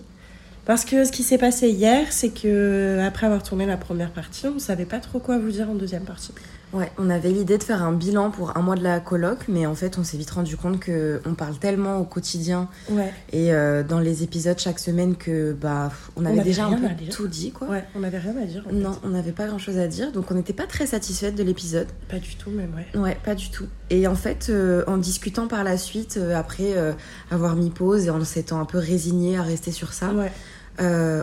Parce 0.66 0.84
que 0.84 1.04
ce 1.06 1.12
qui 1.12 1.22
s'est 1.22 1.38
passé 1.38 1.70
hier, 1.70 2.12
c'est 2.12 2.28
que 2.28 2.98
après 3.06 3.26
avoir 3.26 3.42
tourné 3.42 3.64
la 3.64 3.78
première 3.78 4.10
partie, 4.12 4.46
on 4.48 4.58
savait 4.58 4.84
pas 4.84 4.98
trop 4.98 5.18
quoi 5.18 5.38
vous 5.38 5.50
dire 5.50 5.70
en 5.70 5.74
deuxième 5.74 6.04
partie. 6.04 6.32
Ouais, 6.74 6.92
on 6.98 7.08
avait 7.08 7.30
l'idée 7.30 7.56
de 7.56 7.62
faire 7.62 7.82
un 7.82 7.92
bilan 7.92 8.30
pour 8.30 8.56
un 8.56 8.60
mois 8.60 8.74
de 8.76 8.82
la 8.82 9.00
coloc, 9.00 9.38
mais 9.48 9.64
en 9.66 9.74
fait, 9.74 9.96
on 9.98 10.04
s'est 10.04 10.18
vite 10.18 10.30
rendu 10.30 10.56
compte 10.58 10.78
que 10.80 11.20
on 11.24 11.32
parle 11.34 11.56
tellement 11.56 11.98
au 11.98 12.04
quotidien 12.04 12.68
Ouais. 12.90 13.10
et 13.32 13.54
euh, 13.54 13.82
dans 13.82 14.00
les 14.00 14.22
épisodes 14.22 14.58
chaque 14.58 14.78
semaine 14.78 15.16
que 15.16 15.52
bah 15.54 15.90
on 16.16 16.26
avait 16.26 16.40
avait 16.40 16.50
déjà 16.50 16.66
un 16.66 16.74
peu 16.76 16.86
tout 17.10 17.26
dit 17.26 17.52
quoi. 17.52 17.68
Ouais, 17.68 17.84
on 17.94 18.02
avait 18.02 18.18
rien 18.18 18.34
à 18.36 18.44
dire. 18.44 18.64
En 18.68 18.72
Non, 18.74 18.92
fait. 18.92 18.98
on 19.04 19.08
n'avait 19.08 19.32
pas 19.32 19.46
grand 19.46 19.58
chose 19.58 19.78
à 19.78 19.86
dire, 19.86 20.12
donc 20.12 20.30
on 20.30 20.34
n'était 20.34 20.52
pas 20.52 20.66
très 20.66 20.86
satisfaite 20.86 21.34
de 21.34 21.42
l'épisode. 21.42 21.86
Pas 22.08 22.18
du 22.18 22.36
tout, 22.36 22.50
même 22.50 22.74
ouais. 22.74 23.00
Ouais, 23.00 23.16
pas 23.24 23.34
du 23.34 23.50
tout. 23.50 23.66
Et 23.88 24.06
en 24.06 24.14
fait, 24.14 24.48
euh, 24.50 24.84
en 24.86 24.98
discutant 24.98 25.46
par 25.48 25.64
la 25.64 25.78
suite, 25.78 26.18
euh, 26.18 26.36
après 26.36 26.74
avoir 27.30 27.56
mis 27.56 27.70
pause 27.70 28.06
et 28.06 28.10
en 28.10 28.22
s'étant 28.24 28.60
un 28.60 28.66
peu 28.66 28.76
résigné 28.78 29.38
à 29.38 29.42
rester 29.42 29.72
sur 29.72 29.92
ça, 29.94 30.10
Ouais. 30.12 30.30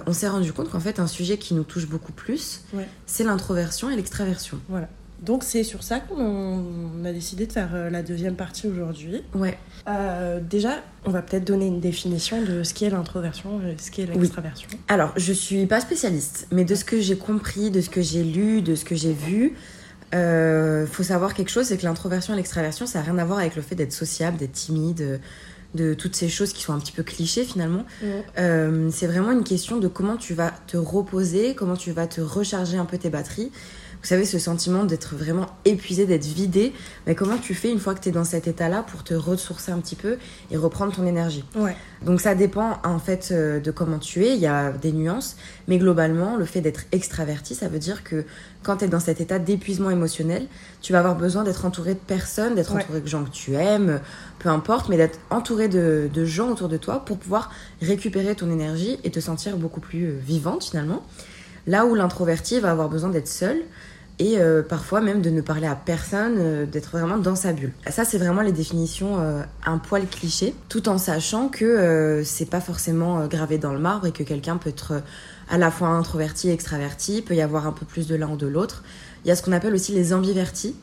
on 0.07 0.11
s'est 0.13 0.27
rendu 0.27 0.51
compte 0.53 0.69
qu'en 0.71 0.79
fait, 0.79 0.99
un 0.99 1.07
sujet 1.07 1.37
qui 1.37 1.53
nous 1.53 1.63
touche 1.63 1.87
beaucoup 1.87 2.11
plus, 2.13 2.61
Ouais. 2.73 2.87
c'est 3.05 3.23
l'introversion 3.23 3.89
et 3.91 3.95
l'extraversion. 3.95 4.57
Voilà. 4.69 4.89
Donc 5.21 5.43
c'est 5.43 5.63
sur 5.63 5.81
ça 5.83 5.99
qu'on 5.99 6.63
on 7.01 7.05
a 7.05 7.11
décidé 7.11 7.47
de 7.47 7.51
faire 7.51 7.69
euh, 7.73 7.89
la 7.89 8.03
deuxième 8.03 8.35
partie 8.35 8.67
aujourd'hui. 8.67 9.23
Ouais. 9.33 9.57
Euh, 9.87 10.39
déjà, 10.39 10.83
on 11.05 11.09
va 11.11 11.21
peut-être 11.21 11.45
donner 11.45 11.67
une 11.67 11.79
définition 11.79 12.41
de 12.41 12.63
ce 12.63 12.73
qu'est 12.73 12.89
l'introversion 12.89 13.61
et 13.61 13.75
ce 13.81 13.91
qu'est 13.91 14.07
Oui. 14.09 14.19
l'extraversion. 14.19 14.67
Alors, 14.87 15.13
je 15.15 15.33
suis 15.33 15.65
pas 15.65 15.79
spécialiste, 15.79 16.47
mais 16.51 16.65
de 16.65 16.75
ce 16.75 16.85
que 16.85 16.99
j'ai 16.99 17.17
compris, 17.17 17.71
de 17.71 17.81
ce 17.81 17.89
que 17.89 18.01
j'ai 18.01 18.23
lu, 18.23 18.61
de 18.61 18.75
ce 18.75 18.85
que 18.85 18.95
j'ai 18.95 19.13
vu, 19.13 19.55
euh, 20.13 20.85
faut 20.85 21.03
savoir 21.03 21.33
quelque 21.33 21.49
chose, 21.49 21.65
c'est 21.67 21.77
que 21.77 21.83
l'introversion 21.85 22.33
et 22.33 22.37
l'extraversion, 22.37 22.85
ça 22.85 22.99
n'a 22.99 23.05
rien 23.05 23.17
à 23.17 23.25
voir 23.25 23.39
avec 23.39 23.55
le 23.55 23.61
fait 23.61 23.75
d'être 23.75 23.93
sociable, 23.93 24.37
d'être 24.37 24.53
timide, 24.53 25.01
euh, 25.01 25.17
de 25.73 25.93
toutes 25.93 26.15
ces 26.15 26.29
choses 26.29 26.53
qui 26.53 26.63
sont 26.63 26.73
un 26.73 26.79
petit 26.79 26.93
peu 26.93 27.03
clichés 27.03 27.43
finalement. 27.43 27.83
Ouais. 28.01 28.23
Euh, 28.37 28.89
c'est 28.91 29.07
vraiment 29.07 29.31
une 29.31 29.43
question 29.43 29.77
de 29.77 29.87
comment 29.89 30.15
tu 30.15 30.33
vas 30.33 30.53
te 30.67 30.77
reposer, 30.77 31.53
comment 31.53 31.75
tu 31.75 31.91
vas 31.91 32.07
te 32.07 32.21
recharger 32.21 32.77
un 32.77 32.85
peu 32.85 32.97
tes 32.97 33.09
batteries. 33.09 33.51
Vous 34.05 34.09
savez, 34.09 34.25
ce 34.25 34.37
sentiment 34.37 34.83
d'être 34.83 35.15
vraiment 35.15 35.47
épuisé, 35.65 36.05
d'être 36.05 36.25
vidé. 36.27 36.73
Mais 37.07 37.15
comment 37.15 37.37
tu 37.37 37.55
fais 37.55 37.71
une 37.71 37.79
fois 37.79 37.95
que 37.95 38.01
tu 38.01 38.09
es 38.09 38.11
dans 38.11 38.23
cet 38.23 38.47
état-là 38.47 38.83
pour 38.83 39.03
te 39.03 39.15
ressourcer 39.15 39.71
un 39.71 39.79
petit 39.79 39.95
peu 39.95 40.17
et 40.51 40.57
reprendre 40.57 40.93
ton 40.93 41.07
énergie? 41.07 41.43
Ouais. 41.55 41.75
Donc 42.05 42.21
ça 42.21 42.35
dépend 42.35 42.77
en 42.83 42.99
fait 42.99 43.29
euh, 43.31 43.59
de 43.59 43.71
comment 43.71 43.97
tu 43.97 44.23
es, 44.23 44.35
il 44.35 44.39
y 44.39 44.45
a 44.45 44.71
des 44.71 44.91
nuances, 44.91 45.37
mais 45.67 45.79
globalement, 45.79 46.35
le 46.35 46.45
fait 46.45 46.61
d'être 46.61 46.81
extraverti, 46.91 47.55
ça 47.55 47.67
veut 47.67 47.79
dire 47.79 48.03
que 48.03 48.25
quand 48.61 48.77
tu 48.77 48.85
es 48.85 48.87
dans 48.89 48.99
cet 48.99 49.21
état 49.21 49.39
d'épuisement 49.39 49.89
émotionnel, 49.89 50.45
tu 50.83 50.93
vas 50.93 50.99
avoir 50.99 51.15
besoin 51.15 51.43
d'être 51.43 51.65
entouré 51.65 51.95
de 51.95 51.99
personnes, 51.99 52.53
d'être 52.53 52.75
Ouais. 52.75 52.83
entouré 52.83 53.01
de 53.01 53.07
gens 53.07 53.23
que 53.23 53.31
tu 53.31 53.55
aimes, 53.55 54.01
peu 54.37 54.49
importe, 54.49 54.87
mais 54.87 54.97
d'être 54.97 55.17
entouré 55.31 55.67
de, 55.67 56.11
de 56.13 56.25
gens 56.25 56.51
autour 56.51 56.69
de 56.69 56.77
toi 56.77 57.03
pour 57.05 57.17
pouvoir 57.17 57.49
récupérer 57.81 58.35
ton 58.35 58.51
énergie 58.51 58.99
et 59.03 59.09
te 59.09 59.19
sentir 59.19 59.57
beaucoup 59.57 59.79
plus 59.81 60.09
euh, 60.09 60.19
vivante 60.23 60.63
finalement. 60.65 61.03
Là 61.65 61.87
où 61.87 61.95
l'introverti 61.95 62.59
va 62.59 62.69
avoir 62.69 62.87
besoin 62.89 63.09
d'être 63.09 63.27
seul 63.27 63.57
et 64.17 64.37
euh, 64.37 64.61
parfois 64.61 65.01
même 65.01 65.21
de 65.21 65.29
ne 65.29 65.41
parler 65.41 65.67
à 65.67 65.75
personne, 65.75 66.35
euh, 66.37 66.65
d'être 66.65 66.91
vraiment 66.91 67.17
dans 67.17 67.35
sa 67.35 67.51
bulle. 67.51 67.73
Ça, 67.89 68.05
c'est 68.05 68.17
vraiment 68.17 68.41
les 68.41 68.53
définitions 68.53 69.19
euh, 69.19 69.41
un 69.65 69.77
poil 69.77 70.07
cliché, 70.07 70.55
tout 70.69 70.87
en 70.87 70.97
sachant 70.97 71.49
que 71.49 72.21
c'est 72.25 72.49
pas 72.49 72.61
forcément 72.61 73.27
gravé 73.27 73.57
dans 73.57 73.73
le 73.73 73.79
marbre 73.79 74.07
et 74.07 74.11
que 74.11 74.23
quelqu'un 74.23 74.57
peut 74.57 74.69
être 74.69 75.01
à 75.49 75.57
la 75.57 75.69
fois 75.69 75.89
introverti 75.89 76.49
et 76.49 76.53
extraverti, 76.53 77.21
peut 77.21 77.35
y 77.35 77.41
avoir 77.41 77.67
un 77.67 77.71
peu 77.71 77.85
plus 77.85 78.07
de 78.07 78.15
l'un 78.15 78.29
ou 78.29 78.37
de 78.37 78.47
l'autre. 78.47 78.83
Il 79.23 79.27
y 79.27 79.31
a 79.31 79.35
ce 79.35 79.43
qu'on 79.43 79.51
appelle 79.51 79.73
aussi 79.73 79.91
les 79.91 80.13
ambivertis. 80.13 80.75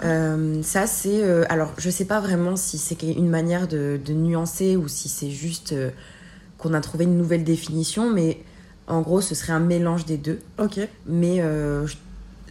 Ça, 0.00 0.86
c'est. 0.86 1.22
alors, 1.48 1.72
je 1.78 1.88
sais 1.88 2.04
pas 2.04 2.20
vraiment 2.20 2.56
si 2.56 2.76
c'est 2.76 3.00
une 3.02 3.30
manière 3.30 3.68
de, 3.68 3.98
de 4.04 4.12
nuancer 4.12 4.76
ou 4.76 4.88
si 4.88 5.08
c'est 5.08 5.30
juste 5.30 5.74
qu'on 6.58 6.74
a 6.74 6.80
trouvé 6.80 7.04
une 7.04 7.16
nouvelle 7.16 7.44
définition, 7.44 8.10
mais 8.10 8.42
en 8.86 9.00
gros, 9.00 9.20
ce 9.20 9.34
serait 9.34 9.52
un 9.52 9.60
mélange 9.60 10.04
des 10.04 10.16
deux. 10.16 10.40
Ok. 10.58 10.80
Mais 11.06 11.40
euh, 11.40 11.86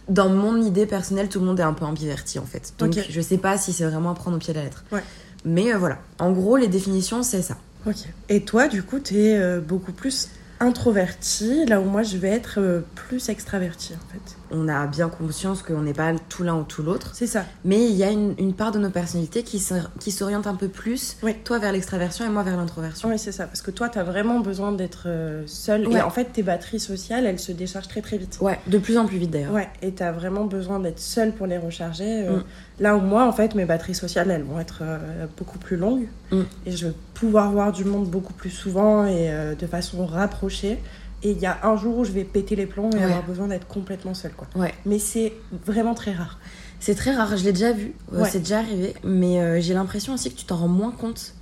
dans 0.08 0.28
mon 0.28 0.60
idée 0.62 0.86
personnelle, 0.86 1.28
tout 1.28 1.40
le 1.40 1.46
monde 1.46 1.60
est 1.60 1.64
un 1.64 1.72
peu 1.72 1.84
ambiverti 1.84 2.38
en 2.38 2.44
fait. 2.46 2.74
Donc, 2.78 2.96
Ok. 2.96 3.06
je 3.08 3.20
sais 3.20 3.38
pas 3.38 3.56
si 3.58 3.72
c'est 3.72 3.84
vraiment 3.84 4.10
à 4.10 4.14
prendre 4.14 4.36
au 4.36 4.38
pied 4.40 4.52
de 4.52 4.58
la 4.58 4.64
lettre. 4.64 4.84
Ouais. 4.92 5.02
Mais 5.44 5.72
euh, 5.72 5.78
voilà. 5.78 5.98
En 6.18 6.32
gros, 6.32 6.56
les 6.56 6.68
définitions, 6.68 7.22
c'est 7.22 7.42
ça. 7.42 7.56
Ok. 7.86 7.96
Et 8.28 8.42
toi, 8.44 8.68
du 8.68 8.82
coup, 8.82 8.98
t'es 8.98 9.36
euh, 9.36 9.60
beaucoup 9.60 9.92
plus 9.92 10.28
introverti, 10.60 11.64
là 11.66 11.80
où 11.80 11.84
moi, 11.84 12.02
je 12.02 12.16
vais 12.16 12.28
être 12.30 12.54
euh, 12.58 12.80
plus 12.94 13.28
extraverti, 13.28 13.92
en 13.94 14.12
fait. 14.12 14.36
On 14.50 14.68
a 14.68 14.86
bien 14.86 15.08
conscience 15.08 15.62
qu'on 15.62 15.80
n'est 15.80 15.92
pas 15.94 16.12
tout 16.28 16.42
l'un 16.44 16.54
ou 16.56 16.62
tout 16.62 16.82
l'autre. 16.82 17.10
C'est 17.14 17.26
ça. 17.26 17.44
Mais 17.64 17.86
il 17.88 17.96
y 17.96 18.04
a 18.04 18.10
une, 18.10 18.34
une 18.38 18.52
part 18.54 18.70
de 18.70 18.78
nos 18.78 18.90
personnalités 18.90 19.42
qui 19.42 19.58
s'or- 19.58 19.90
qui 19.98 20.12
s'oriente 20.12 20.46
un 20.46 20.54
peu 20.54 20.68
plus, 20.68 21.16
toi 21.44 21.58
vers 21.58 21.72
l'extraversion 21.72 22.24
et 22.24 22.28
moi 22.28 22.42
vers 22.42 22.56
l'introversion. 22.56 23.08
Oui, 23.08 23.18
c'est 23.18 23.32
ça. 23.32 23.46
Parce 23.46 23.62
que 23.62 23.70
toi, 23.72 23.88
t'as 23.88 24.04
vraiment 24.04 24.40
besoin 24.40 24.70
d'être 24.72 25.04
euh, 25.06 25.42
seul. 25.46 25.88
Ouais. 25.88 25.98
Et 25.98 26.02
en 26.02 26.10
fait, 26.10 26.26
tes 26.26 26.42
batteries 26.42 26.78
sociales, 26.80 27.26
elles 27.26 27.40
se 27.40 27.52
déchargent 27.52 27.88
très 27.88 28.02
très 28.02 28.18
vite. 28.18 28.38
Ouais, 28.40 28.58
de 28.66 28.78
plus 28.78 28.96
en 28.98 29.06
plus 29.06 29.18
vite 29.18 29.30
d'ailleurs. 29.30 29.52
Ouais, 29.52 29.68
et 29.82 29.92
t'as 29.92 30.12
vraiment 30.12 30.44
besoin 30.44 30.78
d'être 30.78 31.00
seul 31.00 31.32
pour 31.32 31.46
les 31.46 31.58
recharger. 31.58 32.26
euh, 32.28 32.36
Mm. 32.38 32.44
Là 32.80 32.96
où 32.96 33.00
moi, 33.00 33.24
en 33.24 33.30
fait, 33.32 33.54
mes 33.54 33.66
batteries 33.66 33.94
sociales, 33.94 34.32
elles 34.32 34.42
vont 34.42 34.58
être 34.58 34.78
euh, 34.82 35.26
beaucoup 35.36 35.58
plus 35.58 35.76
longues. 35.76 36.08
Mm. 36.34 36.46
Et 36.66 36.72
je 36.72 36.86
vais 36.88 36.94
pouvoir 37.14 37.50
voir 37.52 37.72
du 37.72 37.84
monde 37.84 38.08
beaucoup 38.08 38.32
plus 38.32 38.50
souvent 38.50 39.06
et 39.06 39.30
euh, 39.30 39.54
de 39.54 39.66
façon 39.66 40.06
rapprochée. 40.06 40.78
Et 41.22 41.30
il 41.30 41.38
y 41.38 41.46
a 41.46 41.58
un 41.62 41.76
jour 41.76 41.98
où 41.98 42.04
je 42.04 42.12
vais 42.12 42.24
péter 42.24 42.54
les 42.56 42.66
plombs 42.66 42.90
et 42.90 42.96
Ouais. 42.96 43.04
avoir 43.04 43.22
besoin 43.22 43.48
d'être 43.48 43.66
complètement 43.66 44.12
seule, 44.14 44.32
quoi. 44.32 44.46
Ouais. 44.56 44.74
Mais 44.84 44.98
c'est 44.98 45.32
vraiment 45.64 45.94
très 45.94 46.12
rare. 46.12 46.38
C'est 46.80 46.94
très 46.94 47.14
rare, 47.14 47.34
je 47.36 47.44
l'ai 47.44 47.52
déjà 47.52 47.72
vu, 47.72 47.94
euh, 48.12 48.22
Ouais. 48.22 48.28
c'est 48.30 48.40
déjà 48.40 48.58
arrivé, 48.58 48.94
mais 49.04 49.40
euh, 49.40 49.58
j'ai 49.60 49.72
l'impression 49.72 50.12
aussi 50.12 50.30
que 50.30 50.38
tu 50.38 50.44
t'en 50.44 50.56
rends 50.56 50.68
moins 50.68 50.90
compte. 50.90 51.32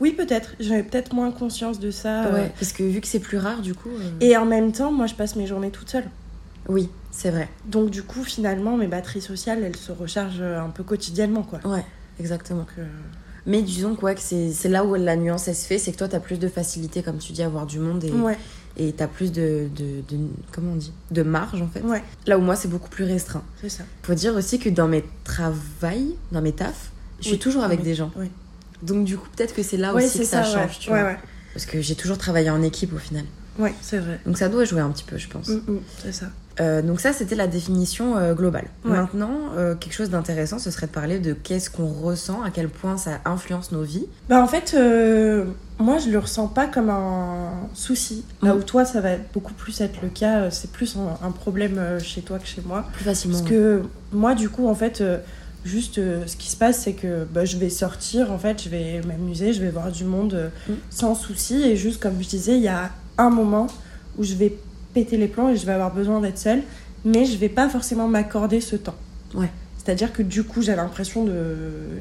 Oui, 0.00 0.12
peut-être. 0.12 0.54
J'avais 0.60 0.82
peut-être 0.84 1.12
moins 1.12 1.30
conscience 1.32 1.78
de 1.80 1.90
ça. 1.90 2.26
euh. 2.26 2.32
Ouais, 2.34 2.52
parce 2.58 2.72
que 2.72 2.84
vu 2.84 3.00
que 3.02 3.06
c'est 3.08 3.18
plus 3.18 3.36
rare, 3.36 3.60
du 3.60 3.74
coup. 3.74 3.90
euh, 3.90 4.10
Et 4.20 4.34
en 4.36 4.46
même 4.46 4.72
temps, 4.72 4.92
moi, 4.92 5.06
je 5.06 5.14
passe 5.14 5.36
mes 5.36 5.46
journées 5.46 5.70
toute 5.70 5.90
seule. 5.90 6.04
Oui, 6.68 6.88
c'est 7.10 7.30
vrai. 7.30 7.48
Donc, 7.66 7.90
du 7.90 8.02
coup, 8.04 8.22
finalement, 8.22 8.76
mes 8.78 8.86
batteries 8.86 9.20
sociales, 9.20 9.62
elles 9.64 9.76
se 9.76 9.90
rechargent 9.92 10.40
un 10.40 10.70
peu 10.70 10.84
quotidiennement, 10.84 11.42
quoi. 11.42 11.58
Ouais, 11.66 11.84
exactement. 12.20 12.60
Donc, 12.60 12.86
Mais 13.46 13.62
disons 13.62 13.94
que, 13.94 14.04
ouais, 14.04 14.14
que 14.14 14.20
c'est 14.20 14.68
là 14.68 14.84
où 14.84 14.94
la 14.94 15.16
nuance 15.16 15.48
elle 15.48 15.54
se 15.56 15.66
fait, 15.66 15.78
c'est 15.78 15.92
que 15.92 15.96
toi 15.98 16.08
t'as 16.08 16.20
plus 16.20 16.38
de 16.38 16.48
facilité, 16.48 17.02
comme 17.02 17.18
tu 17.18 17.32
dis, 17.32 17.42
à 17.42 17.48
voir 17.48 17.66
du 17.66 17.78
monde 17.78 18.04
et 18.04 18.10
Ouais. 18.10 18.36
et 18.76 18.92
t'as 18.92 19.06
plus 19.06 19.32
de, 19.32 19.68
de, 19.76 20.02
de- 20.08 20.26
comment 20.52 20.72
on 20.72 20.76
dit 20.76 20.92
de 21.10 21.22
marge 21.22 21.60
en 21.62 21.68
fait. 21.68 21.80
Ouais. 21.80 22.02
Là 22.26 22.38
où 22.38 22.40
moi 22.42 22.56
c'est 22.56 22.68
beaucoup 22.68 22.90
plus 22.90 23.04
restreint. 23.04 23.42
C'est 23.60 23.68
ça. 23.70 23.84
Faut 24.02 24.14
dire 24.14 24.34
aussi 24.36 24.58
que 24.58 24.68
dans 24.68 24.88
mes 24.88 25.04
travails, 25.24 26.14
dans 26.32 26.42
mes 26.42 26.52
tafs, 26.52 26.90
je 27.20 27.24
suis 27.24 27.32
Oui, 27.34 27.38
toujours 27.38 27.62
avec 27.64 27.82
des 27.82 27.94
gens. 27.94 28.10
oui. 28.16 28.26
Donc 28.82 29.04
du 29.04 29.16
coup 29.18 29.26
peut-être 29.36 29.54
que 29.54 29.62
c'est 29.62 29.76
là 29.76 29.94
Ouais, 29.94 30.04
aussi 30.06 30.20
que 30.20 30.24
ça, 30.24 30.44
change, 30.44 30.78
tu 30.80 30.90
vois. 30.90 31.14
Parce 31.54 31.66
que 31.66 31.80
j'ai 31.80 31.94
toujours 31.96 32.18
travaillé 32.18 32.50
en 32.50 32.62
équipe 32.62 32.92
au 32.92 32.98
final. 32.98 33.24
Ouais, 33.58 33.74
c'est 33.82 33.98
vrai. 33.98 34.20
Donc 34.24 34.38
ça 34.38 34.48
doit 34.48 34.64
jouer 34.64 34.80
un 34.80 34.90
petit 34.90 35.02
peu, 35.02 35.16
je 35.18 35.28
pense. 35.28 35.48
Mm, 35.48 35.54
mm, 35.66 35.80
c'est 36.02 36.12
ça. 36.12 36.26
Euh, 36.60 36.82
donc 36.82 37.00
ça, 37.00 37.12
c'était 37.12 37.34
la 37.36 37.46
définition 37.46 38.16
euh, 38.16 38.34
globale. 38.34 38.66
Ouais. 38.84 38.90
Maintenant, 38.92 39.30
euh, 39.56 39.74
quelque 39.74 39.92
chose 39.92 40.10
d'intéressant, 40.10 40.58
ce 40.58 40.70
serait 40.70 40.86
de 40.86 40.92
parler 40.92 41.18
de 41.18 41.32
qu'est-ce 41.32 41.70
qu'on 41.70 41.86
ressent, 41.92 42.42
à 42.42 42.50
quel 42.50 42.68
point 42.68 42.96
ça 42.96 43.20
influence 43.24 43.70
nos 43.72 43.82
vies. 43.82 44.06
Bah 44.28 44.42
en 44.42 44.46
fait, 44.48 44.74
moi 45.78 45.98
je 45.98 46.10
le 46.10 46.18
ressens 46.18 46.48
pas 46.48 46.66
comme 46.66 46.90
un 46.90 47.50
souci. 47.74 48.24
Là 48.42 48.56
où 48.56 48.62
toi 48.62 48.84
ça 48.84 49.00
va 49.00 49.10
beaucoup 49.32 49.54
plus 49.54 49.80
être 49.80 50.00
le 50.02 50.08
cas, 50.08 50.50
c'est 50.50 50.70
plus 50.72 50.96
un, 50.96 51.26
un 51.26 51.30
problème 51.30 51.80
chez 52.02 52.22
toi 52.22 52.38
que 52.38 52.46
chez 52.46 52.62
moi. 52.66 52.84
Plus 52.92 53.04
facilement. 53.04 53.38
Parce 53.38 53.48
que 53.48 53.82
moi 54.12 54.34
du 54.34 54.48
coup 54.48 54.66
en 54.68 54.74
fait, 54.74 55.02
juste 55.64 55.96
ce 55.96 56.36
qui 56.36 56.50
se 56.50 56.56
passe 56.56 56.78
c'est 56.80 56.94
que 56.94 57.24
bah, 57.32 57.44
je 57.44 57.56
vais 57.56 57.70
sortir, 57.70 58.32
en 58.32 58.38
fait 58.38 58.62
je 58.62 58.68
vais 58.68 59.00
m'amuser, 59.06 59.52
je 59.52 59.60
vais 59.62 59.70
voir 59.70 59.90
du 59.92 60.04
monde 60.04 60.50
Mm. 60.68 60.72
sans 60.90 61.14
souci. 61.14 61.62
Et 61.62 61.76
juste 61.76 62.02
comme 62.02 62.20
je 62.22 62.28
disais, 62.28 62.56
il 62.56 62.62
y 62.62 62.68
a 62.68 62.90
un 63.16 63.30
moment 63.30 63.68
où 64.18 64.24
je 64.24 64.34
vais 64.34 64.56
péter 64.94 65.16
les 65.16 65.28
plombs 65.28 65.48
et 65.50 65.56
je 65.56 65.66
vais 65.66 65.72
avoir 65.72 65.92
besoin 65.92 66.20
d'être 66.20 66.38
seule. 66.38 66.62
Mais 67.04 67.24
je 67.24 67.36
vais 67.36 67.48
pas 67.48 67.68
forcément 67.68 68.08
m'accorder 68.08 68.60
ce 68.60 68.76
temps. 68.76 68.96
Ouais. 69.34 69.50
C'est-à-dire 69.76 70.12
que 70.12 70.22
du 70.22 70.42
coup, 70.42 70.60
j'ai 70.62 70.74
l'impression 70.74 71.24
de 71.24 71.32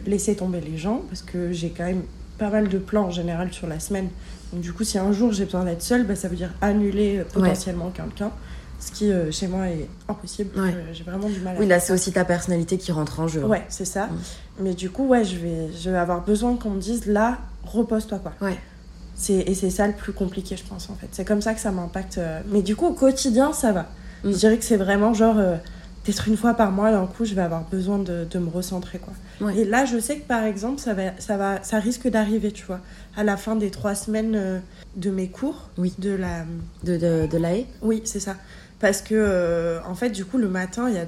laisser 0.05 0.35
tomber 0.35 0.59
les 0.59 0.77
gens 0.77 1.03
parce 1.07 1.21
que 1.21 1.51
j'ai 1.51 1.69
quand 1.69 1.85
même 1.85 2.01
pas 2.37 2.49
mal 2.49 2.67
de 2.67 2.77
plans 2.77 3.05
en 3.05 3.11
général 3.11 3.53
sur 3.53 3.67
la 3.67 3.79
semaine. 3.79 4.09
Donc 4.51 4.61
du 4.61 4.73
coup, 4.73 4.83
si 4.83 4.97
un 4.97 5.11
jour 5.11 5.31
j'ai 5.33 5.45
besoin 5.45 5.63
d'être 5.65 5.81
seule, 5.81 6.05
bah, 6.05 6.15
ça 6.15 6.27
veut 6.27 6.35
dire 6.35 6.51
annuler 6.61 7.19
euh, 7.19 7.23
potentiellement 7.31 7.89
quelqu'un. 7.89 8.31
Ce 8.79 8.91
qui, 8.91 9.11
euh, 9.11 9.31
chez 9.31 9.47
moi, 9.47 9.67
est 9.69 9.87
impossible. 10.07 10.59
Ouais. 10.59 10.69
Euh, 10.71 10.93
J'ai 10.93 11.03
vraiment 11.03 11.27
du 11.27 11.39
mal 11.39 11.55
à 11.57 11.59
Oui, 11.59 11.65
là, 11.65 11.79
c'est 11.79 11.93
aussi 11.93 12.11
ta 12.11 12.23
personnalité 12.25 12.77
qui 12.77 12.91
rentre 12.91 13.19
en 13.19 13.27
jeu. 13.27 13.43
Ouais, 13.43 13.63
c'est 13.69 13.85
ça. 13.85 14.07
Mais 14.59 14.75
du 14.75 14.91
coup, 14.91 15.07
ouais, 15.07 15.25
je 15.25 15.35
vais, 15.37 15.71
je 15.79 15.89
vais 15.89 15.97
avoir 15.97 16.23
besoin 16.23 16.55
qu'on 16.57 16.69
me 16.71 16.79
dise 16.79 17.07
là, 17.07 17.39
repose-toi 17.65 18.19
quoi. 18.19 18.33
Ouais. 18.41 18.57
C'est, 19.17 19.33
et 19.33 19.55
c'est 19.55 19.71
ça 19.71 19.87
le 19.87 19.93
plus 19.93 20.13
compliqué, 20.13 20.55
je 20.55 20.63
pense, 20.63 20.89
en 20.89 20.95
fait. 20.95 21.07
C'est 21.11 21.25
comme 21.25 21.41
ça 21.41 21.53
que 21.55 21.59
ça 21.59 21.71
m'impacte. 21.71 22.19
euh. 22.19 22.41
Mais 22.51 22.61
du 22.61 22.75
coup, 22.75 22.85
au 22.87 22.93
quotidien, 22.93 23.51
ça 23.51 23.71
va. 23.71 23.87
Mm. 24.23 24.31
Je 24.31 24.37
dirais 24.37 24.57
que 24.57 24.63
c'est 24.63 24.77
vraiment 24.77 25.13
genre, 25.15 25.37
euh, 25.39 25.55
peut-être 26.03 26.27
une 26.27 26.37
fois 26.37 26.53
par 26.53 26.71
mois, 26.71 26.91
d'un 26.91 27.07
coup, 27.07 27.25
je 27.25 27.33
vais 27.33 27.41
avoir 27.41 27.63
besoin 27.63 27.97
de, 27.97 28.27
de 28.29 28.39
me 28.39 28.49
recentrer, 28.49 28.99
quoi. 28.99 29.13
Ouais. 29.41 29.57
Et 29.57 29.65
là, 29.65 29.85
je 29.85 29.99
sais 29.99 30.17
que 30.17 30.27
par 30.27 30.43
exemple, 30.43 30.79
ça, 30.79 30.93
va, 30.93 31.19
ça, 31.19 31.35
va, 31.37 31.63
ça 31.63 31.79
risque 31.79 32.07
d'arriver, 32.07 32.51
tu 32.51 32.65
vois, 32.65 32.79
à 33.15 33.23
la 33.23 33.37
fin 33.37 33.55
des 33.55 33.71
trois 33.71 33.95
semaines 33.95 34.35
euh, 34.35 34.59
de 34.95 35.09
mes 35.09 35.29
cours. 35.29 35.69
Oui. 35.79 35.93
De 35.97 36.11
la. 36.11 36.45
De, 36.83 36.97
de, 36.97 37.27
de 37.27 37.37
l'AE 37.37 37.65
Oui, 37.81 38.01
c'est 38.05 38.19
ça. 38.19 38.35
Parce 38.79 39.01
que, 39.01 39.15
euh, 39.15 39.79
en 39.87 39.95
fait, 39.95 40.11
du 40.11 40.25
coup, 40.25 40.37
le 40.37 40.47
matin, 40.47 40.89
il 40.89 40.95
y 40.95 40.99
a, 40.99 41.05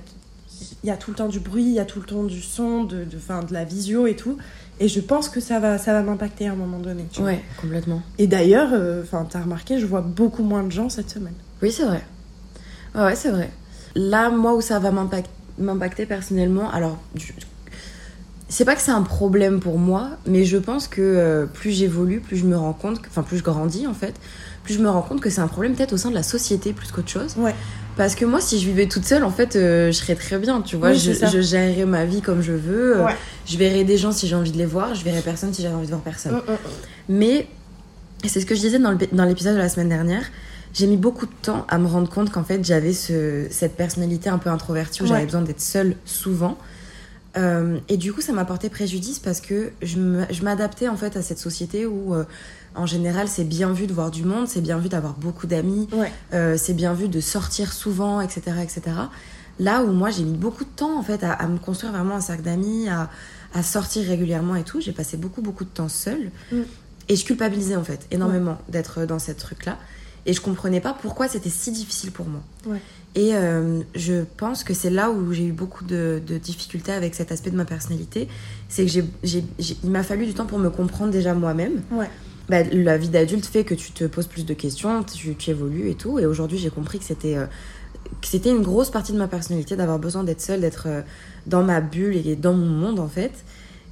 il 0.84 0.88
y 0.88 0.92
a 0.92 0.98
tout 0.98 1.12
le 1.12 1.16
temps 1.18 1.28
du 1.28 1.40
bruit, 1.40 1.64
il 1.64 1.74
y 1.74 1.80
a 1.80 1.86
tout 1.86 2.00
le 2.00 2.06
temps 2.08 2.24
du 2.24 2.42
son, 2.42 2.84
de, 2.84 3.04
de, 3.04 3.18
fin, 3.20 3.44
de 3.44 3.54
la 3.54 3.64
visio 3.66 4.08
et 4.08 4.16
tout. 4.16 4.38
Et 4.80 4.88
je 4.88 5.00
pense 5.02 5.28
que 5.30 5.40
ça 5.42 5.60
va, 5.60 5.78
ça 5.78 5.92
va 5.94 6.02
m'impacter 6.02 6.48
à 6.48 6.54
un 6.54 6.56
moment 6.56 6.80
donné. 6.80 7.06
tu 7.12 7.20
vois. 7.22 7.32
Ouais, 7.32 7.44
complètement. 7.60 8.02
Et 8.18 8.28
d'ailleurs, 8.28 8.70
euh, 8.74 9.04
enfin, 9.04 9.28
t'as 9.30 9.42
remarqué, 9.42 9.78
je 9.80 9.86
vois 9.86 10.02
beaucoup 10.02 10.44
moins 10.44 10.64
de 10.64 10.72
gens 10.72 10.90
cette 10.90 11.10
semaine. 11.10 11.34
Oui, 11.62 11.72
c'est 11.72 11.84
vrai. 11.86 12.02
Ouais, 12.96 13.16
c'est 13.16 13.30
vrai. 13.32 13.50
Là, 13.96 14.30
moi, 14.30 14.56
où 14.56 14.62
ça 14.62 14.80
va 14.80 14.92
m'impact- 14.92 15.30
m'impacter 15.58 16.06
personnellement, 16.06 16.72
alors, 16.72 16.98
je- 17.16 17.34
c'est 18.48 18.66
pas 18.66 18.76
que 18.76 18.82
c'est 18.82 18.92
un 18.92 19.02
problème 19.04 19.60
pour 19.60 19.78
moi, 19.78 20.12
mais 20.26 20.44
je 20.46 20.58
pense 20.58 20.88
que 20.88 21.02
euh, 21.02 21.46
plus 21.46 21.72
j'évolue, 21.72 22.20
plus 22.20 22.38
je 22.38 22.46
me 22.46 22.58
rends 22.58 22.74
compte, 22.74 23.00
enfin, 23.08 23.22
plus 23.22 23.38
je 23.40 23.44
grandis 23.44 23.86
en 23.86 23.94
fait, 23.94 24.16
plus 24.64 24.74
je 24.76 24.80
me 24.80 24.90
rends 24.90 25.02
compte 25.04 25.20
que 25.22 25.30
c'est 25.30 25.42
un 25.42 25.48
problème 25.48 25.76
peut-être 25.76 25.94
au 25.94 25.98
sein 25.98 26.10
de 26.10 26.16
la 26.16 26.24
société 26.24 26.74
plus 26.74 26.92
qu'autre 26.92 27.10
chose. 27.10 27.36
Ouais. 27.38 27.54
Parce 28.00 28.16
que 28.16 28.24
moi, 28.24 28.40
si 28.40 28.62
je 28.62 28.66
vivais 28.66 28.88
toute 28.88 29.04
seule, 29.04 29.26
en 29.26 29.30
fait, 29.30 29.58
euh, 29.58 29.88
je 29.88 29.98
serais 29.98 30.16
très 30.16 30.38
bien, 30.38 30.62
tu 30.62 30.78
vois. 30.78 30.92
Oui, 30.92 30.98
je, 30.98 31.42
gérerais 31.42 31.84
ma 31.86 32.06
vie 32.06 32.22
comme 32.22 32.42
je 32.42 32.54
veux. 32.54 32.96
euh, 32.96 33.04
Ouais. 33.04 33.12
Je 33.46 33.58
verrais 33.58 33.84
des 33.84 33.98
gens 33.98 34.14
si 34.14 34.26
j'ai 34.26 34.36
envie 34.36 34.54
de 34.54 34.58
les 34.58 34.66
voir. 34.66 34.96
Je 34.96 35.04
verrais 35.04 35.20
personne 35.20 35.54
si 35.54 35.62
j'avais 35.62 35.76
envie 35.76 35.88
de 35.88 35.92
voir 35.92 36.02
personne. 36.02 36.36
Mm, 36.36 36.50
mm, 36.50 36.54
mm. 36.54 36.58
Mais, 37.10 37.48
c'est 38.26 38.40
ce 38.40 38.46
que 38.46 38.56
je 38.56 38.62
disais 38.62 38.80
dans 38.80 39.26
l'épisode 39.26 39.56
de 39.56 39.60
la 39.60 39.68
semaine 39.68 39.90
dernière, 39.90 40.24
j'ai 40.74 40.88
mis 40.88 40.96
beaucoup 40.96 41.26
de 41.26 41.32
temps 41.42 41.66
à 41.68 41.78
me 41.78 41.88
rendre 41.88 42.10
compte 42.10 42.32
qu'en 42.32 42.46
fait 42.46 42.64
j'avais 42.64 42.94
ce, 42.94 43.48
cette 43.50 43.76
personnalité 43.76 44.30
un 44.30 44.38
peu 44.38 44.50
introvertie 44.50 45.02
où 45.02 45.04
Ouais. 45.04 45.10
j'avais 45.10 45.26
besoin 45.26 45.42
d'être 45.42 45.60
seule 45.60 45.96
souvent. 46.06 46.58
Euh, 47.40 47.80
et 47.88 47.98
du 47.98 48.12
coup, 48.14 48.22
ça 48.22 48.34
m'a 48.34 48.46
porté 48.46 48.70
préjudice 48.70 49.18
parce 49.20 49.40
que 49.42 49.72
je 49.82 50.44
m'adaptais 50.44 50.88
en 50.90 50.98
fait 50.98 51.16
à 51.18 51.22
cette 51.22 51.40
société 51.40 51.86
où, 51.86 52.14
euh, 52.14 52.26
en 52.76 52.86
général, 52.86 53.28
c'est 53.28 53.46
bien 53.46 53.72
vu 53.72 53.88
de 53.88 53.94
voir 53.94 54.12
du 54.12 54.24
monde, 54.24 54.48
c'est 54.48 54.62
bien 54.62 54.78
vu 54.78 54.90
d'avoir 54.90 55.14
beaucoup 55.14 55.48
d'amis, 55.48 55.88
Ouais. 55.94 56.12
euh, 56.34 56.56
c'est 56.58 56.74
bien 56.74 56.94
vu 56.94 57.08
de 57.08 57.20
sortir 57.22 57.72
souvent, 57.74 58.20
etc., 58.22 58.42
etc. 58.62 58.82
Là 59.60 59.84
où 59.84 59.92
moi, 59.92 60.10
j'ai 60.10 60.24
mis 60.24 60.38
beaucoup 60.38 60.64
de 60.66 60.70
temps 60.70 60.98
en 61.00 61.04
fait 61.04 61.24
à, 61.24 61.32
à 61.34 61.48
me 61.48 61.58
construire 61.58 61.92
vraiment 61.94 62.16
un 62.16 62.22
cercle 62.22 62.44
d'amis, 62.44 62.88
à, 62.90 63.10
à 63.54 63.64
sortir 63.64 64.06
régulièrement 64.08 64.56
et 64.56 64.64
tout. 64.64 64.80
J'ai 64.82 64.92
passé 64.94 65.18
beaucoup, 65.18 65.42
beaucoup 65.42 65.64
de 65.66 65.70
temps 65.70 65.90
seule. 65.90 66.32
Mm. 66.52 66.58
Et 67.10 67.16
je 67.16 67.26
culpabilisais 67.26 67.76
en 67.76 67.84
fait 67.84 68.06
énormément 68.12 68.58
d'être 68.70 69.06
dans 69.06 69.18
cette 69.20 69.38
truc-là. 69.38 69.78
Et 70.26 70.34
je 70.34 70.42
comprenais 70.42 70.82
pas 70.82 70.94
pourquoi 70.94 71.28
c'était 71.28 71.50
si 71.50 71.72
difficile 71.72 72.12
pour 72.12 72.28
moi. 72.28 72.42
Ouais. 72.66 72.80
Et 73.16 73.36
euh, 73.36 73.82
je 73.96 74.24
pense 74.38 74.64
que 74.64 74.74
c'est 74.74 74.90
là 74.90 75.10
où 75.10 75.34
j'ai 75.34 75.46
eu 75.46 75.52
beaucoup 75.52 75.84
de, 75.84 76.22
de 76.26 76.38
difficultés 76.38 76.92
avec 76.92 77.16
cet 77.16 77.32
aspect 77.32 77.50
de 77.50 77.56
ma 77.56 77.66
personnalité. 77.66 78.28
C'est 78.68 78.86
que 78.86 79.00
il 79.24 79.90
m'a 79.90 80.04
fallu 80.04 80.26
du 80.26 80.34
temps 80.34 80.46
pour 80.46 80.60
me 80.60 80.70
comprendre 80.70 81.12
déjà 81.12 81.34
moi-même. 81.34 81.82
Ouais. 81.92 82.10
Bah, 82.50 82.64
la 82.64 82.98
vie 82.98 83.10
d'adulte 83.10 83.46
fait 83.46 83.64
que 83.64 83.76
tu 83.76 83.92
te 83.92 84.06
poses 84.06 84.28
plus 84.28 84.46
de 84.46 84.54
questions, 84.54 85.04
tu, 85.04 85.36
tu 85.36 85.50
évolues 85.52 85.90
et 85.90 85.96
tout. 85.96 86.20
Et 86.20 86.26
aujourd'hui, 86.26 86.58
j'ai 86.58 86.72
compris 86.72 86.98
que 86.98 87.06
c'était, 87.06 87.38
euh, 87.38 87.46
c'était 88.22 88.50
une 88.50 88.64
grosse 88.64 88.90
partie 88.90 89.12
de 89.12 89.18
ma 89.18 89.28
personnalité 89.28 89.76
d'avoir 89.76 90.00
besoin 90.00 90.24
d'être 90.24 90.42
seule, 90.42 90.62
d'être 90.62 90.88
euh, 90.88 91.02
dans 91.46 91.64
ma 91.64 91.82
bulle 91.82 92.16
et 92.16 92.36
dans 92.36 92.54
mon 92.54 92.66
monde 92.66 93.00
en 93.00 93.08
fait. 93.08 93.32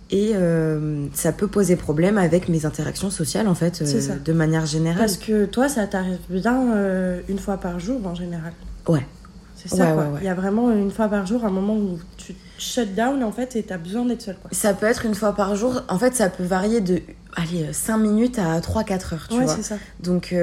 Et 0.10 0.32
euh, 0.36 1.05
ça 1.14 1.32
peut 1.34 1.47
poser 1.47 1.76
problème 1.76 2.18
avec 2.18 2.47
mes 2.47 2.66
interactions 2.66 3.10
sociales 3.10 3.47
en 3.47 3.55
fait, 3.55 3.82
euh, 3.82 4.16
de 4.24 4.34
manière 4.34 4.66
générale. 4.66 4.99
Parce 4.99 5.18
que 5.18 5.45
toi, 5.45 5.68
ça 5.68 5.86
t'arrive 5.86 6.18
bien 6.30 6.74
euh, 6.76 7.20
une 7.28 7.39
fois 7.39 7.58
par 7.58 7.80
jour 7.80 7.99
en 8.08 8.16
général. 8.16 8.53
Ouais. 8.88 9.05
C'est 9.55 9.70
ça, 9.70 9.76
Ouais, 9.88 9.93
quoi. 9.93 10.03
ouais, 10.03 10.10
ouais. 10.12 10.20
Il 10.22 10.26
y 10.26 10.30
a 10.30 10.34
vraiment 10.36 10.72
une 10.72 10.91
fois 10.91 11.10
par 11.10 11.26
jour 11.26 11.43
un 11.43 11.49
moment 11.49 11.76
où 11.76 11.99
tu 12.16 12.36
shut 12.58 12.95
down 12.95 13.22
en 13.24 13.32
fait 13.34 13.55
et 13.58 13.64
t'as 13.64 13.78
besoin 13.78 14.05
d'être 14.05 14.22
seule, 14.22 14.38
quoi. 14.38 14.49
Ça 14.53 14.74
peut 14.74 14.86
être 14.86 15.05
une 15.05 15.16
fois 15.16 15.34
par 15.34 15.55
jour. 15.55 15.82
En 15.89 15.97
fait, 15.99 16.16
ça 16.16 16.30
peut 16.30 16.43
varier 16.45 16.80
de 16.80 17.01
allez, 17.36 17.74
5 17.74 17.97
minutes 17.97 18.39
à 18.39 18.60
3-4 18.62 19.14
heures, 19.14 19.28
tu 19.30 19.38
ouais, 19.38 19.43
vois. 19.43 19.55
c'est 19.55 19.64
ça. 19.64 19.76
Donc, 20.01 20.34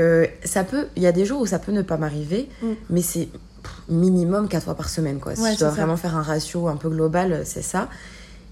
ça 0.45 0.65
peut. 0.65 0.89
Il 0.97 1.03
y 1.03 1.07
a 1.07 1.13
des 1.13 1.25
jours 1.25 1.41
où 1.41 1.47
ça 1.47 1.59
peut 1.59 1.73
ne 1.73 1.83
pas 1.83 1.97
m'arriver, 1.97 2.49
Mm. 2.61 2.67
mais 2.91 3.03
c'est 3.03 3.29
minimum 3.89 4.49
4 4.49 4.65
fois 4.65 4.75
par 4.75 4.89
semaine, 4.89 5.21
quoi. 5.21 5.35
Si 5.35 5.41
je 5.55 5.59
dois 5.59 5.71
ça. 5.71 5.75
vraiment 5.75 5.97
faire 5.97 6.17
un 6.17 6.23
ratio 6.23 6.69
un 6.69 6.77
peu 6.77 6.89
global, 6.91 7.43
c'est 7.45 7.63
ça. 7.63 7.89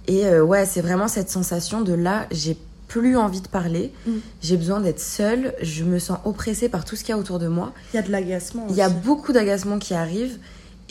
Et 0.09 0.27
euh, 0.27 0.43
ouais, 0.45 0.67
c'est 0.67 0.81
vraiment 0.81 1.09
cette 1.09 1.31
sensation 1.31 1.81
de 1.81 1.93
là, 1.93 2.27
j'ai 2.31 2.57
plus 2.89 3.17
envie 3.17 3.41
de 3.41 3.49
parler, 3.49 3.93
Mm. 4.07 4.11
j'ai 4.43 4.57
besoin 4.59 4.81
d'être 4.81 5.01
seule, 5.01 5.55
je 5.63 5.83
me 5.85 5.99
sens 5.99 6.19
oppressée 6.25 6.69
par 6.69 6.85
tout 6.85 6.95
ce 6.97 7.05
qu'il 7.05 7.11
y 7.15 7.17
a 7.17 7.19
autour 7.19 7.39
de 7.39 7.49
moi. 7.49 7.73
Il 7.93 7.97
y 7.97 7.99
a 7.99 8.03
de 8.03 8.11
l'agacement. 8.13 8.67
Il 8.69 8.77
y 8.77 8.83
a 8.83 8.91
beaucoup 8.91 9.33
d'agacements 9.33 9.79
qui 9.79 9.95
arrivent 9.95 10.37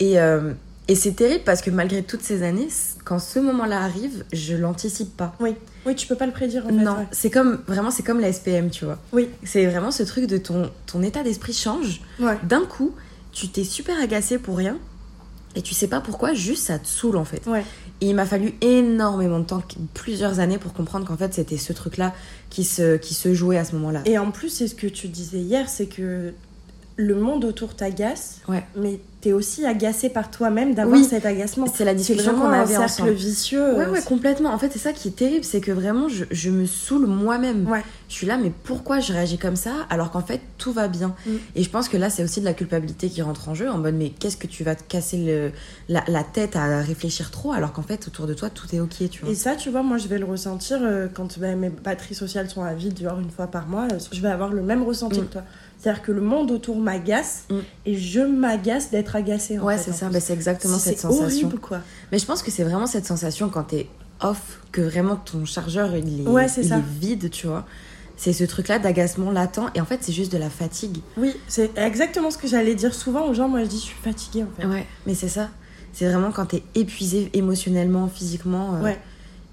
et, 0.00 0.18
euh, 0.18 0.52
et 0.88 0.96
c'est 0.96 1.12
terrible 1.12 1.44
parce 1.44 1.60
que 1.62 1.70
malgré 1.70 2.02
toutes 2.02 2.22
ces 2.24 2.42
années, 2.42 2.66
quand 3.04 3.20
ce 3.20 3.38
moment-là 3.38 3.80
arrive, 3.82 4.24
je 4.32 4.54
l'anticipe 4.56 5.16
pas. 5.16 5.36
Oui. 5.38 5.54
oui, 5.86 5.94
tu 5.94 6.08
peux 6.08 6.16
pas 6.16 6.26
le 6.26 6.32
prédire 6.32 6.64
en 6.66 6.70
fait. 6.70 6.74
non, 6.74 6.96
ouais. 6.96 7.06
c'est 7.12 7.30
comme 7.30 7.60
vraiment 7.68 7.92
c'est 7.92 8.02
comme 8.02 8.18
la 8.18 8.32
SPM, 8.32 8.70
tu 8.70 8.84
vois. 8.84 8.98
Oui. 9.12 9.28
C'est 9.44 9.64
vraiment 9.66 9.92
ce 9.92 10.02
truc 10.02 10.26
de 10.26 10.38
ton 10.38 10.70
ton 10.86 11.02
état 11.02 11.22
d'esprit 11.22 11.52
change. 11.52 12.00
Ouais. 12.18 12.36
D'un 12.42 12.62
coup, 12.64 12.96
tu 13.30 13.46
t'es 13.48 13.62
super 13.64 13.96
agacé 14.02 14.38
pour 14.38 14.56
rien 14.56 14.76
et 15.54 15.62
tu 15.62 15.72
sais 15.74 15.86
pas 15.86 16.00
pourquoi, 16.00 16.32
juste 16.32 16.64
ça 16.64 16.78
te 16.80 16.88
saoule 16.88 17.16
en 17.16 17.24
fait. 17.24 17.46
Ouais. 17.46 17.62
Et 18.02 18.06
il 18.06 18.16
m'a 18.16 18.26
fallu 18.26 18.54
énormément 18.62 19.38
de 19.38 19.44
temps, 19.44 19.62
plusieurs 19.94 20.40
années 20.40 20.58
pour 20.58 20.72
comprendre 20.72 21.06
qu'en 21.06 21.16
fait 21.16 21.32
c'était 21.34 21.56
ce 21.56 21.72
truc-là 21.72 22.12
qui 22.50 22.64
se 22.64 22.96
qui 22.96 23.14
se 23.14 23.32
jouait 23.32 23.58
à 23.58 23.64
ce 23.64 23.76
moment-là. 23.76 24.02
Et 24.06 24.18
en 24.18 24.32
plus, 24.32 24.48
c'est 24.48 24.66
ce 24.66 24.74
que 24.74 24.88
tu 24.88 25.06
disais 25.06 25.38
hier, 25.38 25.68
c'est 25.68 25.86
que 25.86 26.34
le 26.96 27.14
monde 27.14 27.44
autour 27.44 27.74
t'agace, 27.74 28.40
Ouais. 28.48 28.64
mais 28.76 29.00
t'es 29.22 29.32
aussi 29.32 29.64
agacé 29.64 30.08
par 30.08 30.30
toi-même 30.30 30.74
d'avoir 30.74 30.98
Oui. 30.98 31.04
cet 31.04 31.24
agacement. 31.24 31.66
C'est 31.72 31.84
la 31.84 31.94
discussion 31.94 32.34
qu'on 32.34 32.46
un 32.46 32.52
avait 32.52 32.66
cercle 32.74 32.84
ensemble. 32.84 33.10
vicieux. 33.12 33.76
Ouais, 33.78 33.86
ouais, 33.88 34.02
complètement. 34.02 34.50
En 34.52 34.58
fait, 34.58 34.70
c'est 34.72 34.80
ça 34.80 34.92
qui 34.92 35.08
est 35.08 35.12
terrible, 35.16 35.44
c'est 35.44 35.60
que 35.60 35.70
vraiment, 35.70 36.08
je, 36.08 36.24
je 36.30 36.50
me 36.50 36.66
saoule 36.66 37.06
moi-même. 37.06 37.68
Ouais. 37.70 37.82
Je 38.08 38.14
suis 38.14 38.26
là, 38.26 38.36
mais 38.36 38.50
pourquoi 38.64 38.98
je 39.00 39.12
réagis 39.12 39.38
comme 39.38 39.54
ça 39.56 39.72
alors 39.90 40.10
qu'en 40.10 40.22
fait, 40.22 40.40
tout 40.58 40.72
va 40.72 40.88
bien? 40.88 41.14
Mm. 41.24 41.30
Et 41.54 41.62
je 41.62 41.70
pense 41.70 41.88
que 41.88 41.96
là, 41.96 42.10
c'est 42.10 42.24
aussi 42.24 42.40
de 42.40 42.44
la 42.44 42.52
culpabilité 42.52 43.08
qui 43.08 43.22
rentre 43.22 43.48
en 43.48 43.54
jeu, 43.54 43.70
en 43.70 43.78
mode, 43.78 43.94
mais 43.94 44.10
qu'est-ce 44.10 44.36
que 44.36 44.48
tu 44.48 44.64
vas 44.64 44.74
te 44.74 44.82
casser 44.82 45.18
le, 45.18 45.52
la, 45.88 46.02
la 46.08 46.24
tête 46.24 46.56
à 46.56 46.80
réfléchir 46.82 47.30
trop 47.30 47.52
alors 47.52 47.72
qu'en 47.72 47.82
fait, 47.82 48.08
autour 48.08 48.26
de 48.26 48.34
toi, 48.34 48.50
tout 48.50 48.66
est 48.74 48.80
ok, 48.80 49.08
tu 49.08 49.20
vois? 49.22 49.30
Et 49.30 49.34
ça, 49.36 49.54
tu 49.54 49.70
vois, 49.70 49.82
moi, 49.84 49.98
je 49.98 50.08
vais 50.08 50.18
le 50.18 50.26
ressentir 50.26 50.78
euh, 50.82 51.06
quand 51.12 51.38
bah, 51.38 51.54
mes 51.54 51.68
batteries 51.70 52.16
sociales 52.16 52.50
sont 52.50 52.62
à 52.64 52.74
vide, 52.74 52.98
genre 53.00 53.20
une 53.20 53.30
fois 53.30 53.46
par 53.46 53.66
mois. 53.68 53.86
euh, 53.92 53.98
je 54.12 54.20
vais 54.20 54.28
avoir 54.28 54.52
le 54.52 54.62
même 54.62 54.82
ressenti 54.82 55.20
Mm. 55.20 55.26
que 55.28 55.32
toi. 55.34 55.42
C'est-à-dire 55.82 56.02
que 56.02 56.12
le 56.12 56.20
monde 56.20 56.50
autour 56.52 56.76
m'agace 56.78 57.44
Mm. 57.50 57.56
et 57.86 57.96
je 57.96 58.20
m'agace 58.20 58.90
d'être 58.90 59.16
agacée. 59.16 59.58
en 59.58 59.64
ouais, 59.64 59.78
c'est 59.78 59.92
ça, 59.92 60.08
bah, 60.08 60.20
c'est 60.20 60.32
exactement 60.32 60.78
cette 60.78 60.98
sensation. 61.00 61.48
horrible, 61.48 61.58
quoi. 61.60 61.80
Mais 62.12 62.18
je 62.20 62.26
pense 62.26 62.42
que 62.42 62.50
c'est 62.52 62.62
vraiment 62.62 62.86
cette 62.86 63.04
sensation 63.06 63.48
quand 63.48 63.64
t'es 63.64 63.88
off, 64.20 64.60
que 64.70 64.80
vraiment 64.80 65.16
ton 65.16 65.44
chargeur, 65.44 65.96
il 65.96 66.20
est, 66.20 66.28
Ouais, 66.28 66.46
c'est 66.46 66.60
il 66.62 66.68
ça. 66.68 66.76
est 66.78 67.00
vide, 67.00 67.30
tu 67.30 67.48
vois. 67.48 67.66
C'est 68.16 68.32
ce 68.32 68.44
truc-là 68.44 68.78
d'agacement 68.78 69.32
latent, 69.32 69.58
et 69.74 69.80
en 69.80 69.84
fait, 69.84 69.98
c'est 70.02 70.12
juste 70.12 70.30
de 70.30 70.38
la 70.38 70.50
fatigue. 70.50 70.98
Oui, 71.16 71.34
c'est 71.48 71.76
exactement 71.76 72.30
ce 72.30 72.38
que 72.38 72.46
j'allais 72.46 72.76
dire 72.76 72.94
souvent 72.94 73.26
aux 73.26 73.34
gens. 73.34 73.48
Moi, 73.48 73.64
je 73.64 73.68
dis, 73.68 73.78
je 73.78 73.82
suis 73.86 73.96
fatiguée, 74.04 74.44
en 74.44 74.60
fait. 74.60 74.66
Ouais, 74.68 74.86
mais 75.06 75.14
c'est 75.14 75.28
ça. 75.28 75.48
C'est 75.92 76.06
vraiment 76.08 76.30
quand 76.30 76.46
t'es 76.46 76.62
épuisé 76.76 77.28
émotionnellement, 77.34 78.06
physiquement. 78.06 78.76
euh, 78.76 78.82
Ouais. 78.82 78.98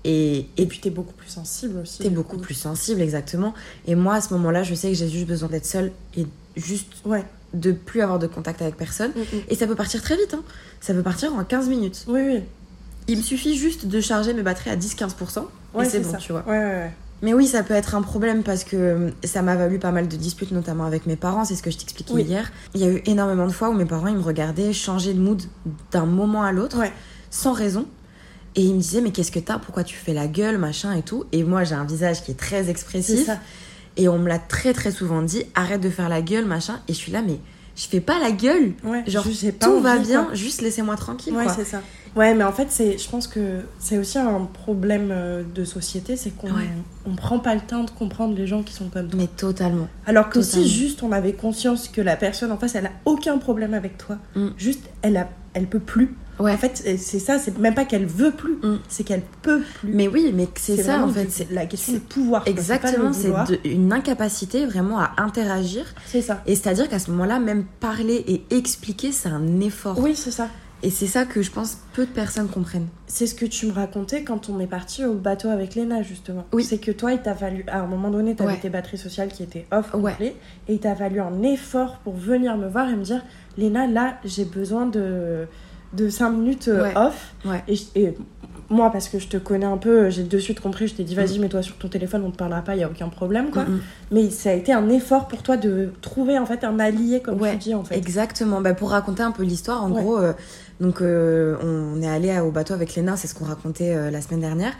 Et, 0.05 0.47
Et 0.57 0.65
puis, 0.65 0.79
t'es 0.79 0.89
beaucoup 0.89 1.13
plus 1.13 1.29
sensible 1.29 1.79
aussi. 1.79 1.99
t'es 2.03 2.09
beaucoup 2.09 2.37
coup. 2.37 2.41
plus 2.43 2.53
sensible, 2.53 3.01
exactement. 3.01 3.53
Et 3.85 3.95
moi, 3.95 4.15
à 4.15 4.21
ce 4.21 4.33
moment-là, 4.33 4.63
je 4.63 4.73
sais 4.73 4.87
que 4.89 4.93
j'ai 4.95 5.09
juste 5.09 5.27
besoin 5.27 5.49
d'être 5.49 5.65
seule 5.65 5.91
et 6.17 6.25
juste 6.55 6.87
Ouais. 7.05 7.25
de 7.53 7.71
plus 7.73 8.01
avoir 8.01 8.17
de 8.19 8.27
contact 8.27 8.61
avec 8.61 8.77
personne. 8.77 9.11
Mm, 9.11 9.19
mm. 9.19 9.41
Et 9.49 9.55
ça 9.55 9.67
peut 9.67 9.75
partir 9.75 10.01
très 10.01 10.15
vite, 10.15 10.33
hein. 10.33 10.43
Ça 10.81 10.93
peut 10.93 11.03
partir 11.03 11.33
en 11.33 11.43
15 11.43 11.67
minutes. 11.67 12.05
Oui, 12.07 12.21
oui. 12.25 12.39
Il 13.09 13.17
me 13.17 13.21
suffit 13.23 13.57
juste 13.57 13.87
de 13.87 13.99
charger 13.99 14.33
mes 14.33 14.41
batteries 14.43 14.69
à 14.69 14.75
10-15%. 14.77 15.45
Ouais, 15.73 15.85
et 15.85 15.89
c'est 15.89 15.99
bon, 15.99 16.11
ça. 16.11 16.17
tu 16.17 16.31
vois. 16.31 16.43
Ouais, 16.47 16.57
ouais, 16.57 16.63
ouais. 16.65 16.91
Mais 17.21 17.33
oui, 17.33 17.47
ça 17.47 17.63
peut 17.63 17.73
être 17.73 17.95
un 17.95 18.01
problème 18.01 18.43
parce 18.43 18.63
que 18.63 18.77
euh, 18.77 19.09
ça 19.25 19.41
m'a 19.41 19.57
valu 19.57 19.77
pas 19.79 19.91
mal 19.91 20.07
de 20.07 20.15
disputes, 20.15 20.51
notamment 20.51 20.85
avec 20.85 21.05
mes 21.05 21.17
parents. 21.17 21.43
C'est 21.43 21.55
ce 21.55 21.61
que 21.63 21.69
je 21.71 21.77
t'expliquais 21.77 22.13
Oui. 22.13 22.23
hier. 22.23 22.49
Il 22.75 22.79
y 22.81 22.85
a 22.85 22.89
eu 22.89 23.01
énormément 23.05 23.45
de 23.45 23.51
fois 23.51 23.69
où 23.69 23.73
mes 23.73 23.83
parents 23.83 24.07
ils 24.07 24.15
me 24.15 24.21
regardaient 24.21 24.71
changer 24.71 25.13
de 25.13 25.19
mood 25.19 25.41
d'un 25.91 26.05
moment 26.05 26.43
à 26.43 26.53
l'autre, 26.53 26.77
Ouais. 26.79 26.93
sans 27.29 27.51
raison. 27.51 27.85
Et 28.59 28.63
ils 28.63 28.73
me 28.75 28.81
disaient, 28.81 28.99
mais 28.99 29.11
qu'est-ce 29.11 29.31
que 29.31 29.39
t'as? 29.39 29.57
Pourquoi 29.57 29.85
tu 29.85 29.95
fais 29.95 30.13
la 30.13 30.27
gueule, 30.27 30.57
machin 30.57 30.93
et 30.93 31.01
tout? 31.01 31.23
Et 31.31 31.45
moi, 31.45 31.63
j'ai 31.63 31.75
un 31.75 31.85
visage 31.85 32.21
qui 32.23 32.31
est 32.31 32.39
très 32.39 32.69
expressif. 32.69 33.25
ça. 33.25 33.39
Et 33.95 34.09
on 34.09 34.19
me 34.19 34.27
l'a 34.27 34.37
très 34.37 34.73
très 34.73 34.91
souvent 34.91 35.21
dit, 35.21 35.43
arrête 35.55 35.79
de 35.79 35.89
faire 35.89 36.09
la 36.09 36.21
gueule, 36.21 36.43
machin. 36.43 36.81
Et 36.89 36.93
je 36.93 36.97
suis 36.97 37.11
là, 37.13 37.21
mais 37.25 37.39
je 37.77 37.87
fais 37.87 38.01
pas 38.01 38.19
la 38.19 38.31
gueule. 38.31 38.73
Ouais, 38.83 39.03
Genre, 39.07 39.25
tout 39.61 39.79
va 39.79 39.97
bien, 39.97 40.25
quoi. 40.25 40.33
juste 40.35 40.61
laissez-moi 40.61 40.97
tranquille. 40.97 41.33
Ouais, 41.33 41.45
quoi. 41.45 41.53
c'est 41.53 41.63
ça. 41.63 41.81
Ouais, 42.15 42.33
mais 42.33 42.43
en 42.43 42.51
fait, 42.51 42.67
c'est, 42.69 42.97
je 42.97 43.09
pense 43.09 43.27
que 43.27 43.61
c'est 43.79 43.97
aussi 43.97 44.17
un 44.17 44.45
problème 44.45 45.09
euh, 45.11 45.43
de 45.55 45.63
société, 45.63 46.15
c'est 46.15 46.31
qu'on 46.31 46.47
Ouais. 46.47 46.67
on 47.05 47.15
prend 47.15 47.39
pas 47.39 47.53
le 47.55 47.61
temps 47.61 47.83
de 47.83 47.91
comprendre 47.91 48.35
les 48.35 48.47
gens 48.47 48.63
qui 48.63 48.73
sont 48.73 48.89
comme 48.89 49.07
toi. 49.07 49.19
Mais 49.19 49.27
totalement. 49.27 49.87
Alors 50.05 50.29
que 50.29 50.41
si 50.41 50.67
juste 50.67 51.03
on 51.03 51.11
avait 51.11 51.33
conscience 51.33 51.87
que 51.87 52.01
la 52.01 52.15
personne 52.15 52.51
en 52.51 52.57
face, 52.57 52.75
elle 52.75 52.87
a 52.87 52.91
aucun 53.05 53.37
problème 53.37 53.73
avec 53.73 53.97
toi, 53.97 54.17
Mm. 54.35 54.47
juste 54.57 54.83
elle 55.01 55.17
a, 55.17 55.29
elle 55.53 55.67
peut 55.67 55.79
plus. 55.79 56.15
Ouais. 56.39 56.53
En 56.53 56.57
fait, 56.57 56.77
c'est 56.97 57.19
ça, 57.19 57.37
c'est 57.37 57.57
même 57.57 57.75
pas 57.75 57.83
qu'elle 57.83 58.05
veut 58.05 58.31
plus, 58.31 58.53
Mm. 58.63 58.79
c'est 58.87 59.03
qu'elle 59.03 59.23
peut 59.41 59.61
plus. 59.81 59.91
Mais 59.93 60.07
oui, 60.07 60.31
mais 60.33 60.47
c'est 60.55 60.81
ça 60.81 61.03
en 61.03 61.09
fait. 61.09 61.29
c'est- 61.29 61.51
la 61.51 61.65
question 61.65 61.93
du 61.93 61.99
pouvoir. 61.99 62.43
Exactement, 62.47 63.11
c'est 63.13 63.31
une 63.65 63.91
incapacité 63.91 64.65
vraiment 64.65 64.99
à 64.99 65.11
interagir. 65.17 65.83
C'est 66.05 66.21
ça. 66.21 66.41
Et 66.47 66.55
c'est-à-dire 66.55 66.87
qu'à 66.87 66.99
ce 66.99 67.11
moment-là, 67.11 67.39
même 67.39 67.65
parler 67.81 68.23
et 68.27 68.43
expliquer, 68.55 69.11
c'est 69.11 69.29
un 69.29 69.59
effort. 69.59 69.99
Oui, 69.99 70.15
c'est 70.15 70.31
ça. 70.31 70.47
Et 70.81 70.89
c'est 70.91 71.07
ça 71.07 71.25
que 71.25 71.41
je 71.41 71.51
pense 71.51 71.77
peu 71.93 72.05
de 72.05 72.11
personnes 72.11 72.47
comprennent. 72.47 72.87
C'est 73.07 73.27
ce 73.27 73.35
que 73.35 73.45
tu 73.45 73.65
me 73.65 73.71
racontais 73.73 74.23
quand 74.23 74.49
on 74.49 74.59
est 74.61 74.67
parti 74.67 75.03
au 75.03 75.13
bateau 75.13 75.49
avec 75.49 75.75
Léna, 75.75 76.03
justement. 76.03 76.45
Oui. 76.53 76.63
C'est 76.63 76.77
que 76.77 76.91
toi, 76.91 77.11
il 77.11 77.19
t'a 77.21 77.35
fallu. 77.35 77.65
À 77.67 77.81
un 77.81 77.85
moment 77.87 78.09
donné, 78.09 78.35
t'avais 78.35 78.51
Ouais. 78.53 78.59
tes 78.59 78.69
batteries 78.69 78.97
sociales 78.97 79.27
qui 79.29 79.43
étaient 79.43 79.65
off 79.71 79.93
Ouais. 79.93 80.11
complet. 80.11 80.35
Et 80.69 80.73
il 80.75 80.79
t'a 80.79 80.95
fallu 80.95 81.19
un 81.19 81.41
effort 81.43 81.97
pour 82.03 82.13
venir 82.15 82.55
me 82.57 82.67
voir 82.69 82.89
et 82.89 82.95
me 82.95 83.03
dire 83.03 83.21
Léna, 83.57 83.87
là, 83.87 84.15
j'ai 84.23 84.45
besoin 84.45 84.85
de, 84.85 85.47
de 85.93 86.09
5 86.09 86.29
minutes 86.29 86.69
euh, 86.69 86.83
Ouais. 86.83 86.93
off. 86.95 87.33
Ouais. 87.45 87.61
Et, 87.67 87.77
et 88.01 88.13
moi, 88.69 88.91
parce 88.91 89.09
que 89.09 89.17
je 89.19 89.27
te 89.27 89.37
connais 89.37 89.65
un 89.65 89.77
peu, 89.77 90.09
j'ai 90.11 90.23
de 90.23 90.37
suite 90.37 90.59
compris. 90.59 90.87
Je 90.87 90.93
t'ai 90.93 91.03
dit 91.03 91.15
Vas-y, 91.15 91.39
Mm. 91.39 91.41
mets-toi 91.41 91.61
sur 91.63 91.75
ton 91.77 91.89
téléphone, 91.89 92.23
on 92.25 92.29
te 92.31 92.37
parlera 92.37 92.61
pas, 92.61 92.75
il 92.75 92.79
y 92.79 92.83
a 92.83 92.87
aucun 92.89 93.09
problème, 93.09 93.49
quoi. 93.49 93.63
Mm, 93.63 93.73
mm. 93.73 93.81
Mais 94.11 94.29
ça 94.29 94.51
a 94.51 94.53
été 94.53 94.71
un 94.71 94.87
effort 94.89 95.27
pour 95.27 95.41
toi 95.43 95.57
de 95.57 95.91
trouver, 96.01 96.37
en 96.37 96.45
fait, 96.45 96.63
un 96.63 96.79
allié, 96.79 97.19
comme 97.19 97.39
tu 97.41 97.55
dis, 97.57 97.73
en 97.75 97.83
fait. 97.83 97.97
Exactement. 97.97 98.61
Bah, 98.61 98.75
pour 98.75 98.91
raconter 98.91 99.23
un 99.23 99.31
peu 99.31 99.43
l'histoire, 99.43 99.83
en 99.83 99.89
gros, 99.89 100.19
euh, 100.19 100.33
donc 100.79 101.01
euh, 101.01 101.57
on 101.61 102.01
est 102.01 102.07
allé 102.09 102.37
au 102.39 102.51
bateau 102.51 102.73
avec 102.73 102.95
Léna, 102.95 103.17
c'est 103.17 103.27
ce 103.27 103.35
qu'on 103.35 103.45
racontait 103.45 103.95
euh, 103.95 104.11
la 104.11 104.21
semaine 104.21 104.41
dernière. 104.41 104.73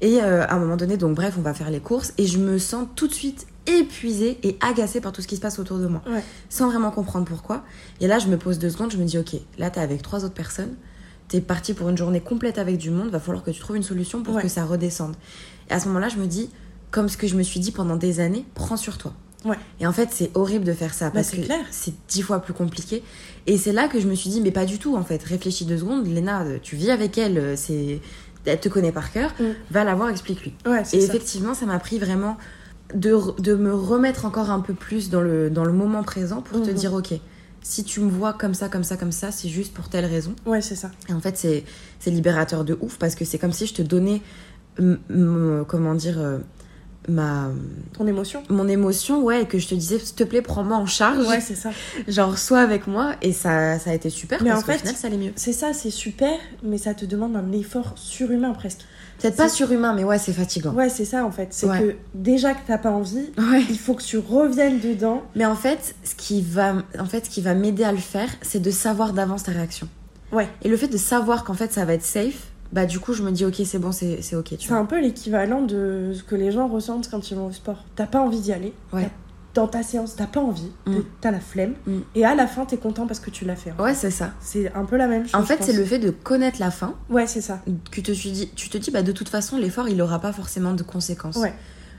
Et 0.00 0.20
euh, 0.20 0.42
à 0.44 0.54
un 0.54 0.58
moment 0.58 0.76
donné, 0.76 0.96
donc 0.96 1.14
bref, 1.14 1.34
on 1.38 1.42
va 1.42 1.54
faire 1.54 1.70
les 1.70 1.78
courses 1.78 2.12
et 2.18 2.26
je 2.26 2.38
me 2.38 2.58
sens 2.58 2.88
tout 2.96 3.06
de 3.06 3.12
suite 3.12 3.46
épuisée 3.66 4.38
et 4.42 4.58
agacée 4.60 5.00
par 5.00 5.12
tout 5.12 5.22
ce 5.22 5.28
qui 5.28 5.36
se 5.36 5.40
passe 5.40 5.60
autour 5.60 5.78
de 5.78 5.86
moi, 5.86 6.02
Ouais. 6.10 6.24
sans 6.48 6.68
vraiment 6.68 6.90
comprendre 6.90 7.24
pourquoi. 7.26 7.62
Et 8.00 8.08
là, 8.08 8.18
je 8.18 8.26
me 8.26 8.36
pose 8.36 8.58
deux 8.58 8.70
secondes, 8.70 8.90
je 8.90 8.96
me 8.96 9.04
dis, 9.04 9.16
ok, 9.18 9.36
là, 9.58 9.70
t'es 9.70 9.80
avec 9.80 10.02
trois 10.02 10.24
autres 10.24 10.34
personnes, 10.34 10.74
t'es 11.28 11.40
parti 11.40 11.72
pour 11.72 11.88
une 11.88 11.96
journée 11.96 12.20
complète 12.20 12.58
avec 12.58 12.78
du 12.78 12.90
monde, 12.90 13.10
va 13.10 13.20
falloir 13.20 13.44
que 13.44 13.52
tu 13.52 13.60
trouves 13.60 13.76
une 13.76 13.84
solution 13.84 14.24
pour 14.24 14.34
Ouais. 14.34 14.42
que 14.42 14.48
ça 14.48 14.64
redescende. 14.64 15.14
Et 15.70 15.72
à 15.74 15.78
ce 15.78 15.86
moment-là, 15.86 16.08
je 16.08 16.16
me 16.16 16.26
dis, 16.26 16.50
comme 16.90 17.08
ce 17.08 17.16
que 17.16 17.28
je 17.28 17.36
me 17.36 17.42
suis 17.44 17.60
dit 17.60 17.70
pendant 17.70 17.94
des 17.96 18.18
années, 18.18 18.44
prends 18.54 18.76
sur 18.76 18.98
toi. 18.98 19.12
Ouais. 19.44 19.56
Et 19.80 19.86
en 19.86 19.92
fait, 19.92 20.08
c'est 20.12 20.30
horrible 20.34 20.64
de 20.64 20.72
faire 20.72 20.94
ça 20.94 21.06
Bah, 21.06 21.12
parce 21.14 21.30
que 21.30 21.38
c'est 21.70 21.94
dix 22.08 22.22
fois 22.22 22.40
plus 22.40 22.52
compliqué. 22.54 23.02
Et 23.46 23.58
c'est 23.58 23.72
là 23.72 23.88
que 23.88 23.98
je 24.00 24.06
me 24.06 24.14
suis 24.14 24.30
dit, 24.30 24.40
mais 24.40 24.52
pas 24.52 24.64
du 24.66 24.78
tout 24.78 24.96
en 24.96 25.02
fait. 25.04 25.22
Réfléchis 25.22 25.64
deux 25.64 25.78
secondes, 25.78 26.06
Léna, 26.06 26.42
euh, 26.42 26.58
tu 26.62 26.76
vis 26.76 26.90
avec 26.90 27.18
elle, 27.18 27.38
euh, 27.38 27.54
c'est, 27.56 28.00
elle 28.44 28.60
te 28.60 28.68
connaît 28.68 28.92
par 28.92 29.12
cœur, 29.12 29.30
Mm. 29.40 29.44
va 29.70 29.84
la 29.84 29.94
voir, 29.94 30.10
explique-lui. 30.10 30.54
Ouais, 30.66 30.82
Et 30.82 30.84
ça. 30.84 30.96
effectivement, 30.98 31.54
ça 31.54 31.66
m'a 31.66 31.78
pris 31.80 31.98
vraiment 31.98 32.36
de, 32.94 33.18
de 33.40 33.54
me 33.54 33.74
remettre 33.74 34.24
encore 34.26 34.50
un 34.50 34.60
peu 34.60 34.74
plus 34.74 35.10
dans 35.10 35.20
le, 35.22 35.50
dans 35.50 35.64
le 35.64 35.72
moment 35.72 36.02
présent 36.04 36.40
pour 36.42 36.62
te 36.62 36.70
Mhm. 36.70 36.76
dire, 36.76 36.92
ok, 36.94 37.14
si 37.62 37.84
tu 37.84 38.00
me 38.00 38.10
vois 38.10 38.32
comme 38.32 38.54
ça, 38.54 38.68
comme 38.68 38.84
ça, 38.84 38.96
comme 38.96 39.12
ça, 39.12 39.30
c'est 39.32 39.48
juste 39.48 39.72
pour 39.72 39.88
telle 39.88 40.04
raison. 40.04 40.34
Ouais, 40.46 40.60
c'est 40.60 40.74
ça. 40.76 40.90
Et 41.08 41.12
en 41.12 41.20
fait, 41.20 41.36
c'est, 41.36 41.64
libérateur 42.10 42.64
de 42.64 42.76
ouf 42.80 42.96
parce 42.98 43.14
que 43.14 43.24
c'est 43.24 43.38
comme 43.38 43.52
si 43.52 43.66
je 43.66 43.74
te 43.74 43.82
donnais, 43.82 44.20
mm, 44.78 44.94
mm, 45.10 45.64
comment 45.66 45.94
dire, 45.94 46.18
euh, 46.18 46.38
ma 47.08 47.48
Ton 47.96 48.06
émotion 48.06 48.42
mon 48.48 48.68
émotion, 48.68 49.22
ouais, 49.22 49.42
et 49.42 49.46
que 49.46 49.58
je 49.58 49.68
te 49.68 49.74
disais, 49.74 49.98
s'il 49.98 50.14
te 50.14 50.24
plaît, 50.24 50.42
prends-moi 50.42 50.76
en 50.76 50.86
charge. 50.86 51.26
Ouais, 51.26 51.40
c'est 51.40 51.54
ça. 51.54 51.70
Genre, 52.08 52.38
sois 52.38 52.60
avec 52.60 52.86
moi, 52.86 53.12
et 53.22 53.32
ça, 53.32 53.78
ça 53.78 53.90
a 53.90 53.94
été 53.94 54.10
super 54.10 54.42
Mais 54.42 54.50
parce 54.50 54.62
en 54.62 54.66
fait, 54.66 54.78
final, 54.78 54.94
ça 54.94 55.06
allait 55.08 55.16
mieux. 55.16 55.32
C'est 55.36 55.52
ça, 55.52 55.72
c'est 55.72 55.90
super, 55.90 56.36
mais 56.62 56.78
ça 56.78 56.94
te 56.94 57.04
demande 57.04 57.36
un 57.36 57.52
effort 57.52 57.92
surhumain 57.96 58.52
presque. 58.52 58.80
Peut-être 59.20 59.36
pas 59.36 59.48
surhumain, 59.48 59.94
mais 59.94 60.02
ouais, 60.04 60.18
c'est 60.18 60.32
fatigant. 60.32 60.72
Ouais, 60.72 60.88
c'est 60.88 61.04
ça 61.04 61.24
en 61.24 61.30
fait. 61.30 61.48
C'est 61.50 61.66
Ouais. 61.66 61.78
que 61.80 61.94
déjà 62.14 62.54
que 62.54 62.60
t'as 62.66 62.78
pas 62.78 62.90
envie, 62.90 63.30
Ouais. 63.38 63.62
il 63.70 63.78
faut 63.78 63.94
que 63.94 64.02
tu 64.02 64.18
reviennes 64.18 64.80
dedans. 64.80 65.22
Mais 65.36 65.44
en 65.46 65.54
fait, 65.54 65.94
ce 66.02 66.14
qui 66.16 66.42
va, 66.42 66.74
en 66.98 67.04
fait, 67.04 67.26
ce 67.26 67.30
qui 67.30 67.40
va 67.40 67.54
m'aider 67.54 67.84
à 67.84 67.92
le 67.92 67.98
faire, 67.98 68.28
c'est 68.42 68.60
de 68.60 68.70
savoir 68.72 69.12
d'avance 69.12 69.44
ta 69.44 69.52
réaction. 69.52 69.88
Ouais. 70.32 70.48
Et 70.62 70.68
le 70.68 70.76
fait 70.76 70.88
de 70.88 70.96
savoir 70.96 71.44
qu'en 71.44 71.54
fait, 71.54 71.72
ça 71.72 71.84
va 71.84 71.92
être 71.94 72.04
safe, 72.04 72.48
bah 72.72 72.86
du 72.86 72.98
coup, 72.98 73.12
je 73.12 73.22
me 73.22 73.30
dis, 73.30 73.44
ok, 73.44 73.60
c'est 73.64 73.78
bon, 73.78 73.92
c'est 73.92 74.22
c'est 74.22 74.34
ok, 74.36 74.56
tu 74.58 74.68
C'est 74.68 74.72
un 74.74 74.86
peu 74.86 75.00
l'équivalent 75.00 75.60
de 75.62 76.12
ce 76.14 76.22
que 76.22 76.34
les 76.34 76.50
gens 76.50 76.68
ressentent 76.68 77.08
quand 77.10 77.30
ils 77.30 77.36
vont 77.36 77.46
au 77.46 77.52
sport. 77.52 77.84
T'as 77.96 78.06
pas 78.06 78.20
envie 78.20 78.40
d'y 78.40 78.52
aller. 78.52 78.72
Ouais. 78.92 79.10
Dans 79.54 79.68
ta 79.68 79.82
séance, 79.82 80.16
t'as 80.16 80.26
pas 80.26 80.40
envie. 80.40 80.70
Mm. 80.86 81.00
T'as 81.20 81.30
la 81.30 81.40
flemme. 81.40 81.74
Mm. 81.86 81.98
Et 82.14 82.24
à 82.24 82.34
la 82.34 82.46
fin, 82.46 82.64
t'es 82.64 82.78
content 82.78 83.06
parce 83.06 83.20
que 83.20 83.28
tu 83.28 83.44
l'as 83.44 83.56
fait. 83.56 83.70
hein. 83.70 83.82
Ouais, 83.82 83.92
c'est 83.94 84.10
ça. 84.10 84.32
C'est 84.40 84.72
un 84.74 84.86
peu 84.86 84.96
la 84.96 85.06
même 85.06 85.24
chose. 85.24 85.34
En 85.34 85.44
fait, 85.44 85.62
c'est 85.62 85.74
le 85.74 85.84
fait 85.84 85.98
de 85.98 86.08
connaître 86.08 86.58
la 86.58 86.70
fin 86.70 86.94
Ouais, 87.10 87.26
c'est 87.26 87.42
ça. 87.42 87.60
que 87.90 88.00
te 88.00 88.12
suis 88.12 88.30
dit, 88.30 88.50
tu 88.56 88.70
te 88.70 88.78
dis, 88.78 88.90
bah 88.90 89.02
de 89.02 89.12
toute 89.12 89.28
façon, 89.28 89.58
l'effort, 89.58 89.88
il 89.88 90.00
aura 90.00 90.18
pas 90.20 90.32
forcément 90.32 90.72
de 90.72 90.82
conséquences. 90.82 91.36
Ouais. 91.36 91.52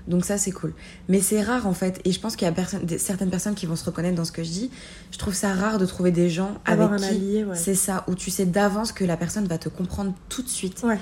Donc 0.08 0.26
ça, 0.26 0.38
c'est 0.38 0.52
cool. 0.52 0.74
Mais 1.08 1.22
c'est 1.22 1.42
rare 1.42 1.66
en 1.68 1.74
fait, 1.74 2.02
et 2.04 2.12
je 2.12 2.20
pense 2.20 2.36
qu'il 2.36 2.46
y 2.46 2.50
a 2.50 2.54
personne, 2.54 2.82
certaines 2.98 3.30
personnes 3.30 3.56
qui 3.56 3.66
vont 3.66 3.76
se 3.78 3.86
reconnaître 3.86 4.16
dans 4.16 4.26
ce 4.26 4.32
que 4.34 4.44
je 4.44 4.50
dis. 4.50 4.72
Je 5.12 5.18
trouve 5.18 5.34
ça 5.34 5.54
rare 5.54 5.78
de 5.78 5.86
trouver 5.86 6.12
des 6.12 6.30
gens 6.30 6.56
Avoir 6.66 6.92
avec 6.94 7.06
un 7.06 7.10
qui 7.14 7.44
ouais. 7.44 7.56
c'est 7.56 7.76
ça, 7.76 8.04
où 8.08 8.16
tu 8.16 8.30
sais 8.32 8.46
d'avance 8.46 8.92
que 8.92 9.06
la 9.06 9.16
personne 9.18 9.46
va 9.48 9.58
te 9.58 9.70
comprendre 9.70 10.14
tout 10.30 10.42
de 10.42 10.50
suite. 10.50 10.84
Ouais. 10.84 11.00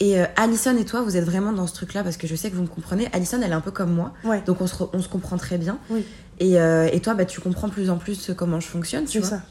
Et 0.00 0.20
euh, 0.20 0.26
Alison 0.36 0.76
et 0.76 0.84
toi, 0.84 1.02
vous 1.02 1.16
êtes 1.16 1.24
vraiment 1.24 1.52
dans 1.52 1.66
ce 1.66 1.74
truc-là 1.74 2.02
parce 2.02 2.16
que 2.16 2.26
je 2.26 2.34
sais 2.34 2.50
que 2.50 2.56
vous 2.56 2.62
me 2.62 2.66
comprenez. 2.68 3.08
Alison, 3.12 3.40
elle 3.42 3.50
est 3.50 3.54
un 3.54 3.60
peu 3.60 3.70
comme 3.70 3.92
moi, 3.92 4.12
Ouais. 4.24 4.42
donc 4.46 4.60
on 4.60 4.66
se, 4.66 4.74
re- 4.74 4.90
on 4.92 5.00
se 5.02 5.08
comprend 5.08 5.36
très 5.36 5.56
bien. 5.58 5.78
Oui. 5.90 6.04
Et, 6.40 6.60
euh, 6.60 6.88
et 6.92 7.00
toi, 7.00 7.14
bah, 7.14 7.24
tu 7.24 7.40
comprends 7.40 7.68
plus 7.68 7.90
en 7.90 7.96
plus 7.98 8.32
comment 8.36 8.58
je 8.60 8.66
fonctionne, 8.66 9.04
tu 9.04 9.12
C'est 9.12 9.18
vois. 9.20 9.28
ça. 9.38 9.42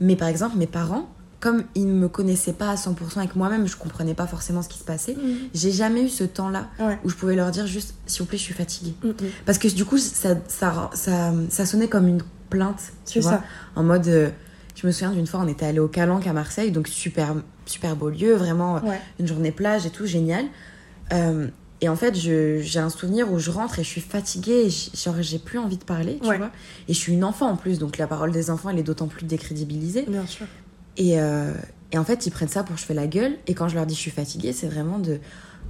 Mais 0.00 0.14
par 0.14 0.28
exemple, 0.28 0.56
mes 0.58 0.66
parents, 0.66 1.08
comme 1.40 1.62
ils 1.76 1.86
ne 1.86 1.92
me 1.92 2.08
connaissaient 2.08 2.52
pas 2.52 2.70
à 2.70 2.74
100% 2.74 3.22
et 3.22 3.28
que 3.28 3.38
moi-même, 3.38 3.66
je 3.68 3.76
comprenais 3.76 4.14
pas 4.14 4.26
forcément 4.26 4.60
ce 4.62 4.68
qui 4.68 4.78
se 4.78 4.84
passait, 4.84 5.16
j'ai 5.54 5.70
jamais 5.70 6.02
eu 6.02 6.08
ce 6.08 6.24
temps-là 6.24 6.68
Ouais. 6.80 6.98
où 7.04 7.08
je 7.10 7.14
pouvais 7.14 7.36
leur 7.36 7.50
dire 7.52 7.66
juste, 7.66 7.94
s'il 8.06 8.22
vous 8.22 8.26
plaît, 8.26 8.38
je 8.38 8.42
suis 8.42 8.54
fatiguée. 8.54 8.94
Mm, 9.04 9.08
mm. 9.08 9.14
Parce 9.46 9.58
que 9.58 9.68
du 9.68 9.84
coup, 9.84 9.98
ça, 9.98 10.34
ça, 10.48 10.90
ça, 10.94 11.32
ça 11.48 11.66
sonnait 11.66 11.88
comme 11.88 12.08
une 12.08 12.22
plainte, 12.50 12.92
tu 13.06 13.20
vois. 13.20 13.30
ça. 13.32 13.44
En 13.76 13.84
mode, 13.84 14.08
euh, 14.08 14.30
je 14.74 14.86
me 14.86 14.90
souviens 14.92 15.12
d'une 15.12 15.26
fois, 15.28 15.40
on 15.40 15.48
était 15.48 15.66
allé 15.66 15.78
au 15.78 15.86
Calanque 15.88 16.26
à 16.26 16.32
Marseille, 16.32 16.72
donc 16.72 16.88
super, 16.88 17.34
super 17.66 17.94
beau 17.94 18.10
lieu, 18.10 18.34
vraiment 18.34 18.78
euh, 18.78 18.80
Ouais. 18.80 19.00
une 19.20 19.26
journée 19.28 19.52
plage 19.52 19.86
et 19.86 19.90
tout, 19.90 20.06
génial. 20.06 20.44
Euh, 21.12 21.46
et 21.80 21.88
en 21.88 21.94
fait, 21.94 22.16
j'ai 22.16 22.78
un 22.80 22.90
souvenir 22.90 23.32
où 23.32 23.38
je 23.38 23.52
rentre 23.52 23.78
et 23.78 23.84
je 23.84 23.88
suis 23.88 24.00
fatiguée, 24.00 24.66
et 24.66 24.70
genre 24.96 25.14
j'ai 25.20 25.38
plus 25.38 25.58
envie 25.60 25.76
de 25.76 25.84
parler, 25.84 26.18
tu 26.20 26.28
Ouais. 26.28 26.38
vois. 26.38 26.50
Et 26.88 26.92
je 26.94 26.98
suis 26.98 27.12
une 27.12 27.22
enfant 27.22 27.48
en 27.48 27.54
plus, 27.56 27.78
donc 27.78 27.96
la 27.98 28.08
parole 28.08 28.32
des 28.32 28.50
enfants, 28.50 28.70
elle 28.70 28.78
est 28.80 28.82
d'autant 28.82 29.06
plus 29.06 29.24
décrédibilisée. 29.24 30.04
Bien 30.08 30.26
sûr. 30.26 30.46
Et, 30.98 31.18
euh, 31.20 31.52
et 31.92 31.96
en 31.98 32.04
fait, 32.04 32.26
ils 32.26 32.30
prennent 32.30 32.48
ça 32.48 32.62
pour 32.64 32.76
je 32.76 32.84
fais 32.84 32.92
la 32.94 33.06
gueule. 33.06 33.36
Et 33.46 33.54
quand 33.54 33.68
je 33.68 33.74
leur 33.76 33.86
dis 33.86 33.94
je 33.94 34.00
suis 34.00 34.10
fatiguée, 34.10 34.52
c'est 34.52 34.66
vraiment 34.68 34.98
de 34.98 35.18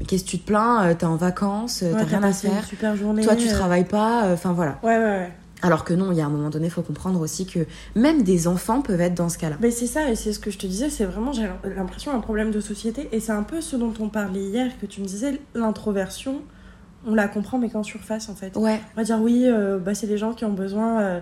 mais 0.00 0.04
qu'est-ce 0.04 0.24
que 0.24 0.28
tu 0.30 0.38
te 0.40 0.46
plains 0.46 0.84
Euh, 0.88 0.94
T'es 0.94 1.06
en 1.06 1.16
vacances, 1.16 1.82
euh, 1.82 1.92
Ouais, 1.92 1.98
t'as 2.00 2.04
rien 2.06 2.18
à 2.18 2.28
passé 2.28 2.46
une 2.48 2.54
faire. 2.54 2.64
super 2.64 2.96
journée. 2.96 3.22
Toi, 3.22 3.36
tu 3.36 3.46
travailles 3.48 3.84
pas. 3.84 4.32
Enfin 4.32 4.52
voilà. 4.52 4.78
Ouais, 4.82 4.96
ouais, 4.96 5.04
ouais. 5.04 5.32
Alors 5.60 5.82
que 5.82 5.92
non, 5.92 6.12
il 6.12 6.18
y 6.18 6.20
a 6.20 6.26
un 6.26 6.28
moment 6.30 6.50
donné, 6.50 6.66
il 6.66 6.70
faut 6.70 6.82
comprendre 6.82 7.20
aussi 7.20 7.44
que 7.44 7.66
même 7.96 8.22
des 8.22 8.46
enfants 8.46 8.80
peuvent 8.80 9.00
être 9.00 9.14
dans 9.14 9.28
ce 9.28 9.38
cas-là. 9.38 9.56
Mais 9.60 9.72
c'est 9.72 9.88
ça, 9.88 10.08
et 10.08 10.14
c'est 10.14 10.32
ce 10.32 10.38
que 10.38 10.52
je 10.52 10.58
te 10.58 10.68
disais, 10.68 10.88
c'est 10.88 11.04
vraiment, 11.04 11.32
j'ai 11.32 11.48
l'impression, 11.74 12.12
un 12.14 12.20
problème 12.20 12.52
de 12.52 12.60
société. 12.60 13.08
Et 13.10 13.18
c'est 13.18 13.32
un 13.32 13.42
peu 13.42 13.60
ce 13.60 13.74
dont 13.74 13.92
on 13.98 14.08
parlait 14.08 14.38
hier, 14.40 14.70
que 14.80 14.86
tu 14.86 15.00
me 15.00 15.06
disais, 15.06 15.40
l'introversion, 15.56 16.42
on 17.08 17.14
la 17.16 17.26
comprend, 17.26 17.58
mais 17.58 17.70
qu'en 17.70 17.82
surface, 17.82 18.28
en 18.28 18.36
fait. 18.36 18.56
Ouais. 18.56 18.80
On 18.94 19.00
va 19.00 19.02
dire, 19.04 19.18
oui, 19.20 19.46
euh, 19.46 19.78
bah, 19.80 19.96
c'est 19.96 20.06
des 20.06 20.16
gens 20.18 20.32
qui 20.32 20.44
ont 20.44 20.52
besoin 20.52 21.00
euh, 21.00 21.20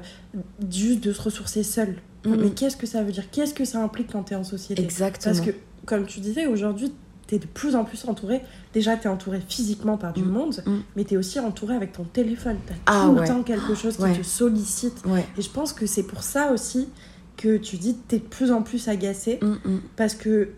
juste 0.70 1.02
de 1.02 1.14
se 1.14 1.22
ressourcer 1.22 1.62
seuls. 1.62 1.96
Mhm. 2.26 2.40
Mais 2.42 2.50
qu'est-ce 2.50 2.76
que 2.76 2.86
ça 2.86 3.02
veut 3.02 3.12
dire? 3.12 3.30
Qu'est-ce 3.30 3.54
que 3.54 3.64
ça 3.64 3.82
implique 3.82 4.12
quand 4.12 4.22
t'es 4.24 4.34
en 4.34 4.44
société? 4.44 4.82
Exactement. 4.82 5.34
Parce 5.34 5.46
que, 5.46 5.52
comme 5.84 6.06
tu 6.06 6.20
disais, 6.20 6.46
aujourd'hui, 6.46 6.92
t'es 7.26 7.38
de 7.38 7.46
plus 7.46 7.74
en 7.74 7.84
plus 7.84 8.04
entouré. 8.06 8.40
Déjà, 8.72 8.96
t'es 8.96 9.08
entouré 9.08 9.40
physiquement 9.48 9.96
par 9.96 10.12
du 10.12 10.22
Mm. 10.22 10.28
monde, 10.30 10.62
Mm. 10.64 10.76
mais 10.94 11.04
t'es 11.04 11.16
aussi 11.16 11.40
entouré 11.40 11.74
avec 11.74 11.92
ton 11.92 12.04
téléphone. 12.04 12.56
T'as 12.66 12.74
Ah 12.86 13.06
tout 13.06 13.14
ouais. 13.14 13.22
le 13.22 13.26
temps 13.26 13.42
quelque 13.42 13.74
chose 13.74 13.96
qui 13.96 14.02
Ouais. 14.02 14.16
te 14.16 14.22
sollicite. 14.22 15.02
Ouais. 15.06 15.24
Et 15.36 15.42
je 15.42 15.50
pense 15.50 15.72
que 15.72 15.86
c'est 15.86 16.04
pour 16.04 16.22
ça 16.22 16.52
aussi 16.52 16.88
que 17.36 17.56
tu 17.56 17.76
dis 17.78 17.94
que 17.94 18.00
t'es 18.08 18.18
de 18.18 18.24
plus 18.24 18.52
en 18.52 18.62
plus 18.62 18.86
agacé, 18.88 19.38
Mm, 19.42 19.46
mm. 19.70 19.80
parce 19.96 20.14
que 20.14 20.50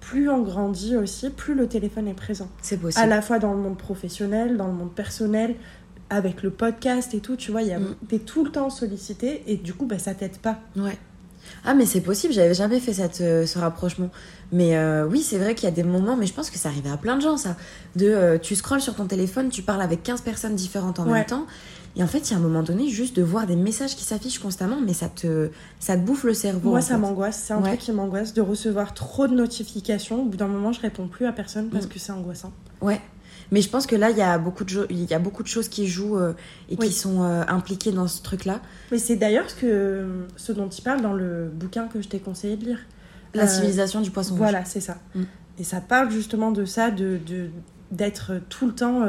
plus 0.00 0.30
on 0.30 0.42
grandit 0.42 0.96
aussi, 0.96 1.30
plus 1.30 1.54
le 1.54 1.66
téléphone 1.66 2.06
est 2.06 2.14
présent. 2.14 2.48
C'est 2.62 2.76
possible. 2.80 3.02
À 3.02 3.06
la 3.06 3.20
fois 3.20 3.40
dans 3.40 3.52
le 3.52 3.58
monde 3.58 3.76
professionnel, 3.76 4.56
dans 4.56 4.68
le 4.68 4.72
monde 4.72 4.92
personnel, 4.94 5.56
avec 6.10 6.42
le 6.42 6.50
podcast 6.50 7.12
et 7.14 7.20
tout, 7.20 7.36
tu 7.36 7.50
vois, 7.52 7.62
Mm. 7.62 7.94
t'es 8.08 8.18
tout 8.18 8.44
le 8.44 8.50
temps 8.50 8.70
sollicité 8.70 9.42
et 9.46 9.56
du 9.56 9.74
coup, 9.74 9.86
bah, 9.86 9.98
ça 9.98 10.14
t'aide 10.14 10.38
pas. 10.38 10.58
Ouais. 10.76 10.98
Ah 11.64 11.72
mais 11.74 11.86
c'est 11.86 12.00
possible, 12.02 12.32
j'avais 12.34 12.52
jamais 12.54 12.78
fait 12.78 12.92
cette, 12.92 13.20
euh, 13.22 13.46
ce 13.46 13.58
rapprochement. 13.58 14.10
Mais 14.52 14.76
euh, 14.76 15.06
oui, 15.06 15.22
c'est 15.22 15.38
vrai 15.38 15.54
qu'il 15.54 15.64
y 15.64 15.72
a 15.72 15.74
des 15.74 15.82
moments, 15.82 16.16
mais 16.16 16.26
je 16.26 16.34
pense 16.34 16.50
que 16.50 16.58
ça 16.58 16.68
arrivait 16.68 16.90
à 16.90 16.96
plein 16.98 17.16
de 17.16 17.22
gens 17.22 17.36
ça. 17.36 17.56
De 17.96 18.06
euh, 18.06 18.38
tu 18.38 18.54
scrolles 18.54 18.80
sur 18.82 18.94
ton 18.94 19.06
téléphone, 19.06 19.48
tu 19.48 19.62
parles 19.62 19.80
avec 19.82 20.02
15 20.02 20.20
personnes 20.22 20.54
différentes 20.56 20.98
en 21.00 21.04
Ouais. 21.06 21.12
même 21.18 21.26
temps. 21.26 21.46
Et 21.96 22.02
en 22.02 22.06
fait, 22.06 22.18
il 22.28 22.32
y 22.32 22.34
a 22.34 22.36
un 22.36 22.40
moment 22.42 22.62
donné, 22.62 22.88
juste 22.90 23.16
de 23.16 23.22
voir 23.22 23.46
des 23.46 23.56
messages 23.56 23.96
qui 23.96 24.04
s'affichent 24.04 24.38
constamment, 24.38 24.76
mais 24.84 24.92
ça 24.92 25.08
te, 25.08 25.48
ça 25.80 25.96
te 25.96 26.02
bouffe 26.02 26.24
le 26.24 26.34
cerveau. 26.34 26.70
Moi, 26.70 26.80
ça 26.82 26.96
m'angoisse. 26.98 27.42
C'est 27.46 27.54
un 27.54 27.58
Ouais. 27.62 27.68
truc 27.70 27.80
qui 27.80 27.92
m'angoisse 27.92 28.34
de 28.34 28.40
recevoir 28.42 28.92
trop 28.94 29.26
de 29.26 29.34
notifications. 29.34 30.22
Au 30.22 30.24
bout 30.26 30.36
d'un 30.36 30.46
moment, 30.48 30.72
je 30.72 30.80
réponds 30.80 31.08
plus 31.08 31.26
à 31.26 31.32
personne 31.32 31.68
parce 31.70 31.86
Mm. 31.86 31.88
que 31.88 31.98
c'est 31.98 32.12
angoissant. 32.12 32.52
Ouais. 32.82 33.00
Mais 33.50 33.62
je 33.62 33.68
pense 33.70 33.86
que 33.86 33.96
là, 33.96 34.10
il 34.10 34.16
y 34.18 34.22
a 34.22 34.36
beaucoup 34.38 34.64
de, 34.64 34.68
jo- 34.68 34.86
il 34.90 35.04
y 35.04 35.14
a 35.14 35.18
beaucoup 35.18 35.42
de 35.42 35.48
choses 35.48 35.68
qui 35.68 35.86
jouent 35.86 36.18
euh, 36.18 36.34
et 36.68 36.76
Oui. 36.78 36.88
qui 36.88 36.92
sont 36.92 37.22
euh, 37.22 37.42
impliquées 37.48 37.92
dans 37.92 38.06
ce 38.06 38.22
truc-là. 38.22 38.60
Mais 38.92 38.98
c'est 38.98 39.16
d'ailleurs 39.16 39.48
ce, 39.48 39.54
que, 39.54 40.06
ce 40.36 40.52
dont 40.52 40.68
il 40.68 40.82
parle 40.82 41.00
dans 41.00 41.14
le 41.14 41.48
bouquin 41.52 41.86
que 41.88 42.02
je 42.02 42.08
t'ai 42.08 42.18
conseillé 42.18 42.56
de 42.56 42.64
lire. 42.66 42.78
La 43.34 43.44
Euh, 43.44 43.46
civilisation 43.46 44.00
du 44.00 44.10
poisson 44.10 44.30
rouge. 44.32 44.38
Voilà, 44.40 44.64
c'est 44.64 44.80
ça. 44.80 44.98
Mm. 45.14 45.22
Et 45.58 45.64
ça 45.64 45.80
parle 45.80 46.10
justement 46.10 46.50
de 46.52 46.64
ça, 46.64 46.90
de 46.90 47.18
de- 47.26 47.50
d'être 47.90 48.32
tout 48.50 48.66
le 48.66 48.74
temps, 48.74 49.02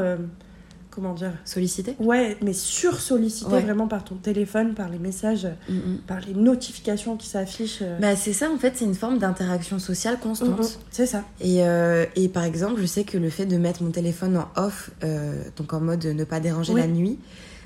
comment 0.92 1.14
dire 1.14 1.32
Sollicité. 1.46 1.96
Ouais, 2.00 2.38
mais 2.42 2.54
sur-sollicité 2.54 3.52
Ouais. 3.52 3.62
vraiment 3.62 3.88
par 3.88 4.04
ton 4.04 4.16
téléphone, 4.16 4.74
par 4.74 4.90
les 4.90 5.00
messages, 5.00 5.48
Mm, 5.70 5.74
mm. 5.76 5.98
par 6.08 6.20
les 6.22 6.34
notifications 6.34 7.16
qui 7.18 7.28
s'affichent. 7.28 7.80
euh. 7.82 7.98
Bah, 8.00 8.16
c'est 8.16 8.34
ça, 8.34 8.50
en 8.52 8.58
fait, 8.58 8.74
c'est 8.76 8.86
une 8.86 8.96
forme 8.96 9.18
d'interaction 9.20 9.80
sociale 9.80 10.18
constante. 10.20 10.60
Mm, 10.60 10.80
c'est 10.92 11.06
ça. 11.06 11.24
Et, 11.42 11.64
euh, 11.64 12.06
et 12.16 12.28
par 12.30 12.44
exemple, 12.44 12.82
je 12.82 12.86
sais 12.86 13.04
que 13.04 13.18
le 13.18 13.30
fait 13.30 13.46
de 13.46 13.58
mettre 13.58 13.84
mon 13.84 13.92
téléphone 13.92 14.38
en 14.38 14.48
off, 14.62 14.92
euh, 15.04 15.44
donc 15.58 15.74
en 15.74 15.80
mode 15.80 16.06
ne 16.06 16.24
pas 16.24 16.40
déranger 16.40 16.74
Oui. 16.74 16.82
la 16.82 16.88
nuit, 16.88 17.20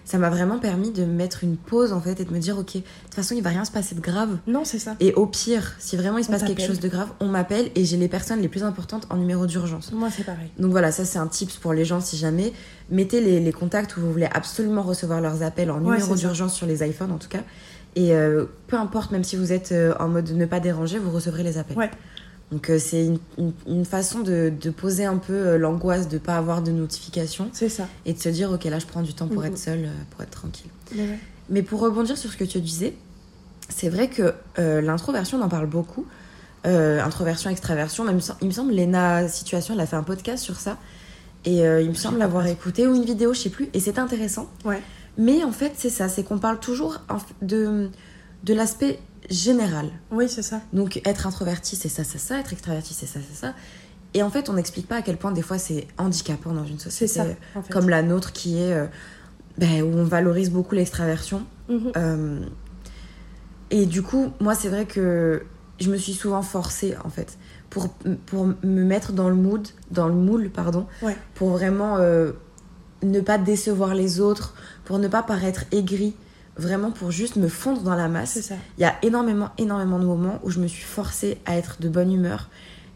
ça 0.05 0.17
m'a 0.17 0.29
vraiment 0.29 0.59
permis 0.59 0.91
de 0.91 1.05
mettre 1.05 1.43
une 1.43 1.55
pause 1.55 1.93
en 1.93 2.01
fait 2.01 2.19
et 2.19 2.25
de 2.25 2.31
me 2.33 2.39
dire 2.39 2.57
ok, 2.57 2.73
de 2.75 2.79
toute 2.81 3.13
façon 3.13 3.35
il 3.35 3.41
va 3.41 3.49
rien 3.49 3.65
se 3.65 3.71
passer 3.71 3.95
de 3.95 4.01
grave. 4.01 4.37
Non, 4.47 4.65
c'est 4.65 4.79
ça. 4.79 4.95
Et 4.99 5.13
au 5.13 5.25
pire, 5.25 5.73
si 5.79 5.95
vraiment 5.95 6.17
il 6.17 6.23
se 6.23 6.29
On 6.29 6.33
passe 6.33 6.43
quelque 6.43 6.61
chose 6.65 6.79
de 6.79 6.89
grave, 6.89 7.09
on 7.19 7.27
m'appelle 7.27 7.71
et 7.75 7.85
j'ai 7.85 7.97
les 7.97 8.07
personnes 8.07 8.41
les 8.41 8.49
plus 8.49 8.63
importantes 8.63 9.07
en 9.09 9.17
numéro 9.17 9.45
d'urgence. 9.45 9.91
Moi, 9.93 10.09
c'est 10.15 10.23
pareil. 10.23 10.49
Donc 10.59 10.71
voilà, 10.71 10.91
ça 10.91 11.05
c'est 11.05 11.19
un 11.19 11.27
tips 11.27 11.55
pour 11.57 11.73
les 11.73 11.85
gens 11.85 12.01
si 12.01 12.17
jamais. 12.17 12.53
Mettez 12.89 13.21
les, 13.21 13.39
les 13.39 13.51
contacts 13.53 13.95
où 13.97 14.01
vous 14.01 14.11
voulez 14.11 14.29
absolument 14.31 14.83
recevoir 14.83 15.21
leurs 15.21 15.41
appels 15.41 15.71
en 15.71 15.79
Ouais, 15.81 15.95
numéro 15.97 16.15
d'urgence 16.15 16.53
sur 16.53 16.67
les 16.67 16.85
iPhones 16.87 17.11
en 17.11 17.17
tout 17.17 17.29
cas. 17.29 17.43
Et 17.95 18.13
euh, 18.15 18.45
peu 18.67 18.75
importe, 18.75 19.11
même 19.11 19.23
si 19.23 19.35
vous 19.35 19.51
êtes 19.53 19.71
euh, 19.71 19.93
en 19.99 20.07
mode 20.09 20.31
ne 20.31 20.45
pas 20.47 20.59
déranger, 20.59 20.97
vous 20.97 21.11
recevrez 21.11 21.43
les 21.43 21.57
appels. 21.59 21.77
Ouais. 21.77 21.91
Donc 22.53 22.69
euh, 22.69 22.77
c'est 22.79 23.05
une, 23.07 23.19
une- 23.37 23.51
une 23.67 23.83
façon 23.85 24.19
de, 24.21 24.49
de 24.61 24.69
poser 24.69 25.03
un 25.05 25.17
peu 25.17 25.33
euh, 25.33 25.57
l'angoisse 25.57 26.07
de 26.07 26.17
pas 26.19 26.37
avoir 26.37 26.61
de 26.61 26.71
notification 26.71 27.49
C'est 27.51 27.67
ça. 27.67 27.87
et 28.05 28.13
de 28.13 28.19
se 28.19 28.29
dire 28.29 28.51
ok 28.51 28.63
là 28.65 28.77
je 28.79 28.85
prends 28.85 29.01
du 29.01 29.13
temps 29.13 29.27
pour 29.27 29.43
être 29.43 29.57
seule, 29.57 29.85
euh, 29.85 29.91
pour 30.11 30.21
être 30.21 30.29
tranquille. 30.31 30.69
Mais 30.95 31.01
ouais. 31.01 31.19
Mais 31.49 31.61
pour 31.63 31.81
rebondir 31.81 32.17
sur 32.17 32.31
ce 32.31 32.37
que 32.37 32.43
tu 32.45 32.61
disais, 32.61 32.93
c'est 33.69 33.89
vrai 33.89 34.07
que 34.07 34.33
euh, 34.59 34.81
l'introversion, 34.81 35.39
on 35.39 35.41
en 35.41 35.49
parle 35.49 35.65
beaucoup. 35.67 36.05
Euh, 36.65 37.01
introversion, 37.03 37.49
extraversion, 37.49 38.05
même 38.05 38.19
il 38.41 38.47
me 38.47 38.53
semble, 38.53 38.73
Lena 38.73 39.27
Situation, 39.27 39.73
elle 39.73 39.81
a 39.81 39.85
fait 39.85 39.97
un 39.97 40.03
podcast 40.03 40.41
sur 40.41 40.55
ça. 40.59 40.77
Et 41.43 41.67
euh, 41.67 41.81
il 41.81 41.89
me 41.89 41.93
semble 41.95 42.19
l'avoir 42.19 42.47
écouté, 42.47 42.87
ou 42.87 42.95
une 42.95 43.03
vidéo, 43.03 43.33
je 43.33 43.39
sais 43.41 43.49
plus, 43.49 43.67
et 43.73 43.81
c'est 43.81 43.99
intéressant. 43.99 44.47
Ouais. 44.63 44.81
Mais 45.17 45.43
en 45.43 45.51
fait, 45.51 45.73
c'est 45.75 45.89
ça, 45.89 46.07
c'est 46.07 46.23
qu'on 46.23 46.37
parle 46.39 46.59
toujours 46.59 46.99
de, 47.41 47.89
de 48.45 48.53
l'aspect 48.53 48.99
général. 49.29 49.89
Oui, 50.11 50.27
c'est 50.29 50.41
ça. 50.41 50.61
Donc 50.73 51.01
être 51.05 51.27
introverti, 51.27 51.75
c'est 51.75 51.89
ça, 51.89 52.03
c'est 52.03 52.17
ça, 52.17 52.39
être 52.39 52.53
extraverti, 52.53 52.93
c'est 52.93 53.05
ça, 53.05 53.19
c'est 53.27 53.37
ça. 53.37 53.53
Et 54.13 54.21
en 54.21 54.29
fait, 54.29 54.49
on 54.49 54.53
n'explique 54.53 54.87
pas 54.87 54.97
à 54.97 55.01
quel 55.01 55.17
point 55.17 55.31
des 55.31 55.41
fois 55.41 55.57
c'est 55.57 55.87
handicapant 55.97 56.51
dans 56.53 56.65
une 56.65 56.79
société 56.79 57.13
ça. 57.13 57.25
En 57.55 57.63
fait. 57.63 57.73
comme 57.73 57.89
la 57.89 58.03
nôtre 58.03 58.31
qui 58.31 58.59
est 58.59 58.73
euh, 58.73 58.85
ben, 59.57 59.81
où 59.81 59.97
on 59.97 60.03
valorise 60.03 60.49
beaucoup 60.51 60.75
l'extraversion. 60.75 61.43
Mhm. 61.69 61.91
Euh, 61.97 62.39
et 63.71 63.85
du 63.85 64.01
coup, 64.03 64.31
moi, 64.39 64.53
c'est 64.55 64.69
vrai 64.69 64.85
que 64.85 65.43
je 65.79 65.89
me 65.89 65.97
suis 65.97 66.13
souvent 66.13 66.41
forcée, 66.43 66.95
en 67.03 67.09
fait, 67.09 67.37
pour, 67.69 67.89
pour 68.27 68.45
me 68.45 68.83
mettre 68.83 69.13
dans 69.13 69.29
le 69.29 69.35
mood, 69.35 69.67
dans 69.89 70.07
le 70.07 70.13
moule, 70.13 70.49
pardon, 70.51 70.85
Ouais. 71.01 71.17
pour 71.33 71.49
vraiment 71.49 71.97
euh, 71.97 72.33
ne 73.01 73.19
pas 73.19 73.37
décevoir 73.39 73.95
les 73.95 74.19
autres, 74.19 74.53
pour 74.85 74.99
ne 74.99 75.07
pas 75.07 75.23
paraître 75.23 75.63
aigrie, 75.71 76.13
vraiment 76.57 76.91
pour 76.91 77.11
juste 77.11 77.35
me 77.35 77.47
fondre 77.47 77.81
dans 77.81 77.95
la 77.95 78.07
masse. 78.07 78.39
Ça. 78.41 78.55
Il 78.77 78.81
y 78.81 78.85
a 78.85 78.95
énormément, 79.01 79.49
énormément 79.57 79.99
de 79.99 80.05
moments 80.05 80.39
où 80.43 80.49
je 80.51 80.59
me 80.59 80.67
suis 80.67 80.83
forcée 80.83 81.37
à 81.45 81.57
être 81.57 81.77
de 81.81 81.89
bonne 81.89 82.11
humeur 82.13 82.49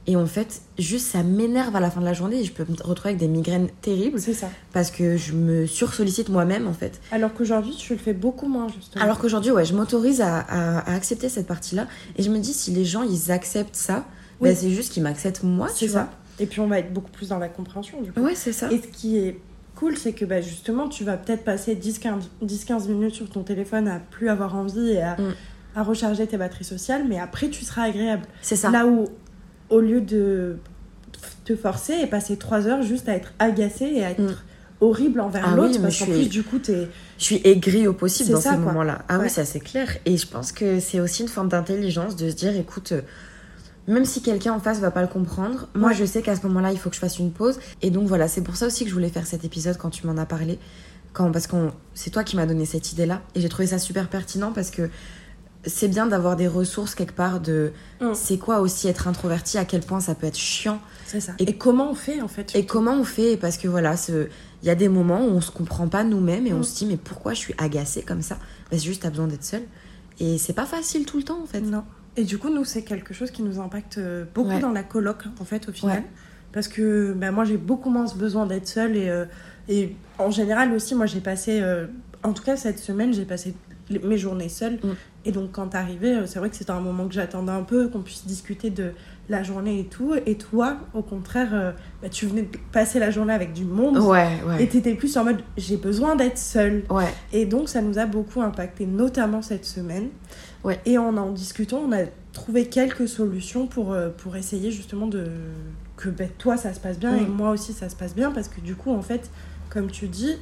Et 0.10 0.16
en 0.16 0.26
fait, 0.26 0.62
juste 0.80 1.08
ça 1.08 1.22
m'énerve 1.24 1.76
à 1.76 1.80
la 1.82 1.92
fin 1.92 2.00
de 2.00 2.06
la 2.06 2.14
journée 2.14 2.40
et 2.40 2.44
je 2.46 2.54
peux 2.54 2.64
me 2.70 2.76
retrouver 2.82 3.10
avec 3.10 3.20
des 3.20 3.28
migraines 3.28 3.68
terribles. 3.82 4.20
C'est 4.22 4.34
ça. 4.34 4.50
Parce 4.72 4.90
que 4.90 5.18
je 5.18 5.34
me 5.34 5.66
sursollicite 5.66 6.30
moi-même 6.30 6.66
en 6.68 6.74
fait. 6.74 7.02
Alors 7.12 7.34
qu'aujourd'hui, 7.34 7.76
tu 7.76 7.92
le 7.94 8.00
fais 8.00 8.14
beaucoup 8.14 8.48
moins, 8.48 8.68
justement. 8.70 9.04
Alors 9.04 9.18
qu'aujourd'hui, 9.20 9.52
ouais, 9.52 9.66
je 9.66 9.74
m'autorise 9.74 10.22
à, 10.22 10.38
à- 10.40 10.80
à 10.80 10.94
accepter 10.96 11.28
cette 11.28 11.48
partie-là. 11.48 11.88
Et 12.18 12.24
je 12.24 12.30
me 12.30 12.40
dis, 12.40 12.54
si 12.54 12.72
les 12.72 12.86
gens 12.86 13.04
ils 13.04 13.32
acceptent 13.32 13.76
ça, 13.76 14.06
Oui. 14.40 14.50
bah, 14.50 14.56
c'est 14.56 14.70
juste 14.72 14.94
qu'ils 14.94 15.04
m'acceptent 15.04 15.44
moi, 15.44 15.68
c'est 15.68 15.86
tu 15.88 15.92
ça. 15.92 16.04
vois. 16.04 16.10
Et 16.40 16.46
puis, 16.46 16.60
on 16.62 16.68
va 16.68 16.78
être 16.80 16.94
beaucoup 16.94 17.10
plus 17.12 17.30
dans 17.30 17.40
la 17.40 17.50
compréhension, 17.50 18.00
du 18.02 18.12
coup. 18.14 18.20
Ouais, 18.22 18.36
c'est 18.36 18.54
ça. 18.54 18.72
Et 18.72 18.80
ce 18.80 18.88
qui 18.88 19.18
est 19.18 19.40
cool, 19.78 19.98
c'est 19.98 20.14
que 20.14 20.26
bah, 20.26 20.42
justement, 20.42 20.88
tu 20.90 21.04
vas 21.04 21.18
peut-être 21.18 21.44
passer 21.44 21.76
10-15 21.76 22.24
10-15 22.44 22.88
minutes 22.90 23.16
sur 23.16 23.30
ton 23.30 23.44
téléphone 23.44 23.88
à 23.88 24.00
plus 24.00 24.30
avoir 24.30 24.56
envie 24.56 24.90
et 24.92 25.02
à, 25.02 25.16
Mm. 25.16 25.34
à 25.76 25.84
recharger 25.84 26.26
tes 26.28 26.38
batteries 26.38 26.64
sociales, 26.66 27.04
mais 27.08 27.20
après, 27.20 27.50
tu 27.50 27.64
seras 27.64 27.84
agréable. 27.84 28.24
C'est 28.42 28.56
ça. 28.56 28.70
Là 28.72 28.86
où, 28.88 29.06
au 29.70 29.80
lieu 29.80 30.02
de 30.02 30.58
te 31.46 31.56
forcer 31.56 31.94
et 32.02 32.08
passer 32.08 32.38
3 32.38 32.68
heures 32.68 32.82
juste 32.82 33.08
à 33.10 33.16
être 33.16 33.34
agacé 33.40 33.86
et 33.86 34.04
à 34.06 34.12
être 34.12 34.22
Mm. 34.22 34.36
horrible 34.82 35.20
envers 35.22 35.44
Ah 35.46 35.52
oui, 35.52 35.56
l'autre, 35.58 35.74
mais 35.76 35.84
parce 35.88 36.00
qu'en 36.00 36.06
suis- 36.06 36.14
plus, 36.14 36.30
du 36.30 36.44
coup, 36.44 36.60
t'es. 36.60 36.88
Je 37.18 37.24
suis 37.24 37.42
aigrie 37.44 37.88
au 37.88 37.94
possible 37.94 38.32
dans 38.32 38.42
ça, 38.42 38.52
ces 38.52 38.58
moments-là. 38.58 39.04
Ah 39.08 39.18
Ouais. 39.18 39.24
oui, 39.26 39.30
ça 39.30 39.46
c'est 39.46 39.60
clair. 39.60 39.98
Et 40.06 40.18
je 40.18 40.28
pense 40.28 40.52
que 40.52 40.80
c'est 40.80 41.00
aussi 41.00 41.22
une 41.24 41.28
forme 41.30 41.50
d'intelligence 41.50 42.16
de 42.16 42.30
se 42.30 42.36
dire, 42.36 42.56
écoute, 42.56 42.92
euh, 42.92 43.02
même 43.88 44.06
si 44.06 44.22
quelqu'un 44.22 44.54
en 44.54 44.60
face 44.60 44.80
va 44.80 44.92
pas 44.92 45.02
le 45.02 45.08
comprendre, 45.08 45.68
moi 45.76 45.90
Ouais. 45.90 45.96
je 45.96 46.06
sais 46.06 46.22
qu'à 46.22 46.36
ce 46.36 46.46
moment-là, 46.48 46.72
il 46.72 46.78
faut 46.80 46.90
que 46.90 46.96
je 46.96 47.00
fasse 47.02 47.20
une 47.20 47.32
pause. 47.32 47.60
Et 47.82 47.90
donc 47.90 48.08
voilà, 48.08 48.28
c'est 48.28 48.42
pour 48.42 48.56
ça 48.58 48.68
aussi 48.68 48.84
que 48.84 48.90
je 48.90 48.94
voulais 48.96 49.10
faire 49.10 49.26
cet 49.28 49.46
épisode 49.46 49.78
quand 49.78 49.90
tu 49.90 50.06
m'en 50.08 50.18
as 50.18 50.26
parlé. 50.26 50.60
Quand, 51.14 51.32
parce 51.32 51.48
que 51.48 51.56
c'est 51.94 52.10
toi 52.12 52.24
qui 52.24 52.36
m'as 52.36 52.46
donné 52.46 52.66
cette 52.66 52.92
idée-là. 52.92 53.22
Et 53.34 53.42
j'ai 53.42 53.50
trouvé 53.50 53.68
ça 53.68 53.80
super 53.80 54.10
pertinent 54.10 54.52
parce 54.52 54.70
que 54.72 54.90
c'est 55.66 55.88
bien 55.88 56.06
d'avoir 56.06 56.36
des 56.36 56.48
ressources 56.48 56.96
quelque 56.96 57.16
part 57.16 57.40
de 57.40 57.72
Mm. 58.00 58.14
c'est 58.14 58.38
quoi 58.38 58.60
aussi 58.60 58.88
être 58.88 59.08
introverti, 59.08 59.58
à 59.58 59.66
quel 59.66 59.82
point 59.82 60.00
ça 60.00 60.14
peut 60.16 60.28
être 60.28 60.38
chiant. 60.38 60.80
C'est 61.06 61.20
ça. 61.20 61.34
Et- 61.40 61.50
Et, 61.50 61.58
comment 61.58 61.90
on 61.90 61.96
fait, 61.96 62.22
en 62.22 62.28
fait 62.28 62.56
Et 62.56 62.66
comment 62.66 62.94
on 62.94 63.04
fait? 63.04 63.38
Parce 63.38 63.58
que 63.58 63.68
voilà, 63.68 63.96
il 64.10 64.68
y 64.68 64.70
a 64.70 64.76
des 64.76 64.88
moments 64.90 65.22
où 65.26 65.30
on 65.30 65.42
se 65.42 65.50
comprend 65.52 65.88
pas 65.88 66.04
nous-mêmes 66.04 66.46
et 66.46 66.54
on 66.54 66.60
Mm. 66.60 66.64
se 66.64 66.76
dit 66.78 66.86
mais 66.86 66.98
pourquoi 66.98 67.34
je 67.34 67.40
suis 67.40 67.56
agacée 67.58 68.02
comme 68.04 68.22
ça? 68.22 68.36
Bah, 68.36 68.78
C'est 68.78 68.80
juste 68.86 69.02
t'as 69.02 69.10
besoin 69.10 69.28
d'être 69.28 69.44
seule. 69.44 69.64
Et 70.20 70.38
c'est 70.38 70.54
pas 70.54 70.66
facile 70.66 71.06
tout 71.06 71.18
le 71.18 71.24
temps 71.24 71.40
en 71.42 71.48
fait. 71.48 71.62
Non. 71.62 71.84
Et 72.18 72.24
du 72.24 72.38
coup, 72.40 72.50
nous, 72.50 72.66
c'est 72.66 72.82
quelque 72.82 73.14
chose 73.14 73.32
qui 73.32 73.44
nous 73.44 73.60
impacte 73.60 73.98
euh, 74.00 74.26
beaucoup 74.34 74.50
Ouais. 74.50 74.60
dans 74.60 74.72
la 74.72 74.84
coloc, 74.84 75.24
en 75.40 75.46
fait, 75.46 75.70
au 75.70 75.72
final. 75.72 76.00
Ouais. 76.00 76.06
Parce 76.52 76.68
que 76.68 77.14
bah, 77.14 77.32
moi, 77.32 77.46
j'ai 77.46 77.58
beaucoup 77.58 77.90
moins 77.92 78.08
ce 78.08 78.16
besoin 78.16 78.46
d'être 78.48 78.68
seule. 78.68 78.98
Et, 78.98 79.10
euh, 79.10 79.26
et 79.70 79.96
en 80.18 80.32
général 80.32 80.74
aussi, 80.74 80.96
moi, 80.96 81.06
j'ai 81.06 81.20
passé... 81.22 81.60
euh, 81.62 81.86
en 82.24 82.34
tout 82.34 82.44
cas, 82.44 82.58
cette 82.58 82.80
semaine, 82.80 83.14
j'ai 83.14 83.26
passé 83.26 83.54
mes 84.04 84.18
journées 84.18 84.50
seule. 84.50 84.74
Mm. 84.84 84.90
Et 85.26 85.32
donc, 85.32 85.52
quand 85.52 85.68
t'arrivais, 85.68 86.26
c'est 86.26 86.40
vrai 86.40 86.50
que 86.50 86.56
c'était 86.56 86.72
un 86.72 86.80
moment 86.82 87.08
que 87.08 87.14
j'attendais 87.14 87.52
un 87.52 87.64
peu, 87.64 87.88
qu'on 87.90 88.02
puisse 88.02 88.26
discuter 88.26 88.70
de 88.70 88.92
la 89.30 89.44
journée 89.44 89.80
et 89.82 89.86
tout. 89.86 90.14
Et 90.26 90.36
toi, 90.36 90.78
au 90.94 91.02
contraire, 91.04 91.50
euh, 91.54 91.72
bah, 92.02 92.10
tu 92.10 92.26
venais 92.26 92.44
de 92.44 92.58
passer 92.72 92.98
la 92.98 93.12
journée 93.12 93.34
avec 93.34 93.54
du 93.54 93.66
monde. 93.66 93.98
Ouais, 94.00 94.30
ouais. 94.48 94.64
Et 94.64 94.68
t'étais 94.68 94.96
plus 94.96 95.16
en 95.18 95.26
mode, 95.26 95.42
j'ai 95.58 95.78
besoin 95.78 96.16
d'être 96.16 96.38
seule. 96.38 96.84
Ouais, 96.90 97.14
Et 97.34 97.46
donc, 97.46 97.70
ça 97.70 97.82
nous 97.82 98.00
a 98.00 98.06
beaucoup 98.06 98.42
impacté, 98.42 98.86
notamment 98.88 99.42
cette 99.42 99.66
semaine. 99.66 100.08
Ouais. 100.68 100.80
Et 100.86 100.98
en 100.98 101.18
en 101.18 101.32
discutant, 101.32 101.80
on 101.88 101.92
a 101.92 102.04
trouvé 102.34 102.66
quelques 102.68 103.08
solutions 103.08 103.66
pour, 103.68 103.94
euh, 103.94 104.10
pour 104.10 104.36
essayer 104.36 104.70
justement 104.72 105.08
de 105.08 105.26
que 105.96 106.10
ben, 106.10 106.30
toi, 106.38 106.58
ça 106.58 106.74
se 106.74 106.80
passe 106.80 107.00
bien 107.00 107.14
Mm. 107.16 107.24
et 107.24 107.28
moi 107.28 107.50
aussi, 107.52 107.74
ça 107.74 107.90
se 107.90 107.96
passe 107.96 108.14
bien. 108.14 108.32
Parce 108.32 108.48
que 108.50 108.62
du 108.62 108.76
coup, 108.76 108.92
en 108.92 109.02
fait, 109.02 109.32
comme 109.70 109.90
tu 109.90 110.08
dis, 110.08 110.36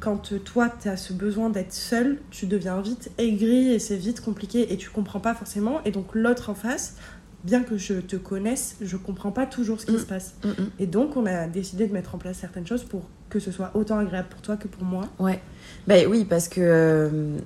quand 0.00 0.32
euh, 0.32 0.38
toi, 0.38 0.68
tu 0.80 0.88
as 0.88 0.96
ce 0.96 1.12
besoin 1.12 1.50
d'être 1.50 1.72
seul, 1.72 2.18
tu 2.30 2.46
deviens 2.46 2.80
vite 2.80 3.10
aigri 3.18 3.72
et 3.72 3.78
c'est 3.80 3.96
vite 3.96 4.20
compliqué 4.20 4.72
et 4.72 4.76
tu 4.76 4.90
comprends 4.90 5.18
pas 5.20 5.34
forcément. 5.34 5.80
Et 5.84 5.90
donc, 5.90 6.14
l'autre 6.14 6.50
en 6.50 6.54
face, 6.54 6.94
bien 7.42 7.62
que 7.64 7.76
je 7.76 7.94
te 7.94 8.14
connaisse, 8.16 8.76
je 8.80 8.96
comprends 8.96 9.32
pas 9.32 9.46
toujours 9.46 9.80
ce 9.80 9.86
qui 9.86 9.92
Mm. 9.92 9.98
se 9.98 10.06
passe. 10.06 10.34
Mm, 10.44 10.48
mm. 10.48 10.70
Et 10.78 10.86
donc, 10.86 11.16
on 11.16 11.26
a 11.26 11.48
décidé 11.48 11.86
de 11.88 11.92
mettre 11.92 12.14
en 12.14 12.18
place 12.18 12.36
certaines 12.38 12.66
choses 12.66 12.84
pour 12.84 13.08
que 13.30 13.40
ce 13.40 13.50
soit 13.50 13.72
autant 13.74 13.98
agréable 13.98 14.28
pour 14.30 14.40
toi 14.42 14.56
que 14.56 14.68
pour 14.68 14.84
moi. 14.84 15.08
ouais. 15.18 15.40
Ben 15.88 16.06
oui, 16.08 16.24
parce 16.24 16.48
que 16.48 16.60
euh, 16.60 17.38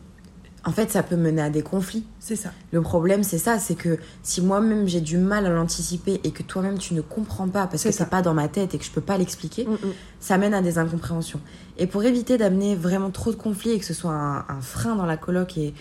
en 0.64 0.70
fait, 0.72 0.90
ça 0.90 1.02
peut 1.02 1.16
mener 1.16 1.42
à 1.42 1.50
des 1.50 1.62
conflits. 1.62 2.04
C'est 2.20 2.36
ça. 2.36 2.50
Le 2.70 2.80
problème, 2.82 3.24
c'est 3.24 3.38
ça, 3.38 3.58
c'est 3.58 3.74
que 3.74 3.98
si 4.22 4.40
moi-même 4.40 4.86
j'ai 4.86 5.00
du 5.00 5.18
mal 5.18 5.44
à 5.46 5.50
l'anticiper 5.50 6.20
et 6.22 6.30
que 6.30 6.42
toi-même 6.44 6.78
tu 6.78 6.94
ne 6.94 7.00
comprends 7.00 7.48
pas 7.48 7.66
parce 7.66 7.82
que 7.82 7.90
ça. 7.90 8.04
c'est 8.04 8.10
pas 8.10 8.22
dans 8.22 8.34
ma 8.34 8.46
tête 8.48 8.72
et 8.74 8.78
que 8.78 8.84
je 8.84 8.90
peux 8.90 9.00
pas 9.00 9.18
l'expliquer, 9.18 9.64
Mm, 9.64 9.72
mm. 9.72 9.92
ça 10.20 10.38
mène 10.38 10.54
à 10.54 10.62
des 10.62 10.78
incompréhensions. 10.78 11.40
Et 11.78 11.86
pour 11.88 12.04
éviter 12.04 12.38
d'amener 12.38 12.76
vraiment 12.76 13.10
trop 13.10 13.30
de 13.32 13.36
conflits 13.36 13.72
et 13.72 13.78
que 13.80 13.84
ce 13.84 13.94
soit 13.94 14.12
un, 14.12 14.38
un 14.48 14.60
frein 14.60 14.94
dans 14.94 15.06
la 15.06 15.16
coloc 15.16 15.56
et 15.58 15.74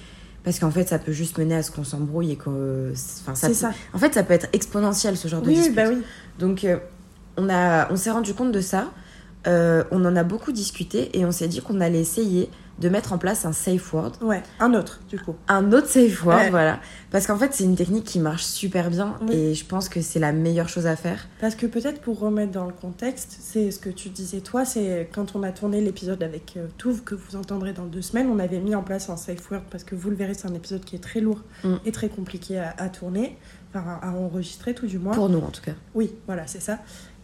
parce 0.44 0.58
qu'en 0.58 0.72
fait 0.72 0.90
ça 0.90 0.98
peut 0.98 1.12
juste 1.12 1.38
mener 1.38 1.54
à 1.56 1.62
ce 1.62 1.70
qu'on 1.70 1.84
s'embrouille 1.84 2.32
et 2.32 2.36
que 2.36 2.92
enfin 3.22 3.36
ça, 3.36 3.48
peut- 3.50 3.54
ça. 3.54 3.72
en 3.94 4.00
fait 4.00 4.16
ça 4.16 4.24
peut 4.24 4.34
être 4.34 4.48
exponentiel 4.54 5.16
ce 5.16 5.28
genre 5.28 5.42
de 5.44 5.50
Oui, 5.50 5.54
dispute. 5.56 5.76
bah 5.76 5.84
oui. 5.90 6.02
Donc 6.40 6.64
euh, 6.64 6.78
on 7.38 7.48
a 7.50 7.92
on 7.92 7.96
s'est 7.96 8.10
rendu 8.12 8.34
compte 8.34 8.52
de 8.52 8.62
ça, 8.62 8.90
Euh, 9.48 9.84
on 9.92 10.06
en 10.06 10.16
a 10.16 10.24
beaucoup 10.24 10.52
discuté 10.52 11.18
et 11.18 11.26
on 11.26 11.32
s'est 11.32 11.48
dit 11.48 11.62
qu'on 11.62 11.82
allait 11.82 12.00
essayer 12.02 12.50
de 12.80 12.90
mettre 12.90 13.14
en 13.14 13.18
place 13.18 13.46
un 13.46 13.54
safe 13.54 13.94
word 13.94 14.14
Ouais, 14.22 14.42
un 14.60 14.74
autre, 14.74 15.02
du 15.10 15.20
coup. 15.20 15.36
un 15.48 15.72
autre 15.72 15.88
safe 15.88 16.24
word, 16.26 16.38
Ouais. 16.38 16.50
voilà. 16.50 16.80
Parce 17.12 17.28
qu'en 17.28 17.38
fait, 17.38 17.54
c'est 17.54 17.64
une 17.64 17.76
technique 17.76 18.06
qui 18.06 18.20
marche 18.20 18.44
super 18.44 18.90
bien 18.90 19.18
Oui. 19.28 19.36
et 19.36 19.54
je 19.54 19.66
pense 19.66 19.88
que 19.90 20.02
c'est 20.02 20.20
la 20.20 20.32
meilleure 20.32 20.70
chose 20.70 20.88
à 20.88 20.96
faire. 20.96 21.28
Parce 21.40 21.56
que 21.56 21.66
peut-être 21.68 22.02
pour 22.02 22.20
remettre 22.20 22.52
dans 22.52 22.66
le 22.66 22.74
contexte, 22.74 23.38
c'est 23.40 23.70
ce 23.72 23.80
que 23.80 23.90
tu 23.90 24.10
disais 24.10 24.40
toi, 24.42 24.66
c'est 24.66 25.10
quand 25.14 25.36
on 25.36 25.44
a 25.44 25.52
tourné 25.52 25.82
l'épisode 25.82 26.24
avec 26.24 26.56
euh, 26.58 26.68
Touv, 26.78 27.02
que 27.04 27.14
vous 27.16 27.36
entendrez 27.36 27.74
dans 27.74 27.86
deux 27.86 28.02
semaines, 28.02 28.28
on 28.30 28.40
avait 28.40 28.60
mis 28.60 28.74
en 28.76 28.84
place 28.84 29.10
un 29.10 29.18
safe 29.18 29.52
word 29.52 29.64
parce 29.70 29.84
que 29.84 29.94
vous 29.96 30.10
le 30.10 30.16
verrez, 30.16 30.34
c'est 30.34 30.48
un 30.48 30.54
épisode 30.54 30.84
qui 30.84 30.96
est 30.96 31.00
très 31.00 31.20
lourd 31.20 31.42
Mm. 31.64 31.76
et 31.86 31.92
très 31.92 32.10
compliqué 32.10 32.58
à, 32.58 32.74
à 32.78 32.90
tourner, 32.90 33.38
enfin 33.74 34.00
à, 34.02 34.08
à 34.10 34.12
enregistrer 34.14 34.74
tout 34.74 34.88
du 34.88 34.98
moins. 34.98 35.14
Pour 35.14 35.30
nous, 35.30 35.40
en 35.40 35.50
tout 35.52 35.62
cas. 35.62 35.74
Oui, 35.94 36.14
voilà, 36.26 36.48
c'est 36.48 36.62
ça. 36.62 36.80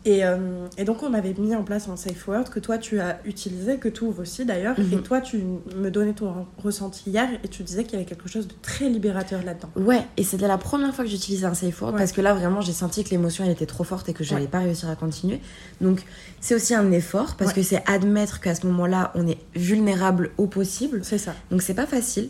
Et, 0.08 0.24
euh, 0.24 0.38
et 0.78 0.86
donc 0.86 1.04
on 1.04 1.14
avait 1.14 1.34
mis 1.38 1.54
en 1.54 1.64
place 1.64 1.90
un 1.90 1.98
safe 1.98 2.26
word 2.30 2.46
que 2.50 2.62
toi 2.62 2.78
tu 2.78 3.02
as 3.02 3.20
utilisé, 3.26 3.76
que 3.76 3.90
Touv 3.90 4.20
aussi 4.22 4.46
d'ailleurs, 4.46 4.80
Mhm. 4.80 4.94
et 4.94 5.02
toi 5.04 5.20
tu 5.20 5.44
me 5.76 5.92
donnais 5.92 6.14
ton 6.14 6.46
ressenti 6.58 7.10
hier 7.10 7.28
et 7.44 7.48
tu 7.50 7.62
disais 7.64 7.84
qu'il 7.84 7.94
y 7.94 7.96
avait 7.98 8.06
quelque 8.06 8.30
chose 8.30 8.48
de 8.48 8.54
très 8.62 8.88
libérateur 8.88 9.44
là-dedans. 9.44 9.70
Ouais, 9.76 10.02
et 10.16 10.24
c'était 10.24 10.48
la 10.48 10.58
première 10.58 10.96
fois 10.96 11.04
que 11.04 11.10
j'utilisais 11.12 11.46
un 11.46 11.54
safe 11.54 11.82
word 11.82 11.92
Ouais. 11.92 12.00
parce 12.00 12.14
que 12.14 12.22
là, 12.22 12.34
vraiment, 12.34 12.62
j'ai 12.62 12.72
senti 12.72 13.04
que 13.04 13.10
l'émotion, 13.10 13.44
elle 13.44 13.52
était 13.52 13.66
trop 13.66 13.84
forte 13.84 14.08
et 14.08 14.14
que 14.14 14.24
j'allais 14.24 14.44
Ouais. 14.44 14.48
pas 14.48 14.60
réussir 14.60 14.90
à 14.90 14.96
continuer. 14.96 15.42
Donc, 15.82 16.04
c'est 16.40 16.56
aussi 16.56 16.74
un 16.74 16.90
effort 16.94 17.36
parce 17.36 17.50
Ouais. 17.52 17.58
que 17.58 17.64
c'est 17.64 17.84
admettre 17.86 18.40
qu'à 18.40 18.56
ce 18.56 18.66
moment-là, 18.68 19.12
on 19.14 19.28
est 19.28 19.40
vulnérable 19.56 20.30
au 20.38 20.48
possible. 20.48 21.02
C'est 21.04 21.18
ça. 21.18 21.34
Donc, 21.52 21.62
c'est 21.62 21.74
pas 21.74 21.86
facile, 21.86 22.30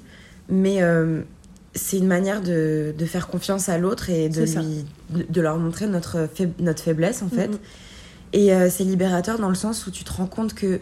mais 0.49 0.81
euh, 0.81 1.21
c'est 1.77 1.97
une 1.97 2.07
manière 2.07 2.41
de, 2.41 2.93
de 2.97 3.05
faire 3.05 3.27
confiance 3.27 3.69
à 3.69 3.77
l'autre 3.77 4.09
et 4.09 4.27
de, 4.29 4.41
lui, 4.43 4.85
de, 5.11 5.25
de 5.29 5.41
leur 5.41 5.57
montrer 5.57 5.87
notre, 5.87 6.27
faib- 6.27 6.51
notre 6.59 6.81
faiblesse, 6.83 7.21
en 7.21 7.29
fait. 7.29 7.47
Mhm. 7.47 7.57
Et 8.33 8.53
euh, 8.53 8.69
c'est 8.69 8.83
libérateur 8.83 9.39
dans 9.39 9.49
le 9.49 9.55
sens 9.55 9.87
où 9.87 9.91
tu 9.91 10.03
te 10.03 10.11
rends 10.11 10.25
compte 10.27 10.53
que, 10.53 10.79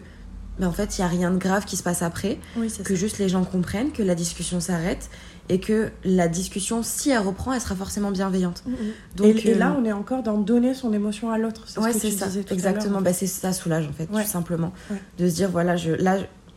ben, 0.58 0.66
en 0.68 0.72
fait, 0.72 0.98
il 0.98 1.02
y 1.02 1.04
a 1.04 1.08
rien 1.08 1.30
de 1.30 1.38
grave 1.38 1.64
qui 1.64 1.76
se 1.76 1.82
passe 1.82 2.02
après, 2.02 2.38
Oui, 2.56 2.68
que 2.68 2.88
ça. 2.88 2.94
juste 2.94 3.18
les 3.18 3.28
gens 3.28 3.44
comprennent, 3.44 3.92
que 3.92 4.02
la 4.02 4.14
discussion 4.16 4.58
s'arrête 4.60 5.08
et 5.48 5.60
que 5.60 5.90
la 6.04 6.26
discussion, 6.26 6.82
si 6.82 7.10
elle 7.10 7.20
reprend, 7.20 7.52
elle 7.52 7.60
sera 7.60 7.76
forcément 7.76 8.10
bienveillante. 8.10 8.64
Mhm. 8.66 8.74
Donc, 9.14 9.26
et, 9.44 9.50
et 9.50 9.54
euh, 9.54 9.58
là, 9.58 9.76
on 9.80 9.84
est 9.84 9.92
encore 9.92 10.24
dans 10.24 10.38
donner 10.38 10.74
son 10.74 10.92
émotion 10.92 11.30
à 11.30 11.38
l'autre. 11.38 11.62
C'est 11.66 11.78
ouais, 11.78 11.92
ce 11.92 12.10
ça, 12.10 12.26
tout 12.28 12.52
exactement. 12.52 12.98
en 12.98 13.02
Bah, 13.02 13.12
c'est 13.12 13.28
ça 13.28 13.52
soulage 13.52 13.86
en 13.86 13.92
fait, 13.92 14.08
Ouais. 14.12 14.24
tout 14.24 14.28
simplement, 14.30 14.72
Ouais. 14.90 14.96
de 15.18 15.28
se 15.28 15.34
dire 15.36 15.50
voilà, 15.50 15.76
je 15.76 15.92
là 15.92 16.16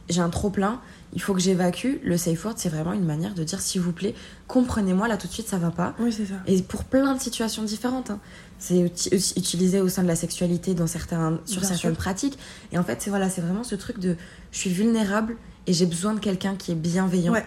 j'ai 0.09 0.21
un 0.21 0.29
trop 0.29 0.49
plein, 0.49 0.79
il 1.13 1.21
faut 1.21 1.33
que 1.33 1.39
j'évacue. 1.39 1.97
Le 2.03 2.17
safe 2.17 2.43
word, 2.45 2.53
c'est 2.57 2.69
vraiment 2.69 2.93
une 2.93 3.05
manière 3.05 3.33
de 3.33 3.43
dire 3.43 3.59
s'il 3.61 3.81
vous 3.81 3.91
plaît, 3.93 4.13
comprenez-moi 4.47 5.07
là 5.07 5.17
tout 5.17 5.27
de 5.27 5.33
suite, 5.33 5.47
ça 5.47 5.57
va 5.57 5.71
pas. 5.71 5.95
Oui, 5.99 6.11
c'est 6.11 6.25
ça. 6.25 6.35
Et 6.47 6.61
pour 6.61 6.83
plein 6.83 7.15
de 7.15 7.19
situations 7.21 7.63
différentes. 7.63 8.11
hein. 8.11 8.19
C'est 8.59 8.75
uti- 8.75 9.09
uti- 9.13 9.37
utilisé 9.39 9.79
au 9.81 9.87
sein 9.87 10.03
de 10.03 10.07
la 10.07 10.15
sexualité 10.17 10.73
dans 10.73 10.87
certains, 10.87 11.39
sur 11.45 11.61
Bien 11.61 11.69
certaines 11.69 11.91
sûr. 11.91 11.97
pratiques. 11.97 12.37
Et 12.71 12.77
en 12.77 12.83
fait, 12.83 13.01
c'est 13.01 13.09
voilà, 13.09 13.29
c'est 13.29 13.41
vraiment 13.41 13.63
ce 13.63 13.75
truc 13.75 13.99
de 13.99 14.15
je 14.51 14.57
suis 14.57 14.69
vulnérable 14.69 15.37
et 15.65 15.73
j'ai 15.73 15.85
besoin 15.85 16.13
de 16.13 16.19
quelqu'un 16.19 16.55
qui 16.55 16.71
est 16.73 16.75
bienveillant. 16.75 17.33
Ouais. 17.33 17.45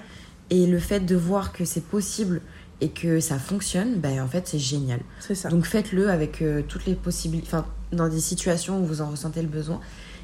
Et 0.51 0.67
le 0.67 0.79
fait 0.79 1.01
de 1.01 1.15
voir 1.17 1.53
que 1.53 1.65
c'est 1.65 1.85
possible 1.85 2.41
et 2.81 2.89
que 2.89 3.21
ça 3.21 3.39
fonctionne, 3.39 3.97
ben 4.01 4.21
en 4.23 4.27
fait, 4.27 4.49
c'est 4.49 4.59
génial. 4.59 5.01
C'est 5.21 5.35
ça. 5.35 5.49
Donc 5.51 5.67
faites-le 5.67 6.11
avec 6.11 6.43
euh, 6.43 6.63
toutes 6.67 6.87
les 6.87 6.95
possibilités, 6.95 7.47
enfin, 7.49 7.67
dans 7.93 8.09
des 8.09 8.21
situations 8.21 8.83
où 8.83 8.87
vous 8.87 9.03
en 9.03 9.11
ressentez 9.11 9.41
le 9.43 9.49
besoin. 9.49 9.81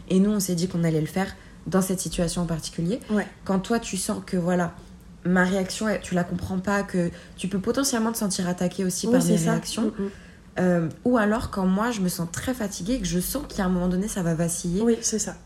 Et 0.09 0.21
nous, 0.21 0.31
on 0.31 0.41
s'est 0.41 0.55
dit 0.55 0.69
qu'on 0.69 0.85
allait 0.85 1.01
le 1.03 1.07
faire 1.07 1.35
dans 1.69 1.83
cette 1.83 2.01
situation 2.01 2.43
en 2.43 2.47
particulier. 2.47 3.01
Ouais. 3.11 3.27
Quand 3.45 3.59
toi, 3.61 3.79
tu 3.79 3.97
sens 3.97 4.19
que 4.25 4.37
voilà, 4.37 4.73
ma 5.25 5.45
réaction, 5.45 5.87
tu 6.03 6.15
la 6.15 6.25
comprends 6.25 6.59
pas, 6.59 6.83
que 6.83 7.11
tu 7.37 7.49
peux 7.49 7.59
potentiellement 7.59 8.13
te 8.13 8.19
sentir 8.19 8.49
attaqué 8.49 8.85
aussi 8.85 9.07
Oui, 9.07 9.13
par 9.15 9.25
mes 9.25 9.39
ça. 9.39 9.51
réactions. 9.53 9.93
Mhm. 9.99 10.11
Euh, 10.61 10.89
ou 11.05 11.17
alors 11.19 11.51
quand 11.51 11.67
moi, 11.67 11.91
je 11.93 12.01
me 12.01 12.09
sens 12.09 12.27
très 12.33 12.53
fatiguée 12.55 12.95
et 12.95 13.01
que 13.01 13.07
je 13.07 13.21
sens 13.21 13.43
qu'à 13.49 13.65
un 13.65 13.69
moment 13.69 13.89
donné, 13.89 14.09
ça 14.09 14.23
va 14.23 14.35
vaciller. 14.35 14.81
Oui, 14.83 14.97
c'est 15.03 15.19
ça. 15.21 15.37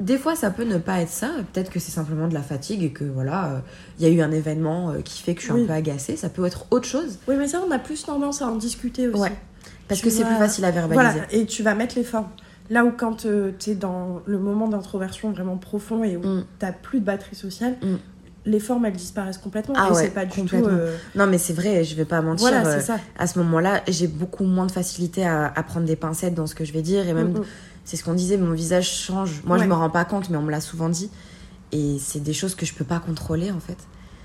Des 0.00 0.16
fois, 0.16 0.34
ça 0.34 0.50
peut 0.50 0.64
ne 0.64 0.78
pas 0.78 1.00
être 1.02 1.10
ça. 1.10 1.28
Peut-être 1.52 1.70
que 1.70 1.78
c'est 1.78 1.92
simplement 1.92 2.26
de 2.26 2.32
la 2.34 2.42
fatigue 2.42 2.82
et 2.82 2.90
que 2.90 3.04
voilà, 3.04 3.46
euh, 3.52 3.58
il 3.98 4.06
y 4.06 4.10
a 4.10 4.12
eu 4.12 4.22
un 4.22 4.32
événement 4.32 4.90
euh, 4.90 5.02
qui 5.02 5.22
fait 5.22 5.34
que 5.34 5.40
je 5.42 5.46
suis 5.46 5.54
Oui. 5.54 5.62
un 5.64 5.66
peu 5.66 5.72
agacée. 5.74 6.16
Ça 6.16 6.30
peut 6.30 6.44
être 6.46 6.64
autre 6.70 6.88
chose. 6.88 7.18
Oui, 7.28 7.34
mais 7.38 7.46
ça, 7.46 7.62
on 7.64 7.70
a 7.70 7.78
plus 7.78 8.02
tendance 8.04 8.40
à 8.40 8.46
en 8.46 8.56
discuter 8.56 9.08
aussi. 9.08 9.20
Ouais. 9.20 9.32
Parce 9.88 10.00
Tu 10.00 10.06
que 10.06 10.12
c'est 10.12 10.24
plus 10.24 10.36
facile 10.36 10.64
à 10.64 10.70
verbaliser. 10.70 11.04
Voilà, 11.18 11.32
et 11.32 11.44
tu 11.46 11.62
vas 11.62 11.74
mettre 11.74 11.96
les 11.96 12.04
formes. 12.04 12.28
Là 12.70 12.84
où 12.84 12.92
quand 12.92 13.26
tu 13.58 13.70
es 13.70 13.74
dans 13.74 14.22
le 14.26 14.38
moment 14.38 14.68
d'introversion 14.68 15.32
vraiment 15.32 15.56
profond 15.56 16.04
et 16.04 16.16
où 16.16 16.22
Mm. 16.24 16.44
t'as 16.58 16.72
plus 16.72 17.00
de 17.00 17.04
batterie 17.04 17.34
sociale, 17.36 17.76
Mm. 17.82 17.96
les 18.46 18.60
formes 18.60 18.86
elles 18.86 18.92
disparaissent 18.94 19.38
complètement. 19.38 19.74
Ah 19.76 19.88
et 19.90 19.92
ouais, 19.92 20.02
c'est 20.04 20.10
pas 20.14 20.24
du 20.24 20.44
tout. 20.44 20.54
euh, 20.56 20.96
Non, 21.16 21.26
mais 21.26 21.38
c'est 21.38 21.52
vrai, 21.52 21.82
je 21.84 21.94
vais 21.96 22.04
pas 22.04 22.22
mentir. 22.22 22.48
Voilà, 22.48 22.66
euh, 22.66 22.74
c'est 22.78 22.86
ça. 22.86 22.98
À 23.18 23.26
ce 23.26 23.38
moment-là, 23.40 23.82
j'ai 23.88 24.06
beaucoup 24.06 24.44
moins 24.44 24.66
de 24.66 24.72
facilité 24.72 25.26
à, 25.26 25.46
à 25.54 25.62
prendre 25.64 25.84
des 25.86 25.96
pincettes 25.96 26.34
dans 26.34 26.46
ce 26.46 26.54
que 26.54 26.64
je 26.64 26.72
vais 26.72 26.82
dire. 26.82 27.08
Et 27.08 27.12
même, 27.12 27.32
Mm, 27.32 27.38
mm. 27.40 27.44
c'est 27.84 27.96
ce 27.96 28.04
qu'on 28.04 28.14
disait, 28.14 28.36
mon 28.36 28.52
visage 28.52 28.88
change. 28.88 29.42
Moi, 29.44 29.56
je 29.58 29.62
Ouais. 29.62 29.68
me 29.68 29.74
rends 29.74 29.90
pas 29.90 30.04
compte, 30.04 30.30
mais 30.30 30.36
on 30.36 30.42
me 30.42 30.50
l'a 30.52 30.60
souvent 30.60 30.88
dit. 30.88 31.10
Et 31.72 31.98
c'est 32.00 32.20
des 32.22 32.32
choses 32.32 32.54
que 32.54 32.64
je 32.66 32.74
peux 32.74 32.84
pas 32.84 32.98
contrôler, 33.00 33.50
en 33.50 33.60
fait. 33.60 33.78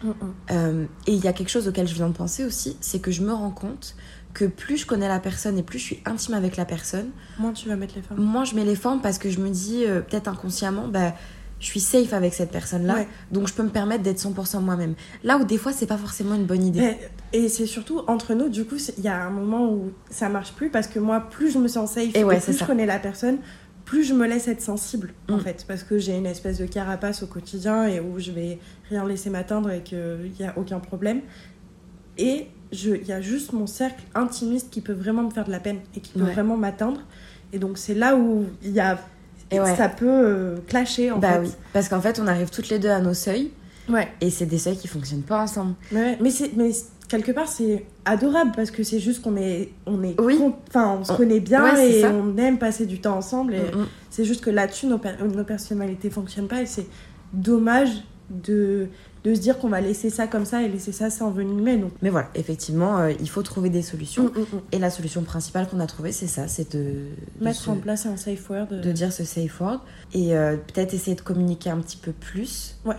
Mm, 0.03 0.07
mm. 0.09 0.13
Euh, 0.51 0.85
et 1.07 1.13
il 1.13 1.23
y 1.23 1.27
a 1.27 1.33
quelque 1.33 1.49
chose 1.49 1.67
auquel 1.67 1.87
je 1.87 1.95
viens 1.95 2.09
de 2.09 2.13
penser 2.15 2.43
aussi, 2.45 2.77
c'est 2.79 2.99
que 2.99 3.09
je 3.11 3.21
me 3.23 3.33
rends 3.33 3.49
compte 3.51 3.95
que 4.35 4.45
plus 4.45 4.77
je 4.77 4.85
connais 4.85 5.07
la 5.07 5.19
personne 5.19 5.57
et 5.57 5.63
plus 5.63 5.79
je 5.79 5.83
suis 5.85 5.99
intime 6.05 6.35
avec 6.35 6.57
la 6.57 6.65
personne, 6.65 7.09
Moins 7.39 7.53
tu 7.53 7.67
vas 7.69 7.75
mettre 7.75 7.95
les 7.95 8.03
formes. 8.03 8.21
moi 8.23 8.43
je 8.43 8.53
mets 8.53 8.65
les 8.65 8.75
formes 8.75 9.01
parce 9.01 9.17
que 9.17 9.31
je 9.31 9.39
me 9.39 9.49
dis, 9.49 9.83
euh, 9.85 10.01
peut-être 10.01 10.27
inconsciemment, 10.27 10.87
bah, 10.87 11.13
je 11.59 11.65
suis 11.67 11.79
safe 11.79 12.13
avec 12.13 12.33
cette 12.33 12.51
personne-là, 12.51 12.95
Ouais. 12.95 13.07
donc 13.31 13.47
je 13.47 13.53
peux 13.53 13.63
me 13.63 13.69
permettre 13.69 14.03
d'être 14.03 14.19
100% 14.19 14.59
moi-même. 14.61 14.93
Là 15.23 15.37
où 15.37 15.45
des 15.45 15.57
fois 15.57 15.71
c'est 15.73 15.87
pas 15.87 15.97
forcément 15.97 16.35
une 16.35 16.45
bonne 16.45 16.63
idée. 16.63 16.81
Mais- 16.81 16.99
et 17.33 17.49
c'est 17.49 17.65
surtout 17.65 18.01
entre 18.07 18.33
nous, 18.35 18.49
du 18.49 18.65
coup, 18.65 18.75
il 18.97 19.03
y 19.03 19.07
a 19.07 19.23
un 19.25 19.29
moment 19.31 19.71
où 19.71 19.91
ça 20.11 20.29
marche 20.29 20.51
plus 20.53 20.69
parce 20.69 20.87
que 20.87 20.99
moi, 20.99 21.21
plus 21.21 21.49
je 21.51 21.57
me 21.57 21.67
sens 21.67 21.91
safe 21.93 22.13
Et 22.13 22.23
ouais, 22.23 22.39
plus 22.39 22.53
ça. 22.53 22.59
je 22.59 22.65
connais 22.67 22.85
la 22.85 22.99
personne, 22.99 23.37
plus 23.85 24.03
je 24.03 24.13
me 24.13 24.27
laisse 24.27 24.47
être 24.49 24.61
sensible 24.61 25.13
en 25.29 25.37
Mm. 25.37 25.41
fait. 25.41 25.65
Parce 25.67 25.83
que 25.83 25.97
j'ai 25.97 26.17
une 26.17 26.25
espèce 26.25 26.57
de 26.57 26.65
carapace 26.65 27.23
au 27.23 27.27
quotidien 27.27 27.87
et 27.87 27.99
où 28.01 28.19
je 28.19 28.31
vais 28.31 28.59
rien 28.89 29.07
laisser 29.07 29.29
m'atteindre 29.29 29.71
et 29.71 29.81
qu'il 29.81 30.31
n'y 30.39 30.45
a 30.45 30.53
aucun 30.57 30.79
problème. 30.79 31.21
Et 32.17 32.47
il 32.71 33.05
y 33.07 33.11
a 33.13 33.21
juste 33.21 33.53
mon 33.53 33.67
cercle 33.67 34.01
intimiste 34.15 34.69
qui 34.69 34.81
peut 34.81 34.93
vraiment 34.93 35.23
me 35.23 35.29
faire 35.29 35.45
de 35.45 35.51
la 35.51 35.59
peine 35.59 35.79
et 35.95 35.99
qui 35.99 36.13
peut 36.13 36.23
Ouais. 36.25 36.33
vraiment 36.33 36.57
m'atteindre. 36.57 37.01
Et 37.53 37.59
donc 37.59 37.77
c'est 37.77 37.93
là 37.95 38.15
où 38.17 38.45
il 38.63 38.71
y 38.71 38.79
a. 38.79 38.99
Et 39.51 39.59
ouais. 39.59 39.75
Ça 39.75 39.87
peut 39.89 40.07
euh, 40.09 40.57
clasher 40.67 41.11
en 41.11 41.19
bah 41.19 41.33
fait. 41.33 41.39
oui, 41.41 41.49
parce 41.71 41.87
qu'en 41.87 42.01
fait 42.01 42.19
on 42.19 42.27
arrive 42.27 42.49
toutes 42.49 42.69
les 42.69 42.79
deux 42.79 42.89
à 42.89 42.99
nos 42.99 43.13
seuils 43.13 43.51
Ouais. 43.87 44.07
et 44.19 44.31
c'est 44.31 44.47
des 44.47 44.57
seuils 44.57 44.77
qui 44.77 44.87
fonctionnent 44.87 45.21
pas 45.21 45.39
ensemble. 45.41 45.75
Ouais, 45.91 46.17
mais 46.19 46.31
c'est 46.31 46.51
mais 46.57 46.71
quelque 47.07 47.31
part 47.31 47.47
c'est 47.47 47.85
adorable 48.05 48.51
parce 48.55 48.71
que 48.71 48.81
c'est 48.83 48.99
juste 48.99 49.21
qu'on 49.21 49.37
est 49.37 49.69
on 49.85 50.01
est 50.03 50.19
Oui. 50.19 50.39
enfin 50.67 50.97
on 50.99 51.03
se 51.03 51.13
On- 51.13 51.17
connaît 51.17 51.39
bien 51.39 51.63
Ouais, 51.75 51.91
et 51.91 52.01
ça. 52.01 52.09
on 52.11 52.35
aime 52.37 52.57
passer 52.57 52.87
du 52.87 52.99
temps 52.99 53.15
ensemble 53.17 53.53
et 53.53 53.59
Mm, 53.59 53.81
mm. 53.81 53.87
c'est 54.09 54.25
juste 54.25 54.43
que 54.43 54.49
là-dessus 54.49 54.87
nos, 54.87 54.97
per- 54.97 55.13
nos 55.23 55.43
personnalités 55.43 56.09
fonctionnent 56.09 56.47
pas 56.47 56.63
et 56.63 56.65
c'est 56.65 56.87
dommage 57.31 57.89
de 58.31 58.87
de 59.25 59.33
se 59.35 59.39
dire 59.41 59.57
qu'on 59.59 59.69
va 59.69 59.81
laisser 59.81 60.09
ça 60.09 60.27
comme 60.27 60.45
ça 60.45 60.61
et 60.61 60.69
laisser 60.69 60.91
ça 60.91 61.09
s'envenimer 61.09 61.77
donc 61.77 61.91
Mais 62.01 62.09
voilà, 62.11 62.29
effectivement, 62.35 62.99
euh, 62.99 63.11
il 63.19 63.27
faut 63.29 63.41
trouver 63.41 63.69
des 63.69 63.81
solutions. 63.81 64.25
Mm, 64.25 64.39
mm, 64.39 64.41
mm. 64.41 64.61
Et 64.71 64.79
la 64.79 64.89
solution 64.91 65.23
principale 65.23 65.67
qu'on 65.67 65.79
a 65.79 65.87
trouvée, 65.87 66.11
c'est 66.11 66.27
ça, 66.27 66.47
c'est 66.47 66.73
de, 66.75 66.79
de 67.39 67.43
mettre 67.43 67.59
se- 67.59 67.69
en 67.71 67.75
place 67.77 68.05
un 68.05 68.17
safe 68.17 68.47
word 68.49 68.67
euh, 68.71 68.81
de 68.81 68.91
dire 68.91 69.11
ce 69.11 69.23
safe 69.25 69.59
word 69.59 69.81
et 70.13 70.37
euh, 70.37 70.55
peut-être 70.57 70.93
essayer 70.93 71.15
de 71.15 71.21
communiquer 71.21 71.71
un 71.71 71.79
petit 71.79 71.97
peu 71.97 72.11
plus. 72.11 72.77
Ouais. 72.85 72.95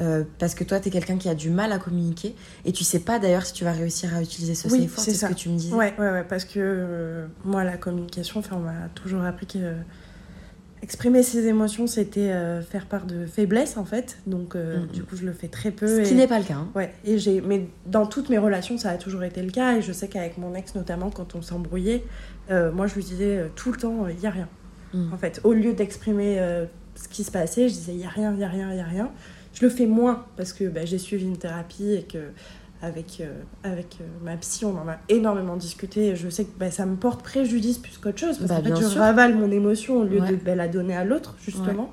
Euh, 0.00 0.24
parce 0.38 0.54
que 0.54 0.64
toi, 0.64 0.80
tu 0.80 0.88
es 0.88 0.90
quelqu'un 0.90 1.18
qui 1.18 1.28
a 1.28 1.34
du 1.34 1.50
mal 1.50 1.72
à 1.72 1.78
communiquer 1.78 2.34
et 2.64 2.72
tu 2.72 2.84
sais 2.84 3.00
pas 3.00 3.18
d'ailleurs 3.18 3.44
si 3.44 3.52
tu 3.52 3.64
vas 3.64 3.72
réussir 3.72 4.14
à 4.16 4.22
utiliser 4.22 4.54
ce 4.54 4.66
Oui, 4.68 4.84
safe 4.88 4.96
word, 4.96 5.04
c'est 5.04 5.14
ce 5.14 5.26
que 5.26 5.34
tu 5.34 5.50
me 5.50 5.58
disais. 5.58 5.74
Ouais, 5.74 5.92
ouais, 5.98 6.10
ouais, 6.10 6.24
parce 6.26 6.46
que 6.46 7.26
moi, 7.44 7.64
la 7.64 7.76
communication, 7.76 8.40
enfin, 8.40 8.56
on 8.56 8.60
m'a 8.60 8.88
toujours 8.94 9.22
appris 9.24 9.44
que 9.46 9.74
exprimer 10.82 11.22
ses 11.22 11.46
émotions, 11.46 11.86
c'était 11.86 12.30
euh, 12.32 12.62
faire 12.62 12.86
part 12.86 13.06
de 13.06 13.26
faiblesse, 13.26 13.76
en 13.76 13.84
fait. 13.84 14.18
Donc, 14.26 14.54
euh, 14.56 14.80
Mhm. 14.80 14.86
du 14.88 15.02
coup, 15.04 15.16
je 15.16 15.24
le 15.26 15.32
fais 15.32 15.48
très 15.48 15.70
peu. 15.70 16.02
Ce 16.04 16.08
qui 16.08 16.14
n'est 16.14 16.26
pas 16.26 16.38
le 16.38 16.44
cas. 16.44 16.54
hein. 16.54 16.68
Ouais, 16.74 16.92
et 17.04 17.18
j'ai, 17.18 17.40
mais 17.40 17.66
dans 17.86 18.06
toutes 18.06 18.28
mes 18.30 18.38
relations, 18.38 18.78
ça 18.78 18.90
a 18.90 18.96
toujours 18.96 19.22
été 19.24 19.42
le 19.42 19.50
cas. 19.50 19.76
Et 19.76 19.82
je 19.82 19.92
sais 19.92 20.08
qu'avec 20.08 20.38
mon 20.38 20.54
ex, 20.54 20.74
notamment, 20.74 21.10
quand 21.10 21.34
on 21.34 21.42
s'embrouillait, 21.42 22.02
euh, 22.50 22.72
moi, 22.72 22.86
je 22.86 22.94
lui 22.94 23.04
disais 23.04 23.44
tout 23.56 23.72
le 23.72 23.78
temps, 23.78 24.06
il 24.08 24.20
y 24.20 24.26
a 24.26 24.30
rien. 24.30 24.48
Mm. 24.94 25.12
En 25.12 25.16
fait, 25.18 25.40
au 25.44 25.52
lieu 25.52 25.72
d'exprimer 25.72 26.38
ce 26.96 27.08
qui 27.08 27.24
se 27.24 27.30
passait, 27.30 27.68
je 27.68 27.74
disais, 27.74 27.92
il 27.92 28.00
y 28.00 28.04
a 28.04 28.08
rien, 28.08 28.32
il 28.34 28.40
y 28.40 28.44
a 28.44 28.48
rien, 28.48 28.70
il 28.72 28.76
y 28.76 28.80
a 28.80 28.84
rien. 28.84 29.10
Je 29.52 29.64
le 29.64 29.70
fais 29.70 29.86
moins 29.86 30.24
parce 30.36 30.52
que 30.52 30.64
bah, 30.64 30.84
j'ai 30.84 30.98
suivi 30.98 31.24
une 31.24 31.36
thérapie 31.36 31.92
et 31.92 32.02
que 32.04 32.18
avec, 32.82 33.18
euh, 33.20 33.30
avec 33.62 33.98
euh, 34.00 34.04
ma 34.24 34.36
psy, 34.38 34.64
on 34.64 34.76
en 34.78 34.88
a 34.88 34.96
énormément 35.08 35.56
discuté. 35.56 36.08
Et 36.08 36.16
je 36.16 36.28
sais 36.28 36.44
que 36.44 36.58
bah, 36.58 36.70
ça 36.70 36.86
me 36.86 36.96
porte 36.96 37.22
préjudice 37.22 37.78
plus 37.78 37.98
qu'autre 37.98 38.18
chose 38.18 38.38
parce 38.38 38.48
Bah, 38.50 38.56
qu'en 38.68 38.76
fait, 38.76 38.82
je 38.82 38.88
sûr. 38.88 39.00
ravale 39.00 39.36
mon 39.36 39.50
émotion 39.50 39.98
au 39.98 40.04
lieu 40.04 40.20
Ouais. 40.20 40.30
de 40.30 40.36
bah, 40.36 40.54
la 40.54 40.68
donner 40.68 40.96
à 40.96 41.04
l'autre, 41.04 41.34
justement. 41.44 41.92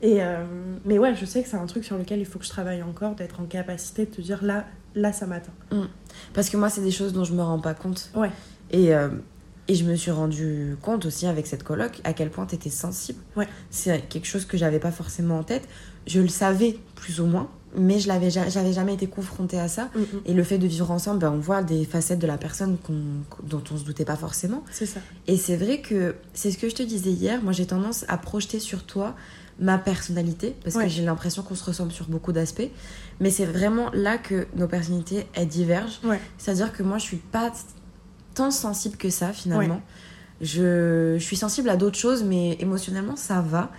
Et, 0.00 0.22
euh, 0.22 0.44
mais 0.84 0.98
ouais, 0.98 1.14
je 1.14 1.24
sais 1.24 1.42
que 1.42 1.48
c'est 1.48 1.56
un 1.56 1.66
truc 1.66 1.84
sur 1.84 1.96
lequel 1.96 2.18
il 2.20 2.26
faut 2.26 2.38
que 2.38 2.44
je 2.44 2.50
travaille 2.50 2.82
encore, 2.82 3.14
d'être 3.14 3.40
en 3.40 3.44
capacité 3.44 4.04
de 4.06 4.10
te 4.10 4.20
dire 4.20 4.42
là, 4.44 4.64
là, 4.94 5.12
ça 5.12 5.26
m'atteint. 5.26 5.52
Parce 6.34 6.50
que 6.50 6.56
moi, 6.56 6.70
c'est 6.70 6.80
des 6.82 6.90
choses 6.90 7.12
dont 7.12 7.24
je 7.24 7.32
me 7.34 7.42
rends 7.42 7.60
pas 7.60 7.74
compte. 7.74 8.10
Ouais. 8.16 8.30
Et, 8.72 8.90
et 9.68 9.74
je 9.76 9.84
me 9.84 9.94
suis 9.94 10.10
rendu 10.10 10.76
compte 10.82 11.06
aussi 11.06 11.26
avec 11.26 11.46
cette 11.46 11.62
coloc 11.62 12.00
à 12.04 12.12
quel 12.14 12.30
point 12.30 12.46
tu 12.46 12.56
étais 12.56 12.68
sensible. 12.70 13.20
Ouais. 13.36 13.46
C'est 13.70 14.08
quelque 14.08 14.26
chose 14.26 14.44
que 14.44 14.56
j'avais 14.56 14.80
pas 14.80 14.90
forcément 14.90 15.38
en 15.38 15.44
tête. 15.44 15.68
Je 16.08 16.20
le 16.20 16.26
savais 16.28 16.76
plus 16.96 17.20
ou 17.20 17.26
moins, 17.26 17.48
mais 17.76 17.98
je 18.00 18.08
l'avais 18.08 18.30
ja- 18.30 18.48
j'avais 18.48 18.72
jamais 18.72 18.94
été 18.94 19.06
confrontée 19.06 19.58
à 19.58 19.68
ça. 19.68 19.84
Mm, 19.94 19.98
mm. 20.00 20.04
Et 20.26 20.32
le 20.34 20.42
fait 20.44 20.58
de 20.58 20.66
vivre 20.66 20.90
ensemble, 20.90 21.20
ben, 21.20 21.30
on 21.32 21.38
voit 21.38 21.62
des 21.62 21.84
facettes 21.84 22.18
de 22.18 22.26
la 22.26 22.38
personne 22.38 22.76
qu'on- 22.78 23.22
dont 23.44 23.62
on 23.72 23.76
se 23.76 23.84
doutait 23.84 24.04
pas 24.04 24.16
forcément. 24.16 24.62
C'est 24.70 24.86
ça. 24.86 25.00
Et 25.26 25.36
c'est 25.36 25.56
vrai 25.56 25.80
que 25.80 26.14
c'est 26.34 26.50
ce 26.50 26.58
que 26.58 26.68
je 26.68 26.74
te 26.74 26.82
disais 26.82 27.10
hier. 27.10 27.42
Moi, 27.42 27.52
j'ai 27.52 27.66
tendance 27.66 28.04
à 28.08 28.18
projeter 28.18 28.58
sur 28.60 28.84
toi 28.84 29.14
ma 29.58 29.78
personnalité 29.78 30.56
parce 30.64 30.76
Ouais. 30.76 30.84
que 30.84 30.90
j'ai 30.90 31.04
l'impression 31.04 31.42
qu'on 31.42 31.54
se 31.54 31.64
ressemble 31.64 31.92
sur 31.92 32.08
beaucoup 32.08 32.32
d'aspects. 32.32 32.70
Mais 33.20 33.30
c'est 33.30 33.44
vraiment 33.46 33.90
là 33.92 34.18
que 34.18 34.46
nos 34.56 34.66
personnalités 34.66 35.26
elles 35.34 35.48
divergent. 35.48 36.00
Ouais. 36.04 36.20
C'est-à-dire 36.38 36.72
que 36.72 36.82
moi, 36.82 36.98
je 36.98 37.04
suis 37.04 37.16
pas 37.18 37.52
tant 38.34 38.50
sensible 38.50 38.96
que 38.96 39.10
ça 39.10 39.32
finalement. 39.32 39.80
Je, 40.40 41.16
je 41.18 41.22
suis 41.24 41.36
sensible 41.36 41.68
à 41.68 41.76
d'autres 41.76 41.98
choses, 41.98 42.24
mais 42.24 42.56
émotionnellement, 42.60 43.14
ça 43.16 43.40
va. 43.40 43.70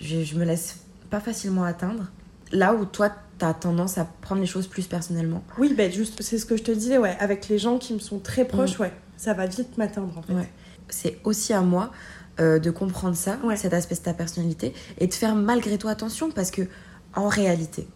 Je, 0.00 0.24
je 0.24 0.34
me 0.36 0.44
laisse 0.44 0.78
pas 1.10 1.20
facilement 1.20 1.62
atteindre. 1.64 2.04
Là 2.52 2.74
où 2.74 2.84
toi, 2.84 3.10
t'as 3.38 3.54
tendance 3.54 3.98
à 3.98 4.04
prendre 4.20 4.40
les 4.40 4.46
choses 4.46 4.66
plus 4.66 4.86
personnellement. 4.86 5.42
Oui, 5.58 5.74
ben 5.76 5.90
juste, 5.92 6.22
c'est 6.22 6.38
ce 6.38 6.46
que 6.46 6.56
je 6.56 6.62
te 6.62 6.72
disais, 6.72 6.98
ouais. 6.98 7.16
Avec 7.20 7.48
les 7.48 7.58
gens 7.58 7.78
qui 7.78 7.94
me 7.94 7.98
sont 7.98 8.18
très 8.18 8.44
proches, 8.44 8.78
ouais, 8.80 8.92
ça 9.16 9.34
va 9.34 9.46
vite 9.46 9.76
m'atteindre 9.78 10.16
en 10.18 10.22
fait. 10.22 10.32
Ouais. 10.34 10.48
C'est 10.88 11.18
aussi 11.24 11.52
à 11.52 11.60
moi 11.60 11.92
euh, 12.40 12.58
de 12.58 12.70
comprendre 12.70 13.16
ça, 13.16 13.36
Ouais. 13.44 13.56
cet 13.56 13.74
aspect 13.74 13.96
de 13.96 14.00
ta 14.00 14.14
personnalité, 14.14 14.72
et 14.98 15.06
de 15.06 15.14
faire 15.14 15.34
malgré 15.34 15.76
tout 15.78 15.88
attention 15.88 16.30
parce 16.30 16.50
que, 16.50 16.62
en 17.14 17.28
réalité, 17.28 17.86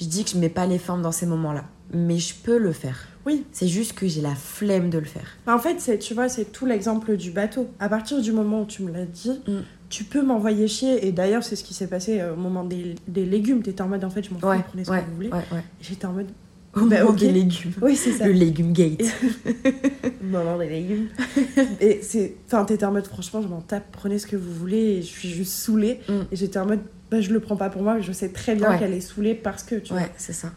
je 0.00 0.04
dis 0.06 0.24
que 0.24 0.30
je 0.30 0.36
mets 0.38 0.48
pas 0.50 0.66
les 0.66 0.78
formes 0.78 1.02
dans 1.02 1.12
ces 1.12 1.26
moments-là, 1.26 1.64
mais 1.92 2.18
je 2.18 2.34
peux 2.34 2.58
le 2.58 2.72
faire. 2.72 3.08
Oui. 3.24 3.44
C'est 3.52 3.66
juste 3.68 3.94
que 3.94 4.06
j'ai 4.06 4.20
la 4.20 4.34
flemme 4.36 4.88
de 4.90 4.98
le 4.98 5.04
faire. 5.06 5.26
En 5.48 5.58
fait, 5.58 5.80
c'est, 5.80 5.98
tu 5.98 6.14
vois, 6.14 6.28
c'est 6.28 6.44
tout 6.52 6.64
l'exemple 6.66 7.16
du 7.16 7.30
bateau. 7.32 7.68
À 7.80 7.88
partir 7.88 8.20
du 8.20 8.30
moment 8.32 8.62
où 8.62 8.66
tu 8.66 8.82
me 8.82 8.92
l'as 8.92 9.04
dit, 9.06 9.40
Mm. 9.48 9.52
Tu 9.88 10.04
peux 10.04 10.22
m'envoyer 10.22 10.66
chier. 10.68 11.06
Et 11.06 11.12
d'ailleurs, 11.12 11.42
c'est 11.44 11.56
ce 11.56 11.64
qui 11.64 11.74
s'est 11.74 11.86
passé 11.86 12.20
euh, 12.20 12.34
au 12.34 12.36
moment 12.36 12.64
des, 12.64 12.94
des 13.08 13.24
légumes. 13.24 13.62
T'étais 13.62 13.82
en 13.82 13.88
mode, 13.88 14.04
en 14.04 14.10
fait, 14.10 14.22
je 14.24 14.30
m'en 14.32 14.38
fous, 14.38 14.46
Ouais, 14.48 14.60
prenez 14.66 14.84
ce 14.84 14.90
ouais, 14.90 15.00
que 15.00 15.06
vous 15.08 15.14
voulez. 15.16 15.30
ouais, 15.30 15.62
J'étais 15.80 16.06
en 16.06 16.12
mode, 16.12 16.28
Au 16.74 16.80
Bah, 16.86 17.00
moment 17.00 17.12
des 17.12 17.32
légumes. 17.32 17.72
oui, 17.82 17.96
c'est 17.96 18.12
ça. 18.12 18.26
Le 18.26 18.32
légume 18.32 18.72
gate. 18.72 19.00
moment 20.22 20.58
des 20.58 20.68
légumes. 20.68 21.08
et 21.80 22.00
c'est, 22.02 22.34
enfin, 22.46 22.64
t'étais 22.64 22.84
en 22.84 22.92
mode, 22.92 23.06
franchement, 23.06 23.42
je 23.42 23.48
m'en 23.48 23.60
tape, 23.60 23.84
prenez 23.92 24.18
ce 24.18 24.26
que 24.26 24.36
vous 24.36 24.52
voulez. 24.52 24.76
Et 24.98 25.02
je 25.02 25.06
suis 25.06 25.28
juste 25.30 25.52
saoulée. 25.52 26.00
Mm. 26.08 26.12
Et 26.32 26.36
j'étais 26.36 26.58
en 26.58 26.66
mode, 26.66 26.80
bah, 27.10 27.20
je 27.20 27.32
le 27.32 27.40
prends 27.40 27.56
pas 27.56 27.70
pour 27.70 27.82
moi, 27.82 27.94
mais 27.96 28.02
je 28.02 28.12
sais 28.12 28.28
très 28.30 28.54
bien 28.54 28.76
qu'elle 28.78 28.92
est 28.92 29.00
saoulée 29.00 29.34
parce 29.34 29.62
que, 29.62 29.76
tu 29.76 29.92
vois. 29.92 30.02
Ouais, 30.02 30.12
c'est 30.16 30.32
ça. 30.32 30.52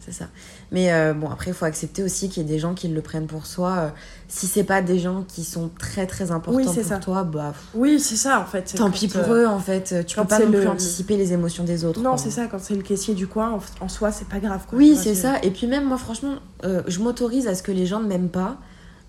C'est 0.00 0.12
ça. 0.12 0.28
Mais 0.72 0.92
euh, 0.92 1.14
bon, 1.14 1.28
après, 1.28 1.50
il 1.50 1.54
faut 1.54 1.64
accepter 1.64 2.02
aussi 2.04 2.28
qu'il 2.28 2.44
y 2.44 2.46
ait 2.46 2.48
des 2.48 2.60
gens 2.60 2.74
qui 2.74 2.86
le 2.86 3.00
prennent 3.00 3.26
pour 3.26 3.44
soi. 3.46 3.70
Euh, 3.76 3.88
si 4.28 4.46
c'est 4.46 4.62
pas 4.62 4.82
des 4.82 5.00
gens 5.00 5.24
qui 5.26 5.42
sont 5.42 5.68
très 5.78 6.06
très 6.06 6.30
importants 6.30 6.56
Oui, 6.56 6.64
pour 6.64 6.74
ça. 6.74 6.98
toi, 6.98 7.24
bah 7.24 7.50
pff, 7.52 7.62
Oui, 7.74 7.98
c'est 7.98 8.14
ça, 8.14 8.38
en 8.40 8.44
fait. 8.44 8.72
tant 8.76 8.88
pis 8.90 9.08
pour 9.08 9.22
euh, 9.32 9.42
eux 9.42 9.48
en 9.48 9.58
fait. 9.58 10.06
Tu 10.06 10.14
quand 10.14 10.22
peux 10.22 10.28
pas 10.28 10.38
non 10.38 10.50
le- 10.52 10.58
plus 10.60 10.68
anticiper 10.68 11.16
les 11.16 11.32
émotions 11.32 11.64
des 11.64 11.84
autres. 11.84 12.00
Non, 12.00 12.16
c'est 12.16 12.30
ça, 12.30 12.46
quand 12.46 12.60
c'est 12.60 12.76
le 12.76 12.82
caissier 12.82 13.14
du 13.14 13.26
coin, 13.26 13.50
en, 13.80 13.84
en 13.84 13.88
soi, 13.88 14.12
c'est 14.12 14.28
pas 14.28 14.38
grave. 14.38 14.60
Quoi, 14.68 14.78
Oui, 14.78 14.96
c'est 14.96 15.16
ça. 15.16 15.34
Et 15.42 15.50
puis 15.50 15.66
même 15.66 15.84
moi, 15.86 15.98
franchement, 15.98 16.34
euh, 16.64 16.82
je 16.86 17.00
m'autorise 17.00 17.48
à 17.48 17.56
ce 17.56 17.64
que 17.64 17.72
les 17.72 17.86
gens 17.86 17.98
ne 18.00 18.06
m'aiment 18.06 18.28
pas 18.30 18.56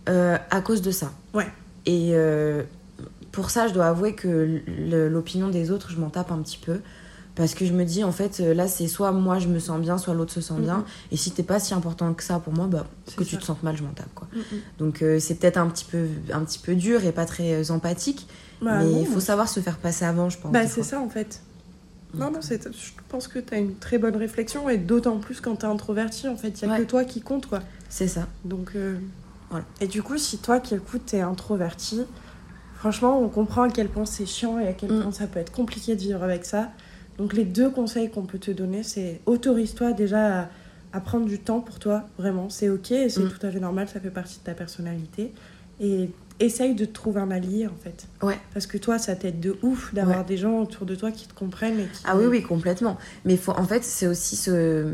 à 0.08 0.62
cause 0.62 0.82
de 0.82 0.90
ça. 0.92 1.12
Ouais. 1.36 1.48
Et 1.86 2.14
pour 3.32 3.52
ça, 3.52 3.68
je 3.68 3.74
dois 3.74 3.86
avouer 3.86 4.14
que 4.16 4.60
l'opinion 5.08 5.48
des 5.50 5.70
autres, 5.72 5.92
je 5.92 5.98
m'en 6.00 6.10
tape 6.10 6.32
un 6.32 6.40
petit 6.40 6.58
peu. 6.58 6.80
Parce 7.36 7.54
que 7.56 7.66
je 7.66 7.72
me 7.72 7.86
dis, 7.86 8.04
en 8.04 8.12
fait, 8.12 8.42
euh, 8.42 8.54
là, 8.54 8.68
c'est 8.68 8.88
soit 8.88 9.12
moi 9.14 9.40
je 9.40 9.48
me 9.48 9.58
sens 9.60 9.80
bien, 9.80 9.98
soit 9.98 10.14
l'autre 10.14 10.34
se 10.34 10.42
sent 10.42 10.60
bien. 10.60 10.84
Et 11.14 11.18
si 11.18 11.32
t'es 11.32 11.44
pas 11.44 11.60
si 11.62 11.74
important 11.74 12.14
que 12.14 12.24
ça 12.24 12.40
pour 12.40 12.52
moi, 12.54 12.68
bah, 12.68 12.86
que 13.16 13.24
tu 13.24 13.38
te 13.38 13.44
sentes 13.44 13.64
mal, 13.64 13.78
je 13.78 13.84
m'en 13.84 13.92
tape, 13.94 14.14
quoi. 14.14 14.28
Mm. 14.34 14.40
Donc 14.80 15.02
euh, 15.02 15.18
c'est 15.20 15.36
peut-être 15.36 15.58
un 15.58 15.68
petit 15.70 15.86
peu 15.86 16.08
un 16.34 16.44
petit 16.44 16.60
peu 16.60 16.76
dur 16.76 17.06
et 17.06 17.12
pas 17.14 17.26
très 17.26 17.54
euh, 17.54 17.72
empathique, 17.74 18.28
Bah, 18.62 18.80
mais 18.84 19.02
il 19.02 19.08
faut 19.08 19.22
savoir 19.22 19.48
se 19.48 19.60
faire 19.62 19.78
passer 19.78 20.04
avant, 20.04 20.30
je 20.30 20.38
pense. 20.38 20.52
Bah, 20.52 20.68
c'est 20.68 20.84
ça 20.84 21.00
en 21.00 21.08
fait. 21.10 21.42
Non, 22.14 22.30
non, 22.30 22.40
je 22.42 22.58
pense 23.08 23.30
que 23.30 23.40
tu 23.40 23.54
as 23.54 23.58
une 23.60 23.76
très 23.76 23.98
bonne 23.98 24.18
réflexion 24.18 24.68
et 24.68 24.78
d'autant 24.78 25.18
plus 25.18 25.40
quand 25.40 25.56
tu 25.56 25.66
es 25.66 25.70
introverti, 25.70 26.28
en 26.28 26.36
fait, 26.36 26.62
il 26.62 26.66
n'y 26.68 26.72
a 26.74 26.76
Ouais. 26.76 26.82
que 26.84 26.90
toi 26.90 27.06
qui 27.06 27.22
compte 27.22 27.46
quoi. 27.46 27.62
C'est 27.88 28.10
ça. 28.10 28.28
Donc, 28.44 28.72
euh, 28.76 28.98
Voilà. 29.50 29.64
Et 29.80 29.88
du 29.88 30.04
coup, 30.04 30.18
si 30.18 30.38
toi 30.40 30.60
qui 30.60 30.76
écoutes, 30.76 31.06
tu 31.06 31.16
es 31.16 31.22
introverti, 31.22 32.02
franchement, 32.76 33.18
on 33.22 33.30
comprend 33.30 33.64
à 33.64 33.70
quel 33.70 33.88
point 33.88 34.06
c'est 34.06 34.26
chiant 34.26 34.60
et 34.60 34.68
à 34.68 34.74
quel 34.74 34.92
Mm. 34.92 35.02
point 35.04 35.12
ça 35.14 35.28
peut 35.28 35.40
être 35.40 35.54
compliqué 35.54 35.96
de 35.96 36.02
vivre 36.02 36.22
avec 36.24 36.44
ça. 36.46 36.70
Donc, 37.22 37.34
les 37.34 37.46
deux 37.46 37.70
conseils 37.70 38.10
qu'on 38.10 38.24
peut 38.24 38.40
te 38.40 38.50
donner, 38.50 38.82
c'est 38.82 39.22
autorise-toi 39.28 39.92
déjà 39.94 40.42
à, 40.42 40.50
à 40.92 41.00
prendre 41.02 41.28
du 41.28 41.38
temps 41.38 41.60
pour 41.60 41.78
toi, 41.78 42.04
vraiment. 42.18 42.50
C'est 42.50 42.68
ok 42.70 42.92
et 42.92 43.10
c'est 43.10 43.22
Mm. 43.22 43.30
tout 43.30 43.46
à 43.46 43.52
fait 43.52 43.60
normal, 43.60 43.88
ça 43.88 44.00
fait 44.00 44.10
partie 44.10 44.40
de 44.40 44.44
ta 44.44 44.54
personnalité. 44.56 45.32
Et 45.80 46.10
essaye 46.40 46.74
de 46.74 46.86
te 46.86 46.92
trouver 46.94 47.22
un 47.22 47.30
allié 47.30 47.68
en 47.68 47.76
fait. 47.84 48.08
Ouais. 48.26 48.40
Parce 48.56 48.66
que 48.66 48.80
toi, 48.80 48.98
ça 48.98 49.16
t'aide 49.16 49.40
de 49.40 49.56
ouf 49.62 49.94
d'avoir 49.94 50.20
Ouais. 50.20 50.26
des 50.26 50.38
gens 50.38 50.60
autour 50.60 50.88
de 50.88 50.96
toi 50.96 51.12
qui 51.12 51.28
te 51.28 51.34
comprennent 51.36 51.80
et 51.80 51.86
qui. 51.86 52.02
Ah 52.06 52.18
oui, 52.18 52.26
oui, 52.26 52.42
complètement. 52.42 52.98
Mais 53.26 53.38
faut, 53.38 53.52
en 53.52 53.66
fait, 53.66 53.84
c'est 53.84 54.08
aussi 54.08 54.36
ce. 54.36 54.92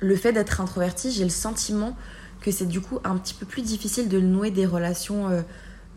Le 0.00 0.16
fait 0.16 0.32
d'être 0.32 0.60
introverti, 0.60 1.12
j'ai 1.12 1.22
le 1.24 1.30
sentiment 1.30 1.96
que 2.40 2.50
c'est 2.50 2.66
du 2.66 2.80
coup 2.80 2.98
un 3.04 3.16
petit 3.18 3.34
peu 3.34 3.46
plus 3.46 3.62
difficile 3.62 4.08
de 4.08 4.18
nouer 4.20 4.50
des 4.50 4.66
relations 4.66 5.28
euh, 5.28 5.42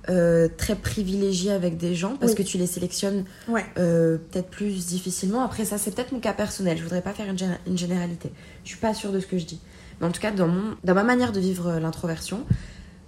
euh, 0.10 0.48
très 0.58 0.76
privilégiées 0.76 1.52
avec 1.52 1.78
des 1.78 1.94
gens 1.96 2.16
parce 2.18 2.32
Oui. 2.32 2.38
que 2.38 2.44
tu 2.44 2.58
les 2.58 2.68
sélectionnes 2.68 3.26
Ouais. 3.48 3.66
euh, 3.78 4.18
peut-être 4.18 4.50
plus 4.50 4.88
difficilement. 4.88 5.44
Après, 5.44 5.66
ça, 5.66 5.78
c'est 5.78 5.92
peut-être 5.94 6.12
mon 6.12 6.20
cas 6.20 6.34
personnel. 6.34 6.78
Je 6.78 6.84
voudrais 6.84 7.02
pas 7.02 7.14
faire 7.14 7.30
une, 7.30 7.36
gén- 7.38 7.58
une 7.68 7.78
généralité. 7.78 8.32
Je 8.64 8.70
suis 8.70 8.80
pas 8.80 8.94
sûre 8.94 9.12
de 9.12 9.20
ce 9.20 9.28
que 9.28 9.38
je 9.38 9.46
dis. 9.46 9.60
Mais 10.00 10.08
en 10.08 10.12
tout 10.12 10.22
cas, 10.22 10.32
dans, 10.32 10.48
mon, 10.48 10.76
dans 10.84 10.96
ma 10.96 11.04
manière 11.04 11.32
de 11.32 11.40
vivre 11.40 11.68
euh, 11.68 11.80
l'introversion, 11.80 12.46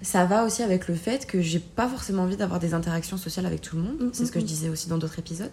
ça 0.01 0.25
va 0.25 0.43
aussi 0.45 0.61
avec 0.63 0.87
le 0.87 0.95
fait 0.95 1.25
que 1.25 1.41
j'ai 1.41 1.59
pas 1.59 1.87
forcément 1.87 2.23
envie 2.23 2.35
d'avoir 2.37 2.59
des 2.59 2.73
interactions 2.73 3.17
sociales 3.17 3.45
avec 3.45 3.61
tout 3.61 3.75
le 3.77 3.81
monde. 3.83 3.95
Mm, 4.01 4.09
C'est 4.13 4.25
ce 4.25 4.31
que 4.31 4.37
mm, 4.39 4.41
je 4.41 4.45
disais 4.45 4.69
aussi 4.69 4.89
dans 4.89 4.97
d'autres 4.97 5.17
épisodes. 5.19 5.51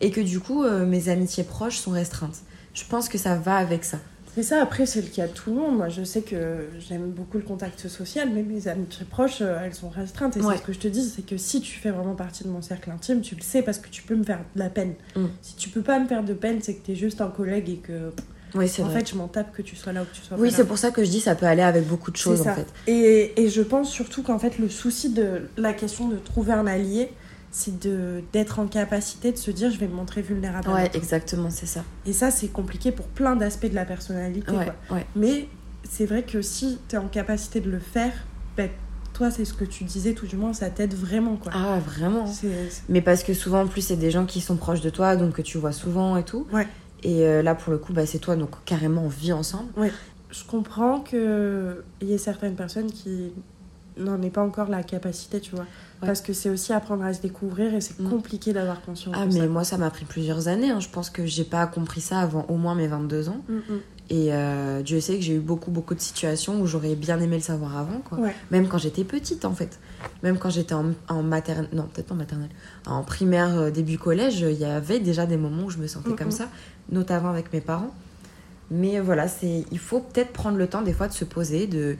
Et 0.00 0.10
que 0.10 0.20
du 0.20 0.40
coup, 0.40 0.62
euh, 0.64 0.86
mes 0.86 1.08
amitiés 1.08 1.44
proches 1.44 1.78
sont 1.78 1.90
restreintes. 1.90 2.38
Je 2.74 2.84
pense 2.88 3.08
que 3.08 3.18
ça 3.18 3.34
va 3.34 3.56
avec 3.56 3.84
ça. 3.84 3.98
C'est 4.34 4.42
ça, 4.42 4.62
après, 4.62 4.86
c'est 4.86 5.00
le 5.00 5.08
cas 5.08 5.26
de 5.26 5.32
tout 5.32 5.50
le 5.50 5.56
monde. 5.56 5.76
Moi, 5.76 5.88
je 5.88 6.04
sais 6.04 6.22
que 6.22 6.68
j'aime 6.78 7.10
beaucoup 7.10 7.38
le 7.38 7.42
contact 7.44 7.88
social, 7.88 8.28
mais 8.32 8.42
mes 8.42 8.68
amitiés 8.68 9.06
proches, 9.08 9.38
euh, 9.40 9.58
elles 9.64 9.74
sont 9.74 9.88
restreintes. 9.88 10.36
Et 10.36 10.40
Ouais. 10.40 10.54
c'est 10.54 10.60
ce 10.62 10.66
que 10.66 10.72
je 10.72 10.78
te 10.78 10.88
dis, 10.88 11.02
c'est 11.14 11.26
que 11.26 11.36
si 11.36 11.60
tu 11.60 11.78
fais 11.78 11.90
vraiment 11.90 12.14
partie 12.14 12.44
de 12.44 12.48
mon 12.48 12.62
cercle 12.62 12.90
intime, 12.90 13.20
tu 13.20 13.34
le 13.34 13.42
sais 13.42 13.62
parce 13.62 13.78
que 13.78 13.88
tu 13.88 14.02
peux 14.02 14.14
me 14.14 14.22
faire 14.24 14.40
de 14.54 14.60
la 14.60 14.68
peine. 14.70 14.94
Mm. 15.16 15.24
Si 15.42 15.56
tu 15.56 15.68
peux 15.70 15.82
pas 15.82 15.98
me 15.98 16.06
faire 16.06 16.22
de 16.22 16.34
peine, 16.34 16.58
c'est 16.62 16.74
que 16.74 16.86
t'es 16.86 16.94
juste 16.94 17.20
un 17.20 17.28
collègue 17.30 17.68
et 17.68 17.76
que. 17.78 18.12
Oui, 18.54 18.66
c'est 18.68 18.82
En 18.82 18.86
vrai. 18.86 19.00
fait, 19.00 19.10
je 19.10 19.14
m'en 19.16 19.28
tape 19.28 19.52
que 19.54 19.60
tu 19.62 19.76
sois 19.76 19.92
là 19.92 20.02
ou 20.02 20.04
que 20.06 20.14
tu 20.14 20.22
sois 20.22 20.38
Oui, 20.38 20.48
pas 20.50 20.56
c'est 20.56 20.62
là. 20.62 20.68
pour 20.68 20.78
ça 20.78 20.90
que 20.90 21.04
je 21.04 21.10
dis 21.10 21.20
ça 21.20 21.34
peut 21.34 21.44
aller 21.46 21.60
avec 21.62 21.86
beaucoup 21.86 22.10
de 22.10 22.16
choses 22.16 22.42
C'est 22.44 22.50
en 22.50 22.54
fait. 22.54 22.66
Et, 22.86 23.42
et 23.42 23.50
je 23.50 23.60
pense 23.60 23.90
surtout 23.90 24.22
qu'en 24.22 24.38
fait, 24.38 24.58
le 24.58 24.68
souci 24.70 25.10
de 25.10 25.48
la 25.58 25.74
question 25.74 26.08
de 26.08 26.16
trouver 26.16 26.52
un 26.52 26.66
allié, 26.66 27.10
c'est 27.50 27.78
de 27.78 28.22
d'être 28.32 28.58
en 28.58 28.66
capacité 28.66 29.32
de 29.32 29.36
se 29.36 29.50
dire 29.50 29.70
je 29.70 29.78
vais 29.78 29.88
me 29.88 29.94
montrer 29.94 30.22
vulnérable. 30.22 30.68
Ouais, 30.68 30.90
exactement, 30.94 31.50
c'est 31.50 31.66
ça. 31.66 31.84
Et 32.06 32.12
ça, 32.12 32.30
c'est 32.30 32.48
compliqué 32.48 32.92
pour 32.92 33.06
plein 33.06 33.36
d'aspects 33.36 33.66
de 33.66 33.74
la 33.74 33.84
personnalité. 33.84 34.52
Ouais, 34.52 34.64
quoi. 34.64 34.96
ouais. 34.96 35.06
Mais 35.16 35.48
c'est 35.88 36.06
vrai 36.06 36.22
que 36.22 36.42
si 36.42 36.78
tu 36.88 36.96
es 36.96 36.98
en 36.98 37.08
capacité 37.08 37.60
de 37.60 37.70
le 37.70 37.78
faire, 37.78 38.12
ben, 38.56 38.68
toi, 39.14 39.30
c'est 39.30 39.44
ce 39.44 39.54
que 39.54 39.64
tu 39.64 39.84
disais, 39.84 40.12
tout 40.12 40.26
du 40.26 40.36
moins, 40.36 40.52
ça 40.52 40.70
t'aide 40.70 40.94
vraiment. 40.94 41.36
Quoi. 41.36 41.52
Ah, 41.54 41.78
vraiment. 41.80 42.26
Mais 42.88 43.00
parce 43.00 43.24
que 43.24 43.34
souvent, 43.34 43.62
en 43.62 43.66
plus, 43.66 43.80
c'est 43.80 43.96
des 43.96 44.10
gens 44.10 44.26
qui 44.26 44.40
sont 44.40 44.56
proches 44.56 44.80
de 44.80 44.90
toi, 44.90 45.16
donc 45.16 45.34
que 45.34 45.42
tu 45.42 45.58
vois 45.58 45.72
souvent 45.72 46.16
et 46.16 46.24
tout. 46.24 46.46
Ouais. 46.52 46.68
Et 47.02 47.26
euh, 47.26 47.42
là, 47.42 47.54
pour 47.54 47.72
le 47.72 47.78
coup, 47.78 47.92
bah, 47.92 48.06
c'est 48.06 48.18
toi, 48.18 48.36
donc 48.36 48.50
carrément, 48.64 49.04
on 49.04 49.08
vit 49.08 49.32
ensemble. 49.32 49.70
Je 50.30 50.44
comprends 50.44 51.00
qu'il 51.00 51.82
y 52.02 52.12
ait 52.12 52.18
certaines 52.18 52.54
personnes 52.54 52.92
qui 52.92 53.32
n'en 53.98 54.20
aient 54.22 54.30
pas 54.30 54.42
encore 54.42 54.68
la 54.68 54.82
capacité, 54.82 55.40
tu 55.40 55.54
vois. 55.54 55.66
Parce 56.00 56.20
que 56.20 56.32
c'est 56.32 56.48
aussi 56.48 56.72
apprendre 56.72 57.02
à 57.04 57.12
se 57.12 57.20
découvrir 57.20 57.74
et 57.74 57.80
c'est 57.80 57.98
Mm. 57.98 58.08
compliqué 58.10 58.52
d'avoir 58.52 58.80
conscience 58.82 59.14
Ah, 59.18 59.26
de 59.26 59.32
mais 59.34 59.40
ça. 59.40 59.46
moi, 59.48 59.64
ça 59.64 59.78
m'a 59.78 59.90
pris 59.90 60.04
plusieurs 60.04 60.46
années. 60.46 60.70
hein. 60.70 60.78
Je 60.80 60.88
pense 60.88 61.10
que 61.10 61.26
j'ai 61.26 61.42
pas 61.44 61.66
compris 61.66 62.00
ça 62.00 62.20
avant 62.20 62.46
au 62.48 62.56
moins 62.56 62.74
mes 62.76 62.86
22 62.86 63.28
ans. 63.30 63.40
Mm, 63.48 63.54
mm. 63.56 63.80
Et 64.10 64.32
euh, 64.32 64.80
Dieu 64.82 65.00
sait 65.00 65.16
que 65.16 65.20
j'ai 65.22 65.34
eu 65.34 65.40
beaucoup, 65.40 65.70
beaucoup 65.72 65.94
de 65.94 66.00
situations 66.00 66.60
où 66.60 66.66
j'aurais 66.66 66.94
bien 66.94 67.20
aimé 67.20 67.36
le 67.36 67.42
savoir 67.42 67.76
avant, 67.76 67.98
quoi. 67.98 68.18
Ouais. 68.18 68.34
Même 68.50 68.66
quand 68.68 68.78
j'étais 68.78 69.04
petite, 69.04 69.44
en 69.44 69.52
fait. 69.52 69.78
Même 70.22 70.38
quand 70.38 70.48
j'étais 70.50 70.72
en, 70.74 70.92
en 71.08 71.22
maternelle. 71.22 71.68
Non, 71.72 71.88
peut-être 71.92 72.06
pas 72.06 72.14
en 72.14 72.18
maternelle. 72.18 72.48
En 72.86 73.02
primaire, 73.02 73.58
euh, 73.58 73.70
début 73.70 73.98
collège, 73.98 74.40
il 74.40 74.52
y 74.58 74.64
avait 74.64 75.00
déjà 75.00 75.26
des 75.26 75.36
moments 75.36 75.64
où 75.64 75.70
je 75.70 75.78
me 75.78 75.86
sentais 75.88 76.14
comme 76.14 76.30
ça, 76.30 76.48
notamment 76.92 77.28
avec 77.30 77.52
mes 77.52 77.60
parents. 77.60 77.90
Mais 78.70 79.00
voilà, 79.00 79.28
c'est 79.28 79.64
il 79.72 79.78
faut 79.78 80.00
peut-être 80.00 80.32
prendre 80.32 80.56
le 80.58 80.66
temps, 80.68 80.82
des 80.82 80.92
fois, 80.92 81.08
de 81.08 81.12
se 81.12 81.24
poser, 81.24 81.66
de. 81.66 81.96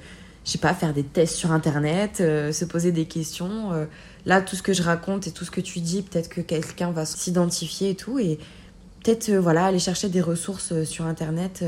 Je 0.49 0.53
sais 0.53 0.59
pas, 0.59 0.73
faire 0.73 0.95
des 0.95 1.03
tests 1.03 1.35
sur 1.35 1.53
internet, 1.53 2.19
euh, 2.23 2.53
se 2.53 2.65
poser 2.65 2.91
des 2.91 3.05
questions. 3.05 3.71
euh, 3.75 3.85
là, 4.25 4.41
tout 4.41 4.57
ce 4.57 4.63
que 4.63 4.73
je 4.73 4.83
raconte 4.83 5.27
et 5.27 5.31
tout 5.31 5.45
ce 5.45 5.51
que 5.51 5.61
tu 5.61 5.81
dis, 5.81 6.01
peut-être 6.01 6.31
que 6.31 6.41
quelqu'un 6.41 6.91
va 6.91 7.05
s'identifier 7.05 7.91
et 7.91 7.95
tout. 7.95 8.19
Et 8.19 8.39
peut-être, 9.05 9.29
euh, 9.29 9.41
voilà, 9.43 9.67
aller 9.67 9.79
chercher 9.79 10.09
des 10.09 10.23
ressources 10.23 10.85
sur 10.85 11.05
internet. 11.05 11.63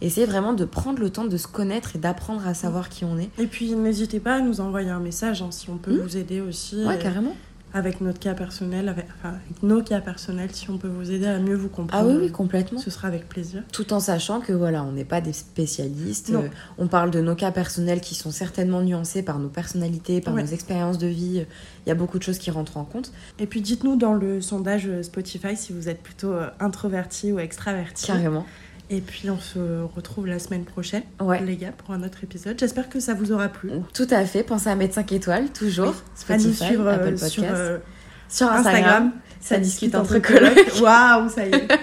essayer 0.00 0.26
vraiment 0.26 0.54
de 0.54 0.64
prendre 0.64 0.98
le 0.98 1.08
temps 1.08 1.24
de 1.24 1.36
se 1.36 1.46
connaître 1.46 1.94
et 1.94 1.98
d'apprendre 2.00 2.44
à 2.48 2.52
savoir 2.52 2.88
qui 2.88 3.04
on 3.04 3.16
est. 3.16 3.30
Et 3.38 3.46
puis 3.46 3.70
n'hésitez 3.76 4.18
pas 4.18 4.34
à 4.34 4.40
nous 4.40 4.60
envoyer 4.60 4.90
un 4.90 4.98
message 5.00 5.40
hein, 5.40 5.48
si 5.52 5.70
on 5.70 5.78
peut 5.78 5.92
Mhm. 5.92 6.00
vous 6.00 6.16
aider 6.16 6.40
aussi. 6.40 6.84
Ouais, 6.84 6.98
carrément. 6.98 7.34
Avec 7.74 8.00
notre 8.00 8.18
cas 8.18 8.32
personnel, 8.32 8.88
avec, 8.88 9.06
enfin, 9.18 9.34
avec 9.34 9.62
nos 9.62 9.82
cas 9.82 10.00
personnels, 10.00 10.48
si 10.52 10.70
on 10.70 10.78
peut 10.78 10.88
vous 10.88 11.10
aider 11.10 11.26
à 11.26 11.38
mieux 11.38 11.56
vous 11.56 11.68
Ah 11.72 11.76
comprendre. 11.76 12.10
oui, 12.10 12.16
oui, 12.22 12.30
complètement. 12.32 12.78
Ce 12.80 12.90
sera 12.90 13.08
avec 13.08 13.28
plaisir. 13.28 13.62
Tout 13.72 13.92
en 13.92 14.00
sachant 14.00 14.40
que 14.40 14.52
voilà, 14.54 14.82
on 14.82 14.92
n'est 14.92 15.04
pas 15.04 15.20
des 15.20 15.34
spécialistes. 15.34 16.30
Non. 16.30 16.44
Euh, 16.44 16.48
on 16.78 16.86
parle 16.88 17.10
de 17.10 17.20
nos 17.20 17.34
cas 17.34 17.50
personnels 17.50 18.00
qui 18.00 18.14
sont 18.14 18.30
certainement 18.30 18.80
nuancés 18.80 19.22
par 19.22 19.38
nos 19.38 19.48
personnalités, 19.48 20.20
par 20.22 20.32
Ouais. 20.34 20.42
nos 20.42 20.48
expériences 20.48 20.96
de 20.98 21.06
vie. 21.08 21.44
Il 21.84 21.88
y 21.88 21.92
a 21.92 21.94
beaucoup 21.94 22.18
de 22.18 22.22
choses 22.22 22.38
qui 22.38 22.50
rentrent 22.50 22.76
en 22.78 22.84
compte. 22.84 23.12
Et 23.38 23.46
puis 23.46 23.60
dites-nous 23.60 23.96
dans 23.96 24.14
le 24.14 24.40
sondage 24.40 24.88
Spotify 25.02 25.54
si 25.56 25.72
vous 25.74 25.88
êtes 25.88 26.02
plutôt 26.02 26.32
euh, 26.32 26.48
introverti 26.60 27.32
ou 27.32 27.38
extraverti. 27.38 28.06
Carrément. 28.06 28.46
Et 28.88 29.00
puis 29.00 29.28
on 29.30 29.38
se 29.38 29.58
retrouve 29.96 30.26
la 30.26 30.38
semaine 30.38 30.64
prochaine, 30.64 31.02
Ouais. 31.20 31.40
les 31.42 31.56
gars, 31.56 31.72
pour 31.76 31.92
un 31.92 32.02
autre 32.04 32.18
épisode. 32.22 32.56
J'espère 32.58 32.88
que 32.88 33.00
ça 33.00 33.14
vous 33.14 33.32
aura 33.32 33.48
plu. 33.48 33.70
Tout 33.92 34.06
à 34.10 34.24
fait. 34.24 34.42
Pensez 34.44 34.68
à 34.68 34.76
mettre 34.76 34.94
5 34.94 35.10
étoiles, 35.12 35.48
toujours. 35.50 35.94
à 36.28 36.36
nous 36.36 36.52
suivre 36.52 36.86
euh, 36.86 36.94
Apple 36.94 37.10
Podcast. 37.12 37.28
sur, 37.32 37.44
euh, 37.46 37.78
Sur 38.28 38.52
Instagram, 38.52 39.12
ça 39.40 39.58
discute 39.58 39.94
entre 39.96 40.18
colocs. 40.20 40.72
Waouh, 40.80 41.28
ça 41.28 41.46
y 41.46 41.50
est. 41.50 41.68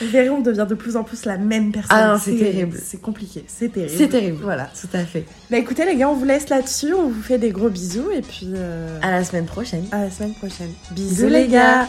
Vous 0.00 0.06
verrez, 0.10 0.28
on 0.30 0.40
devient 0.42 0.66
de 0.68 0.74
plus 0.76 0.96
en 0.96 1.02
plus 1.02 1.24
la 1.24 1.38
même 1.38 1.72
personne. 1.72 1.90
Ah 1.98 2.12
non, 2.12 2.20
c'est 2.22 2.36
terrible. 2.36 2.78
C'est 2.80 3.00
compliqué, 3.00 3.44
c'est 3.48 3.72
terrible. 3.72 3.92
C'est 3.96 4.08
terrible. 4.08 4.38
Voilà. 4.42 4.70
Tout 4.80 4.86
à 4.96 5.04
fait. 5.04 5.24
Bah 5.50 5.56
écoutez 5.56 5.84
les 5.86 5.96
gars, 5.96 6.08
on 6.08 6.14
vous 6.14 6.24
laisse 6.26 6.48
là-dessus. 6.50 6.92
On 6.94 7.08
vous 7.08 7.20
fait 7.22 7.38
des 7.38 7.50
gros 7.50 7.68
bisous 7.68 8.08
et 8.14 8.20
puis 8.22 8.52
euh, 8.54 9.00
À 9.02 9.10
la 9.10 9.24
semaine 9.24 9.46
prochaine. 9.46 9.86
à 9.90 10.04
la 10.04 10.10
semaine 10.10 10.34
prochaine. 10.34 10.70
Bisous, 10.92 11.26
les 11.28 11.48
gars. 11.48 11.88